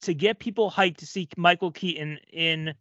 to 0.03 0.15
get 0.15 0.39
people 0.39 0.71
hyped 0.71 0.99
to 0.99 1.07
see 1.07 1.29
Michael 1.37 1.73
Keaton 1.73 2.19
in 2.33 2.75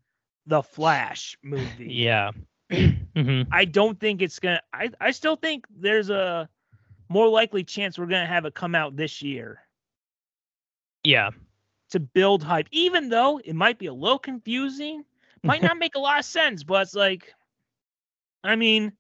the 0.48 0.64
Flash 0.64 1.38
movie. 1.44 2.04
Yeah. 2.04 2.32
hmm 3.16 3.44
I 3.52 3.66
don't 3.66 4.00
think 4.00 4.22
it's 4.22 4.40
gonna. 4.40 4.62
I 4.74 4.92
I 5.00 5.12
still 5.12 5.36
think 5.36 5.66
there's 5.70 6.10
a 6.10 6.50
more 7.10 7.28
likely 7.30 7.64
chance 7.64 7.98
we're 7.98 8.08
gonna 8.08 8.26
have 8.28 8.46
it 8.46 8.56
come 8.56 8.76
out 8.76 8.96
this 8.98 9.22
year 9.22 9.62
Yeah. 11.04 11.32
to 11.92 12.00
build 12.00 12.44
hype. 12.44 12.68
Even 12.72 13.10
though 13.10 13.40
it 13.40 13.56
might 13.56 13.80
be 13.80 13.88
a 13.88 13.94
little 13.94 14.20
confusing, 14.20 15.06
might 15.44 15.62
not 15.62 15.78
make 15.80 15.96
a 15.96 16.00
lot 16.00 16.20
of 16.20 16.26
sense, 16.26 16.64
but 16.64 16.84
it's 16.84 16.96
like, 16.96 17.34
I 18.44 18.56
mean, 18.56 18.94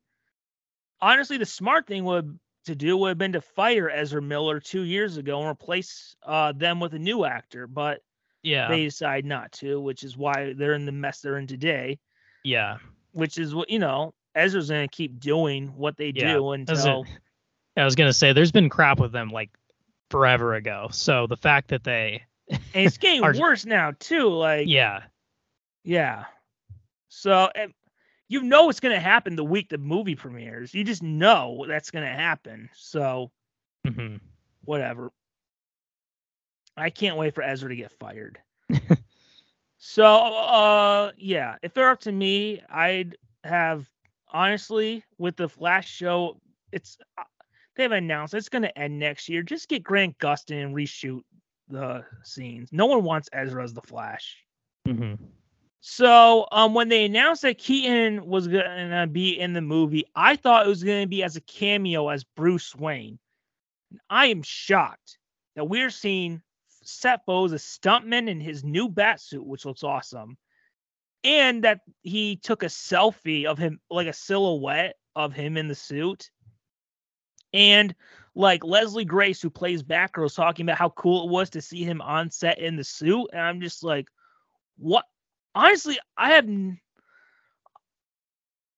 honestly, 1.01 1.37
the 1.37 1.45
smart 1.45 1.87
thing 1.87 2.05
would 2.05 2.39
to 2.65 2.75
do 2.75 2.97
would 2.97 3.09
have 3.09 3.17
been 3.17 3.33
to 3.33 3.41
fire 3.41 3.89
Ezra 3.89 4.21
Miller 4.21 4.59
two 4.59 4.81
years 4.81 5.17
ago 5.17 5.39
and 5.39 5.49
replace 5.49 6.15
uh, 6.23 6.53
them 6.53 6.79
with 6.79 6.93
a 6.93 6.99
new 6.99 7.25
actor, 7.25 7.67
but 7.67 8.01
Yeah. 8.47 8.69
they 8.69 8.85
decide 8.85 9.25
not 9.25 9.51
to, 9.53 9.79
which 9.79 10.03
is 10.03 10.15
why 10.17 10.53
they're 10.53 10.73
in 10.73 10.85
the 10.85 10.91
mess 10.91 11.21
they're 11.21 11.37
in 11.37 11.47
today. 11.47 11.99
yeah. 12.43 12.77
Which 13.11 13.37
is 13.37 13.53
what 13.53 13.69
you 13.69 13.79
know. 13.79 14.13
Ezra's 14.35 14.69
gonna 14.69 14.87
keep 14.87 15.19
doing 15.19 15.69
what 15.75 15.97
they 15.97 16.11
Yeah, 16.13 16.35
do 16.35 16.51
until. 16.51 17.05
I 17.77 17.83
was 17.83 17.95
gonna 17.95 18.13
say 18.13 18.33
there's 18.33 18.51
been 18.51 18.69
crap 18.69 18.99
with 18.99 19.11
them 19.11 19.29
like 19.29 19.49
forever 20.09 20.53
ago. 20.55 20.87
So 20.91 21.27
the 21.27 21.37
fact 21.37 21.69
that 21.69 21.83
they 21.83 22.23
and 22.49 22.59
it's 22.73 22.97
getting 22.97 23.23
Are- 23.23 23.33
worse 23.33 23.65
now 23.65 23.93
too. 23.99 24.29
Like, 24.29 24.67
yeah. 24.67 25.03
yeah. 25.83 26.25
So 27.09 27.49
and 27.55 27.73
you 28.29 28.43
know 28.43 28.69
it's 28.69 28.79
gonna 28.79 28.99
happen 28.99 29.35
the 29.35 29.43
week 29.43 29.69
the 29.69 29.77
movie 29.77 30.15
premieres. 30.15 30.73
You 30.73 30.83
just 30.83 31.01
know 31.03 31.65
that's 31.67 31.89
gonna 31.91 32.13
happen. 32.13 32.69
So 32.75 33.31
hmm 33.85 34.17
whatever. 34.65 35.11
I 36.77 36.89
can't 36.89 37.17
wait 37.17 37.33
for 37.33 37.43
Ezra 37.43 37.69
to 37.69 37.75
get 37.75 37.91
fired. 37.99 38.39
so 39.77 40.05
uh 40.05 41.11
yeah, 41.17 41.55
if 41.63 41.73
they're 41.73 41.89
up 41.89 42.01
to 42.01 42.11
me, 42.11 42.61
I'd 42.69 43.17
have 43.43 43.89
honestly 44.31 45.03
with 45.17 45.35
the 45.35 45.49
Flash 45.49 45.89
show, 45.89 46.39
it's 46.71 46.97
uh, 47.17 47.23
they've 47.75 47.91
announced 47.91 48.33
it's 48.33 48.49
gonna 48.49 48.71
end 48.75 48.99
next 48.99 49.27
year. 49.29 49.41
Just 49.41 49.69
get 49.69 49.83
Grant 49.83 50.17
Gustin 50.19 50.63
and 50.63 50.75
reshoot 50.75 51.21
the 51.69 52.05
scenes. 52.23 52.69
No 52.71 52.85
one 52.85 53.03
wants 53.03 53.29
Ezra 53.33 53.63
as 53.63 53.73
the 53.73 53.81
Flash. 53.81 54.37
hmm 54.85 55.13
So, 55.79 56.47
um, 56.51 56.73
when 56.73 56.89
they 56.89 57.05
announced 57.05 57.41
that 57.43 57.57
Keaton 57.57 58.25
was 58.25 58.47
gonna 58.47 59.07
be 59.07 59.39
in 59.39 59.53
the 59.53 59.61
movie, 59.61 60.05
I 60.15 60.35
thought 60.35 60.65
it 60.65 60.69
was 60.69 60.83
gonna 60.83 61.07
be 61.07 61.23
as 61.23 61.35
a 61.35 61.41
cameo 61.41 62.09
as 62.09 62.23
Bruce 62.23 62.75
Wayne. 62.75 63.19
I 64.09 64.27
am 64.27 64.43
shocked 64.43 65.17
that 65.55 65.65
we're 65.65 65.89
seeing 65.89 66.41
Seth 66.87 67.25
Bowes 67.25 67.51
a 67.51 67.55
stuntman 67.55 68.29
in 68.29 68.39
his 68.39 68.63
new 68.63 68.87
bat 68.87 69.19
suit, 69.19 69.45
which 69.45 69.65
looks 69.65 69.83
awesome, 69.83 70.37
and 71.23 71.63
that 71.63 71.81
he 72.01 72.37
took 72.37 72.63
a 72.63 72.67
selfie 72.67 73.45
of 73.45 73.57
him, 73.57 73.79
like 73.89 74.07
a 74.07 74.13
silhouette 74.13 74.95
of 75.15 75.33
him 75.33 75.57
in 75.57 75.67
the 75.67 75.75
suit, 75.75 76.31
and 77.53 77.93
like 78.35 78.63
Leslie 78.63 79.05
Grace, 79.05 79.41
who 79.41 79.49
plays 79.49 79.83
Batgirl, 79.83 80.23
was 80.23 80.35
talking 80.35 80.65
about 80.65 80.77
how 80.77 80.89
cool 80.89 81.27
it 81.27 81.31
was 81.31 81.49
to 81.51 81.61
see 81.61 81.83
him 81.83 82.01
on 82.01 82.31
set 82.31 82.59
in 82.59 82.75
the 82.75 82.83
suit, 82.83 83.27
and 83.33 83.41
I'm 83.41 83.61
just 83.61 83.83
like, 83.83 84.07
what? 84.77 85.05
honestly, 85.57 85.99
I 86.15 86.33
have. 86.33 86.47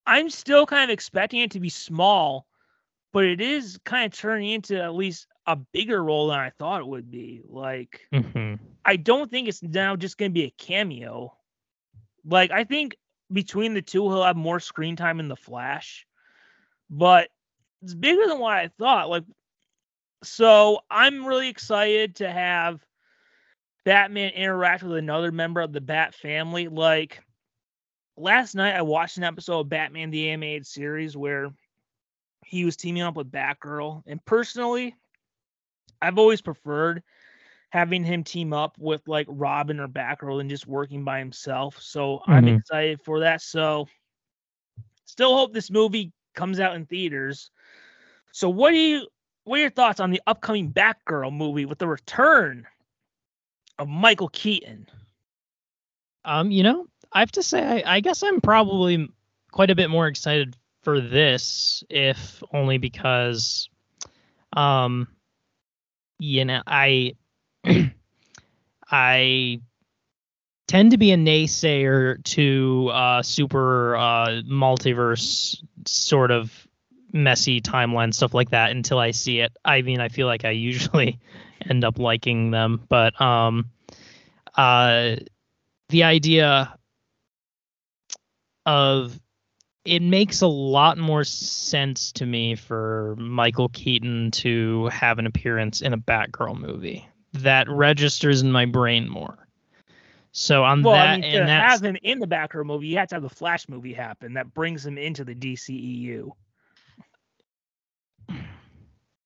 I'm 0.07 0.29
still 0.29 0.65
kind 0.65 0.89
of 0.89 0.93
expecting 0.93 1.41
it 1.41 1.51
to 1.51 1.59
be 1.59 1.69
small, 1.69 2.47
but 3.13 3.25
it 3.25 3.41
is 3.41 3.77
kind 3.85 4.11
of 4.11 4.17
turning 4.17 4.49
into 4.49 4.81
at 4.81 4.95
least 4.95 5.27
a 5.49 5.55
bigger 5.55 6.03
role 6.03 6.27
than 6.27 6.37
I 6.37 6.51
thought 6.51 6.81
it 6.81 6.87
would 6.87 7.09
be. 7.09 7.41
Like, 7.49 8.07
hmm 8.13 8.53
I 8.85 8.95
don't 8.95 9.29
think 9.29 9.47
it's 9.47 9.61
now 9.61 9.95
just 9.95 10.17
going 10.17 10.31
to 10.31 10.33
be 10.33 10.45
a 10.45 10.51
cameo. 10.51 11.35
Like, 12.23 12.51
I 12.51 12.63
think 12.63 12.95
between 13.31 13.73
the 13.73 13.81
two, 13.81 14.03
he'll 14.03 14.23
have 14.23 14.37
more 14.37 14.59
screen 14.59 14.95
time 14.95 15.19
in 15.19 15.27
the 15.27 15.35
Flash, 15.35 16.05
but 16.89 17.29
it's 17.81 17.95
bigger 17.95 18.27
than 18.27 18.39
what 18.39 18.57
I 18.57 18.69
thought. 18.79 19.09
Like, 19.09 19.23
so 20.23 20.81
I'm 20.89 21.25
really 21.25 21.49
excited 21.49 22.17
to 22.17 22.29
have 22.29 22.79
Batman 23.85 24.31
interact 24.33 24.83
with 24.83 24.97
another 24.97 25.31
member 25.31 25.61
of 25.61 25.73
the 25.73 25.81
Bat 25.81 26.13
family. 26.13 26.67
Like, 26.67 27.23
last 28.17 28.53
night 28.53 28.75
I 28.75 28.83
watched 28.83 29.17
an 29.17 29.23
episode 29.23 29.61
of 29.61 29.69
Batman 29.69 30.11
the 30.11 30.29
Animated 30.29 30.67
Series 30.67 31.17
where 31.17 31.51
he 32.45 32.65
was 32.65 32.75
teaming 32.75 33.03
up 33.03 33.15
with 33.15 33.31
Batgirl, 33.31 34.03
and 34.05 34.23
personally, 34.25 34.95
I've 36.01 36.17
always 36.17 36.41
preferred 36.41 37.03
having 37.69 38.03
him 38.03 38.23
team 38.23 38.53
up 38.53 38.77
with 38.79 39.07
like 39.07 39.27
Robin 39.29 39.79
or 39.79 39.87
Batgirl 39.87 40.37
than 40.39 40.49
just 40.49 40.67
working 40.67 41.03
by 41.03 41.19
himself. 41.19 41.81
So 41.81 42.21
I'm 42.27 42.47
Mhm. 42.47 42.47
excited 42.47 43.01
for 43.01 43.19
that. 43.21 43.41
So 43.41 43.87
still 45.05 45.35
hope 45.37 45.53
this 45.53 45.69
movie 45.71 46.11
comes 46.33 46.59
out 46.59 46.75
in 46.75 46.85
theaters. 46.85 47.51
So 48.31 48.49
what 48.49 48.71
do 48.71 48.77
you 48.77 49.07
what 49.43 49.57
are 49.57 49.61
your 49.61 49.69
thoughts 49.69 49.99
on 49.99 50.11
the 50.11 50.21
upcoming 50.27 50.71
Batgirl 50.71 51.33
movie 51.33 51.65
with 51.65 51.79
the 51.79 51.87
return 51.87 52.67
of 53.79 53.87
Michael 53.87 54.29
Keaton? 54.29 54.87
Um, 56.25 56.51
you 56.51 56.63
know, 56.63 56.87
I 57.11 57.19
have 57.19 57.31
to 57.33 57.43
say, 57.43 57.83
I, 57.83 57.95
I 57.95 57.99
guess 57.99 58.23
I'm 58.23 58.41
probably 58.41 59.09
quite 59.51 59.69
a 59.69 59.75
bit 59.75 59.89
more 59.89 60.07
excited 60.07 60.55
for 60.81 60.99
this, 60.99 61.83
if 61.89 62.43
only 62.53 62.77
because, 62.77 63.69
um, 64.55 65.07
you 66.19 66.45
know, 66.45 66.61
I, 66.67 67.15
I 68.91 69.61
tend 70.67 70.91
to 70.91 70.97
be 70.97 71.11
a 71.11 71.17
naysayer 71.17 72.23
to 72.23 72.89
uh, 72.93 73.23
super 73.23 73.95
uh, 73.95 74.27
multiverse 74.47 75.63
sort 75.87 76.29
of 76.29 76.67
messy 77.11 77.59
timeline 77.59 78.13
stuff 78.13 78.35
like 78.35 78.51
that 78.51 78.69
until 78.69 78.99
I 78.99 79.11
see 79.11 79.39
it. 79.39 79.51
I 79.65 79.81
mean, 79.81 79.99
I 79.99 80.09
feel 80.09 80.27
like 80.27 80.45
I 80.45 80.51
usually 80.51 81.19
end 81.69 81.83
up 81.83 81.97
liking 81.97 82.51
them, 82.51 82.85
but 82.87 83.19
um, 83.19 83.71
uh, 84.55 85.15
the 85.89 86.03
idea 86.03 86.77
of 88.65 89.19
it 89.85 90.01
makes 90.01 90.41
a 90.41 90.47
lot 90.47 90.97
more 90.97 91.23
sense 91.23 92.11
to 92.13 92.25
me 92.25 92.55
for 92.55 93.15
Michael 93.17 93.69
Keaton 93.69 94.31
to 94.31 94.87
have 94.87 95.19
an 95.19 95.25
appearance 95.25 95.81
in 95.81 95.93
a 95.93 95.97
Batgirl 95.97 96.59
movie. 96.59 97.07
That 97.33 97.69
registers 97.69 98.41
in 98.41 98.51
my 98.51 98.65
brain 98.65 99.07
more. 99.07 99.47
So 100.31 100.63
on 100.63 100.83
Well, 100.83 100.93
that 100.93 101.07
I 101.07 101.17
mean, 101.17 101.31
to 101.31 101.47
have 101.47 101.81
him 101.81 101.97
in 102.03 102.19
the 102.19 102.27
Batgirl 102.27 102.65
movie, 102.65 102.87
you 102.87 102.97
have 102.97 103.07
to 103.09 103.15
have 103.15 103.23
the 103.23 103.29
Flash 103.29 103.67
movie 103.67 103.93
happen 103.93 104.33
that 104.33 104.53
brings 104.53 104.85
him 104.85 104.97
into 104.97 105.23
the 105.23 105.33
DCEU. 105.33 106.31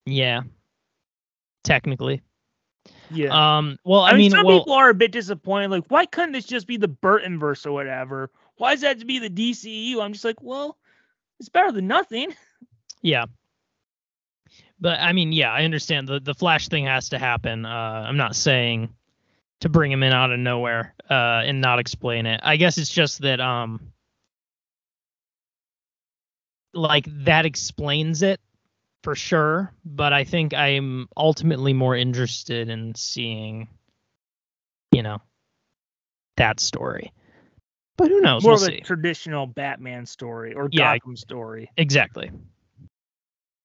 yeah. 0.05 0.41
Technically. 1.63 2.21
Yeah. 3.09 3.57
Um. 3.57 3.77
Well, 3.84 4.01
I, 4.01 4.09
I, 4.09 4.11
mean, 4.13 4.19
mean, 4.19 4.31
some 4.31 4.45
well, 4.45 4.59
people 4.59 4.73
are 4.73 4.89
a 4.89 4.93
bit 4.93 5.11
disappointed. 5.11 5.71
Like, 5.71 5.85
why 5.88 6.05
couldn't 6.05 6.34
this 6.34 6.45
just 6.45 6.67
be 6.67 6.77
the 6.77 6.88
Burton 6.88 7.39
verse 7.39 7.65
or 7.65 7.71
whatever? 7.71 8.30
Why 8.57 8.73
does 8.73 8.81
that 8.81 8.99
to 8.99 9.05
be 9.05 9.19
the 9.19 9.30
DCU? 9.30 10.01
I'm 10.01 10.13
just 10.13 10.25
like, 10.25 10.41
well, 10.41 10.77
it's 11.39 11.49
better 11.49 11.71
than 11.71 11.88
nothing. 11.88 12.34
yeah. 13.01 13.25
But 14.80 14.99
I 14.99 15.13
mean, 15.13 15.31
yeah, 15.31 15.51
I 15.51 15.63
understand 15.63 16.07
the 16.07 16.19
the 16.19 16.34
Flash 16.34 16.67
thing 16.67 16.85
has 16.85 17.09
to 17.09 17.19
happen. 17.19 17.65
Uh, 17.65 18.05
I'm 18.07 18.17
not 18.17 18.35
saying 18.35 18.93
to 19.61 19.69
bring 19.69 19.91
him 19.91 20.03
in 20.03 20.11
out 20.11 20.31
of 20.31 20.39
nowhere 20.39 20.93
uh, 21.09 21.41
and 21.45 21.61
not 21.61 21.80
explain 21.80 22.25
it. 22.25 22.41
I 22.43 22.57
guess 22.57 22.77
it's 22.77 22.89
just 22.89 23.21
that 23.21 23.39
um, 23.39 23.93
like 26.73 27.05
that 27.23 27.45
explains 27.45 28.23
it 28.23 28.41
for 29.03 29.15
sure. 29.15 29.71
But 29.85 30.11
I 30.11 30.25
think 30.25 30.53
I'm 30.53 31.07
ultimately 31.15 31.71
more 31.71 31.95
interested 31.95 32.69
in 32.69 32.95
seeing, 32.95 33.69
you 34.91 35.01
know, 35.03 35.21
that 36.35 36.59
story. 36.59 37.13
But 37.98 38.10
who 38.10 38.22
knows? 38.22 38.44
More 38.44 38.53
we'll 38.53 38.64
of 38.64 38.70
a 38.70 38.78
see. 38.78 38.82
traditional 38.82 39.45
Batman 39.45 40.06
story 40.06 40.53
or 40.53 40.68
Yeah. 40.72 40.98
Gotham 40.98 41.15
story. 41.15 41.70
Exactly. 41.78 42.32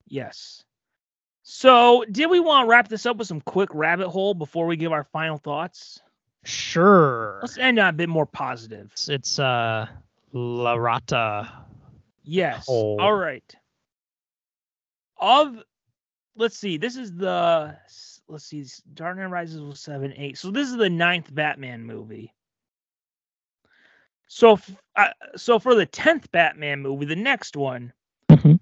Yes. 0.06 0.64
So, 1.42 2.04
did 2.10 2.28
we 2.28 2.40
want 2.40 2.66
to 2.66 2.70
wrap 2.70 2.88
this 2.88 3.06
up 3.06 3.16
with 3.16 3.26
some 3.26 3.40
quick 3.40 3.70
rabbit 3.72 4.10
hole 4.10 4.34
before 4.34 4.66
we 4.66 4.76
give 4.76 4.92
our 4.92 5.04
final 5.04 5.38
thoughts? 5.38 6.00
Sure. 6.44 7.38
Let's 7.42 7.56
end 7.56 7.78
on 7.78 7.88
a 7.88 7.92
bit 7.92 8.08
more 8.10 8.26
positive. 8.26 8.90
It's, 8.92 9.08
it's 9.08 9.38
uh 9.38 9.86
La 10.32 10.74
Rata. 10.74 11.50
Yes. 12.22 12.66
hole. 12.66 12.98
All 13.00 13.14
right. 13.14 13.54
Of, 15.20 15.56
let's 16.36 16.56
see. 16.58 16.76
This 16.76 16.96
is 16.96 17.14
the 17.14 17.76
let's 18.28 18.44
see. 18.44 18.64
Dark 18.94 19.16
Knight 19.16 19.30
Rises 19.30 19.60
was 19.60 19.80
seven, 19.80 20.12
eight. 20.16 20.36
So 20.38 20.50
this 20.50 20.68
is 20.68 20.76
the 20.76 20.90
ninth 20.90 21.34
Batman 21.34 21.82
movie. 21.82 22.32
So, 24.28 24.52
f- 24.52 24.76
uh, 24.96 25.08
so 25.36 25.58
for 25.58 25.74
the 25.74 25.86
tenth 25.86 26.30
Batman 26.30 26.80
movie, 26.82 27.06
the 27.06 27.16
next 27.16 27.56
one, 27.56 27.92
Mhm. 28.30 28.60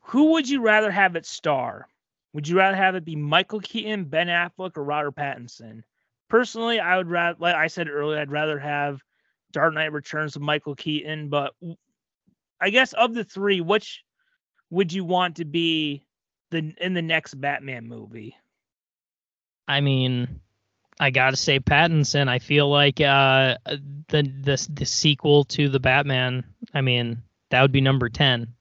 who 0.00 0.32
would 0.32 0.48
you 0.48 0.60
rather 0.62 0.90
have 0.90 1.16
it 1.16 1.26
star? 1.26 1.88
Would 2.32 2.48
you 2.48 2.56
rather 2.56 2.76
have 2.76 2.94
it 2.94 3.04
be 3.04 3.16
Michael 3.16 3.60
Keaton, 3.60 4.04
Ben 4.04 4.28
Affleck, 4.28 4.76
or 4.76 4.84
Robert 4.84 5.14
Pattinson? 5.16 5.82
Personally, 6.28 6.80
I 6.80 6.96
would 6.96 7.08
rather, 7.08 7.36
like 7.40 7.54
I 7.54 7.66
said 7.66 7.88
earlier, 7.88 8.18
I'd 8.20 8.30
rather 8.32 8.58
have 8.58 9.02
Dark 9.52 9.74
Knight 9.74 9.92
Returns 9.92 10.34
with 10.34 10.42
Michael 10.42 10.74
Keaton. 10.74 11.28
But 11.28 11.54
w- 11.60 11.76
I 12.60 12.70
guess 12.70 12.92
of 12.94 13.12
the 13.12 13.24
three, 13.24 13.60
which 13.60 14.04
would 14.70 14.92
you 14.92 15.04
want 15.04 15.36
to 15.36 15.44
be 15.44 16.06
the 16.50 16.74
in 16.80 16.94
the 16.94 17.02
next 17.02 17.34
Batman 17.34 17.86
movie? 17.86 18.36
I 19.68 19.80
mean, 19.80 20.40
I 21.00 21.10
gotta 21.10 21.36
say 21.36 21.58
Pattinson. 21.58 22.28
I 22.28 22.38
feel 22.38 22.68
like 22.70 23.00
uh 23.00 23.56
the 24.08 24.22
the 24.22 24.68
the 24.72 24.86
sequel 24.86 25.44
to 25.44 25.68
the 25.68 25.80
Batman. 25.80 26.44
I 26.74 26.80
mean, 26.80 27.22
that 27.50 27.62
would 27.62 27.72
be 27.72 27.80
number 27.80 28.08
ten. 28.08 28.54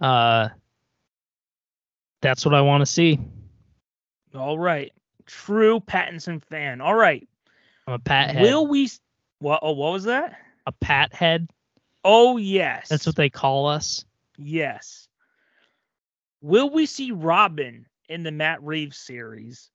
Uh, 0.00 0.48
that's 2.22 2.44
what 2.44 2.54
I 2.54 2.62
want 2.62 2.80
to 2.82 2.86
see. 2.86 3.18
All 4.34 4.58
right, 4.58 4.92
true 5.26 5.80
Pattinson 5.80 6.42
fan. 6.42 6.80
All 6.80 6.94
right, 6.94 7.28
I'm 7.86 7.94
a 7.94 7.98
pat 7.98 8.30
head. 8.30 8.42
will 8.42 8.66
we? 8.66 8.90
What? 9.38 9.60
Oh, 9.62 9.72
what 9.72 9.92
was 9.92 10.04
that? 10.04 10.36
a 10.66 10.72
pat 10.72 11.12
head. 11.14 11.48
Oh 12.04 12.36
yes, 12.36 12.88
That's 12.88 13.06
what 13.06 13.16
they 13.16 13.30
call 13.30 13.66
us. 13.66 14.04
Yes. 14.38 15.08
Will 16.42 16.70
we 16.70 16.86
see 16.86 17.10
Robin 17.12 17.86
in 18.08 18.22
the 18.22 18.30
Matt 18.30 18.62
Reeves 18.62 18.96
series? 18.96 19.70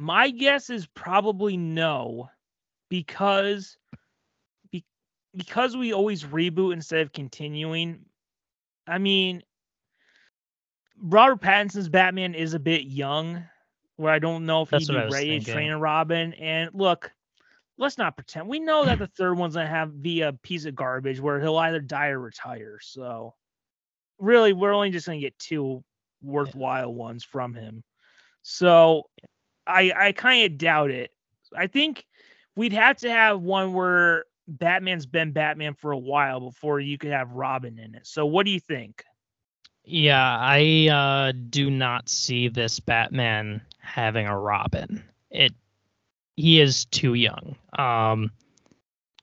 My 0.00 0.30
guess 0.30 0.70
is 0.70 0.86
probably 0.86 1.58
no, 1.58 2.30
because 2.88 3.76
be, 4.72 4.82
because 5.36 5.76
we 5.76 5.92
always 5.92 6.24
reboot 6.24 6.72
instead 6.72 7.02
of 7.02 7.12
continuing. 7.12 8.06
I 8.86 8.96
mean, 8.96 9.42
Robert 10.98 11.42
Pattinson's 11.42 11.90
Batman 11.90 12.34
is 12.34 12.54
a 12.54 12.58
bit 12.58 12.84
young, 12.84 13.44
where 13.96 14.10
I 14.10 14.18
don't 14.18 14.46
know 14.46 14.62
if 14.62 14.70
That's 14.70 14.86
he'd 14.86 14.94
be 14.94 15.08
ready 15.12 15.38
to 15.38 15.52
train 15.52 15.70
a 15.70 15.78
Robin. 15.78 16.32
And 16.32 16.70
look, 16.72 17.12
let's 17.76 17.98
not 17.98 18.16
pretend. 18.16 18.48
We 18.48 18.58
know 18.58 18.86
that 18.86 18.98
the 18.98 19.06
third 19.18 19.36
one's 19.36 19.52
gonna 19.52 19.66
have 19.66 20.02
be 20.02 20.22
a 20.22 20.32
piece 20.32 20.64
of 20.64 20.74
garbage 20.74 21.20
where 21.20 21.38
he'll 21.38 21.58
either 21.58 21.78
die 21.80 22.08
or 22.08 22.20
retire. 22.20 22.78
So 22.80 23.34
really, 24.18 24.54
we're 24.54 24.72
only 24.72 24.92
just 24.92 25.04
gonna 25.04 25.20
get 25.20 25.38
two 25.38 25.84
worthwhile 26.22 26.94
ones 26.94 27.22
from 27.22 27.52
him. 27.52 27.84
So 28.40 29.04
I 29.70 29.92
I 30.08 30.12
kind 30.12 30.44
of 30.44 30.58
doubt 30.58 30.90
it. 30.90 31.10
I 31.56 31.66
think 31.66 32.06
we'd 32.56 32.72
have 32.72 32.98
to 32.98 33.10
have 33.10 33.40
one 33.40 33.72
where 33.72 34.24
Batman's 34.46 35.06
been 35.06 35.32
Batman 35.32 35.74
for 35.74 35.92
a 35.92 35.98
while 35.98 36.40
before 36.40 36.80
you 36.80 36.98
could 36.98 37.12
have 37.12 37.32
Robin 37.32 37.78
in 37.78 37.94
it. 37.94 38.06
So 38.06 38.26
what 38.26 38.46
do 38.46 38.52
you 38.52 38.60
think? 38.60 39.04
Yeah, 39.84 40.36
I 40.38 40.88
uh, 40.88 41.32
do 41.48 41.70
not 41.70 42.08
see 42.08 42.48
this 42.48 42.80
Batman 42.80 43.62
having 43.78 44.26
a 44.26 44.38
Robin. 44.38 45.02
It 45.30 45.54
he 46.36 46.60
is 46.60 46.84
too 46.86 47.14
young. 47.14 47.56
Um, 47.78 48.30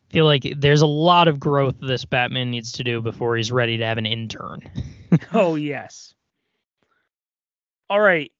feel 0.09 0.25
like 0.25 0.53
there's 0.57 0.81
a 0.81 0.87
lot 0.87 1.27
of 1.27 1.39
growth 1.39 1.75
this 1.81 2.05
Batman 2.05 2.51
needs 2.51 2.73
to 2.73 2.83
do 2.83 3.01
before 3.01 3.37
he's 3.37 3.51
ready 3.51 3.77
to 3.77 3.85
have 3.85 3.97
an 3.97 4.05
intern. 4.05 4.61
oh 5.33 5.55
yes. 5.55 6.13
All 7.89 7.99
right. 7.99 8.31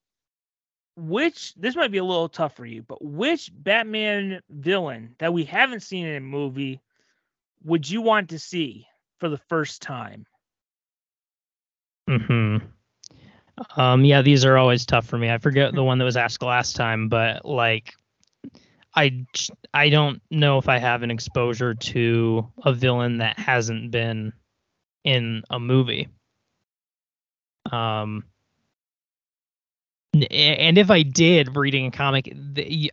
Which 0.97 1.53
this 1.55 1.77
might 1.77 1.91
be 1.91 1.99
a 1.99 2.03
little 2.03 2.27
tough 2.27 2.57
for 2.57 2.65
you, 2.65 2.83
but 2.83 3.01
which 3.01 3.51
Batman 3.53 4.41
villain 4.49 5.15
that 5.19 5.33
we 5.33 5.45
haven't 5.45 5.81
seen 5.81 6.05
in 6.05 6.17
a 6.17 6.21
movie 6.21 6.81
would 7.63 7.89
you 7.89 8.01
want 8.01 8.29
to 8.31 8.39
see 8.39 8.87
for 9.19 9.29
the 9.29 9.37
first 9.37 9.81
time? 9.81 10.27
hmm 12.07 12.57
Um, 13.75 14.05
yeah, 14.05 14.21
these 14.21 14.45
are 14.45 14.57
always 14.57 14.85
tough 14.85 15.05
for 15.07 15.17
me. 15.17 15.29
I 15.31 15.37
forget 15.37 15.73
the 15.73 15.83
one 15.83 15.97
that 15.99 16.05
was 16.05 16.17
asked 16.17 16.43
last 16.43 16.75
time, 16.75 17.09
but 17.09 17.45
like, 17.45 17.93
I 18.95 19.25
I 19.73 19.89
don't 19.89 20.21
know 20.31 20.57
if 20.57 20.69
I 20.69 20.77
have 20.77 21.03
an 21.03 21.11
exposure 21.11 21.73
to 21.75 22.51
a 22.63 22.73
villain 22.73 23.17
that 23.19 23.39
hasn't 23.39 23.91
been 23.91 24.33
in 25.03 25.43
a 25.49 25.59
movie. 25.59 26.07
Um, 27.71 28.23
and 30.25 30.77
if 30.77 30.91
I 30.91 31.03
did 31.03 31.55
reading 31.55 31.87
a 31.87 31.91
comic, 31.91 32.33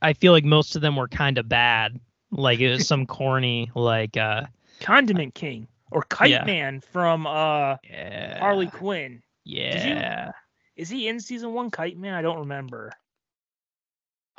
I 0.03 0.13
feel 0.15 0.33
like 0.33 0.45
most 0.45 0.77
of 0.77 0.83
them 0.83 0.97
were 0.97 1.09
kind 1.09 1.39
of 1.39 1.49
bad. 1.49 2.01
Like 2.31 2.61
it 2.61 2.71
was 2.71 2.87
some 2.89 3.07
corny, 3.07 3.71
like 3.75 4.17
uh, 4.17 4.43
Condiment 4.81 5.35
King 5.35 5.69
or 5.91 6.03
Kite 6.03 6.31
Yeah. 6.31 6.45
Man 6.45 6.81
from 6.81 7.27
uh 7.27 7.77
yeah, 7.89 8.39
Harley 8.39 8.69
Quinn. 8.69 9.23
Yeah. 9.45 10.33
Is 10.77 10.89
he 10.89 11.09
in 11.09 11.21
season 11.21 11.53
one 11.53 11.71
Kite 11.71 11.97
Man? 11.97 12.15
I 12.15 12.23
don't 12.23 12.41
remember. 12.41 12.93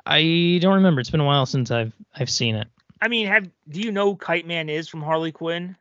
I 0.06 0.60
don't 0.62 0.76
remember. 0.76 1.02
It's 1.02 1.10
been 1.10 1.22
a 1.22 1.26
while 1.26 1.45
since 1.45 1.72
I've 1.72 1.94
I've 2.14 2.30
seen 2.30 2.56
it. 2.56 2.68
I 3.02 3.07
mean, 3.07 3.28
have 3.28 3.49
do 3.70 3.82
you 3.82 3.91
know 3.91 4.12
who 4.12 4.18
Kite 4.18 4.48
Man 4.48 4.70
is 4.70 4.88
from 4.88 5.02
Harley 5.02 5.32
Quinn? 5.32 5.76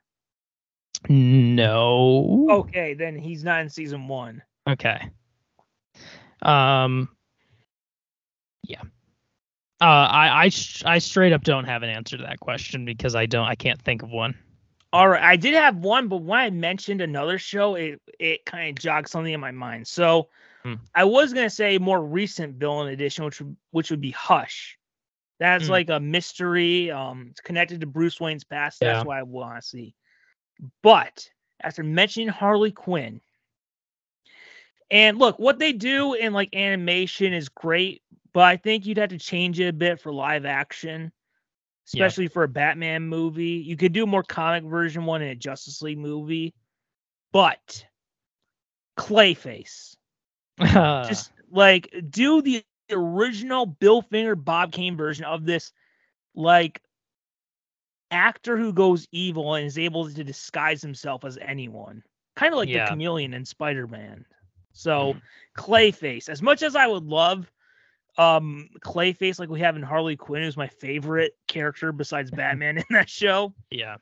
No. 1.08 2.46
Okay, 2.50 2.94
then 2.94 3.18
he's 3.18 3.44
not 3.44 3.60
in 3.60 3.68
season 3.68 4.08
one. 4.08 4.42
Okay. 4.68 5.10
Um. 6.44 7.08
Yeah. 8.62 8.82
Uh, 9.80 9.84
I 9.84 10.44
I 10.44 10.50
I 10.84 10.98
straight 10.98 11.32
up 11.32 11.42
don't 11.42 11.64
have 11.64 11.82
an 11.82 11.90
answer 11.90 12.16
to 12.16 12.22
that 12.22 12.40
question 12.40 12.84
because 12.84 13.14
I 13.14 13.26
don't 13.26 13.46
I 13.46 13.54
can't 13.54 13.80
think 13.82 14.02
of 14.02 14.10
one. 14.10 14.34
All 14.92 15.08
right, 15.08 15.22
I 15.22 15.36
did 15.36 15.54
have 15.54 15.76
one, 15.78 16.06
but 16.08 16.18
when 16.22 16.38
I 16.38 16.50
mentioned 16.50 17.00
another 17.00 17.38
show, 17.38 17.74
it 17.74 18.00
it 18.18 18.46
kind 18.46 18.70
of 18.70 18.82
jogged 18.82 19.08
something 19.08 19.32
in 19.32 19.40
my 19.40 19.50
mind. 19.50 19.86
So 19.86 20.28
Hmm. 20.62 20.74
I 20.94 21.04
was 21.04 21.32
gonna 21.34 21.50
say 21.50 21.76
more 21.78 22.02
recent 22.02 22.54
villain 22.56 22.88
edition, 22.88 23.24
which 23.24 23.40
would, 23.40 23.56
which 23.72 23.90
would 23.90 24.00
be 24.00 24.12
Hush. 24.12 24.78
That's 25.40 25.66
Hmm. 25.66 25.72
like 25.72 25.90
a 25.90 26.00
mystery. 26.00 26.90
Um, 26.90 27.28
it's 27.32 27.40
connected 27.40 27.80
to 27.80 27.86
Bruce 27.86 28.20
Wayne's 28.20 28.44
past. 28.44 28.80
That's 28.80 29.04
why 29.04 29.18
I 29.18 29.24
want 29.24 29.60
to 29.60 29.68
see. 29.68 29.94
But 30.82 31.28
after 31.60 31.82
mentioning 31.82 32.28
Harley 32.28 32.70
Quinn, 32.70 33.20
and 34.90 35.18
look, 35.18 35.38
what 35.38 35.58
they 35.58 35.72
do 35.72 36.14
in 36.14 36.32
like 36.32 36.54
animation 36.54 37.32
is 37.32 37.48
great, 37.48 38.02
but 38.32 38.42
I 38.44 38.56
think 38.56 38.86
you'd 38.86 38.98
have 38.98 39.10
to 39.10 39.18
change 39.18 39.60
it 39.60 39.68
a 39.68 39.72
bit 39.72 40.00
for 40.00 40.12
live 40.12 40.44
action 40.44 41.12
Yeah. 41.92 42.12
especially 42.12 42.28
for 42.28 42.44
a 42.44 42.48
Batman 42.48 43.02
movie. 43.02 43.62
You 43.66 43.76
could 43.76 43.92
do 43.92 44.04
a 44.04 44.06
more 44.06 44.22
comic 44.22 44.64
version 44.64 45.04
one 45.04 45.22
in 45.22 45.28
a 45.28 45.34
Justice 45.34 45.82
League 45.82 45.98
movie, 45.98 46.54
but 47.32 47.84
Clayface, 48.98 49.96
just 51.02 51.32
like 51.50 51.92
do 52.10 52.42
the 52.42 52.64
original 52.90 53.66
Bill 53.66 54.02
Finger 54.02 54.34
Bob 54.36 54.72
Kane 54.72 54.96
version 54.96 55.24
of 55.24 55.44
this, 55.46 55.72
like 56.34 56.80
actor 58.10 58.56
who 58.56 58.72
goes 58.72 59.06
evil 59.12 59.54
and 59.54 59.66
is 59.66 59.78
able 59.78 60.08
to 60.10 60.24
disguise 60.24 60.82
himself 60.82 61.24
as 61.24 61.38
anyone, 61.40 62.02
kind 62.36 62.52
of 62.52 62.58
like 62.58 62.70
Yeah. 62.70 62.84
the 62.84 62.94
chameleon 62.94 63.34
in 63.34 63.44
Spider 63.44 63.86
Man. 63.86 64.24
So 64.74 65.16
Clayface, 65.56 66.28
as 66.28 66.42
much 66.42 66.62
as 66.62 66.76
I 66.76 66.86
would 66.86 67.04
love 67.04 67.50
um 68.16 68.68
Clayface 68.80 69.40
like 69.40 69.48
we 69.48 69.60
have 69.60 69.76
in 69.76 69.82
Harley 69.82 70.16
Quinn, 70.16 70.42
who's 70.42 70.56
my 70.56 70.68
favorite 70.68 71.32
character 71.48 71.90
besides 71.92 72.30
Batman 72.32 72.78
in 72.78 72.84
that 72.90 73.08
show. 73.08 73.54
Yeah. 73.70 73.96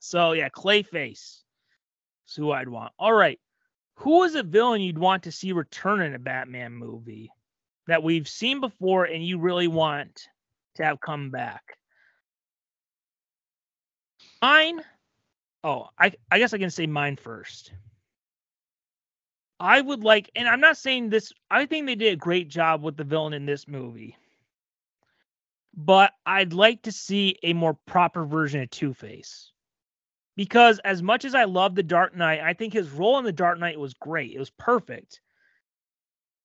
So 0.00 0.32
yeah, 0.32 0.48
Clayface 0.48 1.42
is 2.28 2.34
who 2.36 2.50
I'd 2.50 2.68
want. 2.68 2.92
All 2.98 3.12
right. 3.12 3.38
Who 3.98 4.24
is 4.24 4.34
a 4.34 4.42
villain 4.42 4.80
you'd 4.80 4.98
want 4.98 5.24
to 5.24 5.32
see 5.32 5.52
return 5.52 6.02
in 6.02 6.14
a 6.14 6.18
Batman 6.18 6.72
movie 6.72 7.30
that 7.86 8.02
we've 8.02 8.26
seen 8.26 8.60
before 8.60 9.04
and 9.04 9.24
you 9.24 9.38
really 9.38 9.68
want 9.68 10.28
to 10.76 10.84
have 10.84 11.00
come 11.00 11.30
back? 11.30 11.62
Mine. 14.42 14.82
Oh, 15.62 15.88
I 15.98 16.12
I 16.30 16.38
guess 16.38 16.52
I 16.52 16.58
can 16.58 16.70
say 16.70 16.86
mine 16.86 17.16
first. 17.16 17.72
I 19.64 19.80
would 19.80 20.04
like, 20.04 20.30
and 20.36 20.46
I'm 20.46 20.60
not 20.60 20.76
saying 20.76 21.08
this, 21.08 21.32
I 21.50 21.64
think 21.64 21.86
they 21.86 21.94
did 21.94 22.12
a 22.12 22.16
great 22.16 22.48
job 22.48 22.82
with 22.82 22.98
the 22.98 23.04
villain 23.04 23.32
in 23.32 23.46
this 23.46 23.66
movie. 23.66 24.14
But 25.74 26.12
I'd 26.26 26.52
like 26.52 26.82
to 26.82 26.92
see 26.92 27.38
a 27.42 27.54
more 27.54 27.72
proper 27.86 28.26
version 28.26 28.60
of 28.60 28.68
Two 28.68 28.92
Face. 28.92 29.50
Because 30.36 30.80
as 30.84 31.02
much 31.02 31.24
as 31.24 31.34
I 31.34 31.44
love 31.44 31.74
the 31.74 31.82
Dark 31.82 32.14
Knight, 32.14 32.40
I 32.40 32.52
think 32.52 32.74
his 32.74 32.90
role 32.90 33.18
in 33.18 33.24
the 33.24 33.32
Dark 33.32 33.58
Knight 33.58 33.80
was 33.80 33.94
great. 33.94 34.32
It 34.34 34.38
was 34.38 34.50
perfect. 34.50 35.22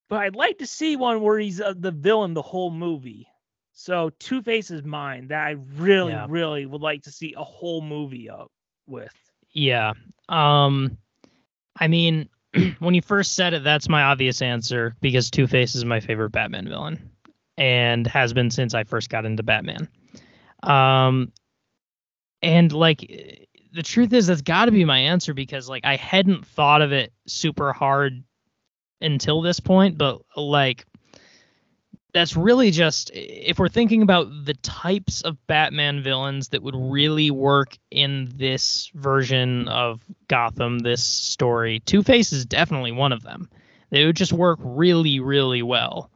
But 0.08 0.22
I'd 0.22 0.36
like 0.38 0.60
to 0.60 0.68
see 0.68 0.96
one 0.96 1.20
where 1.22 1.40
he's 1.40 1.60
uh, 1.60 1.74
the 1.76 1.91
villain 1.91 2.34
the 2.34 2.41
whole 2.41 2.72
movie. 2.72 3.28
So 3.74 4.12
Two 4.20 4.41
Face 4.41 4.72
is 4.72 4.84
mine 4.84 5.28
that 5.28 5.46
I 5.46 5.58
really, 5.76 6.14
Yeah. 6.14 6.26
really 6.30 6.66
would 6.66 6.82
like 6.82 7.04
to 7.04 7.12
see 7.12 7.34
a 7.36 7.44
whole 7.44 7.82
movie 7.82 8.30
of 8.30 8.48
with. 8.88 9.14
Yeah. 9.52 9.91
Um 10.30 10.98
I 11.78 11.90
mean, 11.90 12.30
when 12.80 12.93
you 12.93 13.01
first 13.01 13.35
said 13.35 13.53
it, 13.53 13.63
that's 13.63 13.89
my 13.89 14.03
obvious 14.03 14.41
answer 14.41 14.95
because 15.01 15.30
Two 15.30 15.47
Face 15.47 15.76
is 15.76 15.85
my 15.85 15.99
favorite 15.99 16.31
Batman 16.31 16.67
villain 16.67 17.11
and 17.57 18.07
has 18.07 18.34
been 18.34 18.49
since 18.49 18.73
I 18.73 18.84
first 18.84 19.09
got 19.09 19.26
into 19.26 19.43
Batman. 19.43 19.88
Um 20.63 21.31
and 22.41 22.71
like 22.71 22.99
the 23.73 23.84
truth 23.84 24.13
is 24.13 24.27
that's 24.27 24.41
got 24.41 24.65
to 24.65 24.71
be 24.71 24.85
my 24.85 24.97
answer 24.97 25.34
because 25.34 25.69
like 25.69 25.85
I 25.85 25.95
hadn't 25.95 26.45
thought 26.45 26.81
of 26.81 26.91
it 26.91 27.13
super 27.27 27.73
hard 27.73 28.23
until 29.01 29.41
this 29.41 29.59
point, 29.59 29.97
but 29.97 30.21
like 30.35 30.85
that's 32.14 32.36
really 32.36 32.72
just 32.72 33.11
if 33.14 33.60
we're 33.60 33.69
thinking 33.69 34.02
about 34.02 34.27
the 34.45 34.56
types 34.56 35.22
of 35.22 35.45
Batman 35.48 36.02
villains 36.02 36.49
that 36.49 36.64
would 36.64 36.76
really 36.76 37.30
work 37.31 37.77
in 37.91 38.31
this 38.36 38.91
version 38.95 39.68
of 39.68 40.02
Gotham, 40.27 40.80
this 40.80 41.03
story, 41.03 41.80
Two 41.81 42.02
Face 42.03 42.34
is 42.34 42.45
definitely 42.45 42.91
one 42.91 43.11
of 43.11 43.22
them. 43.22 43.49
They 43.91 44.06
would 44.06 44.15
just 44.15 44.34
work 44.34 44.60
really, 44.61 45.19
really 45.19 45.61
well. 45.61 46.10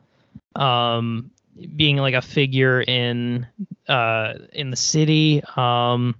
Um, 0.55 1.31
being 1.75 1.97
like 1.97 2.15
a 2.15 2.21
figure 2.21 2.81
in 2.81 3.45
uh 3.87 4.33
in 4.51 4.71
the 4.71 4.75
city, 4.75 5.43
um, 5.55 6.15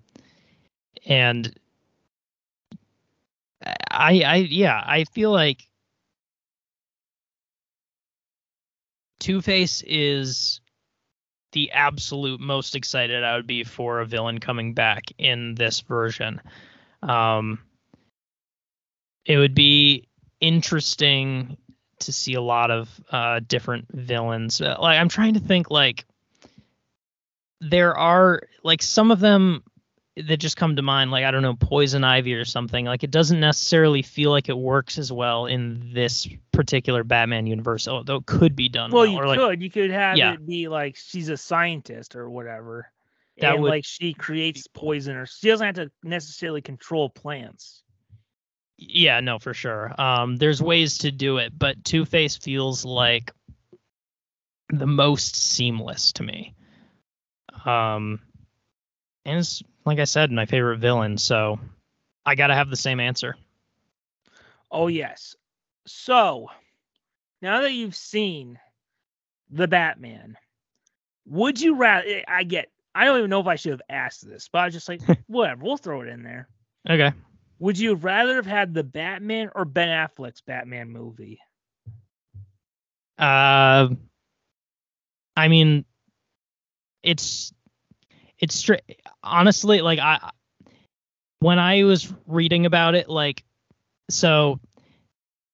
and 1.06 1.52
I 3.90 4.22
I 4.22 4.36
yeah 4.36 4.82
I 4.86 5.06
feel 5.06 5.32
like 5.32 5.68
Two 9.24 9.42
Face 9.42 9.82
is 9.88 10.60
the 11.54 11.72
absolute 11.72 12.42
most 12.42 12.76
excited 12.76 13.24
I 13.24 13.38
would 13.38 13.48
be 13.48 13.64
for 13.64 14.02
a 14.02 14.06
villain 14.06 14.40
coming 14.40 14.74
back 14.74 15.06
in 15.18 15.56
this 15.56 15.80
version. 15.80 16.42
Um, 17.02 17.60
it 19.26 19.38
would 19.38 19.56
be 19.56 20.10
interesting 20.42 21.56
to 22.00 22.12
see 22.12 22.34
a 22.34 22.42
lot 22.42 22.70
of 22.70 22.90
uh, 23.12 23.40
different 23.48 23.86
villains. 23.94 24.60
Uh, 24.60 24.76
like 24.78 25.00
I'm 25.00 25.08
trying 25.08 25.36
to 25.36 25.40
think 25.40 25.72
like 25.72 26.04
there 27.62 27.98
are 27.98 28.42
like 28.62 28.82
some 28.82 29.10
of 29.10 29.22
them 29.22 29.64
that 30.16 30.38
just 30.38 30.58
come 30.58 30.76
to 30.76 30.82
mind 30.84 31.10
like 31.10 31.26
I 31.26 31.32
don't 31.32 31.42
know 31.42 31.56
Poison 31.56 32.04
Ivy 32.04 32.36
or 32.36 32.46
something. 32.46 32.86
Like 32.86 33.04
it 33.04 33.10
doesn't 33.12 33.40
necessarily 33.40 34.02
feel 34.04 34.30
like 34.32 34.48
it 34.50 34.58
works 34.58 34.98
as 35.00 35.12
well 35.12 35.48
in 35.48 35.92
this 35.94 36.28
particular 36.52 37.04
Batman 37.04 37.48
universe, 37.48 37.88
although 37.88 38.18
it 38.18 38.26
could 38.28 38.56
be 38.56 38.70
done 38.70 38.92
Well, 38.92 39.04
well. 39.04 39.12
you 39.12 39.18
or 39.18 39.28
like 39.28 39.40
could. 39.40 39.62
You 39.64 39.72
could 39.72 39.90
have 39.92 40.18
Yeah. 40.18 40.34
it 40.34 40.46
be 40.46 40.68
like 40.68 40.96
she's 40.98 41.30
a 41.30 41.38
scientist 41.38 42.16
or 42.16 42.30
whatever. 42.30 42.92
That 43.40 43.54
and 43.56 43.64
would- 43.64 43.70
like 43.70 43.86
she 43.86 44.14
creates 44.14 44.68
poison 44.68 45.16
or 45.16 45.26
she 45.26 45.48
doesn't 45.48 45.66
have 45.66 45.76
to 45.76 45.92
necessarily 46.04 46.62
control 46.62 47.10
plants. 47.10 47.82
Yeah, 48.78 49.20
no, 49.22 49.40
for 49.40 49.54
sure. 49.54 50.00
Um, 50.00 50.36
there's 50.36 50.62
ways 50.62 51.00
to 51.00 51.12
do 51.12 51.38
it, 51.38 51.58
but 51.58 51.84
Two 51.86 52.06
Face 52.06 52.36
feels 52.38 52.84
like 52.86 53.32
the 54.70 54.86
most 54.88 55.36
seamless 55.36 56.12
to 56.14 56.24
me. 56.24 56.54
Um, 57.66 58.20
and 59.26 59.40
it's 59.40 59.64
like 59.86 60.00
I 60.00 60.06
said, 60.06 60.32
my 60.32 60.46
favorite 60.46 60.80
villain, 60.80 61.18
so 61.18 61.60
I 62.26 62.36
gotta 62.36 62.56
have 62.56 62.70
the 62.70 62.76
same 62.76 63.00
answer. 63.00 63.36
Oh 64.72 64.88
yes. 64.88 65.36
So 65.86 66.50
now 67.42 67.62
that 67.62 67.74
you've 67.74 67.96
seen 67.96 68.60
the 69.50 69.68
Batman, 69.68 70.38
would 71.26 71.60
you 71.60 71.76
rather 71.76 72.24
I 72.28 72.44
get 72.44 72.70
I 72.96 73.06
don't 73.06 73.18
even 73.18 73.30
know 73.30 73.42
if 73.42 73.48
I 73.48 73.56
should 73.56 73.72
have 73.72 73.82
asked 73.90 74.28
this, 74.28 74.50
but 74.52 74.60
I 74.60 74.66
was 74.66 74.74
just 74.74 74.90
like, 74.90 75.02
whatever, 75.28 75.64
we'll 75.64 75.78
throw 75.78 76.02
it 76.02 76.10
in 76.10 76.24
there. 76.24 76.48
Okay. 76.90 77.12
Would 77.60 77.80
you 77.80 77.96
rather 77.96 78.36
have 78.36 78.46
had 78.46 78.74
the 78.74 78.84
Batman 78.84 79.50
or 79.56 79.66
Ben 79.66 79.88
Affleck's 79.88 80.42
Batman 80.42 80.90
movie? 80.90 81.40
Uh, 83.18 83.90
I 85.36 85.48
mean, 85.48 85.86
it's 87.04 87.54
it's 88.44 88.56
straight. 88.56 89.02
Honestly, 89.24 89.80
like 89.80 90.00
I 90.00 90.32
when 91.40 91.60
I 91.60 91.84
was 91.86 92.14
reading 92.28 92.66
about 92.66 92.94
it, 92.94 93.08
like 93.08 93.44
so 94.10 94.60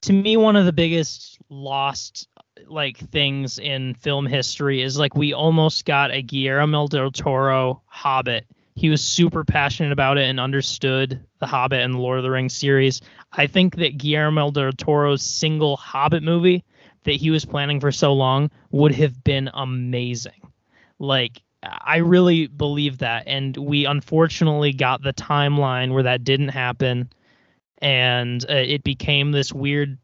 to 0.04 0.14
me, 0.14 0.38
one 0.38 0.56
of 0.56 0.66
the 0.66 0.74
biggest 0.74 1.38
lost 1.50 2.28
like 2.66 2.98
things 2.98 3.60
in 3.60 3.94
film 3.94 4.26
history 4.26 4.82
is 4.82 4.98
like 4.98 5.16
we 5.16 5.34
almost 5.34 5.86
got 5.86 6.12
a 6.12 6.24
Guillermo 6.24 6.88
del 6.88 7.12
Toro 7.12 7.84
Hobbit. 7.86 8.48
He 8.76 8.90
was 8.90 9.04
super 9.04 9.44
passionate 9.44 9.92
about 9.92 10.18
it 10.18 10.28
and 10.28 10.40
understood 10.40 11.24
the 11.40 11.48
Hobbit 11.48 11.82
and 11.82 11.94
the 11.94 12.00
Lord 12.00 12.18
of 12.18 12.24
the 12.24 12.32
Rings 12.32 12.56
series. 12.56 13.02
I 13.32 13.46
think 13.46 13.76
that 13.76 13.98
Guillermo 14.00 14.50
del 14.50 14.72
Toro's 14.72 15.22
single 15.22 15.78
Hobbit 15.78 16.24
movie 16.24 16.64
that 17.04 17.14
he 17.14 17.30
was 17.30 17.46
planning 17.46 17.80
for 17.80 17.92
so 17.92 18.14
long 18.14 18.50
would 18.72 18.96
have 18.96 19.24
been 19.24 19.52
amazing. 19.54 20.42
Like 20.98 21.44
I 21.64 21.98
really 21.98 22.48
believe 22.48 23.00
that 23.00 23.24
and 23.28 23.56
we 23.58 23.86
unfortunately 23.86 24.72
got 24.72 25.02
the 25.02 25.14
timeline 25.14 25.94
where 25.94 26.04
that 26.04 26.24
didn't 26.24 26.50
happen 26.50 27.12
and 27.82 28.46
uh, 28.50 28.54
it 28.54 28.84
became 28.84 29.32
this 29.32 29.52
weird 29.52 29.98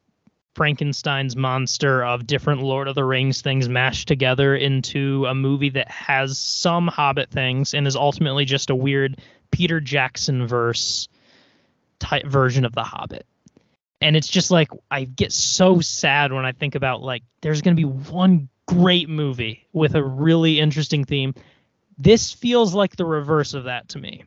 Frankenstein's 0.56 1.36
monster 1.36 2.04
of 2.04 2.26
different 2.26 2.62
Lord 2.62 2.88
of 2.88 2.96
the 2.96 3.04
Rings 3.04 3.42
things 3.42 3.68
mashed 3.68 4.08
together 4.08 4.56
into 4.56 5.26
a 5.26 5.36
movie 5.36 5.70
that 5.72 5.92
has 5.92 6.38
some 6.38 6.88
Hobbit 6.88 7.30
things 7.30 7.74
and 7.74 7.86
is 7.86 7.96
ultimately 7.96 8.46
just 8.46 8.70
a 8.70 8.76
weird 8.76 9.20
Peter 9.52 9.82
Jackson 9.82 10.48
verse 10.48 11.10
type 12.00 12.26
version 12.26 12.64
of 12.64 12.74
the 12.74 12.84
Hobbit. 12.84 13.26
And 14.02 14.16
it's 14.16 14.28
just 14.28 14.50
like 14.50 14.70
I 14.90 15.04
get 15.04 15.34
so 15.34 15.82
sad 15.82 16.32
when 16.32 16.46
I 16.46 16.54
think 16.54 16.76
about 16.76 17.02
like 17.02 17.24
there's 17.42 17.62
going 17.62 17.76
to 17.76 17.82
be 17.82 17.86
one 18.10 18.50
great 18.68 19.10
movie 19.10 19.68
with 19.74 19.96
a 19.96 20.04
really 20.04 20.60
interesting 20.60 21.06
theme. 21.06 21.34
This 21.98 22.32
feels 22.32 22.74
like 22.74 22.96
the 22.96 23.06
reverse 23.06 23.54
of 23.54 23.66
that 23.66 23.90
to 23.90 24.00
me 24.00 24.24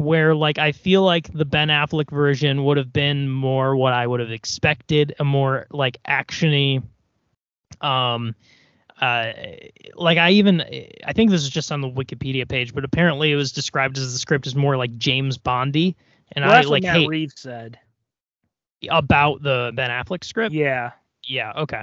where 0.00 0.34
like 0.34 0.58
I 0.58 0.72
feel 0.72 1.02
like 1.02 1.32
the 1.32 1.44
Ben 1.44 1.68
Affleck 1.68 2.10
version 2.10 2.64
would 2.64 2.76
have 2.76 2.92
been 2.92 3.28
more 3.28 3.76
what 3.76 3.92
I 3.92 4.06
would 4.06 4.20
have 4.20 4.30
expected, 4.30 5.14
a 5.18 5.24
more 5.24 5.66
like 5.70 5.98
actiony 6.08 6.82
um 7.80 8.34
uh 9.00 9.32
like 9.94 10.18
I 10.18 10.30
even 10.32 10.60
I 11.04 11.12
think 11.12 11.30
this 11.30 11.42
is 11.42 11.50
just 11.50 11.70
on 11.70 11.80
the 11.80 11.88
Wikipedia 11.90 12.48
page, 12.48 12.74
but 12.74 12.84
apparently 12.84 13.30
it 13.30 13.36
was 13.36 13.52
described 13.52 13.98
as 13.98 14.12
the 14.12 14.18
script 14.18 14.46
is 14.46 14.56
more 14.56 14.76
like 14.76 14.96
James 14.98 15.38
Bondy 15.38 15.96
and 16.32 16.44
Well, 16.44 16.54
I 16.54 16.60
like 16.62 16.68
what 16.68 16.82
Matt 16.82 16.96
hate 16.96 17.08
Reeves 17.08 17.40
said. 17.40 17.78
about 18.88 19.42
the 19.42 19.72
Ben 19.74 19.90
Affleck 19.90 20.24
script. 20.24 20.54
Yeah. 20.54 20.92
Yeah, 21.24 21.52
okay. 21.56 21.82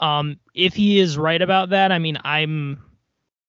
Um 0.00 0.38
if 0.54 0.74
he 0.74 0.98
is 0.98 1.18
right 1.18 1.40
about 1.40 1.70
that, 1.70 1.92
I 1.92 1.98
mean 1.98 2.18
I'm 2.24 2.82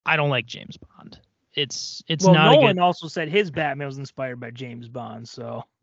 I 0.06 0.18
don't 0.18 0.30
like 0.30 0.46
James 0.46 0.78
Bond. 0.78 1.20
It's 1.56 2.04
it's 2.08 2.26
well, 2.26 2.34
not 2.34 2.52
Nolan 2.54 2.76
good 2.76 2.82
also 2.82 3.08
said 3.08 3.30
his 3.30 3.52
Batman 3.52 3.88
was 3.88 3.98
inspired 3.98 4.40
by 4.40 4.52
James 4.52 4.88
Bond, 4.88 5.28
so. 5.28 5.64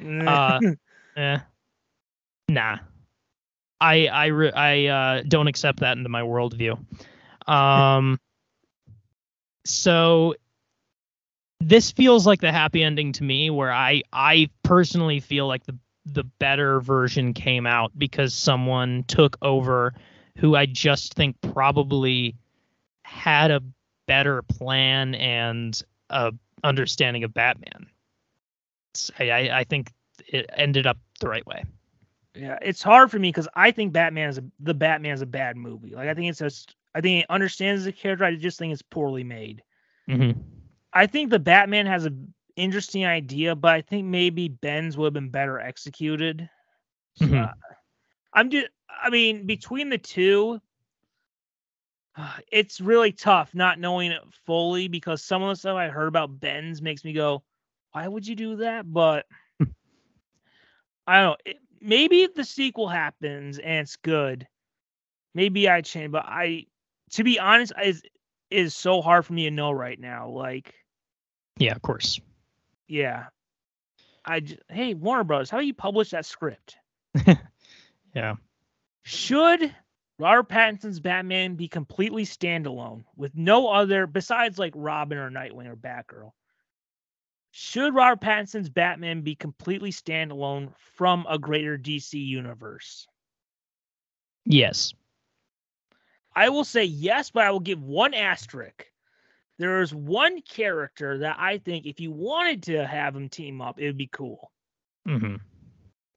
Uh, 0.00 0.60
Eh. 1.16 1.38
Nah. 2.48 2.78
I 3.80 4.06
I 4.06 4.26
re- 4.26 4.52
I 4.52 4.86
uh, 4.86 5.22
don't 5.26 5.48
accept 5.48 5.80
that 5.80 5.96
into 5.96 6.08
my 6.08 6.22
worldview. 6.22 6.78
Um. 7.48 8.20
so 9.64 10.34
this 11.60 11.90
feels 11.90 12.26
like 12.26 12.40
the 12.40 12.52
happy 12.52 12.82
ending 12.84 13.12
to 13.12 13.24
me, 13.24 13.50
where 13.50 13.72
I 13.72 14.02
I 14.12 14.50
personally 14.62 15.18
feel 15.20 15.48
like 15.48 15.64
the 15.64 15.76
the 16.12 16.24
better 16.24 16.80
version 16.80 17.34
came 17.34 17.66
out 17.66 17.92
because 17.96 18.34
someone 18.34 19.04
took 19.08 19.36
over 19.42 19.94
who 20.36 20.56
I 20.56 20.66
just 20.66 21.14
think 21.14 21.40
probably 21.40 22.36
had 23.02 23.50
a 23.50 23.62
better 24.06 24.42
plan 24.42 25.14
and 25.14 25.80
a 26.10 26.32
understanding 26.64 27.24
of 27.24 27.34
Batman. 27.34 27.86
I, 29.18 29.30
I, 29.30 29.58
I 29.60 29.64
think 29.64 29.92
it 30.26 30.48
ended 30.54 30.86
up 30.86 30.98
the 31.20 31.28
right 31.28 31.46
way. 31.46 31.64
Yeah, 32.34 32.58
it's 32.62 32.82
hard 32.82 33.10
for 33.10 33.18
me 33.18 33.28
because 33.30 33.48
I 33.54 33.70
think 33.70 33.92
Batman 33.92 34.28
is 34.28 34.38
a, 34.38 34.44
the 34.60 34.74
Batman 34.74 35.12
is 35.12 35.22
a 35.22 35.26
bad 35.26 35.56
movie. 35.56 35.94
Like 35.94 36.08
I 36.08 36.14
think 36.14 36.30
it's 36.30 36.38
just 36.38 36.76
I 36.94 37.00
think 37.00 37.24
it 37.24 37.30
understands 37.30 37.84
the 37.84 37.92
character. 37.92 38.24
I 38.24 38.34
just 38.36 38.58
think 38.58 38.72
it's 38.72 38.82
poorly 38.82 39.24
made. 39.24 39.62
Mm-hmm. 40.08 40.40
I 40.92 41.06
think 41.06 41.30
the 41.30 41.38
Batman 41.38 41.86
has 41.86 42.06
a 42.06 42.12
interesting 42.58 43.06
idea, 43.06 43.54
but 43.56 43.72
I 43.74 43.82
think 43.82 44.06
maybe 44.06 44.48
Ben's 44.48 44.96
would 44.98 45.06
have 45.06 45.14
been 45.14 45.30
better 45.30 45.58
executed. 45.60 46.48
Mhm. 47.20 47.44
uh, 47.44 47.52
I'm 48.34 48.50
just, 48.50 48.68
I 49.02 49.10
mean, 49.10 49.46
between 49.46 49.90
the 49.90 49.98
two, 49.98 50.60
it's 52.52 52.80
really 52.80 53.12
tough 53.12 53.54
not 53.54 53.78
knowing 53.78 54.12
it 54.12 54.22
fully 54.46 54.88
because 54.88 55.22
some 55.22 55.42
of 55.42 55.50
the 55.50 55.56
stuff 55.56 55.76
I 55.76 55.88
heard 55.88 56.08
about 56.08 56.40
Ben's 56.40 56.82
makes 56.82 57.04
me 57.04 57.12
go, 57.12 57.42
why 57.92 58.06
would 58.08 58.26
you 58.26 58.36
do 58.36 58.56
that? 58.56 58.90
But 58.92 59.26
I 61.06 61.20
don't 61.20 61.30
know. 61.30 61.36
It, 61.44 61.58
maybe 61.80 62.22
if 62.22 62.34
the 62.34 62.44
sequel 62.44 62.88
happens 62.88 63.58
and 63.58 63.80
it's 63.80 63.96
good, 63.96 64.46
maybe 65.34 65.68
I 65.68 65.80
change. 65.82 66.12
But 66.12 66.24
I, 66.26 66.66
to 67.12 67.24
be 67.24 67.38
honest, 67.38 67.72
is 67.82 68.02
is 68.50 68.74
so 68.74 69.02
hard 69.02 69.26
for 69.26 69.32
me 69.32 69.44
to 69.44 69.50
know 69.50 69.70
right 69.72 69.98
now. 69.98 70.28
Like, 70.28 70.74
Yeah, 71.58 71.74
of 71.74 71.82
course. 71.82 72.20
Yeah, 72.88 73.26
I 74.24 74.40
j- 74.40 74.58
hey 74.68 74.94
Warner 74.94 75.24
Brothers, 75.24 75.50
How 75.50 75.60
do 75.60 75.66
you 75.66 75.74
publish 75.74 76.10
that 76.10 76.26
script? 76.26 76.76
Yeah. 78.14 78.36
Should 79.02 79.74
Robert 80.18 80.48
Pattinson's 80.48 80.98
Batman 80.98 81.54
be 81.54 81.68
completely 81.68 82.24
standalone 82.24 83.04
with 83.16 83.36
no 83.36 83.68
other 83.68 84.06
besides 84.06 84.58
like 84.58 84.72
Robin 84.74 85.18
or 85.18 85.30
Nightwing 85.30 85.68
or 85.68 85.76
Batgirl? 85.76 86.32
Should 87.52 87.94
Robert 87.94 88.20
Pattinson's 88.20 88.68
Batman 88.68 89.22
be 89.22 89.34
completely 89.34 89.92
standalone 89.92 90.72
from 90.96 91.26
a 91.28 91.38
greater 91.38 91.78
DC 91.78 92.14
universe? 92.14 93.06
Yes. 94.44 94.92
I 96.34 96.48
will 96.48 96.64
say 96.64 96.84
yes, 96.84 97.30
but 97.30 97.44
I 97.44 97.50
will 97.50 97.60
give 97.60 97.82
one 97.82 98.14
asterisk. 98.14 98.86
There 99.58 99.82
is 99.82 99.92
one 99.92 100.40
character 100.42 101.18
that 101.18 101.36
I 101.38 101.58
think 101.58 101.86
if 101.86 102.00
you 102.00 102.12
wanted 102.12 102.62
to 102.64 102.86
have 102.86 103.16
him 103.16 103.28
team 103.28 103.60
up, 103.60 103.80
it 103.80 103.86
would 103.86 103.98
be 103.98 104.08
cool. 104.12 104.50
hmm 105.06 105.36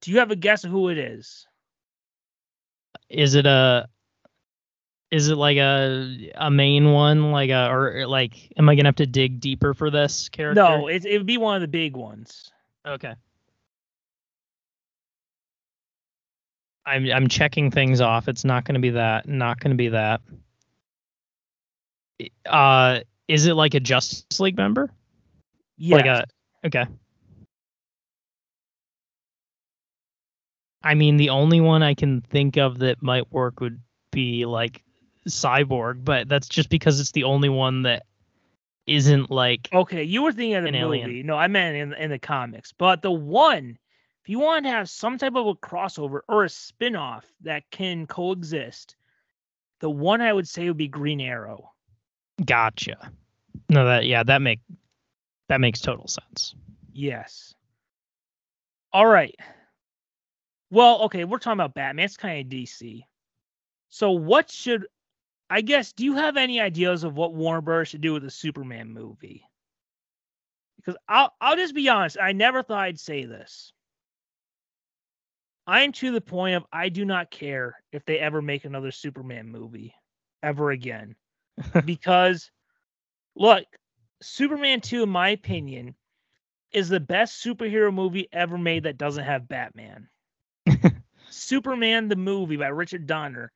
Do 0.02 0.12
you 0.12 0.20
have 0.20 0.32
a 0.32 0.36
guess 0.36 0.64
of 0.64 0.72
who 0.72 0.90
it 0.90 0.98
is? 0.98 1.48
Is 3.10 3.36
it 3.36 3.46
a 3.46 3.88
is 5.10 5.28
it 5.28 5.36
like 5.36 5.58
a 5.58 6.32
a 6.36 6.50
main 6.50 6.92
one 6.92 7.32
like 7.32 7.50
a 7.50 7.70
or 7.70 8.08
like 8.08 8.54
am 8.58 8.70
I 8.70 8.76
gonna 8.76 8.88
have 8.88 8.96
to 8.98 9.06
dig 9.06 9.40
deeper 9.40 9.74
for 9.74 9.90
this 9.90 10.30
character? 10.30 10.62
No, 10.62 10.88
it, 10.88 11.06
it 11.06 11.18
would 11.18 11.28
be 11.28 11.38
one 11.38 11.56
of 11.56 11.62
the 11.62 11.68
big 11.68 11.96
ones. 11.96 12.52
Okay. 12.86 13.14
I'm 16.86 17.12
I'm 17.12 17.28
checking 17.28 17.72
things 17.72 18.02
off. 18.02 18.28
It's 18.28 18.44
not 18.44 18.66
going 18.66 18.74
to 18.74 18.82
be 18.82 18.92
that. 18.92 19.28
Not 19.28 19.60
going 19.60 19.72
to 19.72 19.78
be 19.78 19.90
that. 19.90 20.22
Uh, 22.46 23.02
is 23.32 23.46
it 23.46 23.54
like 23.54 23.74
a 23.74 23.80
Justice 23.80 24.42
League 24.42 24.58
member? 24.58 24.92
Yeah. 25.78 25.96
Like 25.96 26.06
a 26.06 26.26
okay. 26.66 26.86
I 30.84 30.96
mean, 30.96 31.18
the 31.18 31.30
only 31.30 31.62
one 31.62 31.82
I 31.82 31.94
can 31.94 32.22
think 32.22 32.58
of 32.58 32.80
that 32.80 33.02
might 33.02 33.32
work 33.32 33.62
would 33.62 33.80
be 34.12 34.46
like 34.46 34.84
Cyborg, 35.30 36.04
but 36.04 36.28
that's 36.28 36.50
just 36.50 36.70
because 36.70 37.00
it's 37.00 37.12
the 37.12 37.24
only 37.24 37.50
one 37.50 37.84
that 37.84 38.04
isn't 38.88 39.30
like 39.32 39.70
Okay, 39.72 40.04
you 40.04 40.24
were 40.24 40.32
thinking 40.34 40.56
of 40.56 40.64
the 40.66 40.72
movie. 40.72 41.02
alien. 41.02 41.26
No, 41.26 41.38
I 41.38 41.48
meant 41.48 41.78
in 41.78 41.94
in 41.94 42.10
the 42.10 42.20
comics. 42.20 42.74
But 42.74 43.02
the 43.02 43.12
one, 43.12 43.78
if 44.24 44.30
you 44.30 44.40
want 44.40 44.66
to 44.66 44.72
have 44.72 44.90
some 44.90 45.18
type 45.18 45.36
of 45.36 45.48
a 45.48 45.54
crossover 45.56 46.20
or 46.28 46.44
a 46.44 46.50
spin-off 46.50 47.26
that 47.42 47.64
can 47.72 48.08
coexist, 48.08 48.96
the 49.80 49.90
one 49.90 50.20
I 50.20 50.34
would 50.34 50.48
say 50.50 50.68
would 50.68 50.78
be 50.78 50.90
Green 50.90 51.22
Arrow. 51.22 51.72
gotcha. 52.44 53.12
No, 53.70 53.86
that 53.86 54.06
yeah, 54.06 54.24
that 54.24 54.42
make 54.42 54.60
that 55.48 55.62
makes 55.62 55.82
total 55.82 56.08
sense. 56.08 56.56
Yes. 56.94 57.54
All 58.94 59.06
right. 59.06 59.36
Well, 60.70 61.04
okay, 61.04 61.26
we're 61.26 61.38
talking 61.38 61.60
about 61.60 61.74
Batman. 61.74 62.06
It's 62.06 62.18
kind 62.18 62.46
of 62.46 62.52
DC. 62.52 63.04
So 63.90 64.12
what 64.12 64.50
should 64.50 64.88
I 65.50 65.62
guess 65.62 65.92
do 65.92 66.06
you 66.06 66.16
have 66.16 66.38
any 66.38 66.62
ideas 66.62 67.04
of 67.04 67.16
what 67.16 67.34
Warner 67.34 67.62
Bros. 67.62 67.90
should 67.90 68.02
do 68.02 68.14
with 68.14 68.24
a 68.24 68.32
Superman 68.32 68.90
movie? 68.90 69.44
Because 70.78 70.96
I'll 71.08 71.34
I'll 71.42 71.58
just 71.58 71.76
be 71.76 71.90
honest, 71.90 72.18
I 72.20 72.32
never 72.32 72.64
thought 72.64 72.80
I'd 72.80 73.00
say 73.00 73.26
this. 73.26 73.74
I 75.68 75.82
am 75.82 75.92
to 75.94 76.12
the 76.12 76.22
point 76.22 76.56
of 76.56 76.66
I 76.72 76.90
do 76.90 77.06
not 77.06 77.32
care 77.32 77.76
if 77.92 78.04
they 78.06 78.18
ever 78.20 78.42
make 78.42 78.66
another 78.66 78.92
Superman 78.92 79.50
movie 79.50 79.94
ever 80.42 80.72
again. 80.72 81.16
because 81.86 82.50
look, 83.36 83.66
Superman 84.22 84.82
2, 84.82 85.04
in 85.04 85.10
my 85.10 85.30
opinion, 85.30 85.96
is 86.72 86.90
the 86.90 87.00
best 87.00 87.44
superhero 87.44 87.94
movie 87.94 88.28
ever 88.32 88.58
made 88.58 88.84
that 88.84 88.98
doesn't 88.98 89.24
have 89.26 89.48
Batman. 89.48 90.10
Superman 91.30 92.08
the 92.10 92.16
movie 92.16 92.58
by 92.58 92.68
Richard 92.68 93.08
Donner 93.08 93.52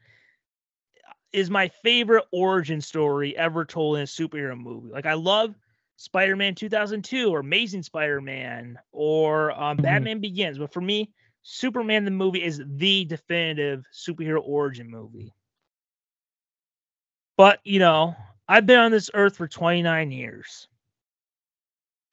is 1.34 1.50
my 1.50 1.68
favorite 1.68 2.24
origin 2.32 2.82
story 2.82 3.36
ever 3.38 3.66
told 3.66 3.98
in 3.98 4.04
a 4.04 4.06
superhero 4.06 4.58
movie. 4.58 4.90
Like 4.92 5.06
I 5.06 5.14
love 5.14 5.56
Spider-Man 5.98 6.56
2002 6.56 7.30
or 7.30 7.40
Amazing 7.40 7.84
Spider-Man 7.84 8.78
or 8.92 9.52
um, 9.52 9.80
Mhm. 9.80 9.80
Batman 9.80 10.20
Begins, 10.20 10.58
but 10.58 10.72
for 10.74 10.82
me, 10.82 11.12
Superman 11.44 12.06
the 12.06 12.12
movie 12.12 12.44
is 12.44 12.62
the 12.66 13.06
definitive 13.06 13.84
superhero 13.94 14.42
origin 14.44 14.90
movie. 14.90 15.34
But, 17.38 17.60
you 17.64 17.80
know, 17.80 18.16
I've 18.48 18.66
been 18.66 18.80
on 18.80 18.92
this 18.92 19.10
earth 19.14 19.38
for 19.38 19.48
29 19.48 20.12
years. 20.12 20.68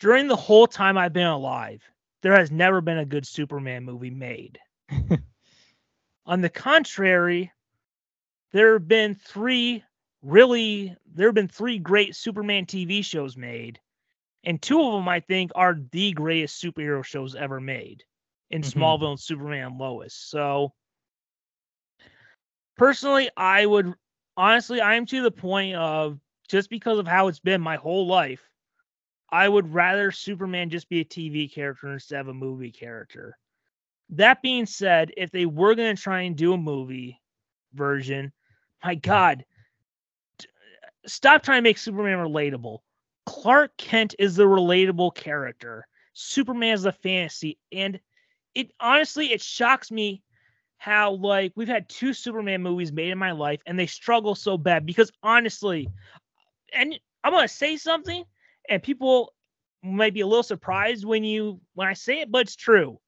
During 0.01 0.29
the 0.29 0.37
whole 0.37 0.67
time 0.67 0.99
I've 0.99 1.13
been 1.13 1.27
alive, 1.27 1.83
there 2.23 2.35
has 2.37 2.51
never 2.51 2.81
been 2.81 2.99
a 2.99 3.07
good 3.07 3.27
Superman 3.27 3.85
movie 3.85 4.11
made. 4.11 4.59
On 6.27 6.41
the 6.41 6.49
contrary, 6.51 7.53
there 8.53 8.75
have 8.75 8.89
been 8.89 9.15
three 9.15 9.83
really 10.23 10.97
there 11.07 11.29
have 11.29 11.35
been 11.35 11.49
three 11.49 11.79
great 11.79 12.15
Superman 12.15 12.67
TV 12.67 13.03
shows 13.03 13.37
made, 13.37 13.81
and 14.45 14.61
two 14.63 14.81
of 14.83 14.93
them 14.95 15.09
I 15.09 15.21
think 15.21 15.53
are 15.55 15.75
the 15.93 16.13
greatest 16.13 16.63
superhero 16.63 17.05
shows 17.05 17.35
ever 17.35 17.61
made 17.61 18.05
in 18.51 18.63
Mhm. 18.63 18.63
Smallville 18.63 19.11
and 19.11 19.21
Superman 19.21 19.79
Lois. 19.79 20.15
So 20.15 20.73
personally, 22.77 23.31
I 23.37 23.67
would 23.67 23.95
honestly 24.37 24.81
I 24.81 24.95
am 24.95 25.07
to 25.07 25.23
the 25.23 25.31
point 25.31 25.77
of 25.77 26.19
just 26.49 26.71
because 26.71 26.99
of 26.99 27.07
how 27.07 27.29
it's 27.29 27.41
been 27.41 27.61
my 27.61 27.77
whole 27.77 28.07
life, 28.07 28.49
I 29.31 29.49
would 29.49 29.73
rather 29.73 30.13
Superman 30.13 30.69
just 30.69 30.89
be 30.89 31.01
a 31.01 31.05
TV 31.05 31.53
character 31.53 31.93
instead 31.93 32.21
of 32.21 32.29
a 32.29 32.35
movie 32.35 32.71
character. 32.71 33.39
That 34.11 34.43
being 34.43 34.67
said, 34.67 35.11
if 35.17 35.31
they 35.31 35.47
were 35.47 35.75
going 35.75 35.97
to 35.97 36.03
try 36.03 36.23
and 36.23 36.37
do 36.37 36.53
a 36.53 36.59
movie 36.59 37.21
version, 37.73 38.33
my 38.85 38.95
God, 38.95 39.45
stop 41.07 41.43
trying 41.43 41.59
to 41.59 41.63
make 41.63 41.79
Superman 41.79 42.19
relatable. 42.19 42.81
Clark 43.25 43.77
Kent 43.79 44.15
is 44.19 44.37
the 44.37 44.45
relatable 44.45 45.15
character. 45.15 45.87
Superman 46.13 46.75
is 46.75 46.83
the 46.83 46.93
fantasy, 46.93 47.59
and 47.73 47.99
it 48.55 48.73
honestly 48.81 49.33
it 49.33 49.41
shocks 49.41 49.91
me 49.91 50.23
how 50.83 51.13
like 51.13 51.53
we've 51.55 51.69
had 51.69 51.89
two 51.89 52.13
Superman 52.13 52.61
movies 52.61 52.91
made 52.91 53.11
in 53.11 53.19
my 53.19 53.31
life, 53.31 53.61
and 53.67 53.79
they 53.79 53.87
struggle 53.87 54.35
so 54.35 54.59
bad 54.59 54.85
because 54.85 55.13
honestly, 55.23 55.89
and 56.75 56.99
I'm 57.23 57.33
gonna 57.33 57.47
say 57.47 57.77
something, 57.77 58.25
and 58.69 58.83
people 58.83 59.33
might 59.85 60.13
be 60.13 60.23
a 60.23 60.27
little 60.27 60.43
surprised 60.43 61.05
when 61.05 61.23
you 61.23 61.61
when 61.75 61.87
I 61.87 61.93
say 61.93 62.23
it, 62.23 62.33
but 62.33 62.41
it's 62.41 62.57
true. 62.57 62.99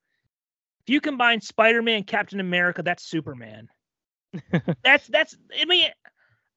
If 0.87 0.91
you 0.93 1.01
combine 1.01 1.41
Spider-Man, 1.41 1.97
and 1.97 2.07
Captain 2.07 2.39
America, 2.39 2.81
that's 2.85 3.03
Superman. 3.03 3.69
that's 4.85 5.09
that's 5.09 5.37
I 5.61 5.65
mean 5.65 5.89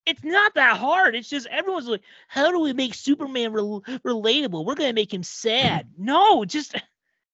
it's 0.05 0.23
not 0.23 0.53
that 0.53 0.77
hard. 0.77 1.15
It's 1.15 1.29
just 1.29 1.47
everyone's 1.47 1.87
like, 1.87 2.03
how 2.27 2.51
do 2.51 2.59
we 2.59 2.73
make 2.73 2.93
Superman 2.93 3.53
rel- 3.53 3.81
relatable? 4.05 4.65
We're 4.65 4.75
gonna 4.75 4.93
make 4.93 5.11
him 5.11 5.23
sad. 5.23 5.87
No, 5.97 6.45
just 6.45 6.75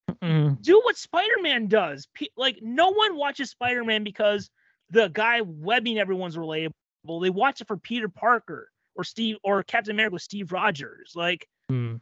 Mm, 0.09 0.61
do 0.61 0.81
what 0.83 0.97
Spider-Man 0.97 1.67
does. 1.67 2.07
Pe- 2.13 2.27
like 2.37 2.59
no 2.61 2.91
one 2.91 3.15
watches 3.15 3.51
Spider-Man 3.51 4.03
because 4.03 4.49
the 4.89 5.07
guy 5.07 5.41
webbing 5.41 5.97
everyone's 5.97 6.35
relatable. 6.35 6.73
They 7.21 7.29
watch 7.29 7.61
it 7.61 7.67
for 7.67 7.77
Peter 7.77 8.09
Parker 8.09 8.69
or 8.95 9.03
Steve 9.03 9.37
or 9.43 9.63
Captain 9.63 9.91
America 9.95 10.13
with 10.13 10.21
Steve 10.21 10.51
Rogers. 10.51 11.13
Like 11.15 11.47
mm. 11.71 11.99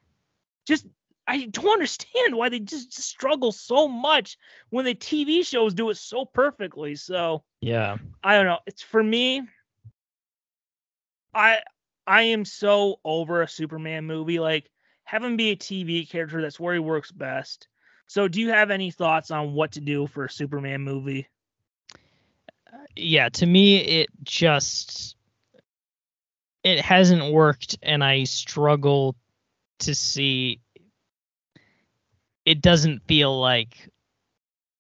just 0.68 0.86
I 1.28 1.46
don't 1.46 1.74
understand 1.74 2.36
why 2.36 2.50
they 2.50 2.60
just, 2.60 2.92
just 2.92 3.08
struggle 3.08 3.52
so 3.52 3.88
much 3.88 4.38
when 4.70 4.86
the 4.86 4.96
TV 4.96 5.46
shows 5.46 5.74
do 5.74 5.90
it 5.90 5.98
so 5.98 6.26
perfectly. 6.26 6.96
So 6.96 7.44
Yeah. 7.62 7.98
I 8.24 8.36
don't 8.36 8.46
know. 8.46 8.60
It's 8.66 8.82
for 8.82 9.02
me. 9.02 9.44
I 11.34 11.60
I 12.06 12.24
am 12.24 12.46
so 12.46 13.00
over 13.06 13.42
a 13.42 13.48
Superman 13.48 14.06
movie. 14.06 14.40
Like 14.40 14.70
have 15.04 15.24
him 15.24 15.38
be 15.38 15.52
a 15.52 15.56
TV 15.56 16.10
character. 16.10 16.42
That's 16.42 16.60
where 16.60 16.74
he 16.74 16.80
works 16.80 17.12
best. 17.12 17.68
So, 18.08 18.28
do 18.28 18.42
you 18.42 18.50
have 18.50 18.72
any 18.72 18.92
thoughts 18.92 19.32
on 19.32 19.54
what 19.54 19.74
to 19.74 19.82
do 19.82 20.08
for 20.08 20.26
a 20.26 20.30
Superman 20.30 20.82
movie? 20.82 21.28
Yeah, 22.96 23.30
to 23.30 23.46
me 23.46 23.78
it 23.78 24.10
just 24.24 25.16
it 26.64 26.80
hasn't 26.80 27.32
worked 27.32 27.78
and 27.82 28.04
I 28.04 28.24
struggle 28.26 29.16
to 29.80 29.96
see 29.96 30.60
it 32.46 32.62
doesn't 32.62 33.04
feel 33.08 33.40
like 33.40 33.90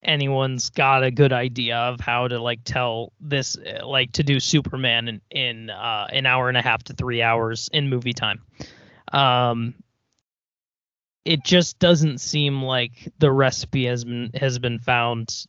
anyone's 0.04 0.70
got 0.70 1.04
a 1.04 1.12
good 1.12 1.32
idea 1.32 1.78
of 1.78 2.00
how 2.00 2.28
to 2.28 2.40
like 2.40 2.64
tell 2.64 3.14
this 3.20 3.58
like 3.84 4.12
to 4.14 4.24
do 4.24 4.40
Superman 4.40 5.08
in 5.08 5.22
in 5.30 5.70
uh, 5.70 6.08
an 6.12 6.26
hour 6.26 6.50
and 6.50 6.58
a 6.58 6.62
half 6.62 6.84
to 6.84 6.94
3 6.94 7.22
hours 7.22 7.70
in 7.72 7.90
movie 7.90 8.14
time. 8.14 8.42
Um 9.14 9.76
it 11.26 11.44
just 11.44 11.80
doesn't 11.80 12.20
seem 12.20 12.62
like 12.64 13.12
the 13.20 13.32
recipe 13.32 13.86
has 13.86 14.04
been 14.04 14.32
has 14.34 14.60
been 14.60 14.80
found 14.80 15.46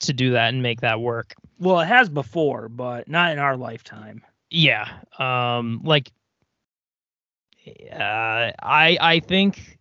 to 0.00 0.12
do 0.12 0.32
that 0.32 0.48
and 0.48 0.62
make 0.62 0.82
that 0.82 1.00
work. 1.00 1.34
Well, 1.58 1.80
it 1.80 1.86
has 1.86 2.08
before, 2.08 2.68
but 2.68 3.08
not 3.08 3.32
in 3.32 3.38
our 3.38 3.56
lifetime. 3.56 4.22
Yeah. 4.50 4.88
Um 5.18 5.80
like 5.84 6.10
uh 7.92 8.52
I 8.62 8.98
I 9.00 9.20
think 9.20 9.78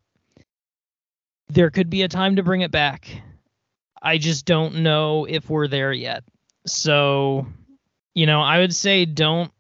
there 1.49 1.70
could 1.70 1.90
be 1.90 2.02
a 2.02 2.07
time 2.07 2.38
to 2.38 2.44
bring 2.44 2.62
it 2.62 2.72
back. 2.72 3.22
I 4.02 4.18
just 4.18 4.45
don't 4.45 4.78
know 4.78 5.26
if 5.26 5.49
we're 5.49 5.68
there 5.68 5.91
yet. 5.91 6.24
So, 6.66 7.48
you 8.14 8.26
know, 8.26 8.41
I 8.41 8.60
would 8.60 8.74
say 8.74 9.06
don't 9.06 9.52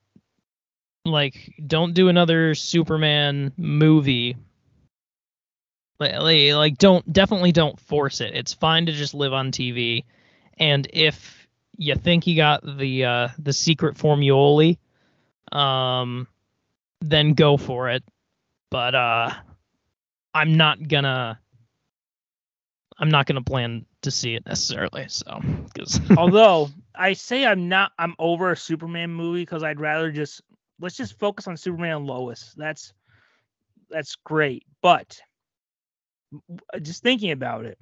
like 1.03 1.53
don't 1.65 1.93
do 1.93 2.09
another 2.09 2.55
Superman 2.55 3.53
movie. 3.57 4.37
Like, 5.99 6.19
like, 6.19 6.77
don't 6.77 7.11
definitely 7.11 7.51
don't 7.51 7.79
force 7.79 8.21
it. 8.21 8.35
It's 8.35 8.53
fine 8.53 8.87
to 8.87 8.91
just 8.91 9.13
live 9.13 9.33
on 9.33 9.51
TV. 9.51 10.03
And 10.57 10.87
if 10.91 11.47
you 11.77 11.95
think 11.95 12.27
you 12.27 12.35
got 12.35 12.63
the 12.77 13.05
uh 13.05 13.27
the 13.37 13.53
secret 13.53 13.95
formuoli, 13.95 14.77
um 15.51 16.27
then 17.01 17.33
go 17.33 17.57
for 17.57 17.89
it. 17.89 18.03
But 18.69 18.95
uh 18.95 19.31
I'm 20.33 20.57
not 20.57 20.85
gonna 20.85 21.39
I'm 22.97 23.09
not 23.09 23.25
gonna 23.25 23.41
plan 23.41 23.85
to 24.01 24.11
see 24.11 24.35
it 24.35 24.45
necessarily. 24.45 25.05
So, 25.09 25.41
because 25.65 25.99
Although 26.17 26.69
I 26.93 27.13
say 27.13 27.45
I'm 27.45 27.67
not, 27.67 27.91
I'm 27.99 28.15
over 28.19 28.51
a 28.51 28.57
Superman 28.57 29.11
movie 29.11 29.41
because 29.41 29.63
I'd 29.63 29.79
rather 29.79 30.11
just 30.11 30.41
let's 30.79 30.95
just 30.95 31.19
focus 31.19 31.47
on 31.47 31.57
Superman 31.57 31.97
and 31.97 32.05
Lois. 32.07 32.53
That's 32.57 32.93
that's 33.89 34.15
great. 34.15 34.63
But 34.81 35.19
just 36.81 37.03
thinking 37.03 37.31
about 37.31 37.65
it, 37.65 37.77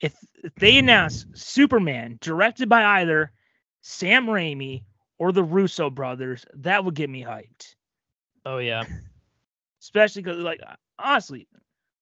if, 0.00 0.14
they 0.58 0.78
announce 0.78 1.26
Superman 1.34 2.18
directed 2.20 2.68
by 2.68 3.00
either 3.00 3.32
Sam 3.82 4.26
Raimi 4.26 4.82
or 5.18 5.32
the 5.32 5.42
Russo 5.44 5.90
brothers, 5.90 6.46
that 6.54 6.84
would 6.84 6.94
get 6.94 7.10
me 7.10 7.22
hyped. 7.22 7.74
oh 8.46 8.58
yeah, 8.58 8.84
Especially 9.82 10.22
because, 10.22 10.38
like, 10.38 10.60
honestly, 10.98 11.46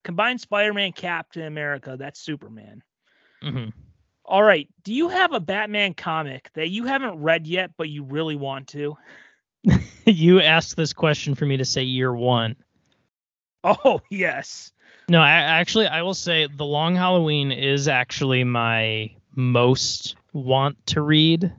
combine 0.05 0.39
Spider-Man, 0.39 0.93
Captain 0.93 1.43
America, 1.43 1.97
that's 1.99 2.21
Superman. 2.21 2.83
hmm 3.43 3.69
All 4.25 4.43
right. 4.43 4.69
Do 4.85 4.93
you 4.93 5.09
have 5.09 5.33
a 5.33 5.41
Batman 5.41 5.95
comic 5.95 6.51
that 6.55 6.71
you 6.71 6.85
haven't 6.85 7.23
read 7.23 7.47
yet, 7.47 7.71
but 7.77 7.89
you 7.89 8.05
really 8.05 8.37
want 8.37 8.69
to? 8.69 8.97
you 10.05 10.41
asked 10.41 10.77
this 10.77 10.93
question 10.93 11.35
for 11.35 11.47
me 11.47 11.57
to 11.57 11.65
say 11.65 11.83
year 11.83 12.15
one. 12.15 12.57
Oh, 13.65 14.01
yes. 14.11 14.73
No, 15.09 15.21
I, 15.21 15.31
actually, 15.31 15.87
I 15.87 16.03
will 16.03 16.15
say 16.15 16.47
the 16.47 16.65
Long 16.65 16.95
Halloween 16.95 17.51
is 17.51 17.89
actually 17.89 18.45
my 18.45 19.11
most 19.35 20.17
want 20.33 20.85
to 20.87 21.03
read. 21.03 21.53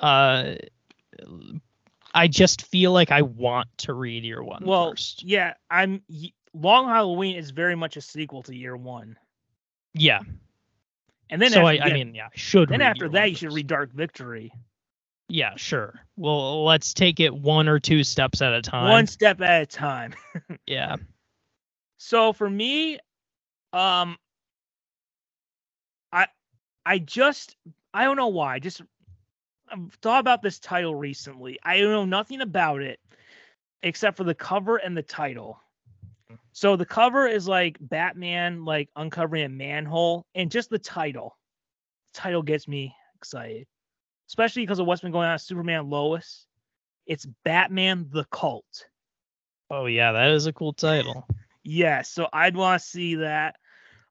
Uh, 0.00 0.54
I 2.14 2.28
just 2.28 2.62
feel 2.66 2.92
like 2.92 3.10
I 3.10 3.22
want 3.22 3.68
to 3.78 3.92
read 3.92 4.24
year 4.24 4.42
one 4.42 4.64
Well, 4.64 4.90
first. 4.90 5.24
yeah, 5.24 5.54
I'm 5.70 6.02
Long 6.52 6.88
Halloween 6.88 7.36
is 7.36 7.50
very 7.50 7.74
much 7.74 7.96
a 7.96 8.00
sequel 8.00 8.42
to 8.44 8.54
Year 8.54 8.76
1. 8.76 9.16
Yeah. 9.94 10.20
And 11.30 11.40
then 11.40 11.50
so 11.50 11.66
after, 11.66 11.82
I, 11.84 11.86
I 11.90 11.92
mean, 11.92 12.14
yeah, 12.14 12.26
I 12.26 12.36
should. 12.36 12.68
then 12.68 12.80
after 12.80 13.04
year 13.04 13.12
that 13.12 13.20
one 13.20 13.28
you 13.30 13.36
should 13.36 13.52
read 13.52 13.66
Dark 13.66 13.92
Victory. 13.92 14.52
Yeah, 15.28 15.56
sure. 15.56 16.00
Well, 16.16 16.64
let's 16.64 16.94
take 16.94 17.20
it 17.20 17.34
one 17.34 17.68
or 17.68 17.78
two 17.78 18.02
steps 18.02 18.40
at 18.40 18.54
a 18.54 18.62
time. 18.62 18.88
One 18.88 19.06
step 19.06 19.40
at 19.40 19.62
a 19.62 19.66
time. 19.66 20.14
Yeah. 20.66 20.96
So 21.98 22.32
for 22.32 22.48
me, 22.48 22.98
um 23.72 24.16
I 26.12 26.26
I 26.86 26.98
just 26.98 27.56
I 27.92 28.04
don't 28.04 28.16
know 28.16 28.28
why. 28.28 28.58
Just 28.58 28.82
I've 29.70 29.92
thought 30.00 30.20
about 30.20 30.42
this 30.42 30.58
title 30.58 30.94
recently. 30.94 31.58
I 31.62 31.80
know 31.80 32.04
nothing 32.04 32.40
about 32.40 32.82
it 32.82 32.98
except 33.82 34.16
for 34.16 34.24
the 34.24 34.34
cover 34.34 34.76
and 34.76 34.96
the 34.96 35.02
title. 35.02 35.60
So 36.52 36.76
the 36.76 36.86
cover 36.86 37.26
is 37.26 37.46
like 37.46 37.76
Batman 37.80 38.64
like 38.64 38.88
uncovering 38.96 39.44
a 39.44 39.48
manhole 39.48 40.26
and 40.34 40.50
just 40.50 40.70
the 40.70 40.78
title. 40.78 41.36
title 42.14 42.42
gets 42.42 42.66
me 42.66 42.94
excited. 43.16 43.66
Especially 44.28 44.62
because 44.62 44.78
of 44.78 44.86
what's 44.86 45.00
been 45.02 45.12
going 45.12 45.26
on 45.26 45.34
with 45.34 45.42
Superman 45.42 45.88
Lois. 45.90 46.46
It's 47.06 47.26
Batman 47.44 48.08
the 48.10 48.24
Cult. 48.24 48.86
Oh 49.70 49.86
yeah, 49.86 50.12
that 50.12 50.30
is 50.30 50.46
a 50.46 50.52
cool 50.52 50.72
title. 50.72 51.26
Yes, 51.64 52.10
so 52.10 52.28
I'd 52.32 52.56
want 52.56 52.80
to 52.80 52.86
see 52.88 53.16
that. 53.16 53.56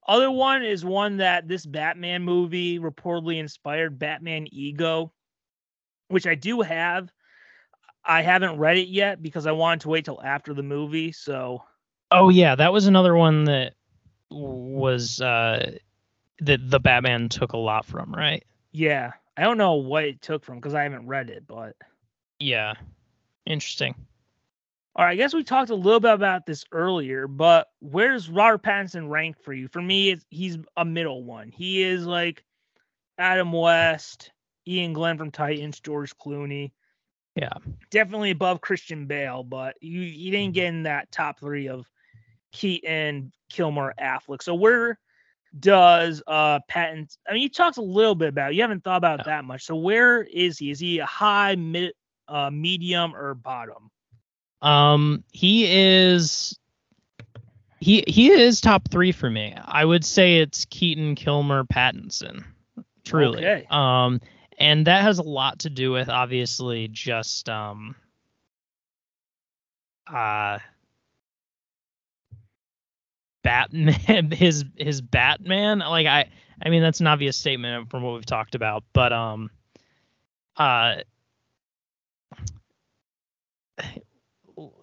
Other 0.07 0.31
one 0.31 0.63
is 0.63 0.85
one 0.85 1.17
that 1.17 1.47
this 1.47 1.65
Batman 1.65 2.23
movie 2.23 2.79
reportedly 2.79 3.39
inspired 3.39 3.99
Batman 3.99 4.47
Ego, 4.51 5.11
which 6.07 6.25
I 6.27 6.35
do 6.35 6.61
have. 6.61 7.11
I 8.03 8.21
haven't 8.21 8.57
read 8.57 8.77
it 8.77 8.87
yet 8.87 9.21
because 9.21 9.47
I 9.47 9.51
wanted 9.51 9.81
to 9.81 9.89
wait 9.89 10.05
till 10.05 10.21
after 10.23 10.53
the 10.53 10.63
movie. 10.63 11.11
So 11.11 11.63
Oh 12.11 12.29
yeah, 12.29 12.55
that 12.55 12.71
was 12.71 12.87
another 12.87 13.15
one 13.15 13.45
that 13.45 13.73
was 14.29 15.21
uh 15.21 15.77
that 16.39 16.69
the 16.69 16.79
Batman 16.79 17.29
took 17.29 17.53
a 17.53 17.57
lot 17.57 17.85
from, 17.85 18.13
right? 18.13 18.43
yeah, 18.71 19.13
I 19.37 19.43
don't 19.43 19.57
know 19.57 19.75
what 19.75 20.03
it 20.03 20.21
took 20.21 20.43
from 20.43 20.55
because 20.55 20.73
I 20.73 20.83
haven't 20.83 21.07
read 21.07 21.29
it, 21.29 21.45
but 21.47 21.75
Yeah. 22.39 22.73
Interesting. 23.45 23.95
all 24.95 25.05
right, 25.05 25.11
I 25.11 25.15
guess 25.15 25.33
we 25.33 25.43
talked 25.43 25.69
a 25.69 25.75
little 25.75 25.99
bit 25.99 26.13
about 26.13 26.45
this 26.45 26.65
earlier, 26.71 27.27
but 27.27 27.67
where's 27.79 28.29
Robert 28.29 28.63
Pattinson 28.63 29.09
rank 29.09 29.37
for 29.43 29.53
you? 29.53 29.67
For 29.67 29.81
me, 29.81 30.09
it's, 30.11 30.25
he's 30.29 30.57
a 30.75 30.83
middle 30.83 31.23
one. 31.23 31.49
He 31.49 31.83
is 31.83 32.05
like 32.05 32.43
Adam 33.17 33.51
West, 33.51 34.31
Iain 34.67 34.93
Glen 34.93 35.17
from 35.17 35.31
Titans, 35.31 35.79
George 35.79 36.17
Clooney. 36.17 36.71
Yeah. 37.35 37.53
definitely 37.91 38.31
above 38.31 38.61
Christian 38.61 39.05
Bale, 39.05 39.43
but 39.43 39.75
you 39.79 40.01
you 40.01 40.31
didn't 40.31 40.47
mm-hmm. 40.47 40.53
get 40.53 40.65
in 40.65 40.83
that 40.83 41.11
top 41.11 41.39
three 41.39 41.67
of 41.67 41.87
Keaton, 42.51 43.31
Kilmer, 43.49 43.93
Affleck. 44.01 44.41
So 44.41 44.55
where 44.55 44.97
does 45.59 46.21
uh 46.27 46.59
Patton? 46.67 47.07
I 47.27 47.33
mean, 47.33 47.41
you 47.41 47.49
talked 47.49 47.77
a 47.77 47.81
little 47.81 48.15
bit 48.15 48.29
about. 48.29 48.51
It. 48.51 48.55
You 48.55 48.61
haven't 48.61 48.83
thought 48.83 48.97
about 48.97 49.21
it 49.21 49.25
that 49.25 49.45
much. 49.45 49.65
So 49.65 49.75
where 49.75 50.23
is 50.23 50.57
he? 50.57 50.71
Is 50.71 50.79
he 50.79 50.99
a 50.99 51.05
high, 51.05 51.55
mid, 51.55 51.93
uh, 52.27 52.49
medium, 52.49 53.15
or 53.15 53.33
bottom? 53.33 53.89
Um 54.61 55.23
he 55.31 55.65
is 55.69 56.57
he 57.79 58.03
he 58.07 58.31
is 58.31 58.59
top 58.59 58.89
3 58.89 59.11
for 59.11 59.29
me. 59.29 59.55
I 59.63 59.85
would 59.85 60.03
say 60.03 60.37
it's 60.39 60.65
Keaton, 60.65 61.15
Kilmer, 61.15 61.63
Pattinson. 61.63 62.43
Truly. 63.05 63.37
Okay. 63.37 63.67
Um 63.69 64.19
and 64.57 64.87
that 64.87 65.03
has 65.03 65.19
a 65.19 65.23
lot 65.23 65.59
to 65.59 65.69
do 65.69 65.91
with 65.91 66.09
obviously 66.09 66.87
just 66.87 67.47
um 67.49 67.95
uh 70.11 70.57
Batman 73.43 74.31
his 74.31 74.65
his 74.75 75.01
Batman 75.01 75.79
like 75.79 76.07
I 76.07 76.29
I 76.61 76.69
mean 76.69 76.81
that's 76.81 76.99
an 76.99 77.07
obvious 77.07 77.37
statement 77.37 77.89
from 77.89 78.03
what 78.03 78.13
we've 78.15 78.25
talked 78.25 78.55
about 78.55 78.83
but 78.93 79.13
um 79.13 79.49
uh 80.57 80.95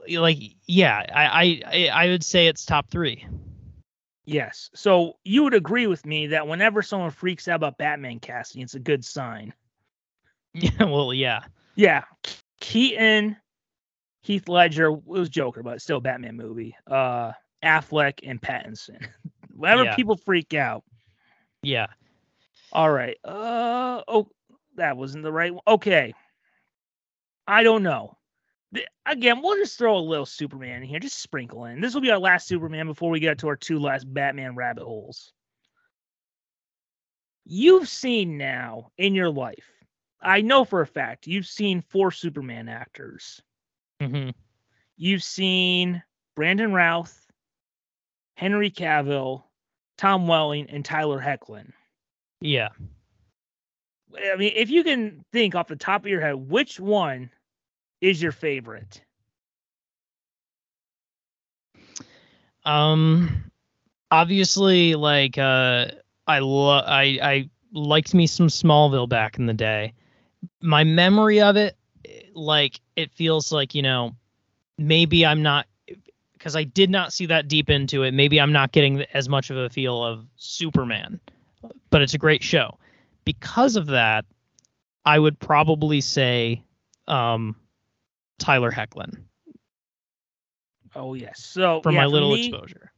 like 0.09 0.39
yeah 0.66 1.05
I 1.14 1.62
I 1.64 1.89
I 1.89 2.09
would 2.09 2.24
say 2.24 2.47
it's 2.47 2.64
top 2.64 2.90
3 2.90 3.26
Yes. 4.26 4.70
So 4.74 5.18
you 5.24 5.43
would 5.43 5.52
agree 5.52 5.86
with 5.86 6.06
me 6.06 6.28
that 6.28 6.48
whenever 6.48 6.81
someone 6.81 7.10
freaks 7.10 7.47
out 7.47 7.56
about 7.56 7.76
Batman 7.76 8.20
casting, 8.20 8.62
it's 8.62 8.74
a 8.74 8.78
good 8.81 9.05
sign. 9.05 9.52
yeah 10.55 10.85
well 10.85 11.12
yeah 11.12 11.40
Yeah, 11.74 12.05
Keaton, 12.60 13.36
Heath 14.22 14.48
Ledger 14.48 14.90
was 14.90 15.28
Joker, 15.28 15.62
but 15.62 15.82
still 15.82 16.01
Batman 16.01 16.36
movie. 16.36 16.74
Uh, 16.86 17.32
Affleck, 17.65 18.20
and 18.23 18.41
Pattinson. 18.41 19.07
Whenever 19.57 19.85
Yeah. 19.85 19.97
people 19.97 20.16
freak 20.16 20.55
out. 20.55 20.85
Yeah. 21.62 21.86
All 22.73 22.91
right. 22.91 23.16
Uh 23.24 24.03
oh, 24.09 24.28
that 24.77 24.97
wasn't 24.97 25.24
the 25.24 25.32
right 25.32 25.53
one. 25.53 25.62
Okay. 25.66 26.15
I 27.47 27.62
don't 27.62 27.82
know. 27.82 28.16
Again, 29.07 29.41
we'll 29.43 29.57
just 29.59 29.78
throw 29.78 29.97
a 29.97 30.01
little 30.01 30.27
Superman 30.27 30.82
in 30.82 30.89
here, 30.89 30.99
just 30.99 31.20
sprinkle 31.20 31.66
in. 31.66 31.81
This 31.81 31.95
will 31.95 32.01
be 32.01 32.11
our 32.11 32.19
last 32.19 32.49
Superman 32.49 32.86
before 32.86 33.11
we 33.11 33.20
get 33.20 33.39
to 33.39 33.49
our 33.49 33.57
two 33.57 33.78
last 33.78 34.12
Batman 34.12 34.57
rabbit 34.57 34.82
holes. 34.85 35.32
You've 37.45 37.89
seen 37.89 38.39
now 38.39 38.91
in 38.97 39.15
your 39.15 39.31
life, 39.31 39.70
I 40.20 40.41
know 40.41 40.65
for 40.65 40.81
a 40.81 40.86
fact, 40.86 41.27
you've 41.27 41.47
seen 41.47 41.82
four 41.82 42.11
Superman 42.11 42.69
actors. 42.69 43.43
hmm 44.01 44.31
You've 44.97 45.23
seen 45.23 46.03
Brandon 46.35 46.73
Routh, 46.73 47.24
Henry 48.35 48.70
Cavill, 48.70 49.44
Tom 49.97 50.27
Welling, 50.27 50.69
and 50.70 50.85
Tyler 50.85 51.20
Hoechlin. 51.20 51.73
Yeah. 52.40 52.70
I 54.32 54.36
mean, 54.36 54.52
if 54.55 54.70
you 54.70 54.85
can 54.85 55.24
think 55.32 55.55
off 55.55 55.69
the 55.69 55.77
top 55.77 56.02
of 56.02 56.09
your 56.09 56.20
head, 56.20 56.35
which 56.35 56.78
one 56.78 57.31
is 58.01 58.20
your 58.23 58.32
favorite? 58.32 59.01
Um, 62.65 63.51
obviously, 64.11 64.94
like 64.94 65.39
uh, 65.39 65.86
I 66.27 66.39
lo- 66.39 66.82
I 66.86 67.19
I 67.23 67.51
liked 67.73 68.15
me 68.15 68.27
some 68.27 68.48
Smallville 68.48 69.09
back 69.09 69.39
in 69.39 69.47
the 69.47 69.55
day. 69.55 69.94
My 70.61 70.85
memory 70.85 71.40
of 71.40 71.56
it, 71.56 71.77
like 72.35 72.81
it 72.97 73.12
feels 73.12 73.52
like 73.52 73.74
you 73.74 73.82
know, 73.82 74.15
maybe 74.78 75.27
I'm 75.27 75.43
not 75.43 75.66
because 76.45 76.57
I 76.57 76.65
did 76.65 76.91
not 76.91 77.11
see 77.11 77.25
that 77.25 77.49
deep 77.49 77.71
into 77.71 78.03
it. 78.03 78.12
Maybe 78.12 78.39
I'm 78.39 78.53
not 78.53 78.71
getting 78.71 79.03
as 79.15 79.31
much 79.31 79.49
of 79.49 79.57
a 79.57 79.71
feel 79.71 80.05
of 80.05 80.27
Superman, 80.37 81.19
but 81.89 82.03
it's 82.03 82.12
a 82.12 82.19
great 82.19 82.43
show. 82.43 82.77
Because 83.25 83.77
of 83.77 83.87
that, 83.87 84.27
I 85.07 85.19
would 85.19 85.39
probably 85.39 86.03
say 86.03 86.62
um, 87.09 87.57
Tyler 88.39 88.71
Hoechlin 88.71 89.25
Oh 90.95 91.15
yes. 91.15 91.43
So 91.43 91.81
for 91.83 91.93
yeah, 91.93 92.01
my 92.01 92.07
little 92.07 92.35
me, 92.35 92.49
exposure. 92.49 92.93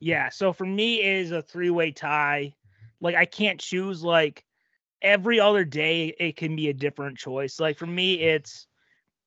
Yeah. 0.00 0.30
So 0.30 0.54
for 0.54 0.64
me, 0.64 1.02
it 1.02 1.16
is 1.16 1.30
a 1.30 1.42
three-way 1.42 1.92
tie. 1.92 2.54
Like 3.02 3.16
I 3.16 3.26
can't 3.26 3.60
choose. 3.60 4.02
Like 4.02 4.46
every 5.02 5.40
other 5.40 5.64
day, 5.64 6.14
it 6.18 6.36
can 6.36 6.56
be 6.56 6.70
a 6.70 6.74
different 6.74 7.18
choice. 7.18 7.60
Like 7.60 7.76
for 7.76 7.86
me, 7.86 8.14
it's 8.14 8.66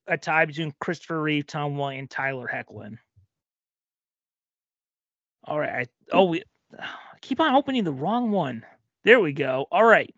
a 0.07 0.17
tie 0.17 0.45
between 0.45 0.73
Christopher 0.79 1.21
Reeve, 1.21 1.45
Tom 1.45 1.77
Welling, 1.77 1.99
and 1.99 2.09
Tyler 2.09 2.49
Hoechlin. 2.51 2.97
All 5.43 5.59
right. 5.59 5.87
I, 5.87 6.15
oh, 6.15 6.25
we 6.25 6.43
I 6.79 6.85
keep 7.21 7.39
on 7.39 7.55
opening 7.55 7.83
the 7.83 7.91
wrong 7.91 8.31
one. 8.31 8.65
There 9.03 9.19
we 9.19 9.33
go. 9.33 9.67
All 9.71 9.83
right. 9.83 10.13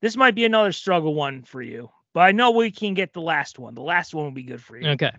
This 0.00 0.16
might 0.16 0.34
be 0.34 0.44
another 0.44 0.72
struggle 0.72 1.14
one 1.14 1.42
for 1.42 1.62
you, 1.62 1.90
but 2.12 2.20
I 2.20 2.32
know 2.32 2.50
we 2.50 2.70
can 2.70 2.94
get 2.94 3.12
the 3.12 3.20
last 3.20 3.58
one. 3.58 3.74
The 3.74 3.82
last 3.82 4.14
one 4.14 4.24
will 4.24 4.32
be 4.32 4.42
good 4.42 4.62
for 4.62 4.76
you. 4.76 4.88
Okay. 4.90 5.10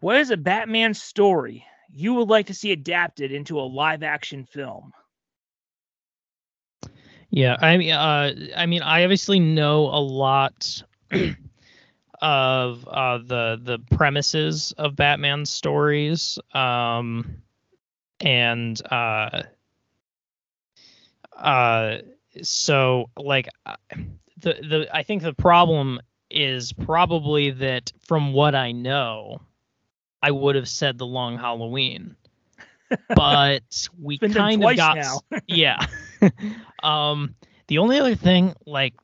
What 0.00 0.16
is 0.18 0.30
a 0.30 0.36
Batman 0.36 0.94
story 0.94 1.64
you 1.90 2.14
would 2.14 2.28
like 2.28 2.46
to 2.46 2.54
see 2.54 2.70
adapted 2.72 3.32
into 3.32 3.58
a 3.58 3.62
live 3.62 4.02
action 4.02 4.44
film? 4.44 4.92
Yeah, 7.30 7.56
I 7.60 7.76
mean, 7.76 7.92
uh, 7.92 8.32
I 8.56 8.66
mean, 8.66 8.82
I 8.82 9.02
obviously 9.04 9.38
know 9.38 9.86
a 9.86 10.00
lot 10.00 10.82
of 12.22 12.88
uh, 12.88 13.18
the 13.18 13.60
the 13.62 13.78
premises 13.96 14.72
of 14.78 14.96
Batman 14.96 15.44
stories, 15.44 16.38
um, 16.54 17.42
and 18.20 18.80
uh, 18.90 19.42
uh, 21.36 21.98
so 22.42 23.10
like 23.16 23.48
uh, 23.66 23.76
the 24.38 24.54
the 24.54 24.88
I 24.92 25.02
think 25.02 25.22
the 25.22 25.34
problem 25.34 26.00
is 26.30 26.72
probably 26.72 27.50
that 27.52 27.92
from 28.00 28.32
what 28.32 28.54
I 28.54 28.72
know, 28.72 29.40
I 30.22 30.30
would 30.30 30.56
have 30.56 30.68
said 30.68 30.98
the 30.98 31.06
Long 31.06 31.38
Halloween, 31.38 32.16
but 33.14 33.88
we 34.00 34.14
It's 34.14 34.20
been 34.20 34.32
done 34.32 34.60
kind 34.60 34.64
of 34.64 34.76
got 34.76 34.96
now. 34.96 35.20
yeah. 35.46 35.86
um, 36.82 37.34
the 37.68 37.78
only 37.78 37.98
other 37.98 38.14
thing, 38.14 38.54
like, 38.66 38.94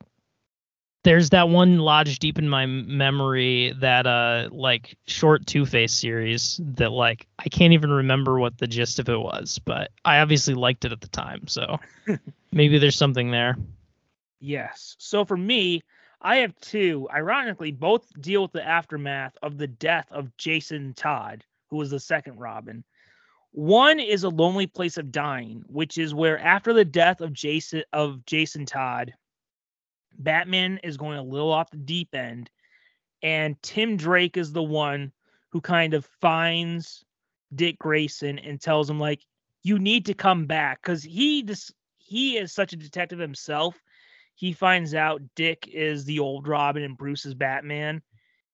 there's 1.04 1.30
that 1.30 1.50
one 1.50 1.78
lodged 1.78 2.20
deep 2.20 2.38
in 2.38 2.48
my 2.48 2.66
memory 2.66 3.74
that 3.78 4.06
uh 4.06 4.48
like 4.50 4.96
short 5.06 5.46
Two 5.46 5.64
Face 5.64 5.92
series 5.92 6.60
that 6.62 6.90
like 6.90 7.26
I 7.38 7.48
can't 7.48 7.72
even 7.74 7.90
remember 7.90 8.38
what 8.38 8.58
the 8.58 8.66
gist 8.66 8.98
of 8.98 9.08
it 9.08 9.20
was, 9.20 9.60
but 9.64 9.90
I 10.04 10.18
obviously 10.18 10.54
liked 10.54 10.84
it 10.84 10.92
at 10.92 11.00
the 11.00 11.08
time, 11.08 11.46
so 11.46 11.78
maybe 12.52 12.78
there's 12.78 12.96
something 12.96 13.30
there. 13.30 13.56
Yes. 14.40 14.96
So 14.98 15.24
for 15.24 15.36
me, 15.36 15.82
I 16.20 16.36
have 16.36 16.58
two. 16.60 17.06
Ironically, 17.14 17.70
both 17.70 18.10
deal 18.20 18.42
with 18.42 18.52
the 18.52 18.66
aftermath 18.66 19.36
of 19.42 19.58
the 19.58 19.66
death 19.66 20.06
of 20.10 20.34
Jason 20.38 20.94
Todd, 20.94 21.44
who 21.68 21.76
was 21.76 21.90
the 21.90 22.00
second 22.00 22.38
Robin. 22.38 22.82
One 23.52 24.00
is 24.00 24.24
a 24.24 24.28
lonely 24.30 24.66
place 24.66 24.96
of 24.96 25.12
dying, 25.12 25.64
which 25.68 25.96
is 25.98 26.14
where 26.14 26.38
after 26.38 26.72
the 26.72 26.84
death 26.84 27.20
of 27.20 27.32
Jason 27.32 27.84
of 27.92 28.24
Jason 28.26 28.66
Todd, 28.66 29.14
Batman 30.18 30.78
is 30.82 30.96
going 30.96 31.18
a 31.18 31.22
little 31.22 31.52
off 31.52 31.70
the 31.70 31.76
deep 31.76 32.14
end, 32.14 32.50
and 33.22 33.60
Tim 33.62 33.96
Drake 33.96 34.36
is 34.36 34.52
the 34.52 34.62
one 34.62 35.12
who 35.50 35.60
kind 35.60 35.94
of 35.94 36.04
finds 36.20 37.04
Dick 37.54 37.78
Grayson 37.78 38.38
and 38.38 38.60
tells 38.60 38.88
him 38.88 38.98
like, 38.98 39.22
"You 39.62 39.78
need 39.78 40.06
to 40.06 40.14
come 40.14 40.46
back," 40.46 40.82
because 40.82 41.02
he 41.02 41.42
just 41.42 41.72
he 41.98 42.36
is 42.36 42.52
such 42.52 42.72
a 42.72 42.76
detective 42.76 43.18
himself 43.18 43.80
he 44.34 44.52
finds 44.52 44.94
out 44.94 45.22
Dick 45.36 45.68
is 45.72 46.04
the 46.04 46.18
old 46.18 46.48
Robin 46.48 46.82
and 46.82 46.96
Bruce 46.96 47.24
is 47.24 47.34
Batman. 47.34 48.02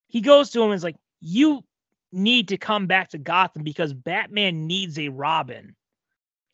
He 0.08 0.20
goes 0.20 0.50
to 0.50 0.60
him 0.60 0.70
and 0.70 0.74
is 0.74 0.84
like, 0.84 0.96
You 1.20 1.64
need 2.12 2.48
to 2.48 2.58
come 2.58 2.86
back 2.86 3.10
to 3.10 3.18
Gotham 3.18 3.62
because 3.62 3.94
Batman 3.94 4.66
needs 4.66 4.98
a 4.98 5.08
Robin. 5.08 5.74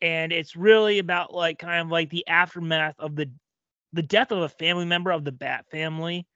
And 0.01 0.31
it's 0.31 0.55
really 0.55 0.99
about 0.99 1.33
like 1.33 1.59
kind 1.59 1.81
of 1.81 1.89
like 1.89 2.09
the 2.09 2.27
aftermath 2.27 2.95
of 2.99 3.15
the 3.15 3.29
the 3.93 4.03
death 4.03 4.31
of 4.31 4.39
a 4.39 4.49
family 4.49 4.85
member 4.85 5.11
of 5.11 5.23
the 5.23 5.31
Bat 5.31 5.65
family, 5.71 6.27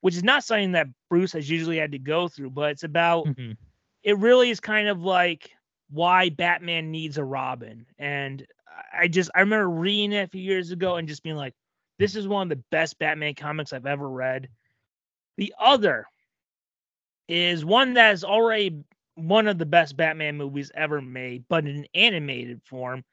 which 0.00 0.16
is 0.16 0.24
not 0.24 0.44
something 0.44 0.72
that 0.72 0.88
Bruce 1.10 1.32
has 1.32 1.48
usually 1.48 1.78
had 1.78 1.92
to 1.92 1.98
go 1.98 2.28
through, 2.28 2.50
but 2.50 2.70
it's 2.72 2.84
about 2.84 3.28
Mhm. 3.28 3.56
it 4.02 4.18
really 4.18 4.50
is 4.50 4.60
kind 4.60 4.88
of 4.88 5.02
like 5.02 5.50
why 5.90 6.30
Batman 6.30 6.90
needs 6.90 7.18
a 7.18 7.24
Robin. 7.24 7.86
And 7.98 8.46
I 8.92 9.08
just 9.08 9.30
I 9.34 9.40
remember 9.40 9.68
reading 9.70 10.12
it 10.12 10.24
a 10.24 10.28
few 10.28 10.42
years 10.42 10.70
ago 10.70 10.96
and 10.96 11.08
just 11.08 11.22
being 11.22 11.36
like, 11.36 11.54
this 11.98 12.16
is 12.16 12.28
one 12.28 12.44
of 12.44 12.48
the 12.58 12.64
best 12.70 12.98
Batman 12.98 13.34
comics 13.34 13.72
I've 13.72 13.86
ever 13.86 14.08
read. 14.08 14.48
The 15.36 15.54
other 15.58 16.06
is 17.28 17.64
one 17.64 17.94
that 17.94 18.12
is 18.12 18.24
already 18.24 18.82
one 19.14 19.46
of 19.46 19.58
the 19.58 19.66
best 19.66 19.96
Batman 19.96 20.36
movies 20.36 20.70
ever 20.74 21.00
made, 21.00 21.44
but 21.48 21.66
in 21.66 21.76
an 21.76 21.86
animated 21.94 22.62
form. 22.64 23.04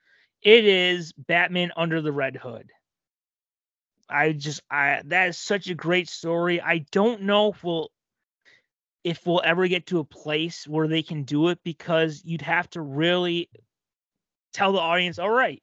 It 0.41 0.65
is 0.65 1.13
Batman 1.13 1.71
Under 1.75 2.01
the 2.01 2.11
Red 2.11 2.35
Hood. 2.35 2.71
I 4.11 4.33
just 4.33 4.61
I 4.69 5.01
that 5.05 5.29
is 5.29 5.37
such 5.37 5.69
a 5.69 5.75
great 5.75 6.09
story. 6.09 6.61
I 6.61 6.85
don't 6.91 7.23
know 7.23 7.49
if 7.49 7.63
we'll 7.63 7.89
if 9.03 9.25
we'll 9.25 9.41
ever 9.43 9.67
get 9.67 9.87
to 9.87 9.99
a 9.99 10.03
place 10.03 10.67
where 10.67 10.87
they 10.87 11.01
can 11.01 11.23
do 11.23 11.49
it 11.49 11.59
because 11.63 12.21
you'd 12.23 12.41
have 12.41 12.69
to 12.71 12.81
really 12.81 13.49
tell 14.53 14.73
the 14.73 14.79
audience, 14.79 15.17
all 15.17 15.29
right, 15.29 15.61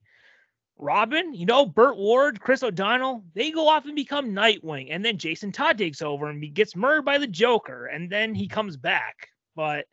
Robin, 0.78 1.34
you 1.34 1.46
know, 1.46 1.66
Burt 1.66 1.96
Ward, 1.96 2.40
Chris 2.40 2.62
O'Donnell, 2.62 3.24
they 3.34 3.50
go 3.50 3.68
off 3.68 3.84
and 3.84 3.96
become 3.96 4.30
Nightwing. 4.30 4.88
And 4.90 5.04
then 5.04 5.18
Jason 5.18 5.52
Todd 5.52 5.76
takes 5.76 6.02
over 6.02 6.28
and 6.28 6.42
he 6.42 6.48
gets 6.48 6.76
murdered 6.76 7.04
by 7.04 7.18
the 7.18 7.26
Joker. 7.26 7.86
And 7.86 8.08
then 8.08 8.34
he 8.34 8.46
comes 8.46 8.76
back. 8.76 9.28
But 9.56 9.86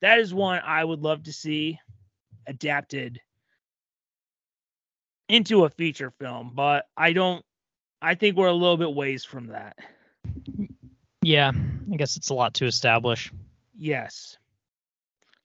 that 0.00 0.18
is 0.18 0.32
one 0.32 0.60
I 0.64 0.84
would 0.84 1.00
love 1.00 1.24
to 1.24 1.32
see 1.32 1.78
adapted 2.46 3.20
into 5.28 5.64
a 5.64 5.70
feature 5.70 6.12
film. 6.18 6.52
But 6.54 6.86
I 6.96 7.12
don't, 7.12 7.44
I 8.06 8.14
think 8.14 8.36
we're 8.36 8.46
a 8.46 8.52
little 8.52 8.76
bit 8.76 8.94
ways 8.94 9.24
from 9.24 9.48
that. 9.48 9.76
Yeah, 11.22 11.50
I 11.92 11.96
guess 11.96 12.16
it's 12.16 12.28
a 12.28 12.34
lot 12.34 12.54
to 12.54 12.66
establish. 12.66 13.32
Yes. 13.76 14.38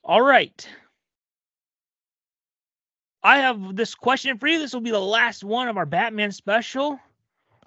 All 0.03 0.21
right. 0.21 0.69
I 3.23 3.39
have 3.39 3.75
this 3.75 3.95
question 3.95 4.37
for 4.37 4.45
you. 4.45 4.59
This 4.59 4.73
will 4.73 4.81
be 4.81 4.91
the 4.91 4.99
last 4.99 5.43
one 5.43 5.69
of 5.69 5.77
our 5.77 5.87
Batman 5.87 6.31
special. 6.31 6.99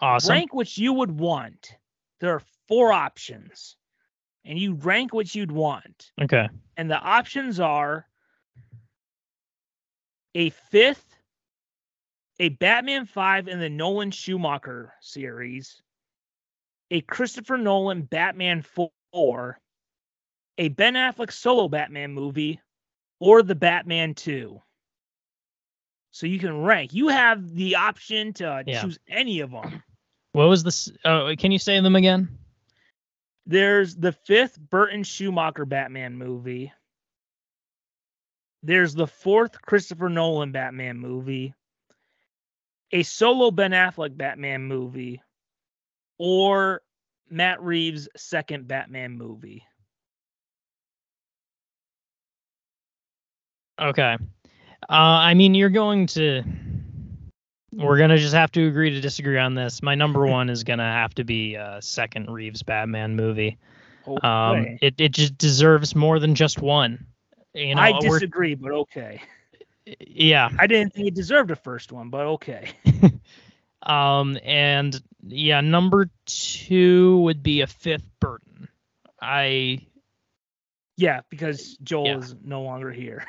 Awesome. 0.01 0.31
Rank 0.31 0.55
which 0.55 0.79
you 0.79 0.93
would 0.93 1.11
want. 1.11 1.77
There 2.21 2.33
are 2.33 2.43
four 2.69 2.93
options, 2.93 3.75
and 4.45 4.57
you 4.57 4.75
rank 4.75 5.13
what 5.13 5.35
you'd 5.35 5.51
want. 5.51 6.13
Okay. 6.23 6.49
And 6.77 6.89
the 6.89 7.01
options 7.01 7.59
are 7.59 8.07
a 10.37 10.51
fifth, 10.51 11.14
a 12.39 12.49
Batman 12.51 13.07
5 13.07 13.49
in 13.49 13.61
the 13.61 13.69
Nolan 13.71 14.11
Schumacher 14.11 14.93
series, 15.01 15.81
a 16.91 17.01
Christopher 17.03 17.57
Nolan 17.57 18.03
Batman 18.03 18.65
4, 19.13 19.61
a 20.59 20.69
Ben 20.69 20.95
Affleck 20.95 21.33
solo 21.33 21.69
Batman 21.69 22.13
movie, 22.13 22.61
or 23.21 23.43
the 23.43 23.55
Batman 23.55 24.15
2. 24.15 24.61
So 26.11 26.27
you 26.27 26.39
can 26.39 26.63
rank. 26.63 26.93
You 26.93 27.09
have 27.09 27.55
the 27.55 27.77
option 27.77 28.33
to 28.35 28.63
Yeah. 28.67 28.83
choose 28.83 28.99
any 29.09 29.41
of 29.41 29.51
them. 29.51 29.83
What 30.33 30.49
was 30.49 30.63
this? 30.63 30.91
Oh, 31.05 31.35
can 31.37 31.53
you 31.53 31.59
say 31.59 31.81
them 31.81 31.97
again? 31.97 32.29
There's 33.47 33.95
the 33.97 34.13
fifth 34.13 34.59
Burton 34.59 35.03
Schumacher 35.03 35.65
Batman 35.65 36.17
movie. 36.17 36.73
There's 38.63 38.95
the 38.95 39.07
fourth 39.07 39.61
Christopher 39.63 40.09
Nolan 40.09 40.51
Batman 40.53 40.99
movie. 40.99 41.55
A 42.93 43.03
solo 43.03 43.51
Ben 43.51 43.73
Affleck 43.73 44.17
Batman 44.17 44.63
movie. 44.65 45.21
Or 46.19 46.83
Matt 47.31 47.61
Reeves' 47.63 48.09
second 48.17 48.69
Batman 48.69 49.17
movie. 49.17 49.65
Okay. 53.81 54.17
Uh, 54.89 54.93
I 54.93 55.35
mean, 55.35 55.55
you're 55.55 55.71
going 55.71 56.07
to. 56.09 56.43
We're 57.73 57.99
gonna 57.99 58.19
just 58.19 58.35
have 58.35 58.53
to 58.53 58.69
agree 58.69 58.91
to 58.91 59.01
disagree 59.01 59.39
on 59.39 59.55
this. 59.55 59.83
My 59.83 59.97
number 59.97 60.25
one 60.27 60.49
is 60.49 60.63
gonna 60.63 60.85
have 60.85 61.15
to 61.15 61.25
be 61.25 61.57
uh, 61.57 61.81
second 61.81 62.31
Reeves 62.31 62.63
Batman 62.63 63.17
movie. 63.17 63.59
Um, 64.23 64.79
it 64.81 64.95
it 64.99 65.13
just 65.13 65.37
deserves 65.39 65.97
more 65.97 66.21
than 66.21 66.35
just 66.35 66.61
one. 66.61 67.07
You 67.55 67.75
know, 67.75 67.83
I 67.83 67.99
disagree, 67.99 68.55
but 68.55 68.73
okay. 68.73 69.21
yeah. 70.01 70.49
I 70.59 70.67
didn't 70.67 70.93
think 70.95 71.09
it 71.09 71.15
deserved 71.15 71.51
a 71.51 71.57
first 71.57 71.93
one, 71.93 72.11
but 72.11 72.27
okay. 72.27 72.71
Um, 73.85 74.39
and 74.43 74.99
yeah, 75.27 75.61
number 75.61 76.11
two 76.25 77.19
would 77.21 77.43
be 77.43 77.61
a 77.61 77.67
fifth 77.67 78.09
Burton. 78.19 78.69
I 79.21 79.81
Yeah, 80.97 81.21
because 81.29 81.77
Joel 81.83 82.07
Yeah. 82.07 82.19
is 82.19 82.35
no 82.43 82.63
longer 82.63 82.91
here. 82.91 83.25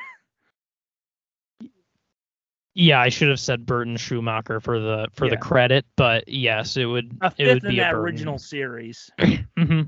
yeah, 2.74 3.00
I 3.00 3.08
should 3.10 3.28
have 3.28 3.40
said 3.40 3.66
Burton 3.66 3.96
Schumacher 3.96 4.60
for 4.60 4.78
the 4.80 5.08
for 5.12 5.28
the 5.28 5.36
credit, 5.36 5.84
but 5.96 6.28
yes, 6.28 6.76
it 6.76 6.86
would 6.86 7.18
A 7.20 7.32
it 7.38 7.46
would 7.48 7.62
in 7.64 7.68
be 7.68 7.78
a 7.80 7.82
that 7.82 7.94
original 7.94 8.38
series. 8.38 9.10
hmm 9.58 9.82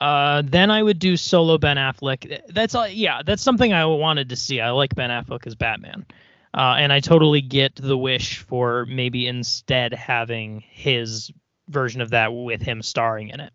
Uh, 0.00 0.42
then 0.44 0.70
I 0.70 0.82
would 0.82 0.98
do 0.98 1.16
solo 1.16 1.58
Ben 1.58 1.76
Affleck. 1.76 2.40
That's 2.48 2.74
all. 2.74 2.88
Yeah, 2.88 3.22
that's 3.24 3.42
something 3.42 3.72
I 3.72 3.84
wanted 3.86 4.28
to 4.28 4.36
see. 4.36 4.60
I 4.60 4.70
like 4.70 4.94
Ben 4.94 5.10
Affleck 5.10 5.46
as 5.46 5.54
Batman, 5.54 6.06
uh, 6.54 6.76
and 6.78 6.92
I 6.92 7.00
totally 7.00 7.40
get 7.40 7.74
the 7.74 7.98
wish 7.98 8.38
for 8.38 8.86
maybe 8.86 9.26
instead 9.26 9.92
having 9.92 10.62
his 10.68 11.32
version 11.68 12.00
of 12.00 12.10
that 12.10 12.28
with 12.28 12.62
him 12.62 12.82
starring 12.82 13.30
in 13.30 13.40
it. 13.40 13.52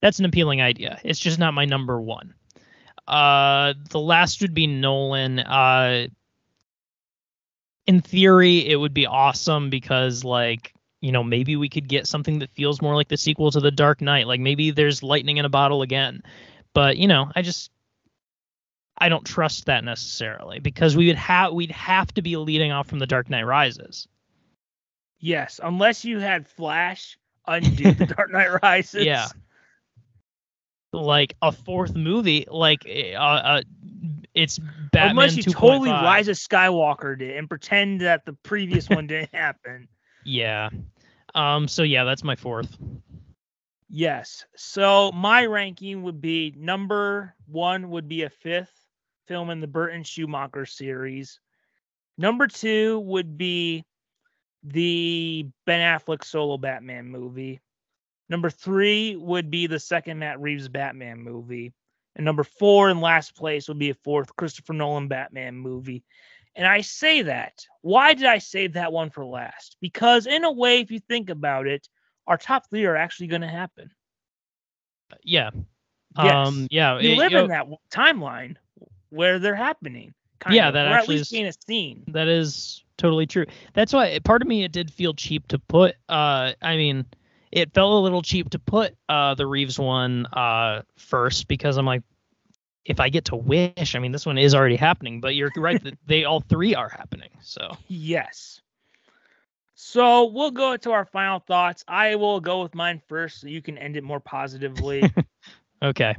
That's 0.00 0.18
an 0.18 0.26
appealing 0.26 0.60
idea. 0.60 1.00
It's 1.02 1.18
just 1.18 1.38
not 1.38 1.54
my 1.54 1.64
number 1.64 2.00
one. 2.00 2.34
Uh, 3.08 3.74
the 3.90 4.00
last 4.00 4.42
would 4.42 4.54
be 4.54 4.66
Nolan. 4.66 5.38
Uh, 5.38 6.08
in 7.86 8.00
theory, 8.00 8.66
it 8.66 8.76
would 8.76 8.94
be 8.94 9.06
awesome 9.06 9.70
because 9.70 10.24
like 10.24 10.73
you 11.04 11.12
know, 11.12 11.22
maybe 11.22 11.54
we 11.54 11.68
could 11.68 11.86
get 11.86 12.06
something 12.06 12.38
that 12.38 12.50
feels 12.52 12.80
more 12.80 12.94
like 12.94 13.08
the 13.08 13.18
sequel 13.18 13.50
to 13.50 13.60
The 13.60 13.70
Dark 13.70 14.00
Knight. 14.00 14.26
Like 14.26 14.40
maybe 14.40 14.70
there's 14.70 15.02
lightning 15.02 15.36
in 15.36 15.44
a 15.44 15.50
bottle 15.50 15.82
again. 15.82 16.22
But, 16.72 16.96
you 16.96 17.06
know, 17.08 17.30
I 17.36 17.42
just 17.42 17.70
I 18.96 19.10
don't 19.10 19.26
trust 19.26 19.66
that 19.66 19.84
necessarily 19.84 20.60
because 20.60 20.96
we 20.96 21.08
would 21.08 21.16
have 21.16 21.52
we'd 21.52 21.72
have 21.72 22.14
to 22.14 22.22
be 22.22 22.38
leading 22.38 22.72
off 22.72 22.86
from 22.86 23.00
The 23.00 23.06
Dark 23.06 23.28
Knight 23.28 23.42
Rises. 23.42 24.08
Yes, 25.18 25.60
unless 25.62 26.06
you 26.06 26.20
had 26.20 26.48
Flash 26.48 27.18
undo 27.46 27.92
the 27.92 28.06
Dark 28.06 28.32
Knight 28.32 28.58
Rises. 28.62 29.04
Yeah. 29.04 29.28
Like 30.90 31.36
a 31.42 31.52
fourth 31.52 31.94
movie, 31.94 32.46
like 32.50 32.86
uh, 32.86 33.18
uh 33.18 33.62
it's 34.32 34.58
Batman 34.90 35.10
unless 35.10 35.36
you 35.36 35.42
2.5. 35.42 35.52
totally 35.52 35.90
Rise 35.90 36.28
of 36.28 36.36
Skywalker 36.36 37.20
it 37.20 37.36
and 37.36 37.46
pretend 37.46 38.00
that 38.00 38.24
the 38.24 38.32
previous 38.32 38.88
one 38.88 39.06
didn't 39.06 39.34
happen. 39.34 39.88
Yeah. 40.26 40.70
Um 41.34 41.68
so 41.68 41.82
yeah, 41.82 42.04
that's 42.04 42.24
my 42.24 42.36
fourth. 42.36 42.76
Yes. 43.88 44.44
So 44.56 45.12
my 45.12 45.46
ranking 45.46 46.02
would 46.02 46.20
be 46.20 46.52
number 46.56 47.34
one 47.46 47.90
would 47.90 48.08
be 48.08 48.22
a 48.22 48.30
fifth 48.30 48.74
film 49.26 49.50
in 49.50 49.60
the 49.60 49.66
Burton 49.66 50.02
Schumacher 50.02 50.66
series. 50.66 51.38
Number 52.18 52.46
two 52.46 53.00
would 53.00 53.36
be 53.36 53.84
the 54.62 55.46
Ben 55.66 55.80
Affleck 55.80 56.24
solo 56.24 56.56
Batman 56.56 57.06
movie. 57.08 57.60
Number 58.28 58.50
three 58.50 59.16
would 59.16 59.50
be 59.50 59.66
the 59.66 59.78
second 59.78 60.18
Matt 60.18 60.40
Reeves 60.40 60.68
Batman 60.68 61.20
movie. 61.20 61.74
And 62.16 62.24
number 62.24 62.44
four 62.44 62.90
in 62.90 63.00
last 63.00 63.36
place 63.36 63.68
would 63.68 63.78
be 63.78 63.90
a 63.90 63.94
fourth 63.94 64.34
Christopher 64.36 64.72
Nolan 64.72 65.08
Batman 65.08 65.56
movie. 65.56 66.04
And 66.56 66.66
I 66.66 66.82
say 66.82 67.22
that. 67.22 67.66
Why 67.82 68.14
did 68.14 68.26
I 68.26 68.38
save 68.38 68.74
that 68.74 68.92
one 68.92 69.10
for 69.10 69.24
last? 69.24 69.76
Because, 69.80 70.26
in 70.26 70.44
a 70.44 70.52
way, 70.52 70.80
if 70.80 70.90
you 70.90 71.00
think 71.00 71.28
about 71.30 71.66
it, 71.66 71.88
our 72.26 72.36
top 72.38 72.70
three 72.70 72.84
are 72.84 72.96
actually 72.96 73.26
going 73.26 73.42
to 73.42 73.48
happen. 73.48 73.90
Yeah. 75.22 75.50
Yes. 76.16 76.32
Um 76.48 76.68
yeah, 76.70 76.98
you 77.00 77.10
it- 77.10 77.18
live 77.18 77.32
you 77.32 77.38
in 77.38 77.48
that 77.48 77.66
timeline 77.90 78.54
where 79.10 79.38
they're 79.40 79.54
happening. 79.56 80.14
kind 80.38 80.54
Yeah, 80.54 80.68
of, 80.68 80.74
that 80.74 80.86
or 80.86 80.90
actually 80.94 81.16
at 81.16 81.18
least 81.18 81.32
is- 81.32 81.36
being 81.36 81.46
a 81.46 81.52
scene. 81.66 82.04
That 82.08 82.28
is 82.28 82.84
totally 82.96 83.26
true. 83.26 83.46
That's 83.72 83.92
why 83.92 84.16
part 84.20 84.40
of 84.42 84.46
me 84.48 84.62
it 84.62 84.70
did 84.72 84.92
feel 84.92 85.12
cheap 85.14 85.48
to 85.48 85.58
put. 85.58 85.96
Uh, 86.08 86.52
I 86.62 86.76
mean, 86.76 87.04
it 87.50 87.72
felt 87.74 87.92
a 87.92 87.98
little 87.98 88.22
cheap 88.22 88.50
to 88.50 88.58
put 88.60 88.94
uh 89.08 89.34
the 89.34 89.46
Reeves 89.46 89.78
one 89.78 90.26
uh 90.26 90.82
first 90.96 91.48
because 91.48 91.76
I'm 91.76 91.86
like, 91.86 92.02
if 92.84 93.00
I 93.00 93.08
get 93.08 93.26
to 93.26 93.36
wish, 93.36 93.94
I 93.94 93.98
mean, 93.98 94.12
this 94.12 94.26
one 94.26 94.38
is 94.38 94.54
already 94.54 94.76
happening. 94.76 95.20
But 95.20 95.34
you're 95.34 95.50
right 95.56 95.82
that 95.82 95.98
they 96.06 96.24
all 96.24 96.40
three 96.40 96.74
are 96.74 96.88
happening. 96.88 97.30
So 97.40 97.76
Yes. 97.88 98.60
So 99.74 100.26
we'll 100.26 100.52
go 100.52 100.76
to 100.76 100.92
our 100.92 101.04
final 101.04 101.40
thoughts. 101.40 101.84
I 101.88 102.14
will 102.14 102.40
go 102.40 102.62
with 102.62 102.74
mine 102.74 103.02
first, 103.08 103.40
so 103.40 103.48
you 103.48 103.60
can 103.60 103.76
end 103.76 103.96
it 103.96 104.04
more 104.04 104.20
positively. 104.20 105.02
okay, 105.82 106.14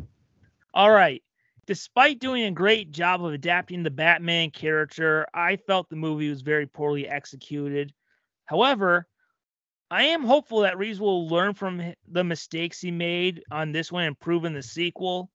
All 0.74 0.92
right. 0.92 1.24
Despite 1.66 2.20
doing 2.20 2.44
a 2.44 2.52
great 2.52 2.92
job 2.92 3.26
of 3.26 3.34
adapting 3.34 3.82
the 3.82 3.90
Batman 3.90 4.52
character, 4.52 5.26
I 5.34 5.56
felt 5.56 5.90
the 5.90 5.96
movie 5.96 6.30
was 6.30 6.42
very 6.42 6.68
poorly 6.68 7.08
executed. 7.08 7.92
However, 8.46 9.08
I 9.90 10.04
am 10.04 10.24
hopeful 10.24 10.60
that 10.60 10.78
Reeves 10.78 11.00
will 11.00 11.28
learn 11.28 11.54
from 11.54 11.94
the 12.08 12.24
mistakes 12.24 12.82
he 12.82 12.92
made 12.92 13.44
on 13.50 13.72
this 13.72 13.92
one 13.92 14.04
and 14.04 14.10
improve 14.10 14.46
in 14.46 14.54
the 14.54 14.62
sequel. 14.62 15.32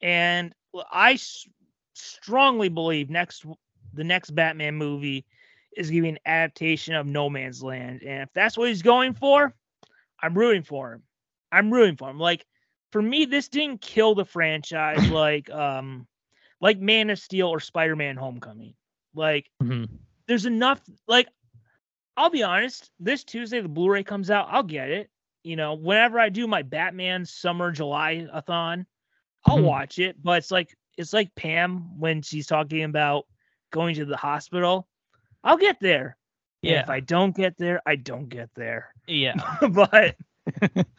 And 0.00 0.52
I 0.90 1.12
s- 1.12 1.46
strongly 1.94 2.68
believe 2.68 3.10
next 3.10 3.44
the 3.92 4.04
next 4.04 4.30
Batman 4.30 4.74
movie 4.74 5.24
is 5.76 5.90
going 5.90 5.98
to 5.98 6.02
be 6.02 6.08
an 6.10 6.18
adaptation 6.26 6.94
of 6.94 7.06
No 7.06 7.28
Man's 7.30 7.62
Land. 7.62 8.02
And 8.02 8.22
if 8.22 8.32
that's 8.32 8.56
what 8.56 8.68
he's 8.68 8.82
going 8.82 9.14
for, 9.14 9.54
I'm 10.22 10.36
rooting 10.36 10.62
for 10.62 10.92
him. 10.92 11.02
I'm 11.52 11.72
rooting 11.72 11.96
for 11.96 12.10
him. 12.10 12.18
Like 12.18 12.44
for 12.92 13.02
me, 13.02 13.24
this 13.24 13.48
didn't 13.48 13.80
kill 13.80 14.14
the 14.14 14.24
franchise 14.24 15.08
like 15.10 15.50
um 15.50 16.06
like 16.60 16.78
Man 16.78 17.10
of 17.10 17.18
Steel 17.18 17.48
or 17.48 17.60
Spider-Man 17.60 18.16
Homecoming. 18.16 18.74
Like 19.14 19.50
Mhm. 19.62 19.88
there's 20.26 20.46
enough 20.46 20.80
like 21.06 21.28
I'll 22.16 22.30
be 22.30 22.42
honest, 22.42 22.90
this 22.98 23.24
Tuesday 23.24 23.60
the 23.60 23.68
Blu-ray 23.68 24.02
comes 24.04 24.30
out, 24.30 24.48
I'll 24.50 24.62
get 24.62 24.90
it. 24.90 25.10
You 25.44 25.56
know, 25.56 25.74
whenever 25.74 26.18
I 26.18 26.28
do 26.28 26.46
my 26.46 26.62
Batman 26.62 27.24
summer 27.24 27.70
July 27.70 28.26
a 28.32 28.42
thon, 28.42 28.86
I'll 29.44 29.60
Mhm. 29.60 29.62
watch 29.62 29.98
it. 29.98 30.22
But 30.22 30.38
it's 30.38 30.50
like 30.50 30.76
it's 30.96 31.12
like 31.12 31.34
Pam 31.34 31.98
when 31.98 32.22
she's 32.22 32.46
talking 32.46 32.82
about 32.84 33.26
going 33.70 33.94
to 33.96 34.04
the 34.04 34.16
hospital. 34.16 34.88
I'll 35.44 35.56
get 35.58 35.80
there. 35.80 36.16
And 36.64 36.74
yeah, 36.74 36.78
If 36.78 36.88
I 36.88 37.00
don't 37.00 37.34
get 37.36 37.56
there, 37.58 37.80
I 37.86 37.96
don't 37.96 38.28
get 38.28 38.50
there. 38.54 38.94
yeah, 39.06 39.34
but 39.70 40.16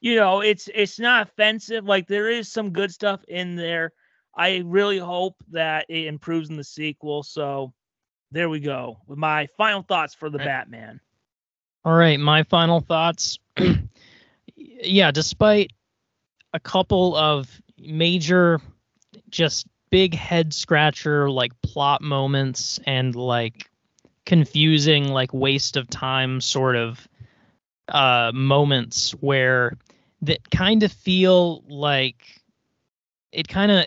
you 0.00 0.16
know, 0.16 0.40
it's 0.40 0.68
it's 0.74 0.98
not 0.98 1.28
offensive. 1.28 1.84
Like 1.84 2.06
there 2.06 2.30
is 2.30 2.50
some 2.50 2.70
good 2.70 2.92
stuff 2.92 3.24
in 3.28 3.56
there. 3.56 3.92
I 4.34 4.62
really 4.64 4.98
hope 4.98 5.36
that 5.50 5.86
it 5.88 6.06
improves 6.06 6.50
in 6.50 6.56
the 6.56 6.64
sequel. 6.64 7.22
So 7.22 7.72
there 8.30 8.48
we 8.48 8.60
go 8.60 8.98
with 9.06 9.18
my 9.18 9.46
final 9.56 9.82
thoughts 9.82 10.14
for 10.14 10.30
the 10.30 10.38
Right. 10.38 10.46
Batman. 10.46 11.00
All 11.84 11.94
right, 11.94 12.18
my 12.18 12.42
final 12.44 12.80
thoughts. 12.80 13.38
yeah, 14.56 15.10
despite 15.10 15.72
a 16.56 16.60
couple 16.60 17.14
of 17.14 17.60
major, 17.78 18.58
just 19.28 19.66
big 19.90 20.14
head 20.14 20.54
scratcher 20.54 21.30
like 21.30 21.52
plot 21.60 22.00
moments 22.00 22.80
and 22.86 23.14
like 23.14 23.70
confusing, 24.24 25.08
like 25.08 25.34
waste 25.34 25.76
of 25.76 25.88
time 25.90 26.40
sort 26.40 26.74
of 26.76 27.06
uh, 27.88 28.32
moments 28.34 29.10
where 29.20 29.76
that 30.22 30.50
kind 30.50 30.82
of 30.82 30.90
feel 30.90 31.62
like 31.68 32.40
it 33.32 33.48
kind 33.48 33.70
of 33.70 33.84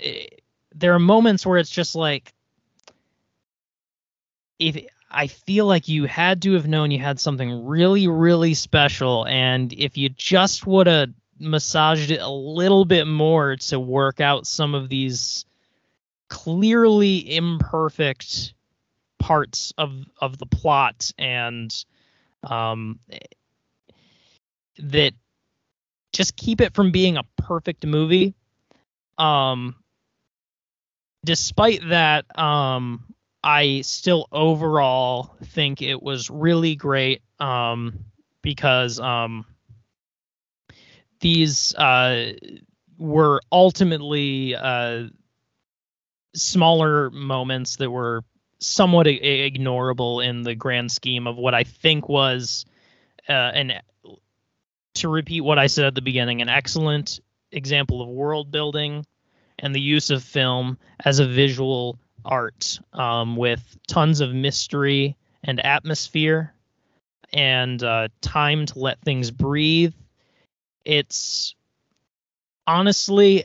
there 0.75 0.93
are 0.93 0.99
moments 0.99 1.45
where 1.45 1.57
it's 1.57 1.71
just 1.71 1.95
like 1.95 2.31
if 4.59 4.77
I 5.09 5.25
feel 5.25 5.65
like 5.65 5.87
you 5.87 6.05
had 6.05 6.43
to 6.43 6.53
have 6.53 6.67
known 6.67 6.91
you 6.91 6.99
had 6.99 7.19
something 7.19 7.65
really, 7.65 8.07
really 8.07 8.53
special, 8.53 9.25
and 9.25 9.73
if 9.73 9.97
you 9.97 10.09
just 10.09 10.67
would 10.67 10.85
have 10.85 11.09
massaged 11.39 12.11
it 12.11 12.21
a 12.21 12.29
little 12.29 12.85
bit 12.85 13.05
more 13.05 13.55
to 13.55 13.79
work 13.79 14.19
out 14.19 14.45
some 14.45 14.75
of 14.75 14.89
these 14.89 15.45
clearly 16.29 17.35
imperfect 17.35 18.53
parts 19.17 19.73
of 19.77 19.93
of 20.21 20.37
the 20.37 20.45
plot 20.45 21.11
and 21.17 21.85
um 22.43 22.99
that 24.77 25.13
just 26.13 26.35
keep 26.35 26.61
it 26.61 26.73
from 26.73 26.91
being 26.91 27.17
a 27.17 27.23
perfect 27.37 27.85
movie. 27.85 28.33
Um 29.17 29.75
despite 31.25 31.81
that 31.89 32.25
um 32.39 33.03
i 33.43 33.81
still 33.81 34.27
overall 34.31 35.35
think 35.43 35.81
it 35.81 36.01
was 36.01 36.29
really 36.29 36.75
great 36.75 37.21
um 37.39 38.05
because 38.41 38.99
um 38.99 39.45
these 41.19 41.73
uh 41.75 42.33
were 42.97 43.41
ultimately 43.51 44.55
uh 44.55 45.03
smaller 46.35 47.09
moments 47.09 47.77
that 47.77 47.89
were 47.89 48.23
somewhat 48.59 49.07
I- 49.07 49.11
ignorable 49.19 50.25
in 50.25 50.43
the 50.43 50.55
grand 50.55 50.91
scheme 50.91 51.27
of 51.27 51.37
what 51.37 51.53
I 51.53 51.63
think 51.63 52.07
was 52.07 52.65
uh, 53.27 53.33
an 53.33 53.73
to 54.95 55.07
repeat 55.07 55.41
what 55.41 55.59
I 55.59 55.67
said 55.67 55.85
at 55.85 55.95
the 55.95 56.01
beginning, 56.01 56.41
an 56.41 56.49
excellent 56.49 57.19
example 57.51 58.01
of 58.01 58.09
world 58.09 58.51
building 58.51 59.05
and 59.57 59.73
the 59.73 59.81
use 59.81 60.09
of 60.09 60.23
film 60.23 60.77
as 61.03 61.19
a 61.19 61.27
visual 61.27 61.99
art 62.25 62.79
um, 62.93 63.35
with 63.35 63.77
tons 63.87 64.19
of 64.19 64.33
mystery 64.33 65.15
and 65.43 65.63
atmosphere 65.65 66.53
and 67.31 67.81
uh, 67.83 68.07
time 68.21 68.65
to 68.65 68.79
let 68.79 69.01
things 69.01 69.31
breathe. 69.31 69.93
It's 70.89 71.53
honestly, 72.65 73.43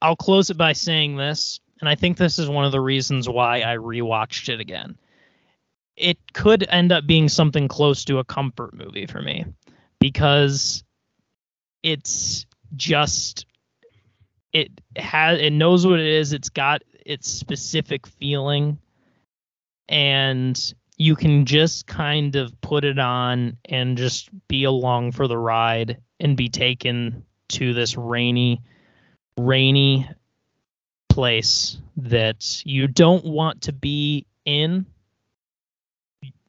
I'll 0.00 0.16
close 0.16 0.50
it 0.50 0.56
by 0.56 0.72
saying 0.72 1.16
this, 1.16 1.60
and 1.78 1.88
I 1.88 1.94
think 1.94 2.16
this 2.16 2.40
is 2.40 2.48
one 2.48 2.64
of 2.64 2.72
the 2.72 2.80
reasons 2.80 3.28
why 3.28 3.60
I 3.60 3.76
rewatched 3.76 4.48
it 4.48 4.58
again. 4.58 4.98
It 5.96 6.18
could 6.32 6.66
end 6.68 6.90
up 6.90 7.06
being 7.06 7.28
something 7.28 7.68
close 7.68 8.04
to 8.06 8.18
a 8.18 8.24
comfort 8.24 8.74
movie 8.74 9.06
for 9.06 9.22
me 9.22 9.44
because 10.00 10.82
it's 11.84 12.46
just 12.74 13.46
it 14.52 14.72
has 14.96 15.38
it 15.40 15.52
knows 15.52 15.86
what 15.86 16.00
it 16.00 16.06
is 16.06 16.32
it's 16.32 16.48
got 16.48 16.82
its 17.06 17.28
specific 17.28 18.08
feeling 18.08 18.76
and 19.88 20.74
you 20.96 21.14
can 21.14 21.46
just 21.46 21.86
kind 21.86 22.34
of 22.34 22.60
put 22.60 22.84
it 22.84 22.98
on 22.98 23.56
and 23.66 23.96
just 23.96 24.30
be 24.48 24.64
along 24.64 25.12
for 25.12 25.28
the 25.28 25.38
ride 25.38 25.98
and 26.22 26.36
be 26.36 26.48
taken 26.48 27.24
to 27.48 27.74
this 27.74 27.96
rainy 27.96 28.62
rainy 29.36 30.08
place 31.10 31.78
that 31.98 32.62
you 32.64 32.86
don't 32.86 33.24
want 33.24 33.62
to 33.62 33.72
be 33.72 34.24
in 34.46 34.86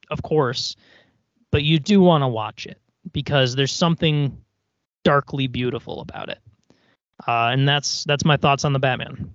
of 0.09 0.21
course 0.23 0.77
but 1.51 1.63
you 1.63 1.79
do 1.79 1.99
want 1.99 2.21
to 2.21 2.27
watch 2.27 2.65
it 2.65 2.79
because 3.11 3.55
there's 3.55 3.73
something 3.73 4.41
darkly 5.03 5.47
beautiful 5.47 5.99
about 5.99 6.29
it 6.29 6.39
uh, 7.27 7.49
and 7.51 7.67
that's 7.67 8.05
that's 8.05 8.23
my 8.23 8.37
thoughts 8.37 8.63
on 8.63 8.71
the 8.71 8.79
batman 8.79 9.33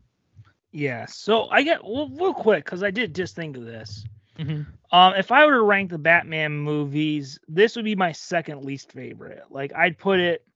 Yeah. 0.72 1.06
So 1.06 1.48
I 1.48 1.62
get 1.62 1.84
well, 1.84 2.08
real 2.08 2.34
quick 2.34 2.64
because 2.64 2.82
I 2.82 2.90
did 2.90 3.14
just 3.14 3.34
think 3.34 3.56
of 3.56 3.64
this. 3.64 4.04
Mm-hmm. 4.38 4.62
Um, 4.90 5.14
if 5.16 5.30
I 5.30 5.44
were 5.44 5.52
to 5.52 5.62
rank 5.62 5.90
the 5.90 5.98
Batman 5.98 6.56
movies, 6.56 7.38
this 7.46 7.76
would 7.76 7.84
be 7.84 7.96
my 7.96 8.12
second 8.12 8.64
least 8.64 8.92
favorite. 8.92 9.42
Like 9.50 9.72
I'd 9.74 9.98
put 9.98 10.18
it, 10.18 10.46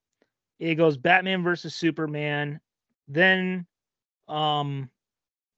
it 0.59 0.77
goes 0.77 0.97
Batman 0.97 1.43
versus 1.43 1.75
Superman, 1.75 2.61
then 3.09 3.67
um 4.29 4.89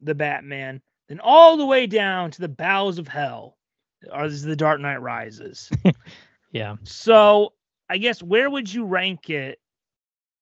the 0.01 0.15
Batman, 0.15 0.83
then 1.09 1.21
all 1.21 1.57
the 1.57 1.67
way 1.67 1.87
down 1.87 2.31
to 2.33 2.41
the 2.41 2.49
bowels 2.49 2.99
of 2.99 3.07
hell. 3.07 3.57
Or 4.13 4.29
this 4.29 4.39
is 4.39 4.43
the 4.43 4.57
Dark 4.57 4.81
Knight 4.81 5.01
Rises. 5.01 5.71
yeah 6.53 6.77
So 6.85 7.53
I 7.89 7.99
guess 7.99 8.23
where 8.23 8.51
would 8.51 8.73
you 8.73 8.85
rank 8.85 9.31
it 9.31 9.61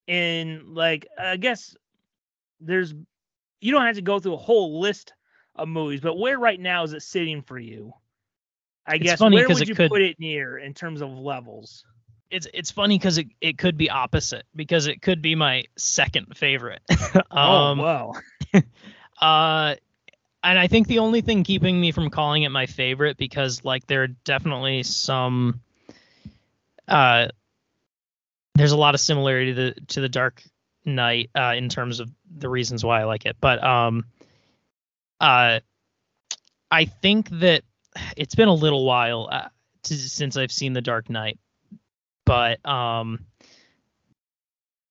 in 0.07 0.75
like 0.75 1.07
I 1.19 1.37
guess 1.37 1.77
there's 2.61 2.95
you 3.61 3.73
don't 3.73 3.87
have 3.87 3.97
to 3.97 4.03
go 4.03 4.19
through 4.19 4.35
a 4.35 4.39
whole 4.39 4.81
list 4.81 5.13
of 5.57 5.69
movies, 5.69 6.01
but 6.01 6.19
where 6.19 6.39
right 6.39 6.59
now 6.59 6.83
is 6.85 6.93
it 6.93 7.03
sitting 7.03 7.43
for 7.43 7.59
you? 7.59 7.93
I 8.87 8.97
It's 8.97 9.05
guess 9.05 9.19
funny 9.19 9.37
where 9.37 9.49
would 9.49 9.69
you 9.69 9.74
could- 9.74 9.91
put 9.91 10.03
it 10.03 10.19
near 10.19 10.59
in 10.59 10.74
terms 10.74 11.01
of 11.03 11.11
levels? 11.11 11.85
it's 12.31 12.49
it's 12.55 12.70
funny 12.70 12.97
because 12.99 13.19
it, 13.19 13.27
it 13.43 13.59
could 13.59 13.77
be 13.77 13.91
opposite 13.91 14.45
because 14.57 14.87
it 14.87 15.03
could 15.03 15.20
be 15.20 15.35
my 15.35 15.65
second 15.77 16.35
favorite 16.35 16.81
um 17.31 17.79
oh 17.79 17.83
wow. 17.83 18.12
Uh, 19.20 19.74
and 20.43 20.59
I 20.59 20.66
think 20.66 20.89
the 20.89 21.01
only 21.01 21.20
thing 21.20 21.45
keeping 21.45 21.79
me 21.79 21.93
from 21.93 22.09
calling 22.09 22.43
it 22.45 22.49
my 22.49 22.65
favorite 22.66 23.19
because 23.19 23.65
like 23.65 23.87
there 23.87 24.03
are 24.05 24.07
definitely 24.09 24.83
some 24.83 25.61
uh 26.89 27.29
there's 28.55 28.73
a 28.73 28.77
lot 28.77 28.95
of 28.95 29.01
similarity 29.01 29.55
to 29.55 29.73
the, 29.74 29.81
to 29.89 30.01
the 30.01 30.09
Dark 30.09 30.43
Knight 30.85 31.31
uh 31.37 31.53
in 31.57 31.69
terms 31.69 32.01
of 32.01 32.11
the 32.37 32.49
reasons 32.49 32.85
why 32.85 33.01
I 33.01 33.05
like 33.05 33.27
it. 33.27 33.37
But 33.41 33.62
um 33.62 34.07
uh 35.23 35.61
I 36.70 36.85
think 36.86 37.31
that 37.31 37.62
it's 38.16 38.35
been 38.35 38.49
a 38.49 38.55
little 38.55 38.85
while 38.85 39.28
uh, 39.31 39.49
to, 39.85 39.94
since 39.94 40.36
I've 40.36 40.53
seen 40.53 40.73
the 40.73 40.81
Dark 40.81 41.09
Knight. 41.09 41.39
But 42.27 42.65
um 42.66 43.27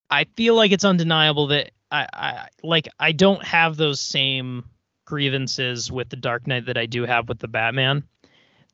I 0.10 0.26
feel 0.36 0.56
like 0.56 0.72
it's 0.72 0.84
undeniable 0.86 1.48
that 1.48 1.72
I, 1.92 2.08
I 2.14 2.48
like 2.64 2.88
I 3.00 3.12
don't 3.12 3.44
have 3.44 3.78
those 3.78 4.00
same 4.00 4.66
grievances 5.06 5.92
with 5.92 6.10
the 6.10 6.16
Dark 6.16 6.48
Knight 6.48 6.66
that 6.68 6.78
I 6.78 6.86
do 6.86 7.06
have 7.06 7.28
with 7.28 7.40
the 7.40 7.48
Batman. 7.48 8.04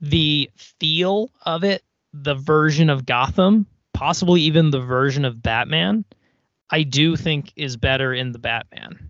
The 0.01 0.51
feel 0.55 1.31
of 1.43 1.63
it, 1.63 1.83
the 2.13 2.35
version 2.35 2.89
of 2.89 3.05
Gotham, 3.05 3.65
possibly 3.93 4.41
even 4.41 4.69
the 4.69 4.79
version 4.79 5.25
of 5.25 5.41
Batman, 5.41 6.05
I 6.69 6.83
do 6.83 7.15
think 7.15 7.53
is 7.55 7.77
better 7.77 8.13
in 8.13 8.31
the 8.31 8.39
Batman. 8.39 9.09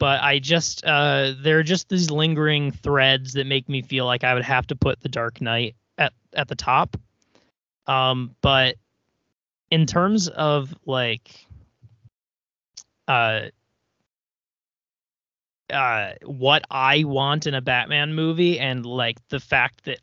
But 0.00 0.22
I 0.22 0.38
just 0.40 0.84
uh 0.84 1.34
there 1.40 1.58
are 1.58 1.62
just 1.62 1.88
these 1.90 2.10
lingering 2.10 2.72
threads 2.72 3.34
that 3.34 3.46
make 3.46 3.68
me 3.68 3.82
feel 3.82 4.06
like 4.06 4.24
I 4.24 4.34
would 4.34 4.44
have 4.44 4.66
to 4.68 4.74
put 4.74 4.98
the 5.00 5.10
Dark 5.10 5.40
Knight 5.40 5.76
at 5.98 6.12
at 6.32 6.48
the 6.48 6.56
top. 6.56 6.96
Um 7.86 8.34
but 8.40 8.76
in 9.70 9.86
terms 9.86 10.28
of 10.28 10.74
like 10.86 11.30
uh 13.06 13.42
uh 15.70 16.12
what 16.24 16.64
I 16.70 17.04
want 17.04 17.46
in 17.46 17.54
a 17.54 17.60
Batman 17.60 18.14
movie 18.14 18.58
and 18.58 18.86
like 18.86 19.18
the 19.28 19.38
fact 19.38 19.84
that 19.84 19.98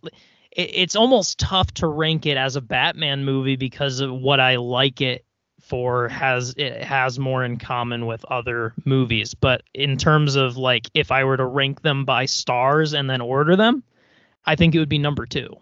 it, 0.52 0.72
it's 0.74 0.96
almost 0.96 1.40
tough 1.40 1.74
to 1.74 1.88
rank 1.88 2.28
it 2.28 2.38
as 2.38 2.56
a 2.56 2.62
Batman 2.62 3.26
movie 3.26 3.56
because 3.56 4.00
of 4.00 4.12
what 4.14 4.40
I 4.40 4.58
like 4.58 5.02
it 5.02 5.26
for 5.68 6.08
has 6.08 6.54
it 6.58 6.84
has 6.84 7.20
more 7.20 7.44
in 7.44 7.58
common 7.58 8.06
with 8.06 8.24
other 8.26 8.74
movies. 8.86 9.34
But 9.34 9.64
in 9.74 9.98
terms 9.98 10.36
of 10.36 10.58
like 10.58 10.90
if 10.94 11.12
I 11.12 11.24
were 11.24 11.38
to 11.38 11.46
rank 11.46 11.82
them 11.82 12.06
by 12.06 12.26
stars 12.26 12.94
and 12.94 13.10
then 13.10 13.22
order 13.22 13.56
them 13.56 13.84
I 14.46 14.56
think 14.56 14.74
it 14.74 14.80
would 14.80 14.90
be 14.90 14.98
number 14.98 15.26
2 15.26 15.56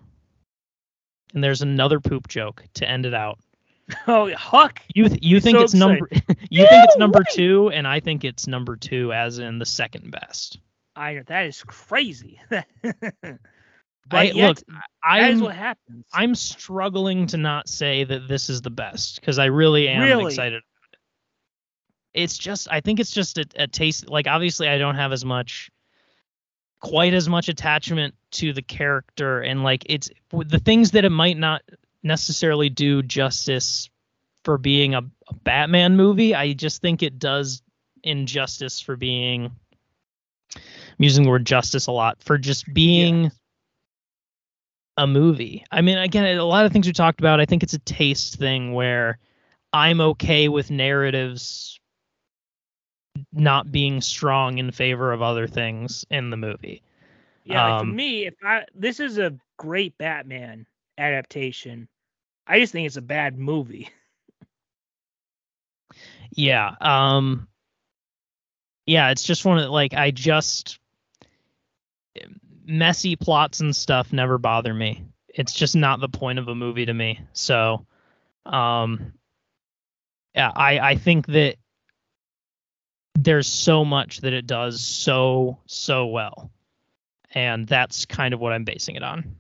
and 1.34 1.44
there's 1.44 1.61
another 1.61 1.99
poop 1.99 2.27
joke 2.27 2.64
to 2.76 2.88
end 2.90 3.06
it 3.06 3.14
out. 3.14 3.40
Oh 4.07 4.34
Huck. 4.34 4.82
you 4.95 5.10
th- 5.10 5.23
you 5.23 5.40
think 5.40 5.57
so 5.57 5.64
it's 5.64 5.73
number 5.76 6.10
you 6.49 6.68
think 6.68 6.86
it's 6.86 6.98
number 6.98 7.23
2 7.32 7.69
and 7.69 7.88
I 7.88 7.99
think 7.99 8.23
it's 8.23 8.48
number 8.48 8.76
2 8.76 9.14
as 9.14 9.38
in 9.40 9.60
the 9.60 9.65
second 9.65 10.11
best. 10.11 10.60
I 10.95 11.22
that 11.27 11.45
is 11.45 11.64
crazy. 11.64 12.40
but 14.07 14.18
I 14.18 14.23
yet, 14.23 14.36
look 14.36 14.57
that 14.68 15.30
is 15.32 15.40
I'm 15.40 15.40
what 15.41 15.56
happens. 15.56 16.06
I'm 16.14 16.36
struggling 16.36 17.27
to 17.27 17.38
not 17.38 17.68
say 17.69 18.03
that 18.03 18.27
this 18.27 18.49
is 18.49 18.61
the 18.61 18.69
best 18.69 19.19
because 19.19 19.40
I 19.40 19.45
really 19.45 19.88
am 19.90 20.02
Really? 20.03 20.26
excited. 20.34 20.53
about 20.64 20.94
it. 20.94 20.99
It's 22.22 22.38
just 22.38 22.68
I 22.72 22.82
think 22.82 22.99
it's 22.99 23.11
just 23.11 23.38
a, 23.38 23.45
a 23.56 23.68
taste. 23.68 24.10
Like 24.10 24.27
obviously 24.27 24.68
I 24.69 24.77
don't 24.77 24.95
have 24.95 25.11
as 25.11 25.26
much, 25.26 25.69
quite 26.82 27.14
as 27.14 27.27
much 27.27 27.49
attachment 27.49 28.15
to 28.32 28.53
the 28.53 28.61
character 28.61 29.41
and 29.41 29.64
like 29.64 29.84
it's 29.90 30.10
the 30.32 30.60
things 30.60 30.91
that 30.91 31.03
it 31.06 31.10
might 31.10 31.38
not 31.38 31.61
necessarily 32.03 32.69
do 32.69 33.02
justice 33.02 33.90
for 34.44 34.57
being 34.60 34.94
a, 34.94 34.99
a 34.99 35.34
Batman 35.44 35.98
movie. 35.98 36.36
I 36.36 36.53
just 36.53 36.82
think 36.82 37.02
it 37.02 37.18
does 37.19 37.61
injustice 38.03 38.80
for 38.80 38.95
being. 38.95 39.52
I'm 40.56 41.03
using 41.03 41.23
the 41.23 41.30
word 41.32 41.45
justice 41.45 41.88
a 41.88 41.91
lot 41.91 42.22
for 42.23 42.38
just 42.38 42.72
being 42.72 43.32
a 44.98 45.08
movie. 45.08 45.64
I 45.72 45.82
mean, 45.82 45.98
again, 45.98 46.38
a 46.38 46.44
lot 46.44 46.66
of 46.66 46.72
things 46.72 46.88
we 46.88 46.94
talked 46.94 47.20
about, 47.20 47.40
I 47.40 47.46
think 47.46 47.64
it's 47.64 47.74
a 47.74 47.80
taste 47.80 48.36
thing 48.38 48.74
where 48.74 49.18
I'm 49.74 50.00
okay 50.02 50.48
with 50.48 50.72
narratives 50.72 51.80
not 53.32 53.72
being 53.72 54.02
strong 54.02 54.58
in 54.58 54.72
favor 54.72 55.12
of 55.12 55.22
other 55.22 55.48
things 55.48 56.06
in 56.10 56.30
the 56.30 56.38
movie. 56.38 56.82
Yeah, 57.44 57.62
like 57.62 57.78
for 57.78 57.86
Um, 57.86 57.88
me, 57.88 58.26
if 58.26 58.36
I 58.44 58.66
this 58.74 59.00
is 59.00 59.18
a 59.18 59.38
great 59.58 59.98
Batman 59.98 60.66
adaptation, 60.98 61.88
I 62.48 62.60
just 62.60 62.74
think 62.74 62.88
it's 62.88 62.98
a 62.98 63.02
bad 63.02 63.38
movie. 63.38 63.90
Yeah. 66.36 66.76
Um 66.82 67.48
yeah, 68.86 69.10
it's 69.12 69.24
just 69.24 69.46
one 69.46 69.60
of 69.60 69.70
like 69.70 69.94
I 69.94 70.12
just 70.12 70.80
messy 72.66 73.16
plots 73.16 73.62
and 73.62 73.76
stuff 73.76 74.12
never 74.12 74.38
bother 74.38 74.74
me. 74.74 75.06
It's 75.28 75.54
just 75.54 75.76
not 75.76 76.00
the 76.00 76.10
point 76.10 76.40
of 76.40 76.48
a 76.48 76.56
movie 76.56 76.86
to 76.86 76.94
me. 76.94 77.20
So, 77.34 77.86
um, 78.46 79.14
yeah, 80.34 80.52
I 80.56 80.80
I 80.80 80.96
think 80.96 81.28
that 81.28 81.56
there's 83.14 83.48
so 83.48 83.86
much 83.86 84.22
that 84.22 84.34
it 84.34 84.48
does 84.48 84.82
so 84.82 85.60
so 85.66 86.08
well, 86.08 86.52
and 87.32 87.68
that's 87.68 88.06
kind 88.06 88.34
of 88.34 88.40
what 88.40 88.54
I'm 88.54 88.64
basing 88.64 88.96
it 88.96 89.04
on. 89.04 89.36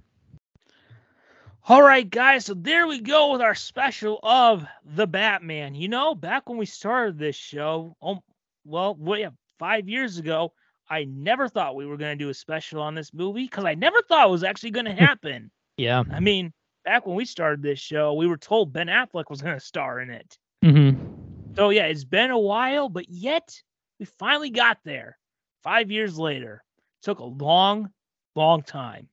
All 1.67 1.81
right, 1.81 2.07
guys. 2.07 2.45
So 2.45 2.53
there 2.53 2.85
we 2.85 3.01
go 3.01 3.31
with 3.31 3.41
our 3.41 3.55
special 3.55 4.19
of 4.21 4.65
the 4.83 5.07
Batman. 5.07 5.73
You 5.73 5.87
know, 5.87 6.13
back 6.13 6.47
when 6.47 6.59
we 6.59 6.67
started 6.67 7.17
this 7.17 7.35
show, 7.35 7.95
oh, 8.03 8.21
well, 8.65 8.95
yeah, 9.17 9.31
five 9.57 9.89
years 9.89 10.19
ago, 10.19 10.53
I 10.89 11.05
never 11.05 11.47
thought 11.47 11.75
we 11.75 11.85
were 11.85 11.97
going 11.97 12.17
to 12.17 12.23
do 12.23 12.29
a 12.29 12.33
special 12.33 12.81
on 12.81 12.93
this 12.95 13.13
movie 13.13 13.43
because 13.45 13.65
I 13.65 13.73
never 13.73 14.01
thought 14.03 14.27
it 14.27 14.31
was 14.31 14.43
actually 14.43 14.71
going 14.71 14.85
to 14.93 14.93
happen. 14.93 15.51
yeah. 15.77 16.03
I 16.11 16.19
mean, 16.19 16.53
back 16.83 17.05
when 17.05 17.15
we 17.15 17.25
started 17.25 17.61
this 17.61 17.79
show, 17.79 18.13
we 18.13 18.27
were 18.27 18.37
told 18.37 18.71
Ben 18.73 18.87
Affleck 18.87 19.25
was 19.29 19.41
going 19.41 19.55
to 19.55 19.59
star 19.59 19.99
in 20.01 20.09
it. 20.11 20.37
Mm-hmm. 20.63 21.55
So 21.55 21.69
yeah, 21.69 21.85
it's 21.85 22.03
been 22.03 22.31
a 22.31 22.37
while, 22.39 22.89
but 22.89 23.09
yet 23.09 23.55
we 23.99 24.05
finally 24.05 24.49
got 24.49 24.77
there. 24.83 25.17
Five 25.63 25.89
years 25.89 26.17
later, 26.19 26.63
It 27.01 27.05
took 27.05 27.19
a 27.19 27.23
long, 27.25 27.89
long 28.35 28.61
time 28.61 29.07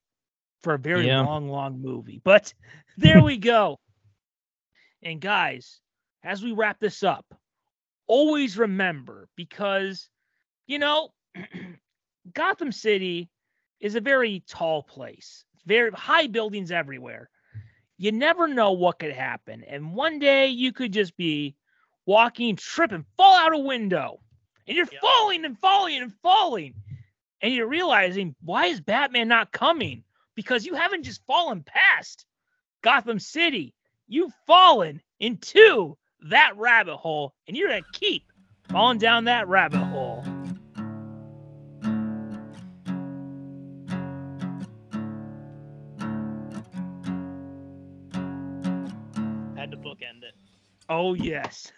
for 0.62 0.74
a 0.74 0.78
very 0.78 1.06
Yeah. 1.06 1.22
long, 1.22 1.48
long 1.48 1.80
movie. 1.80 2.20
But 2.24 2.52
there 2.98 3.22
we 3.22 3.38
go. 3.38 3.78
And 5.02 5.20
guys, 5.20 5.80
as 6.22 6.42
we 6.42 6.52
wrap 6.52 6.78
this 6.78 7.02
up, 7.02 7.24
always 8.06 8.58
remember 8.58 9.28
because, 9.36 10.08
you 10.66 10.78
know, 10.78 11.08
Gotham 12.34 12.72
City 12.72 13.28
is 13.80 13.94
a 13.94 14.00
very 14.00 14.42
tall 14.46 14.82
place, 14.82 15.44
very 15.66 15.90
high 15.90 16.26
buildings 16.26 16.70
everywhere. 16.70 17.28
You 17.98 18.12
never 18.12 18.48
know 18.48 18.72
what 18.72 18.98
could 18.98 19.12
happen. 19.12 19.64
And 19.64 19.94
one 19.94 20.18
day 20.18 20.48
you 20.48 20.72
could 20.72 20.92
just 20.92 21.16
be 21.16 21.54
walking, 22.06 22.56
trip, 22.56 22.92
and 22.92 23.04
fall 23.16 23.36
out 23.36 23.54
a 23.54 23.58
window. 23.58 24.20
And 24.66 24.76
you're 24.76 24.88
Yep. 24.90 25.00
falling 25.00 25.44
and 25.44 25.58
falling 25.58 26.02
and 26.02 26.12
falling. 26.22 26.74
And 27.40 27.52
you're 27.52 27.66
realizing, 27.66 28.34
why 28.40 28.66
is 28.66 28.80
Batman 28.80 29.28
not 29.28 29.52
coming? 29.52 30.04
Because 30.34 30.64
you 30.64 30.74
haven't 30.74 31.02
just 31.02 31.24
fallen 31.26 31.62
past 31.64 32.24
Gotham 32.82 33.18
City. 33.18 33.74
You've 34.08 34.34
fallen 34.46 35.00
into 35.20 35.96
that 36.22 36.56
rabbit 36.56 36.96
hole, 36.96 37.34
and 37.46 37.56
you're 37.56 37.68
going 37.68 37.82
to 37.82 37.98
keep 37.98 38.24
falling 38.70 38.98
down 38.98 39.24
that 39.24 39.48
rabbit 39.48 39.78
hole. 39.78 40.24
Oh, 50.94 51.14
yes. 51.14 51.72